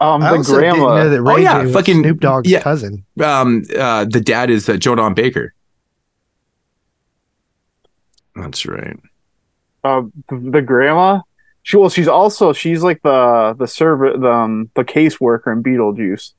[0.00, 1.08] um, I the also didn't know grandma.
[1.08, 2.60] that Ray Oh, yeah, J was fucking- Snoop Dogg's yeah.
[2.60, 3.04] cousin.
[3.22, 5.54] Um, uh, the dad is uh, Joe Don Baker.
[8.36, 8.96] That's right.
[9.84, 11.20] uh, the, the grandma.
[11.62, 16.32] She well, she's also she's like the the server, the um, the caseworker in Beetlejuice.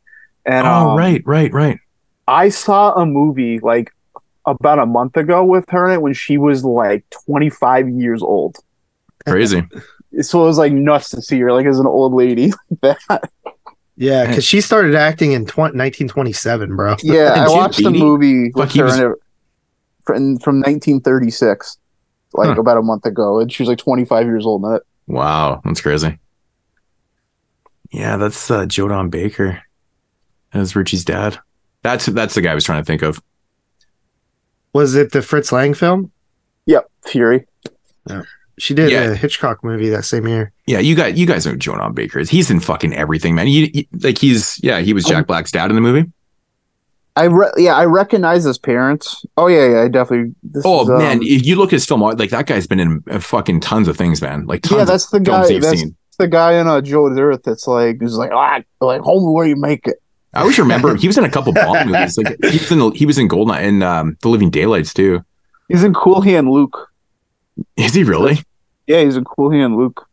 [0.45, 1.79] And oh, um, right, right, right.
[2.27, 3.91] I saw a movie like
[4.45, 8.57] about a month ago with her in it when she was like 25 years old.
[9.27, 9.63] Crazy.
[10.21, 13.29] So it was like nuts to see her like as an old lady like that.
[13.97, 16.95] Yeah, because she started acting in tw- 1927, bro.
[17.03, 19.17] Yeah, I watched the movie with he her was- in it
[20.05, 21.77] from, from 1936,
[22.33, 22.61] like Huh.
[22.61, 24.83] about a month ago, and she was like 25 years old in it.
[25.07, 26.17] Wow, that's crazy.
[27.91, 29.61] Yeah, that's uh, Joe Don Baker
[30.55, 31.37] as Richie's dad.
[31.83, 33.21] That's that's the guy I was trying to think of.
[34.73, 36.11] Was it the Fritz Lang film?
[36.65, 37.45] Yep, Fury.
[38.57, 39.11] She did Yeah.
[39.11, 40.51] a Hitchcock movie that same year.
[40.65, 42.29] Yeah, you got you guys know who Joe Baker is.
[42.29, 43.47] He's in fucking everything, man.
[43.47, 46.09] You, you- like he's yeah, he was Jack Black's dad in the movie.
[47.17, 49.25] I re- yeah, I recognize his parents.
[49.37, 50.35] Oh yeah, yeah, I definitely.
[50.43, 52.79] This Oh is, um, man, if you look at his film, like that guy's been
[52.79, 54.45] in uh, fucking tons of things, man.
[54.45, 55.59] Like tons yeah, that's the of guy.
[55.59, 55.95] That's seen.
[56.19, 57.43] the guy in uh, Joe's Earth.
[57.43, 59.95] That's like, he's like, ah, like home where you make it.
[60.35, 60.97] I always remember him.
[60.99, 62.17] He was in a couple Bond movies.
[62.17, 65.23] Like he was in the, he was in Goldeneye and um, The Living Daylights too.
[65.69, 66.91] He's in Cool Hand Luke.
[67.77, 68.39] Is he really?
[68.87, 70.07] Yeah, he's in Cool Hand Luke.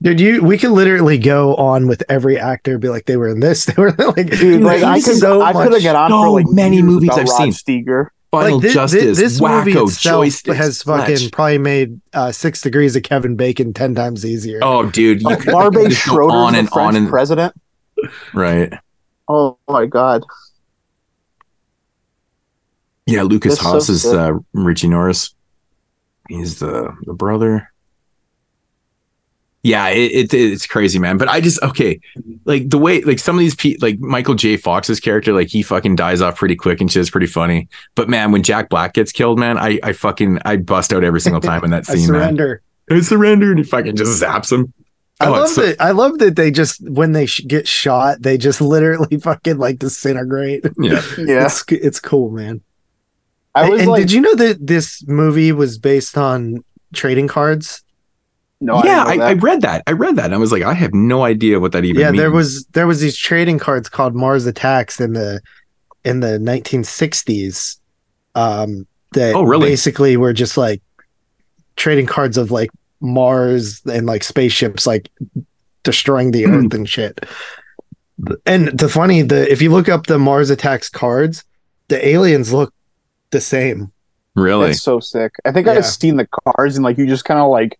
[0.00, 3.40] Dude, you we could literally go on with every actor, be like, they were in
[3.40, 5.96] this, they were like, Dude, like I he's could, so I could have much- got
[5.96, 7.84] on so for like many movies I've Rod seen.
[7.84, 8.08] Steiger.
[8.30, 11.32] Final thi- thi- Justice, this movie Wacko, itself Joysticks, has fucking Fletch.
[11.32, 14.60] probably made uh, six degrees of Kevin Bacon ten times easier.
[14.62, 17.54] Oh, dude, you could Barbe you could Schroeder's on and French on and president.
[18.34, 18.72] right.
[19.28, 20.24] Oh my god.
[23.06, 25.34] Yeah, Lucas That's so is uh, Richie Norris.
[26.28, 27.72] He's the the brother.
[29.62, 31.18] Yeah, it, it it's crazy, man.
[31.18, 32.00] But I just okay,
[32.44, 34.56] like the way like some of these pe- like Michael J.
[34.56, 37.68] Fox's character, like he fucking dies off pretty quick and shit is pretty funny.
[37.94, 41.20] But man, when Jack Black gets killed, man, I I fucking I bust out every
[41.20, 41.96] single time in that scene.
[41.96, 42.20] I scene, man.
[42.20, 42.62] surrender.
[42.90, 44.72] I surrender, and he fucking just zaps him.
[45.20, 45.80] I Oh, love so- that.
[45.80, 49.78] I love that they just when they sh- get shot, they just literally fucking like
[49.78, 50.64] disintegrate.
[50.78, 51.46] Yeah, Yeah.
[51.46, 52.60] it's it's cool, man.
[53.54, 56.62] I was and like, did you know that this movie was based on
[56.94, 57.82] trading cards?
[58.60, 59.82] no, yeah, I, I, I read that.
[59.86, 62.00] I read that, and I was like, I have no idea what that even.
[62.00, 65.40] yeah, there was there was these trading cards called Mars Attacks in the
[66.04, 67.78] in the 1960s.
[68.34, 69.68] Um, that Oh, really?
[69.70, 70.82] basically were just like
[71.76, 72.70] trading cards of like
[73.00, 75.10] Mars and like spaceships like
[75.82, 77.24] destroying the Earth and shit.
[78.46, 81.44] And the funny, the if you look up the Mars Attacks cards,
[81.88, 82.74] the aliens look
[83.30, 83.92] the same.
[84.34, 84.66] really.
[84.68, 85.32] That's so sick.
[85.44, 85.74] I think Yeah.
[85.74, 87.78] I've seen the cards and like you just kind of like,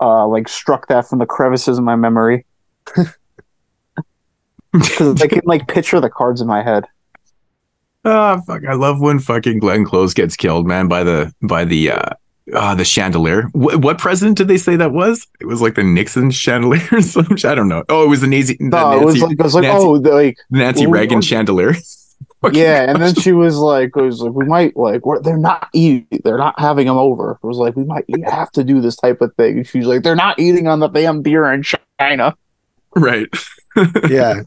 [0.00, 2.44] uh, like struck that from the crevices in my memory.
[4.72, 6.84] Because I can like picture the cards in my head.
[8.04, 8.62] Ah, fuck!
[8.68, 12.10] I love when fucking Glenn Close gets killed, man, by the by the uh,
[12.54, 13.48] uh the chandelier.
[13.52, 15.26] What, what president did they say that was?
[15.40, 17.38] It was like the Nixon chandelier or something.
[17.48, 17.84] I don't know.
[17.88, 18.56] Oh, it was the Nazi.
[18.58, 20.90] the No, it was Nancy- like it was like Nancy, oh, the, like Nancy Ooh,
[20.90, 21.74] Reagan chandelier.
[22.42, 25.68] Fucking yeah, and then she was like, was like we might like we're, they're not
[25.72, 27.38] eating, they're not having them over.
[27.42, 29.58] It was like we might have to do this type of thing.
[29.58, 31.62] And she's like, they're not eating on the damn deer in
[31.98, 32.34] China.
[32.94, 33.28] right.
[34.08, 34.40] yeah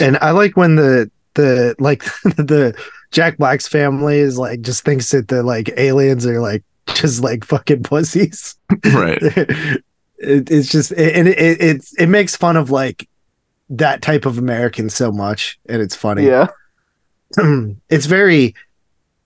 [0.00, 2.04] and i like when the the like
[2.36, 2.72] the
[3.10, 6.62] jack black's family is like just thinks that the like aliens are like
[6.94, 8.56] just like fucking pussies.
[8.92, 9.18] Right.
[9.22, 13.08] it, it's just and it, it it's it makes fun of like
[13.70, 16.26] that type of american so much and it's funny.
[16.26, 16.48] Yeah,
[17.88, 18.54] it's very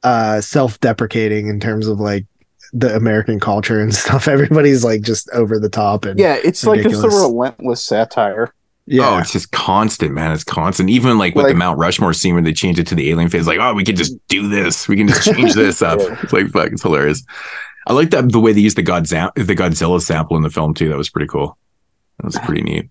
[0.03, 2.25] uh self-deprecating in terms of like
[2.73, 4.28] the american culture and stuff.
[4.28, 8.53] Everybody's like just over the top and yeah, it's like just a relentless satire.
[8.89, 10.33] Yeah Oh, it's just constant, man.
[10.33, 10.91] It's constant.
[10.91, 13.47] Even like with the Mount Rushmore scene where they changed it to the alien face,
[13.47, 14.89] like, oh, we can just do this.
[14.89, 16.00] We can just change this up.
[16.00, 16.18] Yeah.
[16.23, 17.23] It's like fuck, it's hilarious.
[17.86, 20.75] I like that the way they used the Godzilla the Godzilla sample in the film
[20.75, 20.89] too.
[20.89, 21.57] That was pretty cool.
[22.18, 22.91] That was pretty neat.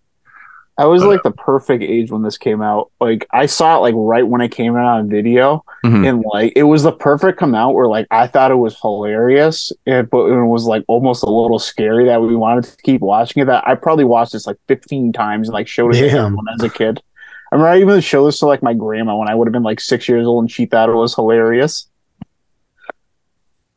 [0.80, 2.91] I was But, like the perfect age when this came out.
[3.01, 6.07] Like I saw it like right when it came out on video, Mhm.
[6.07, 9.72] and like it was the perfect come out where like I thought it was hilarious,
[9.88, 13.41] and, but it was like almost a little scary that we wanted to keep watching
[13.41, 13.45] it.
[13.45, 16.25] That I probably watched this like fifteen times and like showed it to Damn.
[16.25, 17.01] everyone as a kid.
[17.51, 19.64] I remember I even showed this to like my grandma when I would have been
[19.64, 21.88] like six years old, and she thought it was hilarious.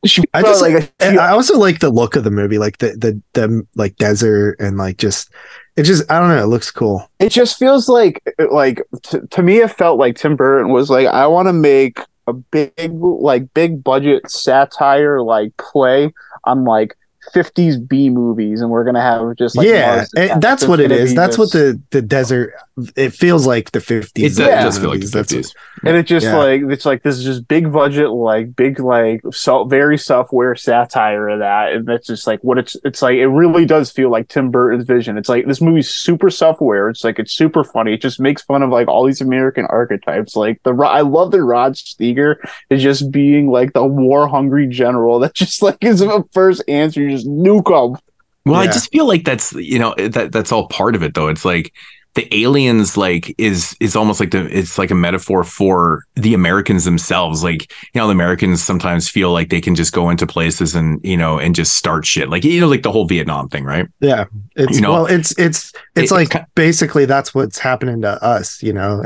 [0.06, 2.92] She I just like a- I also like the look of the movie, like the
[2.92, 5.30] the the like desert and like just
[5.76, 6.42] it just I don't know.
[6.42, 7.08] It looks cool.
[7.18, 11.06] it just feels like like t- to me it felt like tim burton was like
[11.06, 12.72] i want to make a big
[13.02, 16.12] like big budget satire like play
[16.44, 16.96] on like
[17.34, 20.40] 50s b movies and we're gonna have just like yeah, Attacks.
[20.40, 21.14] that's what it is.
[21.14, 22.54] That's what the the desert.
[22.96, 24.38] It feels like the fifties.
[24.38, 25.54] It does, it does feel like the 50s.
[25.84, 26.36] and it just Yeah.
[26.36, 31.28] like it's like this is just big budget like big like self very self-aware satire
[31.28, 34.28] of that and that's just like what it's it's like it really does feel like
[34.28, 38.02] tim burton's vision it's like this movie's super self-aware it's like it's super funny it
[38.02, 41.74] just makes fun of like all these american archetypes like the i love the rod
[41.74, 42.36] Steiger
[42.68, 47.00] is just being like the war hungry general that just like is a first answer
[47.00, 47.98] you just nuke him
[48.44, 51.28] Well, I just feel like that's you know that that's all part of it though.
[51.28, 51.72] It's like
[52.14, 56.84] the aliens like is is almost like the it's like a metaphor for the Americans
[56.84, 57.44] themselves.
[57.44, 61.00] Like you know, the Americans sometimes feel like they can just go into places and
[61.04, 62.28] you know and just start shit.
[62.28, 63.86] Like you know, like the whole Vietnam thing, right?
[64.00, 64.24] Yeah,
[64.56, 68.22] it's You know, well, it's it's it's it- like it basically that's what's happening to
[68.22, 68.62] us.
[68.62, 69.04] You know,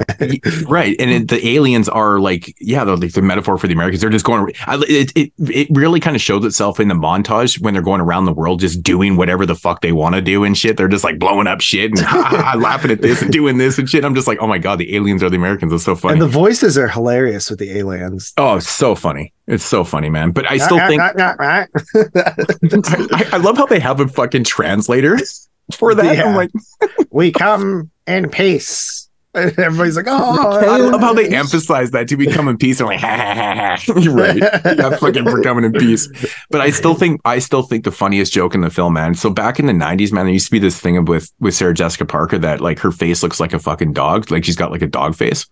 [0.66, 4.00] right and it, the aliens are like yeah they're like the metaphor for the americans
[4.00, 7.60] they're just going I, it, it it really kind of shows itself in the montage
[7.60, 10.44] when they're going around the world just doing whatever the fuck they want to do
[10.44, 12.00] and shit they're just like blowing up shit and
[12.62, 14.04] laughing at this and doing this and shit.
[14.04, 15.72] I'm just like oh my god the aliens are the americans.
[15.72, 16.14] It's so funny.
[16.14, 18.32] And the voices are hilarious with the aliens.
[18.38, 19.32] oh so funny.
[19.46, 20.30] It's so funny man.
[20.30, 21.66] But i still think I,
[23.32, 25.18] I love how they have a fucking translator
[25.72, 26.16] for that.
[26.16, 26.24] Yeah.
[26.24, 26.50] i'm like
[27.10, 29.03] we come in peace.
[29.44, 32.78] And everybody's like, oh, I love how they emphasize that to become in peace.
[32.78, 34.00] They're like, ha, ha, ha, ha.
[34.00, 34.36] You're right.
[34.36, 36.08] Yeah, fucking for coming in peace.
[36.50, 39.14] But I still think I still think the funniest joke in the film, man.
[39.14, 41.74] So back in the '90s, man, there used to be this thing with with Sarah
[41.74, 44.82] Jessica Parker that like her face looks like a fucking dog, like she's got like
[44.82, 45.46] a dog face.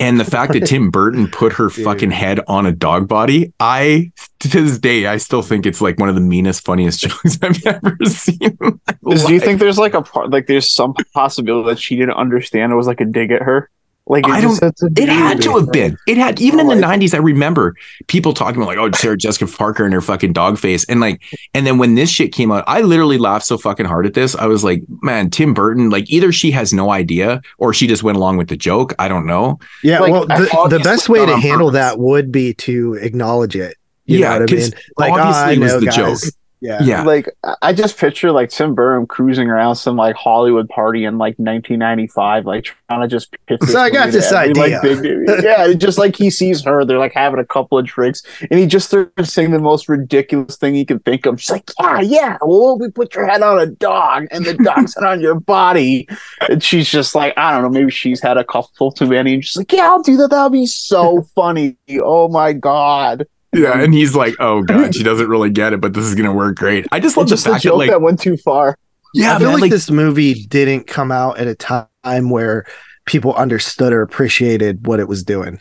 [0.00, 4.10] And the fact that Tim Burton put her fucking head on a dog body, I
[4.40, 7.64] to this day I still think it's like one of the meanest, funniest jokes I've
[7.66, 8.56] ever seen.
[8.58, 12.72] do you think there's like a part like there's some possibility that she didn't understand
[12.72, 13.70] it was like a dig at her
[14.06, 14.58] like I don't.
[14.98, 15.96] It had to have been.
[16.08, 17.14] It had even in the '90s.
[17.14, 17.76] I remember
[18.08, 21.22] people talking about like, "Oh, Sarah Jessica Parker and her fucking dog face," and like,
[21.54, 24.34] and then when this shit came out, I literally laughed so fucking hard at this.
[24.34, 25.90] I was like, "Man, Tim Burton.
[25.90, 28.94] Like, either she has no idea or she just went along with the joke.
[28.98, 31.72] I don't know." Yeah, Like, well, the, the best way to handle purpose.
[31.74, 33.76] that would be to acknowledge it.
[34.06, 34.80] You Yeah, know what I 'cause mean?
[34.98, 35.96] Like, oh, obviously I it was know, the guys.
[35.96, 36.34] joke.
[36.60, 37.28] Yeah, Yeah, like
[37.62, 42.44] I- just picture like Tim Burton cruising around some like Hollywood party in like 1995,
[42.44, 43.60] like trying to just pitch.
[43.66, 44.80] So I got this idea.
[44.80, 48.22] Like, big, yeah, just like he sees her, they're like having a couple of drinks,
[48.50, 51.40] and he just starts saying the most ridiculous thing he can think of.
[51.40, 54.94] She's like, "Yeah, yeah, well, we put your head on a dog, and the dog's
[54.94, 56.06] head on your body,"
[56.48, 59.44] and she's just like, "I don't know, maybe she's had a couple too many." And
[59.44, 60.28] she's like, "Yeah, I'll do that.
[60.30, 61.76] That'll be so funny.
[62.02, 63.80] Oh my god." Yeah.
[63.80, 66.56] And he's like, "Oh god, she doesn't really get it, but this is gonna work
[66.56, 68.36] great." I just love It's the just a fact that joke like, that went too
[68.36, 68.76] far.
[69.14, 72.66] yeah, I feel man, like, like this movie didn't come out at a time where
[73.06, 75.60] people understood or appreciated what it was doing.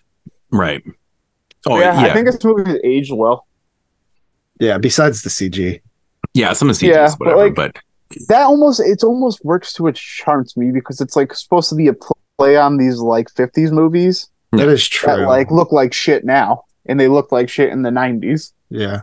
[0.51, 0.83] right.
[1.67, 3.45] Oh yeah, yeah, I think this movie has aged well.
[4.59, 5.81] Yeah, besides the CG.
[6.33, 6.53] yeah.
[6.53, 7.77] Some of the CGs, Yeah, but, whatever, like, but
[8.27, 11.75] that almost it almost works to its charm to me because it's like supposed to
[11.75, 11.93] be a
[12.37, 15.07] play on these like 50s movies That is true.
[15.15, 19.01] that like look like shit now and they look like shit in the 90s yeah.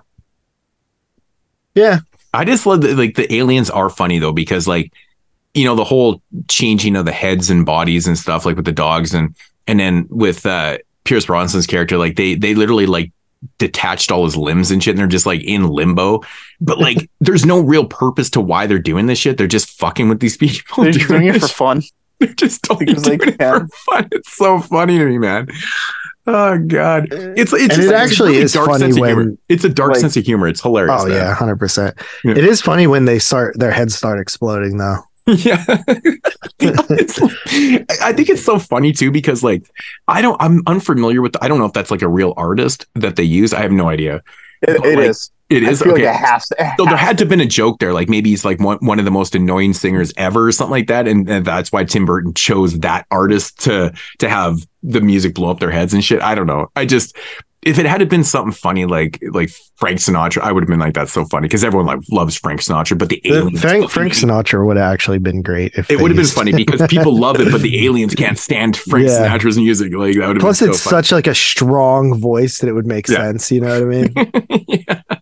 [1.74, 2.00] Yeah.
[2.32, 4.92] I just love that like the aliens are funny though because like
[5.54, 8.72] you know the whole changing of the heads and bodies and stuff like with the
[8.72, 9.34] dogs and
[9.66, 13.10] and then with uh Pierce Brosnan's character like they they literally like
[13.58, 16.20] detached all his limbs and shit and they're just like in limbo
[16.60, 20.08] but like there's no real purpose to why they're doing this shit they're just fucking
[20.08, 21.82] with these people they're just doing it for this fun
[22.18, 23.68] they're just totally because they it can.
[23.68, 24.08] for fun.
[24.10, 25.48] It's so funny to me, man.
[26.28, 28.96] Oh god, eh, it's it's just it like, it's actually really is dark funny sense
[28.96, 29.36] of when- humor.
[29.48, 30.48] It's a dark like- sense of humor.
[30.48, 31.02] It's hilarious.
[31.02, 31.16] Oh man.
[31.16, 31.96] yeah, hundred percent.
[32.24, 34.98] It is funny when they start their heads start exploding though.
[35.26, 35.64] yeah
[36.60, 39.68] i think it's so funny too because like
[40.06, 43.16] i don't i'm unfamiliar with i don't know if that's like a real artist that
[43.16, 44.22] they use i have no idea
[44.62, 46.84] it, But, it like, is it I feel okay like it has to, it so
[46.86, 49.04] there had to have been a joke there like maybe he's like one, one of
[49.04, 52.32] the most annoying singers ever or something like that and, and that's why tim burton
[52.32, 54.58] chose that artist to to have
[54.88, 57.16] the music blow up their heads and shit i don't know i just
[57.62, 60.94] if it had been something funny like like Frank Sinatra, I would have been like,
[60.94, 62.96] "That's so funny" because everyone like loves Frank Sinatra.
[62.96, 66.12] But the The- aliens, Frank Frank Sinatra would have actually been great if it would
[66.12, 69.36] have been funny because people love it, but the aliens can't stand Frank Yeah.
[69.36, 69.92] Sinatra's music.
[69.92, 71.02] Like that would have Plus, been it's so funny.
[71.02, 73.16] such like a strong voice that it would make Yeah.
[73.16, 73.50] sense.
[73.50, 74.96] You know what I mean?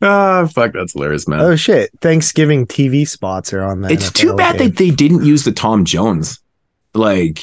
[0.00, 1.40] Ah, fuck, that's hilarious, man.
[1.40, 1.90] oh shit!
[2.00, 3.90] Thanksgiving TV spots are on that.
[3.90, 6.38] it's too bad that they didn't use the Tom Jones,
[6.94, 7.40] like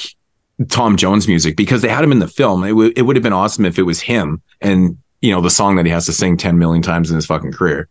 [0.68, 2.64] Tom Jones music because they had him in the film.
[2.64, 5.50] It would it would have been awesome if it was him and you know, the
[5.50, 7.88] song that he has to sing 10 million times in his fucking career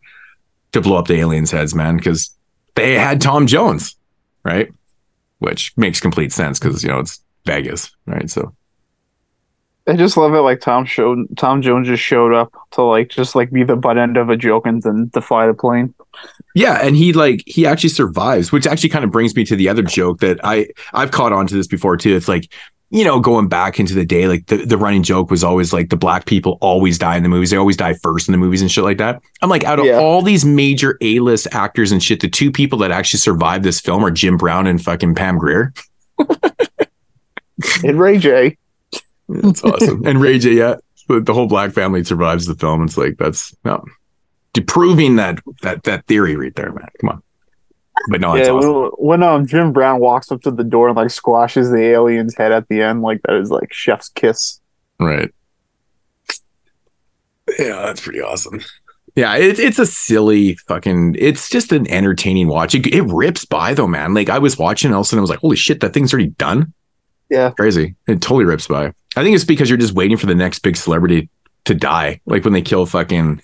[0.71, 2.35] to blow up the aliens' heads, man, because
[2.75, 3.95] they had Tom Jones,
[4.43, 4.71] right?
[5.39, 8.29] Which makes complete sense because, you know, it's Vegas, right?
[8.29, 8.55] So,
[9.87, 10.39] I just love it.
[10.39, 13.97] Like Tom showed, Tom Jones just showed up to like just like be the butt
[13.99, 15.93] end of a joke and then defy the plane.
[16.55, 19.69] Yeah, and he like he actually survives, which actually kind of brings me to the
[19.69, 22.15] other joke that I I've caught on to this before too.
[22.15, 22.51] It's like
[22.89, 25.89] you know going back into the day, like the, the running joke was always like
[25.89, 27.51] the black people always die in the movies.
[27.51, 29.21] They always die first in the movies and shit like that.
[29.43, 29.99] I'm like out of Yeah.
[29.99, 33.79] all these major A list actors and shit, the two people that actually survived this
[33.81, 35.73] film are Jim Brown and fucking Pam Grier.
[37.83, 38.57] And Ray J.
[39.27, 40.05] That's awesome.
[40.05, 40.75] and Ray J, yeah,
[41.07, 42.83] the, the whole black family survives the film.
[42.83, 43.83] It's like that's no,
[44.67, 46.87] proving that that that theory right there, man.
[47.01, 47.23] Come on.
[48.09, 48.73] But no, yeah, awesome.
[48.73, 52.35] when, when um Jim Brown walks up to the door and like squashes the alien's
[52.35, 54.59] head at the end, like that is like chef's kiss.
[54.99, 55.33] Right.
[57.59, 58.61] Yeah, that's pretty awesome.
[59.15, 61.15] Yeah, it, it's a silly fucking.
[61.17, 62.75] It's just an entertaining watch.
[62.75, 64.13] It, it rips by though, man.
[64.13, 66.13] Like I was watching, all of a sudden I was like, "Holy shit, that thing's
[66.13, 66.73] already done."
[67.29, 67.95] Yeah, crazy.
[68.07, 68.93] It totally rips by.
[69.15, 71.29] I think it's because you're just waiting for the next big celebrity
[71.65, 73.41] to die, like when they kill fucking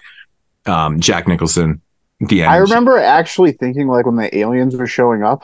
[0.66, 1.82] um, Jack Nicholson.
[2.20, 2.44] The.
[2.44, 5.44] I remember actually thinking like when the aliens were showing up,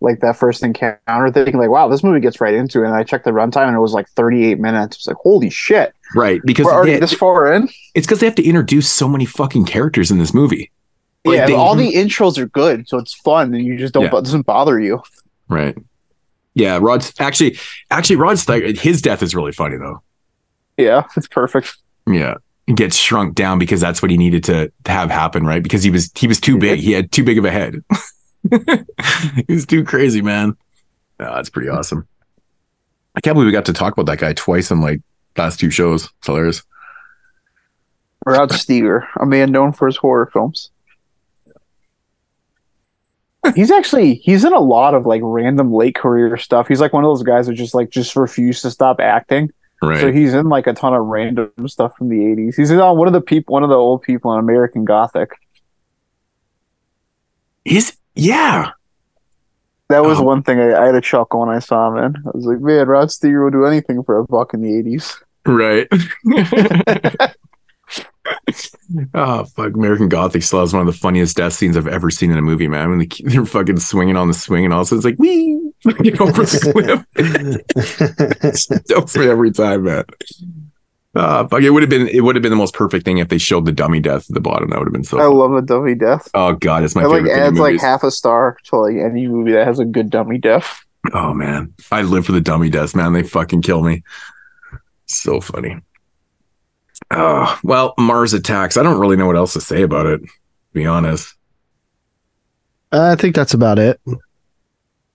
[0.00, 3.02] like that first encounter, thinking like, "Wow, this movie gets right into it." And I
[3.02, 4.96] checked the runtime and it was like 38 minutes.
[4.98, 5.92] It's like, holy shit!
[6.14, 7.68] right because We're already they- this far in.
[7.94, 10.70] it's because they have to introduce so many fucking characters in this movie.
[11.24, 14.04] Like, yeah, they- all the intros are good, so it's fun, and you just don't
[14.04, 14.18] Yeah.
[14.18, 15.02] it doesn't bother you.
[15.48, 15.76] Right.
[16.54, 17.58] Yeah, Rod's actually
[17.90, 18.46] actually Rod's
[18.80, 20.02] his death is really funny though.
[20.76, 21.76] Yeah, it's perfect.
[22.06, 22.34] Yeah.
[22.66, 25.62] Gets shrunk down because that's what he needed to, to have happen, right?
[25.62, 26.80] Because he was he was too big.
[26.80, 27.84] He had too big of a head.
[29.46, 30.56] he was too crazy, man.
[31.20, 32.08] Oh, that's pretty awesome.
[33.14, 35.00] I can't believe we got to talk about that guy twice in like
[35.36, 36.04] last two shows.
[36.18, 36.62] It's hilarious.
[38.24, 40.70] Rod Steiger, a man known for his horror films.
[43.54, 46.68] He's actually he's in a lot of like random late career stuff.
[46.68, 49.50] He's like one of those guys that just like just refused to stop acting.
[49.82, 50.00] Right.
[50.00, 52.56] So he's in like a ton of random stuff from the eighties.
[52.56, 55.30] He's on uh, one of the people one of the old people in American Gothic.
[57.64, 58.70] He's yeah.
[59.88, 60.22] That was oh.
[60.22, 62.16] one thing I, I had a chuckle when I saw him in.
[62.26, 65.16] I was like, man, Rod Steiger would do anything for a buck in the eighties.
[65.44, 65.88] Right.
[69.14, 69.74] oh fuck!
[69.74, 72.42] American Gothic still has one of the funniest death scenes I've ever seen in a
[72.42, 72.90] movie, man.
[72.90, 75.20] When they, they're fucking swinging on the swing, and all of a sudden it's
[75.84, 77.64] like fucking over the
[78.66, 78.86] cliff.
[78.88, 80.04] Jumps me every time, man.
[81.14, 81.62] Uh, fuck!
[81.62, 83.66] It would have been it would have been the most perfect thing if they showed
[83.66, 84.70] the dummy death at the bottom.
[84.70, 85.18] That would have been so.
[85.20, 86.28] I love a dummy death.
[86.34, 87.32] oh god, it's my like favorite.
[87.32, 90.38] in adds like half a star to like any movie that has a good dummy
[90.38, 90.84] death.
[91.12, 93.12] Oh man, I live for the dummy deaths, man.
[93.12, 94.02] They fucking kill me.
[95.06, 95.80] So funny.
[97.10, 98.76] Oh well, Mars attacks.
[98.76, 100.20] I don't really know what else to say about it.
[100.22, 100.28] To
[100.72, 101.34] be honest.
[102.92, 104.00] Uh, I think that's about it.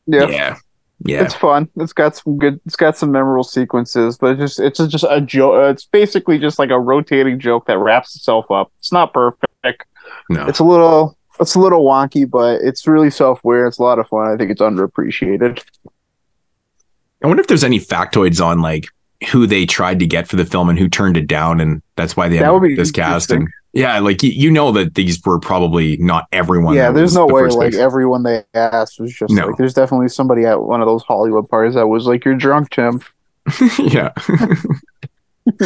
[0.06, 0.27] Yeah.
[0.27, 0.58] Yeah.
[1.06, 1.24] Yeah.
[1.24, 1.69] It's fun.
[1.77, 2.59] It's got some good.
[2.66, 5.56] It's got some memorable sequences, but it's just it's just a joke.
[5.56, 8.72] Uh, it's basically just like a rotating joke that wraps itself up.
[8.80, 9.85] It's not perfect.
[10.30, 10.45] No.
[10.48, 11.18] It's a little.
[11.40, 13.66] It's a little wonky, but it's really self-aware.
[13.66, 14.27] It's a lot of fun.
[14.27, 15.64] I think it's underappreciated.
[17.24, 18.90] I wonder if there's any factoids on like
[19.31, 22.15] who they tried to get for the film and who turned it down, and that's
[22.15, 23.41] why they That ended up this casting.
[23.41, 23.53] interesting.
[23.73, 26.73] Yeah, like you, you know that these were probably not everyone.
[26.75, 27.80] yeah, there's no the way like pick.
[27.80, 29.48] everyone they asked was just No.
[29.48, 29.57] like.
[29.57, 33.01] There's definitely somebody at one of those Hollywood parties that was like, "You're drunk, Tim."
[33.80, 34.11] yeah.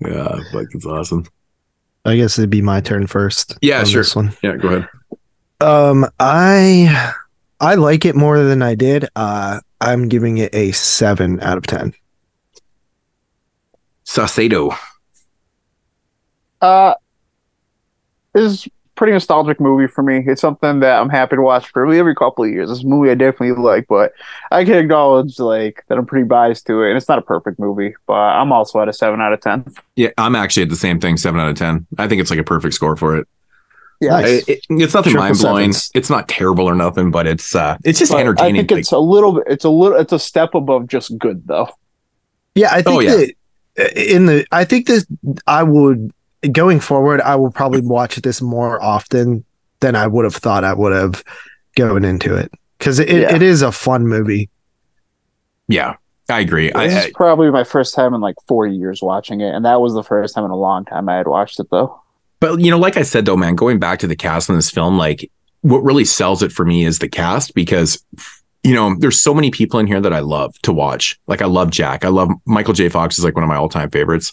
[0.00, 1.24] yeah, like it's awesome.
[2.04, 3.56] I guess it'd be my turn first.
[3.62, 4.00] Yeah, on sure.
[4.02, 4.32] This one.
[4.42, 4.88] Yeah, go ahead.
[5.60, 7.12] Um, I
[7.60, 9.08] I like it more than I did.
[9.16, 11.94] Uh, I'm giving it a seven out of ten.
[14.06, 14.76] Saucedo.
[16.60, 16.94] Uh,
[18.32, 20.22] this is pretty nostalgic movie for me.
[20.26, 22.68] It's something that I'm happy to watch for every couple of years.
[22.68, 24.12] This movie I definitely like, but
[24.50, 27.58] I can acknowledge like that I'm pretty biased to it, and it's not a perfect
[27.58, 27.94] movie.
[28.06, 29.64] But I'm also at a seven out of ten.
[29.96, 31.86] Yeah, I'm actually at the same thing, seven out of ten.
[31.98, 33.28] I think it's like a perfect score for it.
[34.00, 35.70] Yeah, It- it- it's nothing Triple mind blowing.
[35.94, 38.56] It's not terrible or nothing, but it's uh, it's just But entertaining.
[38.56, 39.44] I think Like, it's a little bit.
[39.46, 39.98] It's a little.
[39.98, 41.68] It's a step above just good, though.
[42.54, 43.14] Yeah, I think Oh, yeah.
[43.16, 43.32] that
[43.96, 45.04] in the I think that
[45.46, 46.12] I would
[46.52, 49.44] going forward I will probably watch this more often
[49.80, 51.24] than I would have thought I would have
[51.76, 53.34] going into it because it, Yeah.
[53.34, 54.48] it is a fun movie.
[55.68, 55.96] yeah,
[56.28, 56.68] I agree.
[56.68, 59.80] This I, is probably my first time in like four years watching it, and that
[59.80, 62.00] was the first time in a long time I had watched it, though.
[62.40, 64.70] But you know, like I said though, man, going back to the cast in this
[64.70, 65.30] film, like
[65.62, 68.04] what really sells it for me is the cast because
[68.64, 71.18] you know, there's so many people in here that I love to watch.
[71.26, 72.04] Like I love Jack.
[72.04, 72.88] I love Michael J.
[72.88, 74.32] Fox is like one of my all-time favorites.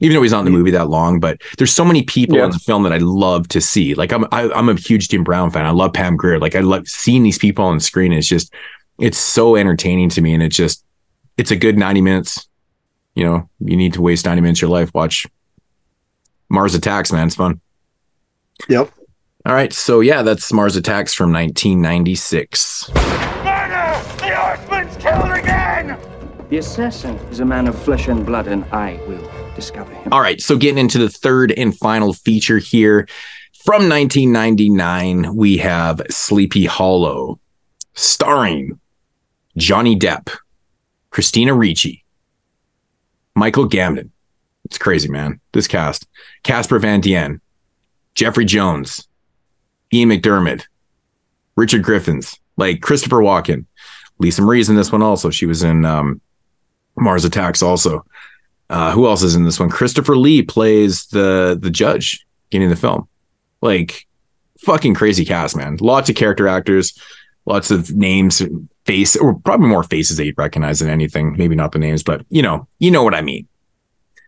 [0.00, 1.20] even though he's not in the movie that long.
[1.20, 2.44] But there's so many people Yeah.
[2.46, 3.94] in the film that I love to see.
[3.94, 5.66] Like I'm I, I'm a huge Jim Brown fan.
[5.66, 6.38] I love Pam Grier.
[6.40, 8.12] Like I love seeing these people on the screen.
[8.12, 8.52] It's just
[8.98, 10.84] it's so entertaining to me, and it's just
[11.36, 12.48] it's a good 90 minutes.
[13.14, 14.90] You know, you need to waste 90 minutes of your life.
[14.94, 15.26] Watch
[16.48, 17.26] Mars Attacks, man.
[17.26, 17.60] It's fun.
[18.68, 18.90] Yep.
[19.44, 22.90] All right, so yeah, that's Mars Attacks from 1996.
[25.02, 25.98] The Horseman's killed again!
[26.48, 30.12] The assassin is a man of flesh and blood, and I will discover him.
[30.12, 33.08] All right, so getting into the third and final feature here
[33.64, 37.40] from 1999, we have Sleepy Hollow,
[37.94, 38.78] starring
[39.56, 40.30] Johnny Depp,
[41.10, 42.04] Christina Ricci,
[43.34, 44.10] Michael Gambon.
[44.66, 45.40] It's crazy, man.
[45.52, 46.06] This cast:
[46.44, 47.40] Casper Van Dien,
[48.14, 49.08] Jeffrey Jones,
[49.92, 50.64] Ian McDiarmid,
[51.56, 53.66] Richard Griffiths, like Christopher Walken,
[54.22, 55.30] Lisa Marie's in this one also.
[55.30, 56.20] She was in um,
[56.96, 58.04] Mars Attacks also.
[58.70, 59.68] Uh, who else is in this one?
[59.68, 63.08] Christopher Lee plays the the judge getting the film.
[63.60, 64.06] Like
[64.60, 65.76] fucking crazy cast, man.
[65.80, 66.98] Lots of character actors,
[67.44, 68.42] lots of names,
[68.86, 71.36] face, or probably more faces that you'd recognize than anything.
[71.36, 73.46] Maybe not the names, but you know, you know what I mean.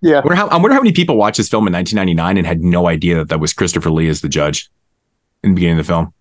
[0.02, 0.18] Yeah.
[0.18, 2.60] I wonder how, I wonder how many people watched this film in 1999 and had
[2.60, 4.70] no idea that that was Christopher Lee as the judge
[5.42, 6.13] in the beginning of the film.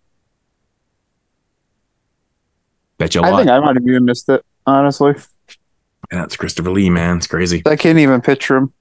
[3.04, 3.38] Bet you a I lot.
[3.40, 5.14] think I might have even missed it, honestly.
[6.12, 7.18] And that's Christopher Lee, man.
[7.18, 7.62] It's crazy.
[7.66, 8.74] I can't even picture him.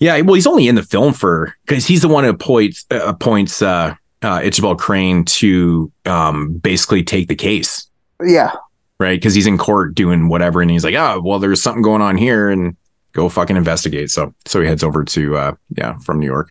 [0.00, 3.00] Yeah, well, he's only in the film for because he's the one who appoints uh,
[3.06, 7.88] appoints uh, uh, Ichabod Crane to um, basically take the case,
[8.24, 8.52] Yeah.
[9.00, 9.18] right?
[9.18, 12.16] Because he's in court doing whatever, and he's like, "Oh, well, there's something going on
[12.16, 12.76] here," and
[13.12, 14.10] go fucking investigate.
[14.10, 16.50] So, so he heads over to uh, yeah, from New York.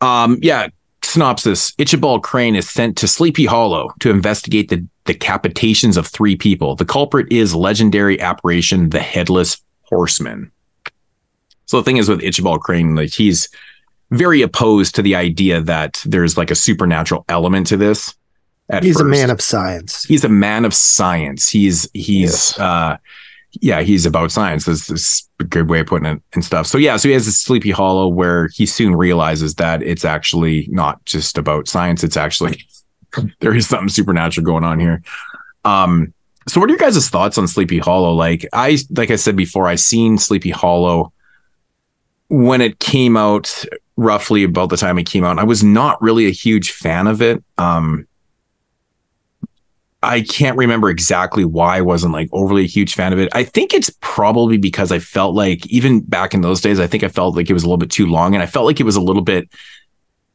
[0.00, 0.68] Um, yeah.
[1.02, 6.76] Synopsis: Ichabod Crane is sent to Sleepy Hollow to investigate the decapitations of three people.
[6.76, 10.50] The culprit is legendary apparition, the Headless Horseman.
[11.66, 13.48] So the thing is with Ichabod Crane, like he's
[14.10, 18.14] very opposed to the idea that there's like a supernatural element to this.
[18.68, 20.02] at He's a man of science.
[20.04, 21.48] He's a man of science.
[21.48, 22.96] He's he's uh
[23.60, 24.64] yeah, he's about science.
[24.64, 26.66] This is a good way of putting it and stuff.
[26.66, 30.68] So yeah, so he has this sleepy hollow where he soon realizes that it's actually
[30.70, 32.04] not just about science.
[32.04, 32.64] It's actually
[33.40, 35.02] there is something supernatural going on here.
[35.64, 36.12] Um,
[36.48, 38.12] so what are your guys' thoughts on Sleepy Hollow?
[38.12, 41.12] Like I like I said before, I seen Sleepy Hollow
[42.28, 43.64] when it came out
[43.96, 45.38] roughly about the time it came out.
[45.38, 47.42] I was not really a huge fan of it.
[47.58, 48.06] Um
[50.02, 53.28] I can't remember exactly why I wasn't like overly a huge fan of it.
[53.34, 57.04] I think it's probably because I felt like even back in those days, I think
[57.04, 58.84] I felt like it was a little bit too long and I felt like it
[58.84, 59.50] was a little bit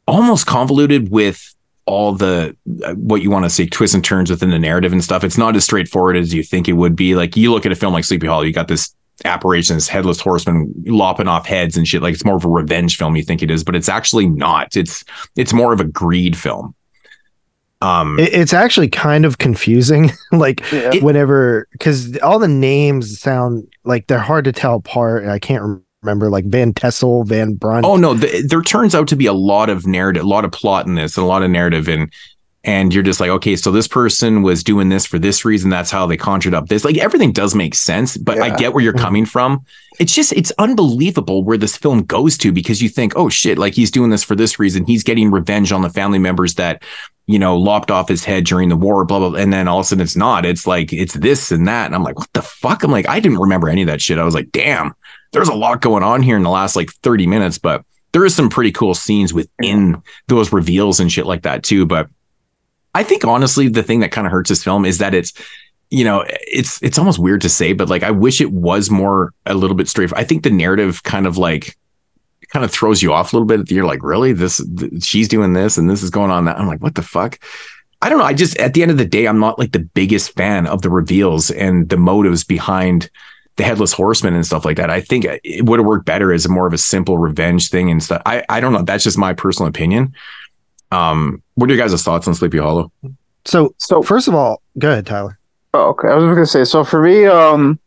[0.08, 1.55] almost convoluted with
[1.88, 5.04] all the uh, what you want to say twists and turns within the narrative and
[5.04, 5.24] stuff.
[5.24, 7.16] It's not as straightforward as you think it would be.
[7.16, 10.20] Like you look at a film like Sleepy Hollow, you got this apparition, this headless
[10.20, 12.02] horseman lopping off heads and shit.
[12.02, 14.76] Like it's more of a revenge film you think it is, but it's actually not.
[14.76, 15.06] It's
[15.36, 16.74] it's more of a greed film.
[17.82, 20.12] Um It- It's actually kind of confusing.
[20.32, 20.96] like Yeah.
[21.02, 25.24] whenever, because all the names sound like they're hard to tell apart.
[25.24, 27.86] and I can't rem- remember like Van Tassel, Van Brunt.
[27.86, 30.52] Oh no, th- there turns out to be a lot of narrative, a lot of
[30.52, 32.12] plot in this, and a lot of narrative, and
[32.66, 35.70] and you're just like, okay, so this person was doing this for this reason.
[35.70, 36.84] That's how they conjured up this.
[36.84, 39.04] Like everything does make sense, but I get where you're mm-hmm.
[39.04, 39.64] coming from.
[40.00, 43.76] It's just it's unbelievable where this film goes to because you think, oh shit, like
[43.76, 44.86] he's doing this for this reason.
[44.86, 46.82] He's getting revenge on the family members that
[47.28, 49.30] you know lopped off his head during the war, blah blah.
[49.30, 49.40] blah.
[49.40, 50.44] And then all of a sudden it's not.
[50.44, 52.84] It's like it's this and that, and I'm like, what the fuck?
[52.84, 54.18] I'm like, I didn't remember any of that shit.
[54.18, 54.96] I was like, damn
[55.36, 57.84] there's a lot going on here in the last like 30 minutes, but
[58.14, 61.86] there is some pretty cool scenes within those reveals and shit like that too.
[61.86, 62.10] But
[62.94, 65.34] I think honestly, the thing that kind of hurts this film is that it's,
[65.90, 69.34] you know, it's it's almost weird to say, but like I wish it was more
[69.46, 70.14] a little bit straight.
[70.16, 71.76] I think the narrative kind of like
[72.48, 73.70] kind of throws you off a little bit.
[73.70, 76.58] You're like, really, this th- she's doing this and this is going on that.
[76.58, 77.40] I'm like, what the fuck?
[78.02, 78.26] I don't know.
[78.26, 80.82] I just at the end of the day, I'm not like the biggest fan of
[80.82, 83.10] the reveals and the motives behind
[83.58, 84.90] the headless horseman and stuff like that.
[84.90, 88.04] I think it would have worked better as more of a simple revenge thing and
[88.04, 88.22] stuff.
[88.26, 88.82] I, I don't know.
[88.84, 90.14] That's just my personal opinion.
[90.92, 92.92] Um, what are your guys' thoughts on Sleepy Hollow?
[93.46, 95.40] So, So first of all, go ahead, Tyler.
[95.74, 96.08] Oh, okay.
[96.10, 96.64] I was gonna say.
[96.64, 97.80] So for me, um,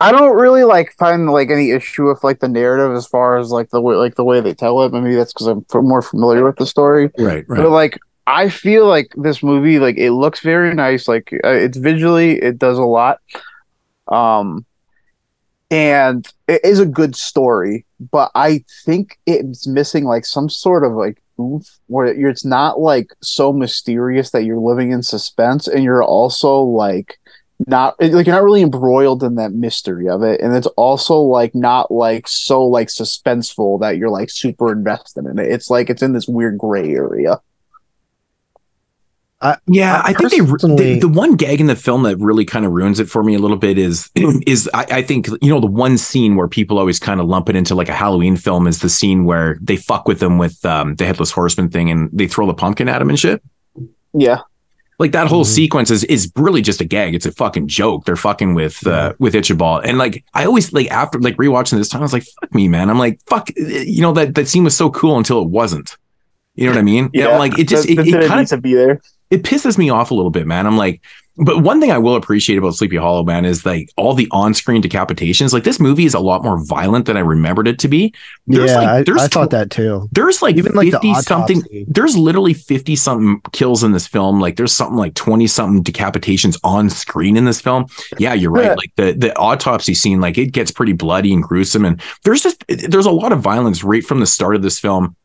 [0.00, 3.50] I don't really like find like any issue with like the narrative as far as
[3.50, 4.92] like the way like the way they tell it.
[4.92, 7.10] Maybe that's because I'm f- more familiar with the story.
[7.18, 11.06] Right, But like, I feel like this movie, like it looks very nice.
[11.06, 13.18] Like uh, it's visually, it does a lot.
[14.08, 14.64] Um,
[15.70, 20.92] and it is a good story, but I think it's missing like some sort of
[20.92, 26.02] like oomph where it's not like so mysterious that you're living in suspense, and you're
[26.02, 27.18] also like
[27.66, 31.54] not like you're not really embroiled in that mystery of it, and it's also like
[31.54, 35.52] not like so like suspenseful that you're like super invested in it.
[35.52, 37.40] It's like it's in this weird gray area.
[39.42, 42.66] I, Yeah, I, think they, the the one gag in the film that really kind
[42.66, 44.10] of ruins it for me a little bit is
[44.46, 47.48] is I, I think you know the one scene where people always kind of lump
[47.48, 50.62] it into like a Halloween film is the scene where they fuck with them with
[50.66, 53.42] um, the headless horseman thing and they throw the pumpkin at him and shit.
[54.12, 54.40] Yeah,
[54.98, 57.14] Like that whole sequence is is really just a gag.
[57.14, 58.04] It's a fucking joke.
[58.04, 61.88] They're fucking with uh, with Ichabod, and like I always like after like rewatching this
[61.88, 64.64] time, I was like, "Fuck me, man." I'm like, "Fuck," you know that that scene
[64.64, 65.96] was so cool until it wasn't.
[66.56, 67.08] You know what I mean?
[67.14, 67.28] yeah.
[67.28, 69.00] I'm like it just That- it, that it kind need of to be there.
[69.30, 70.66] It pisses me off a little bit, man.
[70.66, 71.00] I'm like,
[71.42, 74.82] but one thing I will appreciate about Sleepy Hollow, man, is like all the on-screen
[74.82, 75.54] decapitations.
[75.54, 78.12] Like this movie is a lot more violent than I remembered it to be.
[78.46, 80.06] There's yeah, like I, there's I thought that too.
[80.12, 84.38] there's like Even, like, the 50 something there's literally 50 something kills in this film
[84.40, 87.86] like there's something like 20 something decapitations on screen in this film
[88.18, 88.74] yeah you're right Yeah.
[88.74, 92.64] like the the autopsy scene like it gets pretty bloody and gruesome and there's just
[92.68, 95.16] there's a lot of violence right from the start of this film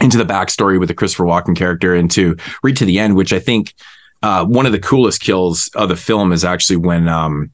[0.00, 3.32] into the backstory with the Christopher Walken character and to read to the end which
[3.32, 3.74] I think
[4.22, 7.50] uh one of the coolest kills of the film is actually when um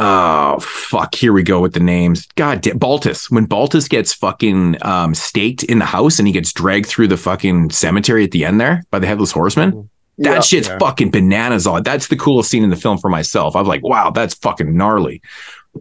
[0.00, 1.12] Oh fuck!
[1.16, 2.24] Here we go with the names.
[2.36, 3.28] God damn, Baltus.
[3.32, 7.16] When Baltus gets fucking um, staked in the house and he gets dragged through the
[7.16, 9.90] fucking cemetery at the end there by the headless horseman.
[10.18, 10.40] That Yeah.
[10.40, 10.78] shit's Yeah.
[10.78, 11.66] fucking bananas.
[11.66, 13.56] On that's the coolest scene in the film for myself.
[13.56, 15.20] I was like, wow, that's fucking gnarly.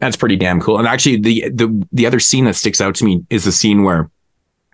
[0.02, 0.80] That's pretty damn cool.
[0.80, 3.84] And actually, the the the other scene that sticks out to me is the scene
[3.84, 4.10] where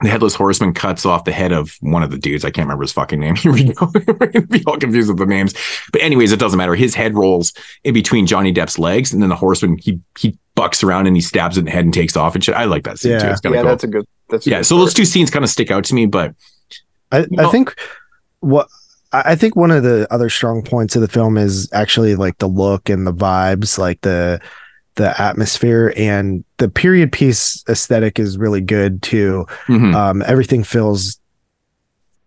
[0.04, 2.46] the headless horseman cuts off the head of one of the dudes.
[2.46, 3.36] I can't remember his fucking name.
[3.38, 3.90] Here we go.
[3.94, 5.54] We're gonna be all confused with the names.
[5.92, 6.76] But anyways, it doesn't matter.
[6.76, 10.84] His head rolls in between Johnny Depp's legs, and then the horseman he he bucks
[10.84, 12.54] around and he stabs it in the head and takes off and shit.
[12.56, 13.26] I like that scene too.
[13.26, 13.32] Yeah.
[13.34, 13.64] It's Yeah, cool.
[13.64, 14.06] that's a good.
[14.30, 14.58] That's a yeah.
[14.60, 16.36] good So those two scenes kind of stick out to me, but
[17.12, 17.76] I, know- I think
[18.40, 18.68] what
[19.12, 22.38] I I think one of the other strong points of the film is actually like
[22.40, 24.40] the look and the vibes, like the
[24.96, 29.46] the atmosphere and the period piece aesthetic is really good too.
[29.68, 29.94] mhm.
[29.96, 31.20] Um, everything feels,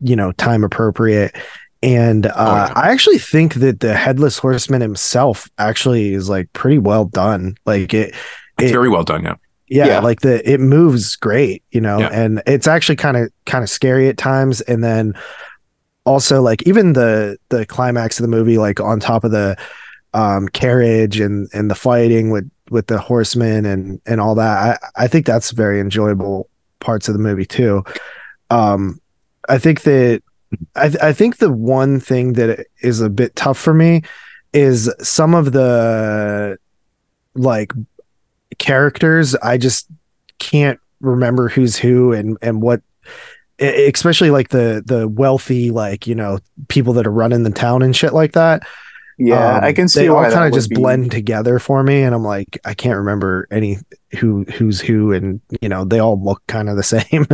[0.01, 1.35] you know, time appropriate.
[1.83, 2.73] And uh, Oh, yeah.
[2.75, 7.57] I actually think that the headless horseman himself actually is like pretty well done.
[7.67, 8.15] Like it,
[8.59, 9.23] it's it- very well done.
[9.25, 9.35] Yeah.
[9.69, 9.99] yeah, Yeah.
[10.01, 12.09] like the it moves great, you know, Yeah.
[12.13, 14.61] and it's actually kind of kind of scary at times.
[14.63, 15.15] And then
[16.05, 19.57] also like even the the climax of the movie, like on top of the
[20.15, 25.05] um carriage and and the fighting with with the horsemen and and all that, I
[25.05, 26.49] I think that's very enjoyable
[26.81, 27.85] parts of the movie too.
[28.51, 29.01] Um,
[29.49, 30.23] I think that
[30.75, 34.03] I th- I think the one thing that is a bit tough for me
[34.53, 36.59] is some of the
[37.35, 37.73] like
[38.59, 39.87] characters i just
[40.39, 42.81] can't remember who's who and and what
[43.59, 46.39] especially like the the wealthy like you know
[46.69, 48.67] people that are running the town and shit like that
[49.19, 51.83] Yeah, Um, I can see they why all kind of just be- blend together for
[51.83, 53.79] me and i'm like i can't remember any
[54.19, 57.27] who who's who and you know they all look kind of the same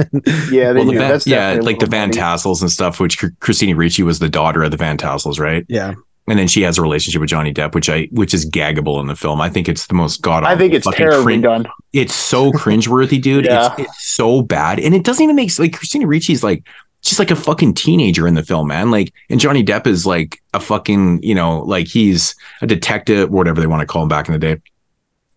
[0.50, 0.92] Yeah, they Well, the.
[0.98, 2.10] Van, That's yeah, like the a Van.
[2.12, 5.66] Tassels and stuff, which Chr- Christina Ricci was the daughter of the Van Tassels, right?
[5.68, 5.94] yeah
[6.28, 9.08] And then she has a relationship with Johnny Depp, which I which is gaggable in
[9.08, 9.40] the film.
[9.40, 10.44] I think it's the most god.
[10.44, 11.66] I think it's terribly done.
[11.92, 13.44] It's so cringeworthy, dude.
[13.46, 13.72] Yeah.
[13.76, 16.64] It's, it's so bad, and it doesn't even make like Christina Ricci's like
[17.02, 18.90] she's like a fucking teenager in the film, man.
[18.90, 23.60] Like, and Johnny Depp is like a fucking you know like he's a detective, whatever
[23.60, 24.60] they want to call him back in the day.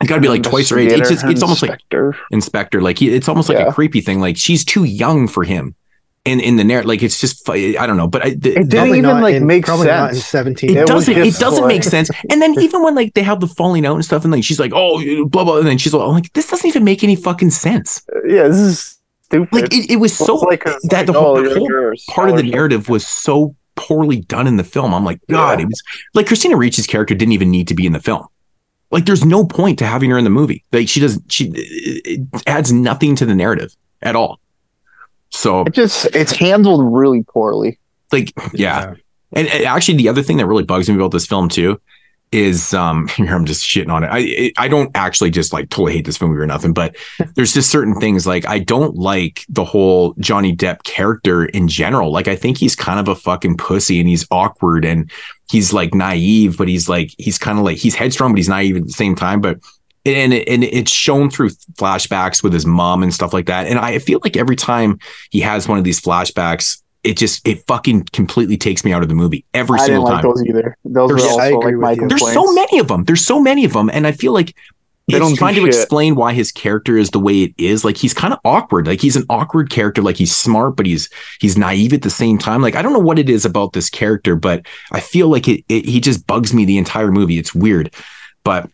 [0.01, 0.91] It's got to be like twice her age.
[0.91, 2.15] It's just, it's almost like Inspector.
[2.31, 2.81] inspector.
[2.81, 3.67] Like he, it's almost like Yeah.
[3.67, 4.19] a creepy thing.
[4.19, 5.73] Like she's too young for him.
[6.25, 8.87] In, in the narrative, like it's just I don't know, but I, the, It didn't
[8.89, 10.25] even not like in- make probably not in sense.
[10.25, 13.39] 17 it It doesn't it doesn't make sense and then even when like they have
[13.41, 15.93] the falling out and stuff and like she's like oh blah blah and then she's
[15.93, 18.94] like, I'm like this doesn't even make any fucking sense Yeah, this is
[19.25, 19.53] stupid.
[19.53, 21.95] like it, it was so like a- that the whole, oh, the you're- whole you're
[22.09, 25.63] part of the narrative was so poorly done in the film i'm like god Yeah.
[25.63, 28.25] it was like christina ricci's character didn't even need to be in the film
[28.91, 32.21] like there's no point to having her in the movie like she doesn't she it
[32.33, 34.39] it adds nothing to the narrative at all
[35.31, 37.77] so It just it's handled really poorly.
[38.13, 38.93] like yeah.
[39.33, 41.81] And, and actually the other thing that really bugs me about this film too
[42.31, 44.09] is um here I'm just shitting on it.
[44.11, 46.95] I I don't actually just like totally hate this movie or nothing, but
[47.35, 52.11] there's just certain things like I don't like the whole Johnny Depp character in general.
[52.11, 55.11] Like I think he's kind of a fucking pussy and he's awkward and
[55.49, 58.77] he's like naive, but he's like he's kind of like he's headstrong, but he's naive
[58.77, 59.41] at the same time.
[59.41, 59.59] But
[60.05, 63.67] and it, and it's shown through flashbacks with his mom and stuff like that.
[63.67, 64.99] And I feel like every time
[65.31, 69.09] he has one of these flashbacks, it just it fucking completely takes me out of
[69.09, 70.31] the movie every I didn't single like time.
[70.31, 70.77] those either.
[70.85, 72.07] Those There's- were I also agree like my with you.
[72.17, 73.03] There's so many of them.
[73.05, 74.55] There's so many of them, and I feel like
[75.07, 75.67] They don't it's do trying to shit.
[75.69, 77.85] explain why his character is the way it is.
[77.85, 78.87] Like he's kind of awkward.
[78.87, 80.01] Like he's an awkward character.
[80.01, 81.09] Like he's smart, but he's
[81.39, 82.61] he's naive at the same time.
[82.61, 85.63] Like I don't know what it is about this character, but I feel like it,
[85.69, 87.37] it he just bugs me the entire movie.
[87.37, 87.93] It's weird,
[88.43, 88.69] but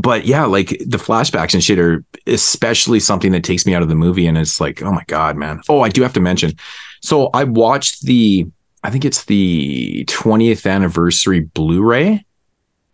[0.00, 3.88] but yeah, like the flashbacks and shit are especially something that takes me out of
[3.88, 4.26] the movie.
[4.26, 5.60] And it's like, oh my god, man.
[5.68, 6.52] Oh, I do have to mention.
[7.04, 8.46] So I watched the
[8.82, 12.24] I think it's the 20th anniversary Blu-ray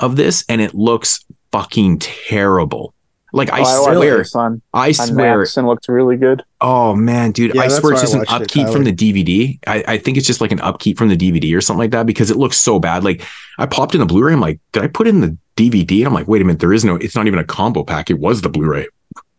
[0.00, 2.92] of this, and it looks fucking terrible.
[3.32, 4.62] Like I Oh, watched swear, it, son.
[4.74, 6.42] I swear, and looked really good.
[6.60, 7.54] Oh man, dude!
[7.54, 9.58] Yeah, I swear it's just an watched it, upkeep from the DVD.
[9.68, 12.06] I, I think it's just like an upkeep from the DVD or something like that
[12.06, 13.04] because it looks so bad.
[13.04, 13.22] Like
[13.58, 14.32] I popped in the Blu-ray.
[14.32, 15.98] I'm like, did I put in the DVD?
[15.98, 16.96] And I'm like, wait a minute, there is no.
[16.96, 18.10] It's not even a combo pack.
[18.10, 18.88] It was the Blu-ray.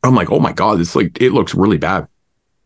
[0.03, 2.07] I'm like, oh my god, it's like it looks really bad.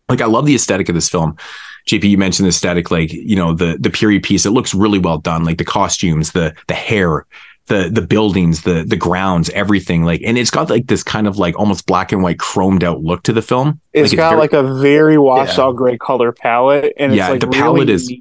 [0.08, 1.38] Like I love the aesthetic of this film.
[1.86, 4.46] JP, you mentioned the aesthetic, like you know the the period piece.
[4.46, 5.44] It looks really well done.
[5.46, 7.26] Like the costumes, the the hair,
[7.68, 10.04] the the buildings, the the grounds, everything.
[10.04, 13.02] Like, and it's got like this kind of like almost black and white chromed out
[13.04, 13.80] look to the film.
[13.94, 17.32] It's like, got very- like a very washed out gray color palette, and Yeah, it's
[17.32, 18.12] like the really palette is-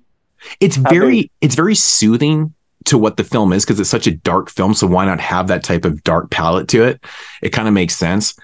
[0.61, 2.53] it's How very it's very soothing
[2.85, 5.47] to what the film is because it's such a dark film so why not have
[5.49, 7.03] that type of dark palette to it
[7.41, 8.35] it kind of makes sense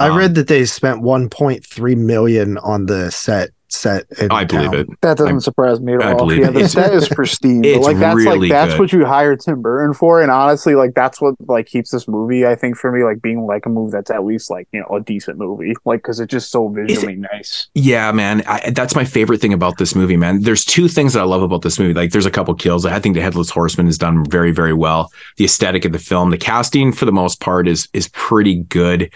[0.00, 4.04] I Um, read that they spent 1.3 million on the set set.
[4.20, 4.80] in i believe town.
[4.80, 6.18] it That doesn't I- surprise me at I all.
[6.18, 6.52] believe yeah, it.
[6.54, 7.62] the set is pristine.
[7.62, 8.80] but, it's like that's really like that's good.
[8.80, 12.46] what you hire Tim Burton for, and honestly, like that's what like keeps this movie.
[12.46, 14.96] I think for me, like being like a movie that's at least like you know
[14.96, 17.68] a decent movie, like because it's just so visually nice.
[17.74, 21.20] yeah man I, that's my favorite thing about this movie man there's two things that
[21.20, 23.86] i love about this movie like there's a couple kills i think the headless horseman
[23.88, 27.40] is done very very well the aesthetic of the film the casting for the most
[27.40, 29.10] part is is pretty good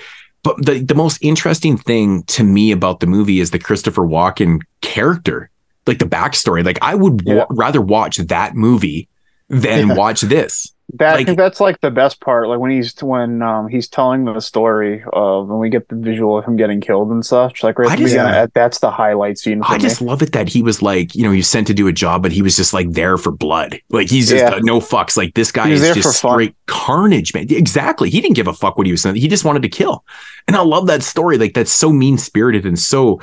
[0.56, 4.60] but the, the most interesting thing to me about the movie is the christopher walken
[4.80, 5.50] character
[5.86, 6.64] like the backstory.
[6.64, 9.08] Like i would wa- rather watch that movie
[9.48, 9.94] than Yeah.
[10.02, 12.48] watch this That I think that's like the best part.
[12.48, 16.38] Like when he's when um he's telling the story of when we get the visual
[16.38, 17.62] of him getting killed and such.
[17.62, 19.80] Like right just- that- that's the highlight scene I me.
[19.80, 21.92] just love it that he was like, you know, he was sent to do a
[21.92, 23.80] job, but he was just like there for blood.
[23.90, 24.54] Like he's just Yeah.
[24.56, 25.16] uh, no fucks.
[25.16, 27.46] Like this guy is just straight carnage, man.
[27.50, 28.08] Exactly.
[28.10, 29.16] He didn't give a fuck what he was saying.
[29.16, 30.04] He just wanted to kill.
[30.46, 31.36] And I love that story.
[31.38, 33.20] Like that's so mean spirited and so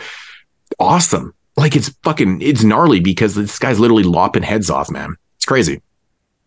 [0.80, 1.34] awesome.
[1.58, 5.16] Like it's fucking, it's gnarly because this guy's literally lopping heads off, man.
[5.38, 5.82] It's crazy.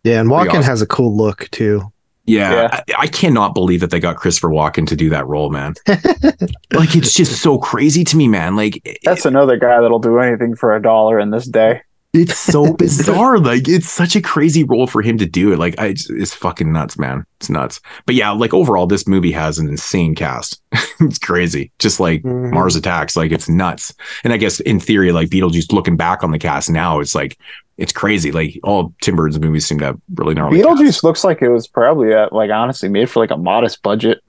[0.03, 0.63] Yeah, and Pretty Walken awesome.
[0.63, 1.91] has a cool look too.
[2.25, 2.69] Yeah, Yeah.
[2.71, 5.73] I, I cannot believe that they got Christopher Walken to do that role, man.
[5.87, 8.55] like it's just so crazy to me, man.
[8.55, 11.81] Like That's another guy that'll do anything for a dollar in this day.
[12.13, 13.37] It's so bizarre.
[13.37, 15.59] Like it's such a crazy role for him to do it.
[15.59, 17.23] Like I, it's, it's fucking nuts, man.
[17.39, 17.79] It's nuts.
[18.05, 20.61] But yeah, like overall, this movie has an insane cast.
[20.99, 21.71] it's crazy.
[21.79, 22.51] Just like Mhm.
[22.51, 23.93] Mars Attacks, like it's nuts.
[24.23, 27.37] And I guess in theory, like Beetlejuice, looking back on the cast now, it's like
[27.77, 28.31] it's crazy.
[28.31, 30.59] Like all Tim Burton's movies seem to have really gnarly.
[30.59, 31.03] Beetlejuice casts.
[31.03, 34.21] looks like it was probably like honestly made for like a modest budget.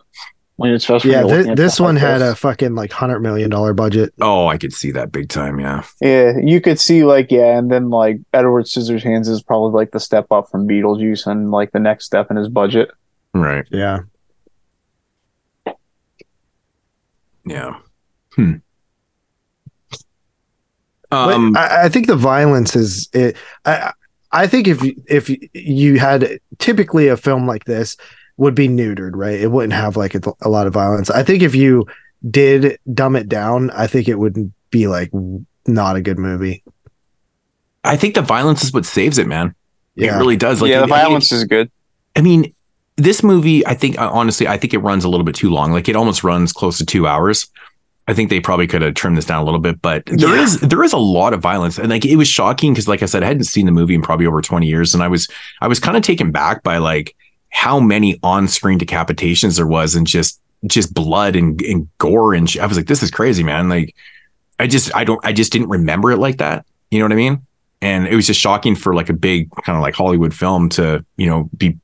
[0.61, 2.33] When it's especially Yeah, when you're thi- looking at this one had this.
[2.33, 4.13] a fucking like hundred million dollar budget.
[4.21, 5.59] Oh, I could see that big time.
[5.59, 5.85] Yeah.
[6.03, 10.01] Yeah, you could see like yeah, and then like Edward Scissorhands is probably like the
[10.01, 12.91] step up from Beetlejuice and like the next step in his budget.
[13.33, 13.65] Right.
[13.71, 14.01] Yeah,
[17.47, 17.79] Yeah.
[18.35, 18.53] Hmm.
[21.13, 21.57] Um.
[21.57, 23.37] I, I think the violence is it.
[23.65, 23.93] I
[24.31, 27.97] I think if you- if you had typically a film like this
[28.41, 29.39] would be neutered, right?
[29.39, 31.11] It wouldn't have like a, a lot of violence.
[31.11, 31.87] I think if you
[32.29, 35.11] did dumb it down, I think it would be like
[35.67, 36.65] not a good movie.
[37.85, 39.55] I think the violence is what saves it, man.
[39.95, 40.17] Yeah.
[40.17, 40.63] It really does.
[40.63, 41.71] Like yeah, I the mean, violence is good.
[42.17, 42.55] I mean,
[42.97, 45.73] this movie, I think, uh, honestly, I think it runs a little bit too long.
[45.73, 47.47] Like it almost runs close to two hours.
[48.09, 50.43] I think they probably could have trimmed this down a little bit, but there Yeah.
[50.43, 53.07] is there is a lot of violence, and like it was shocking because, like I
[53.07, 55.29] said, I hadn't seen the movie in probably over twenty years, and I was
[55.61, 57.15] I was kind of taken back by like
[57.51, 62.49] how many on screen decapitations there was, and just just blood and, and gore, and
[62.49, 63.69] sh- I was like, this is crazy, man.
[63.69, 63.95] Like
[64.59, 66.67] I just I don't I just didn't remember it like that.
[66.91, 67.47] You know what I mean?
[67.83, 71.05] And it was just shocking for like a big kind of like Hollywood film to
[71.17, 71.79] you know be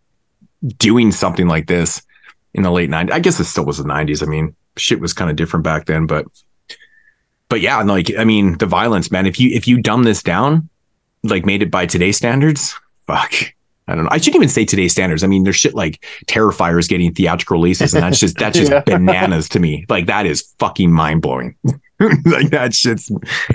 [0.79, 2.03] doing something like this
[2.55, 3.13] in the late 90s.
[3.13, 4.23] I guess it still was the 90s.
[4.23, 6.27] I mean, shit was kind of different back then, but
[7.49, 9.27] but yeah, like I mean, the violence, man.
[9.27, 10.69] If you if you dumb this down,
[11.23, 12.75] like made it by today's standards,
[13.07, 13.33] fuck.
[13.89, 14.11] I don't know.
[14.11, 15.23] I shouldn't even say today's standards.
[15.23, 18.81] I mean, there's shit like Terrifiers getting theatrical releases, and that's just that's just Yeah.
[18.81, 19.87] bananas to me.
[19.89, 21.55] Like that is fucking mind blowing.
[22.01, 23.11] like that shit's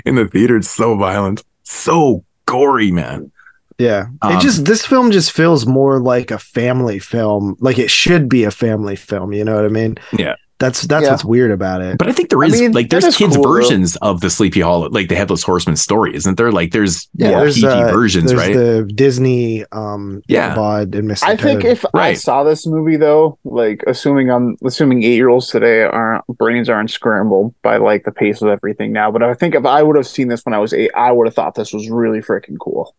[0.06, 0.56] in the theater.
[0.56, 3.30] It's so violent, so gory, man.
[3.78, 4.06] Yeah.
[4.22, 7.56] Um, it just this film just feels more like a family film.
[7.60, 9.96] Like it should be a family film, you know what I mean?
[10.16, 10.36] Yeah.
[10.62, 11.10] That's that's Yeah.
[11.10, 11.98] what's weird about it.
[11.98, 13.52] But I think there is I mean, like there's is kids cool, though.
[13.52, 16.52] versions of the Sleepy Hollow, like the Headless Horseman story, isn't there?
[16.52, 18.54] Like there's yeah, more there's PG uh, versions, there's right?
[18.54, 20.52] the Disney um Yeah.
[20.52, 21.24] Ichabod and Mr.
[21.24, 21.70] I think Toad.
[21.72, 26.24] if I saw this movie though, like assuming I'm assuming eight year olds today aren't
[26.28, 29.82] brains aren't scrambled by like the pace of everything now, but I think if I
[29.82, 32.20] would have seen this when I was eight, I would have thought this was really
[32.20, 32.94] freaking cool.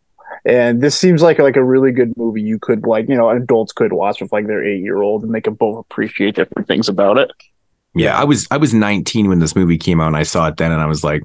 [0.45, 3.71] And this seems like like a really good movie you could like you know adults
[3.71, 6.89] could watch with like their eight year old and they could both appreciate different things
[6.89, 7.31] about it.
[7.95, 10.57] Yeah, I was I was 19 when this movie came out, and I saw it
[10.57, 11.23] then, and I was like,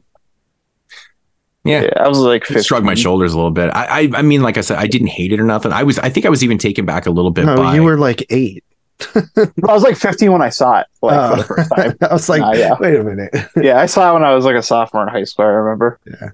[1.65, 3.71] yeah, Yeah, I was like I shrugged my shoulders a little bit.
[3.75, 5.73] I, I I mean, like I said, I didn't hate it or nothing.
[5.73, 7.45] I was I think I was even taken back a little bit.
[7.47, 8.65] no, by, you were like eight.
[9.15, 11.31] I was like 15 when I saw it, like Oh.
[11.31, 11.97] for the first time.
[12.11, 12.75] I was like, Ah, yeah.
[12.81, 13.31] wait a minute.
[13.57, 15.45] yeah, I saw it when I was like a sophomore in high school.
[15.45, 16.01] I remember.
[16.07, 16.31] Yeah.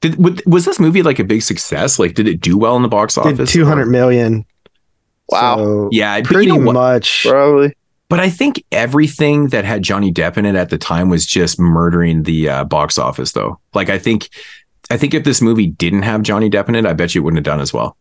[0.00, 2.00] Did, was this movie like a big success?
[2.00, 3.52] Like, did it do well in the box Did office?
[3.52, 4.44] two hundred million.
[5.28, 5.56] Wow.
[5.58, 7.24] So Yeah, pretty you know much.
[7.28, 7.76] Probably.
[8.12, 11.58] But I think everything that had Johnny Depp in it at the time was just
[11.58, 13.58] murdering the uh, box office, though.
[13.72, 14.28] Like, I think,
[14.90, 17.24] I think if this movie didn't have Johnny Depp in it, I bet you it
[17.24, 17.96] wouldn't have done as well.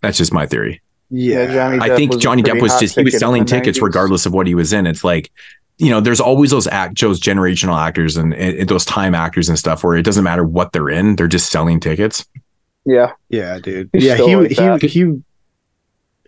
[0.00, 0.80] That's just my theory.
[1.10, 3.82] Yeah, Johnny I Depp think Johnny Depp was just he was selling tickets 90s.
[3.82, 4.86] regardless of what he was in.
[4.86, 5.30] It's like,
[5.76, 9.58] you know, there's always those act those generational actors and, and those time actors and
[9.58, 12.24] stuff where it doesn't matter what they're in, they're just selling tickets.
[12.86, 13.12] Yeah.
[13.28, 13.90] Yeah, dude.
[13.92, 14.82] He's yeah, he like he that.
[14.82, 15.22] he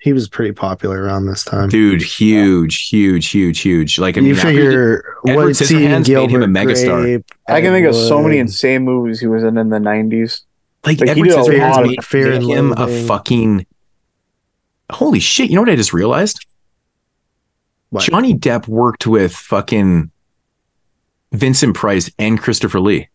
[0.00, 1.68] he was pretty popular around this time.
[1.68, 3.98] Dude, huge, huge, huge, huge.
[3.98, 7.02] Like I mean, you after figure Edward what Stephen Scissorhands made him a megastar.
[7.02, 10.42] Grape, I can think of so many insane movies he was in in the 90s.
[10.86, 13.66] like, Like, he Edward did a Scissorhands made, Fear made and him a fucking
[14.90, 15.50] holy shit.
[15.50, 16.46] You know what I just realized?
[17.90, 18.04] What?
[18.04, 20.10] Johnny Depp worked with fucking
[21.32, 23.08] Vincent Price and Christopher Lee.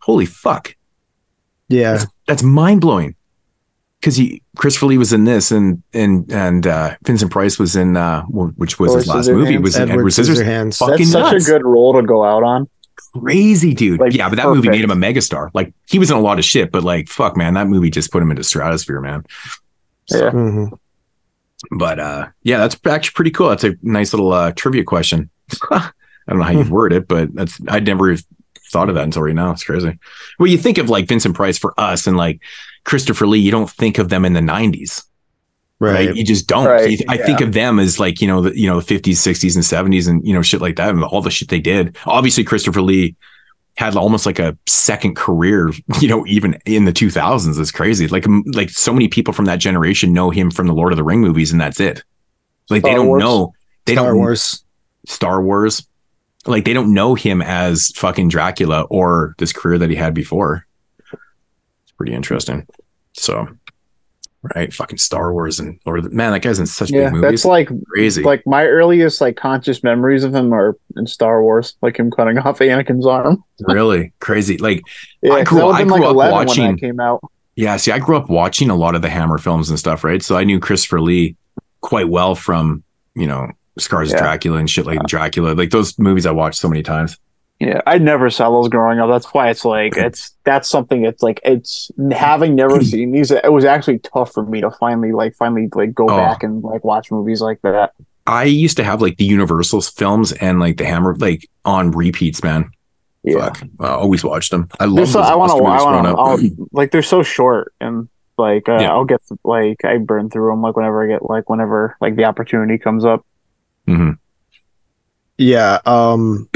[0.00, 0.76] Holy fuck.
[1.68, 3.14] Yeah, That's mind blowing.
[4.02, 7.96] Because he Christopher Lee was in this and and and uh Vincent Price was in
[7.96, 10.10] uh which was his last movie was in Edward Edward.
[10.12, 10.78] Scissorhands.
[10.78, 11.48] Fucking That's such nuts.
[11.48, 12.68] a good role to go out on.
[13.20, 14.00] crazy dude.
[14.00, 15.50] Like, yeah, but that movie made him a megastar.
[15.54, 18.10] Like he was in a lot of shit, but like fuck man, that movie just
[18.10, 19.24] put him into stratosphere, man.
[20.06, 20.30] So, Yeah.
[20.32, 20.78] Mhm.
[21.70, 23.50] But uh yeah, that's actually pretty cool.
[23.50, 25.30] That's a nice little uh trivia question.
[25.70, 25.90] I
[26.28, 28.16] don't know how you word it, but that's I'd never
[28.72, 29.52] thought of that until right now.
[29.52, 29.96] It's crazy.
[30.40, 32.40] Well, you think of like Vincent Price for us and like
[32.84, 35.04] Christopher Lee, you don't think of them in the 90s.
[35.78, 36.06] Right.
[36.08, 36.16] right.
[36.16, 36.66] You just don't.
[36.66, 39.12] Right, You- I think of them as like, you know, the you know, the 50s,
[39.14, 41.96] 60s, and 70s and you know, shit like that, and all the shit they did.
[42.06, 43.16] Obviously, Christopher Lee
[43.76, 45.70] had almost like a second career,
[46.00, 47.58] you know, even in the 2000s.
[47.58, 48.06] It's crazy.
[48.06, 51.04] Like, like so many people from that generation know him from the Lord of the
[51.04, 52.04] Ring movies, and that's it.
[52.70, 53.20] Like they don't Wars.
[53.20, 53.52] know.
[53.86, 54.64] They Star don't Star Wars.
[55.06, 55.86] Star Wars.
[56.46, 60.64] Like they don't know him as fucking Dracula or this career that he had before.
[62.02, 62.66] Pretty interesting.
[63.12, 63.46] So,
[64.56, 67.12] right, fucking Star Wars and Lord of the Man, that guy's in such Yeah, big
[67.12, 67.30] movies.
[67.30, 68.24] that's like crazy.
[68.24, 72.38] like my earliest like conscious memories of him are in Star Wars, like him cutting
[72.38, 73.44] off Anakin's arm.
[73.68, 74.58] really crazy.
[74.58, 74.82] Like
[75.22, 77.20] Yeah, I grew- I grew like up 11 when watching- came out.
[77.54, 80.22] Yeah, see, I grew up watching a lot of the Hammer films and stuff, right?
[80.24, 81.36] So I knew Christopher Lee
[81.82, 82.82] quite well from,
[83.14, 83.48] you know,
[83.78, 84.22] Scars of Yeah.
[84.24, 85.52] Dracula and shit like Dracula.
[85.54, 87.16] Like those movies I watched so many times.
[87.64, 89.08] Yeah, I never saw those growing up.
[89.08, 91.04] That's why it's like it's that's something.
[91.04, 93.30] It's like it's having never seen these.
[93.30, 96.16] It was actually tough for me to finally like finally like go Oh.
[96.16, 97.92] back and like watch movies like that.
[98.26, 102.42] I used to have like the Universal films and like the Hammer like on repeats,
[102.42, 102.70] man.
[103.22, 103.62] Yeah, Fuck.
[103.78, 104.68] I always watched them.
[104.80, 105.62] I love so, I want to.
[105.62, 106.38] monster I want up.
[106.40, 106.68] to.
[106.72, 108.08] Like they're so short and
[108.38, 108.90] like uh, Yeah.
[108.90, 112.24] I'll get like I burn through them like whenever I get like whenever like the
[112.24, 113.24] opportunity comes up.
[113.86, 114.12] Mm-hmm.
[115.38, 115.78] Yeah.
[115.86, 116.48] Um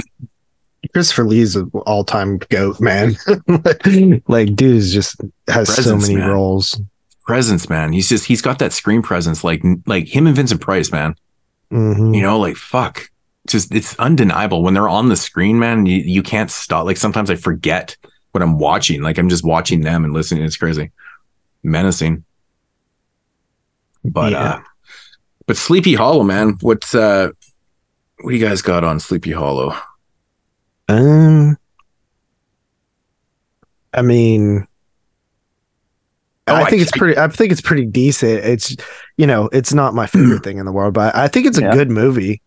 [0.92, 3.16] Christopher Lee's an all time goat, man.
[4.28, 6.28] like dude is just has Presence, so many man.
[6.30, 6.80] roles.
[7.26, 7.92] Presence, man.
[7.92, 11.14] He's just he's got that screen presence, like like him and Vincent Price, man.
[11.72, 12.14] Mhm.
[12.14, 13.08] You know, like fuck.
[13.48, 15.86] Just it's undeniable when they're on the screen, man.
[15.86, 16.84] You you can't stop.
[16.84, 17.96] Like sometimes I forget
[18.32, 19.02] what I'm watching.
[19.02, 20.44] Like I'm just watching them and listening.
[20.44, 20.90] It's crazy,
[21.62, 22.24] menacing.
[24.04, 24.38] But Yeah.
[24.44, 24.60] uh,
[25.46, 26.56] but Sleepy Hollow, man.
[26.60, 27.30] What's uh,
[28.20, 29.74] what do you guys got on Sleepy Hollow?
[30.88, 31.56] Um
[33.92, 34.66] I mean
[36.48, 38.44] Oh, I I- think it's pretty I think it's pretty decent.
[38.44, 38.76] It's
[39.16, 41.62] you know, it's not my favorite thing in the world, but I think it's a
[41.62, 41.72] Yeah.
[41.72, 42.40] good movie.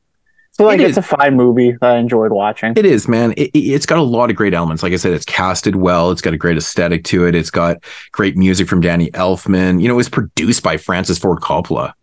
[0.51, 0.97] So like It it's is.
[0.97, 2.73] a fine movie that I enjoyed watching.
[2.75, 3.33] It is, man.
[3.37, 4.83] It, it- it's got a lot of great elements.
[4.83, 6.11] Like I said, it's casted well.
[6.11, 7.35] It's got a great aesthetic to it.
[7.35, 7.77] It's got
[8.11, 9.81] great music from Danny Elfman.
[9.81, 11.93] You know, it was produced by Francis Ford Coppola.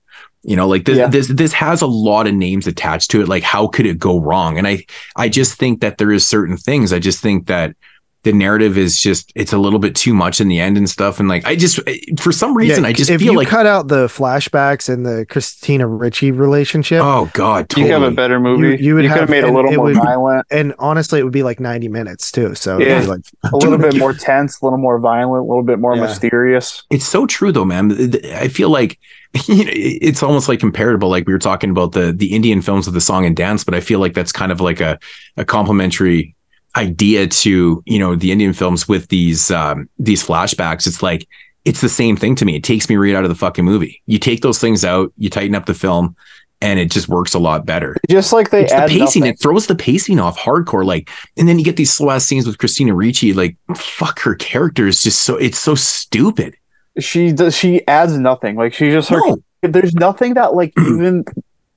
[0.47, 1.09] You know, like this, Yeah.
[1.09, 3.29] this, this has a lot of names attached to it.
[3.29, 4.57] Like, how could it go wrong?
[4.59, 4.85] And I,
[5.17, 6.93] I just think that there is certain things.
[6.93, 7.75] I just think that
[8.23, 11.21] the narrative is just it's a little bit too much in the end and stuff.
[11.21, 13.47] And like I just eh, for some reason Yeah, I just if feel you like
[13.47, 17.03] cut out the flashbacks and the Christina Ricci relationship.
[17.05, 18.83] oh god, You have a better movie.
[18.83, 21.23] You, you would could have have made a little more would- violent, and honestly, it
[21.23, 22.57] would be like ninety minutes too.
[22.57, 23.01] So it'd Yeah.
[23.03, 23.21] be like
[23.53, 26.03] a little bit more tense, a little more violent, a little bit more Yeah.
[26.03, 26.83] mysterious.
[26.91, 28.13] It's so true though, man.
[28.35, 28.99] I feel like
[29.47, 31.09] you know, it's almost like comparable.
[31.09, 33.75] Like we were talking about the the Indian films with the song and dance, but
[33.75, 34.99] I feel like that's kind of like a
[35.37, 36.35] a complementary
[36.77, 40.87] idea to you know the Indian films with these um these flashbacks.
[40.87, 41.27] It's like
[41.65, 42.57] it's the same thing to me.
[42.57, 44.03] It takes me right out of the fucking movie.
[44.07, 46.15] You take those things out, you tighten up the film,
[46.61, 47.97] and it just works a lot better.
[48.09, 49.21] Just like they it's add the pacing.
[49.21, 49.35] nothing.
[49.35, 50.85] It throws the pacing off hardcore.
[50.85, 53.33] Like, and then you get these slow ass scenes with Christina Ricci.
[53.33, 56.57] Like, fuck, her character is just so it's so stupid.
[56.99, 59.39] She does she adds nothing like she just her No.
[59.63, 61.25] there's nothing that like even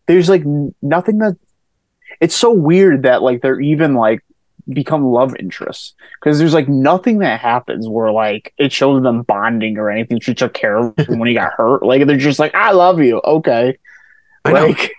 [0.07, 0.43] there's like
[0.81, 1.37] nothing that
[2.21, 4.23] it's so weird that like they're even like
[4.67, 9.77] become love interests because there's like nothing that happens where like it shows them bonding
[9.77, 12.53] or anything she took care of him when he got hurt like they're just like
[12.55, 13.77] i love you okay
[14.45, 14.67] I know.
[14.67, 14.91] like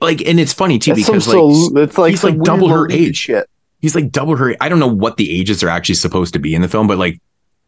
[0.00, 3.16] Like, and it's funny too because so- like it's like he's like double her age.
[3.16, 3.48] shit
[3.82, 4.54] he's like double her.
[4.60, 6.98] I don't know what the ages are actually supposed to be in the film, but
[6.98, 7.18] like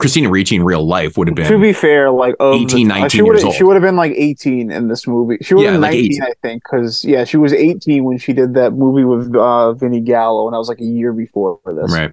[0.03, 2.95] Christina Ricci in real life would have been to be fair like of 18, the,
[2.95, 3.55] 19 she would years have old.
[3.57, 6.13] she would have been like 18 in this movie she would Yeah, been like 19
[6.13, 6.23] 18.
[6.23, 10.01] i think because yeah she was 18 when she did that movie with uh vinny
[10.01, 12.11] gallo and that was like a year before for this right.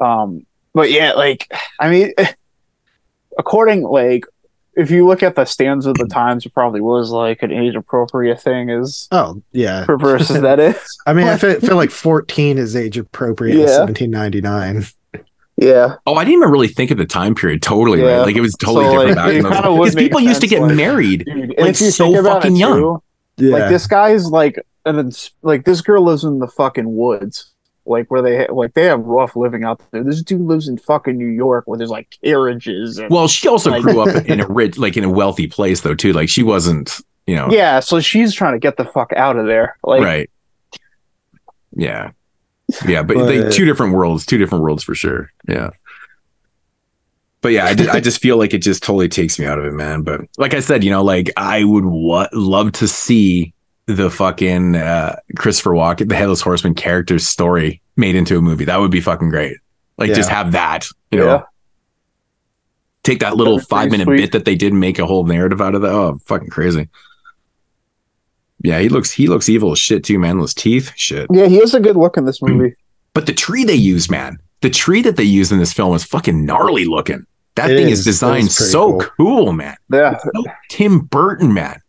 [0.00, 2.12] um but yeah like i mean
[3.38, 4.24] according like
[4.74, 7.74] if you look at the stands of the times it probably was like an age
[7.74, 9.84] appropriate thing as oh yeah.
[9.84, 13.60] perverse as that is I mean, I feel, feel like fourteen is age appropriate.
[13.60, 14.84] in Seventeen ninety nine.
[15.62, 17.62] Yeah Oh, I didn't even really think of the time period.
[17.62, 18.18] Totally, Yeah.
[18.18, 18.26] right?
[18.26, 20.20] Like it was totally So, different like, back it in those kinda because make people
[20.20, 23.00] used to get like- married Dude, like so fucking it young.
[23.38, 23.52] Yeah.
[23.52, 27.50] like this guy's like and it's like this girl lives in the fucking woods
[27.86, 31.16] like where they like they have rough living out there this dude lives in fucking
[31.16, 34.46] new york where there's like carriages and Well, she also Like- grew up in a
[34.46, 36.12] rich, like in a wealthy place though too.
[36.12, 39.46] Like she wasn't, you know, yeah so she's trying to get the fuck out of
[39.46, 40.30] there like right.
[41.74, 42.10] Yeah,
[42.86, 45.30] yeah, but, But- they, two different worlds, two different worlds for sure.
[45.48, 45.70] Yeah.
[47.40, 49.64] But yeah, I, ju- I just feel like it just totally takes me out of
[49.64, 50.02] it, man.
[50.02, 53.52] But like I said, you know, like I would wa- love to see
[53.86, 58.64] the fucking uh, Christopher Walken, the Headless Horseman character's story made into a movie.
[58.66, 59.56] That would be fucking great.
[59.98, 61.42] Like just have that, you know, Yeah.
[63.02, 64.16] take that little That'd be pretty five minute sweet.
[64.18, 65.90] bit that they did make a whole narrative out of that.
[65.90, 66.88] Oh, fucking crazy.
[68.62, 70.38] Yeah, he looks he looks evil as shit too, man.
[70.38, 71.26] Those teeth, shit.
[71.32, 72.74] yeah he has a good look in this movie
[73.14, 76.04] But the tree they used, man, the tree that they used in this film was
[76.04, 77.26] fucking gnarly looking.
[77.56, 77.98] That It thing is.
[78.00, 79.44] is designed is so cool.
[79.44, 79.52] cool.
[79.52, 79.76] man.
[79.92, 80.30] yeah So
[80.70, 81.80] Tim Burton, man.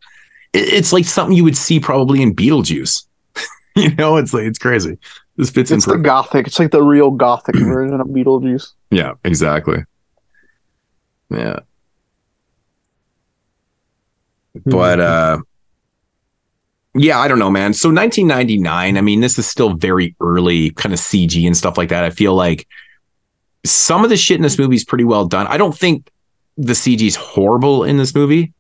[0.54, 3.06] It- it's like something you would see probably in Beetlejuice.
[3.76, 4.98] you know, it's like it's crazy.
[5.38, 6.06] This fits in it's the perfect.
[6.06, 9.84] gothic it's like the real gothic version of beetlejuice Yeah, exactly.
[11.30, 11.60] Yeah.
[14.66, 15.38] But uh
[16.96, 17.74] yeah, I don't know, man.
[17.74, 21.90] So 1999, I mean, this is still very early kind of CG and stuff like
[21.90, 22.04] that.
[22.04, 22.68] I feel like
[23.66, 25.48] some of the shit in this movie is pretty well done.
[25.48, 26.10] I don't think
[26.58, 28.54] the CG is horrible in this movie.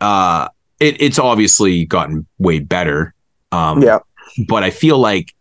[0.00, 3.14] Uh it, it's obviously gotten way better.
[3.52, 4.00] Um yeah
[4.48, 5.34] but I feel like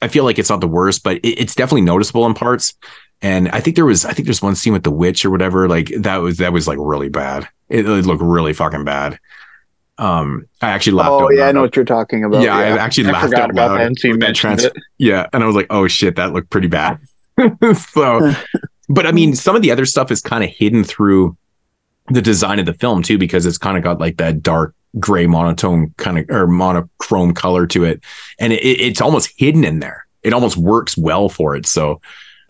[0.00, 2.74] I feel like it's not the worst, but it, it's definitely noticeable in parts.
[3.20, 5.68] And I think there was I think there's one scene with the witch or whatever,
[5.68, 7.48] like that was that was like really bad.
[7.68, 9.18] It, it looked really fucking bad.
[10.02, 11.10] Um, I actually laughed.
[11.12, 13.78] oh yeah i know what you're talking about Yeah, I actually laughed out about loud
[13.78, 16.32] that until you with that trans- it Yeah, and I was like, oh shit, that
[16.32, 16.98] looked pretty bad.
[17.76, 18.32] so,
[18.88, 21.36] but I mean, some of the other stuff is kind of hidden through
[22.08, 25.26] the design of the film too, because it's kind of got like that dark gray
[25.28, 28.02] monotone kind of or monochrome color to it,
[28.40, 30.04] and it, it's almost hidden in there.
[30.24, 32.00] It almost works well for it, so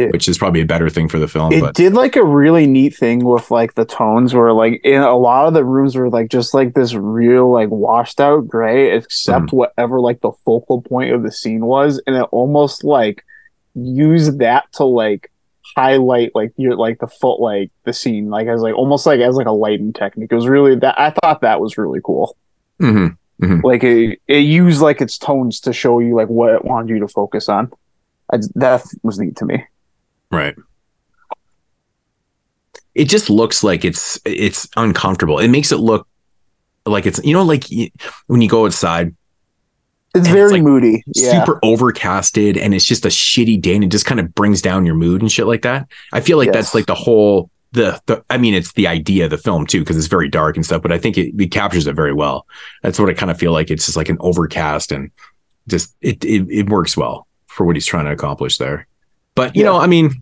[0.02, 0.10] Yeah.
[0.10, 1.52] which is probably a better thing for the film.
[1.52, 5.00] it but did like a really neat thing with like the tones where like in
[5.02, 8.96] a lot of the rooms were like just like this real like washed out gray
[8.96, 9.56] except Mm-hmm.
[9.56, 13.24] whatever like the focal point of the scene was and it almost like
[13.74, 15.30] used that to like
[15.76, 19.36] highlight like your like the foot like the scene like as like almost like as
[19.36, 22.36] like a lighting technique it was really that i thought that was really cool
[22.80, 23.16] Mhm.
[23.64, 26.98] like it, it used like its tones to show you like what it wanted you
[27.00, 27.72] to focus on
[28.32, 29.64] I, that was neat to me
[30.32, 30.56] Right.
[32.94, 35.38] It just looks like it's it's uncomfortable.
[35.38, 36.08] It makes it look
[36.84, 37.64] like it's you know like
[38.26, 39.14] when you go outside
[40.14, 43.76] it's And it's, very like, moody yeah super overcasted and it's just a shitty day
[43.76, 45.88] and it just kind of brings down your mood and shit like that.
[46.12, 49.30] I feel like that's like the whole the the I mean it's the idea of
[49.30, 51.86] the film too because it's very dark and stuff, but I think it, it captures
[51.86, 52.46] it very well.
[52.82, 53.70] That's what I kind of feel like.
[53.70, 55.10] It's just like an overcast and
[55.68, 58.86] just it it, it works well for what he's trying to accomplish there.
[59.34, 60.21] But you know, I mean,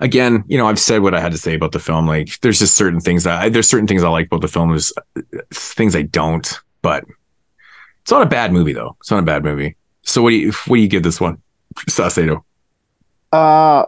[0.00, 2.06] again, you know, I've said what I had to say about the film.
[2.06, 4.70] Like, there's just certain things that I, there's certain things I like about the film.
[4.70, 6.58] There's uh, things I don't.
[6.82, 7.04] But
[8.02, 8.96] it's not a bad movie, though.
[9.00, 9.76] It's not a bad movie.
[10.02, 11.40] So what do you what do you give this one,
[11.88, 12.42] Saucado?
[13.32, 13.84] Uh,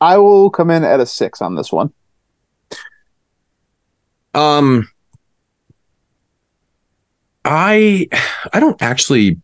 [0.00, 1.92] I will come in at a six on this one.
[4.32, 4.88] Um,
[7.44, 8.08] I
[8.52, 9.40] I don't actually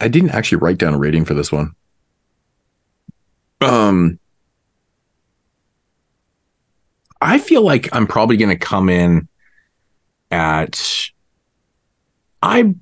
[0.00, 1.74] I didn't actually write down a rating for this one.
[3.60, 4.18] Um,
[7.20, 9.28] I feel like I'm probably going to come in
[10.30, 11.10] at
[12.42, 12.74] I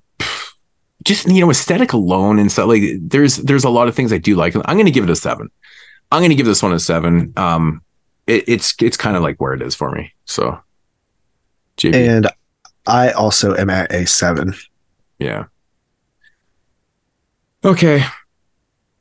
[1.05, 4.19] just you know aesthetic alone and stuff like there's there's a lot of things I
[4.19, 4.55] do like.
[4.55, 5.51] I'm going to give it a seven.
[6.11, 7.33] I'm going to give this one a seven.
[7.37, 7.83] Um,
[8.27, 10.13] it, it's it's kind of like where it is for me.
[10.25, 10.59] So,
[11.77, 11.95] JB.
[11.95, 12.29] And
[12.87, 14.55] I also am at a seven.
[15.19, 15.45] Yeah.
[17.65, 18.05] Okay.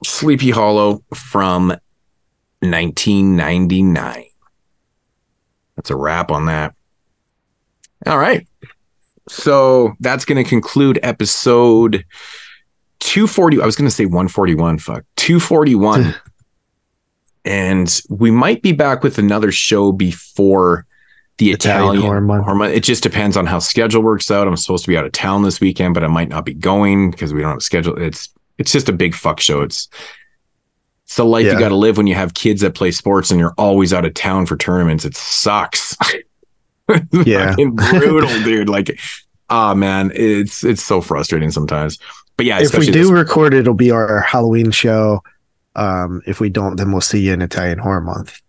[0.05, 1.69] Sleepy Hollow from
[2.59, 4.25] 1999.
[5.75, 6.75] That's a wrap on that.
[8.05, 8.47] All right.
[9.29, 12.05] So that's going to conclude episode
[12.99, 13.61] 240.
[13.61, 14.79] I was going to say 141.
[14.79, 15.03] Fuck.
[15.15, 16.15] 241.
[17.45, 20.85] and we might be back with another show before
[21.37, 22.43] the Italian, Italian horror month.
[22.43, 22.73] horror month.
[22.73, 24.47] It just depends on how schedule works out.
[24.47, 27.11] I'm supposed to be out of town this weekend, but I might not be going
[27.11, 27.99] because we don't have a schedule.
[28.01, 29.61] It's it's just a big fuck show.
[29.61, 29.89] It's
[31.05, 33.39] it's the life you got to live when you have kids that play sports and
[33.39, 35.05] you're always out of town for tournaments.
[35.05, 35.95] It sucks.
[37.25, 37.55] Yeah.
[37.55, 38.67] Brutal, dude.
[38.67, 38.99] Like,
[39.49, 41.97] ah, man, it's it's so frustrating sometimes.
[42.35, 45.23] But yeah, if we do this- record, it'll be our Halloween show.
[45.75, 48.41] Um, if we don't, then we'll see you in Italian Horror Month.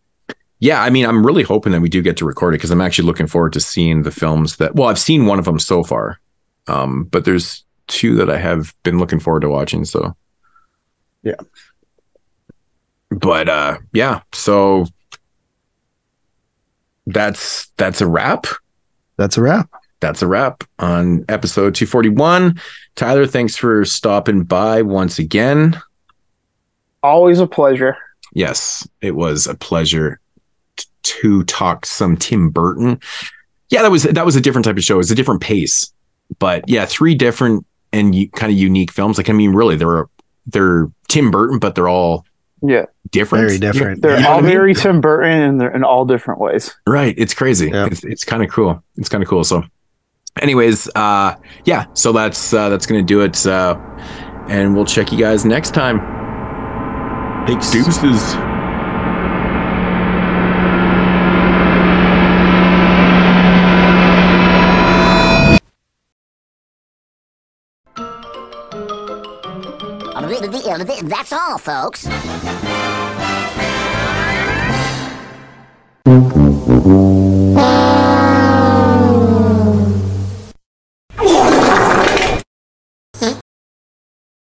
[0.59, 2.81] Yeah, I mean, I'm really hoping that we do get to record it because I'm
[2.81, 4.75] actually looking forward to seeing the films that.
[4.75, 6.19] Well, I've seen one of them so far,
[6.67, 9.85] um, but there's two that I have been looking forward to watching.
[9.85, 10.17] So,
[11.23, 11.35] Yeah.
[13.15, 14.87] But uh, yeah, so
[17.07, 18.47] that's that's a wrap.
[19.17, 19.71] That's a wrap.
[20.01, 22.61] That's a wrap on episode 241.
[22.95, 25.81] Tyler, thanks for stopping by once again.
[27.03, 27.97] Always a pleasure.
[28.35, 30.21] Yes, it was a pleasure
[30.77, 33.01] t- to talk some Tim Burton.
[33.71, 34.95] Yeah, that was that was a different type of show.
[34.95, 35.93] It was a different pace,
[36.39, 39.17] but yeah, three different and u- kind of unique films.
[39.17, 40.07] Like I mean, really, they're
[40.47, 42.27] they're Tim Burton, but they're all
[42.67, 43.47] Yeah, different.
[43.47, 44.01] Very different.
[44.03, 44.51] they're You know all I mean?
[44.51, 46.75] very Tim Burton and they're in all different ways.
[46.87, 47.15] Right.
[47.19, 47.69] It's crazy.
[47.69, 47.87] Yeah.
[47.87, 48.83] It's it's kind of cool.
[48.97, 49.45] It's kind of cool.
[49.45, 49.65] So,
[50.41, 51.35] anyways, uh,
[51.65, 51.87] yeah.
[51.93, 53.47] So that's uh, that's gonna do it.
[53.47, 53.79] Uh,
[54.49, 56.01] and we'll check you guys next time.
[57.47, 57.71] Peace.
[57.71, 58.54] Deuces.
[70.85, 72.07] th- that's all, folks.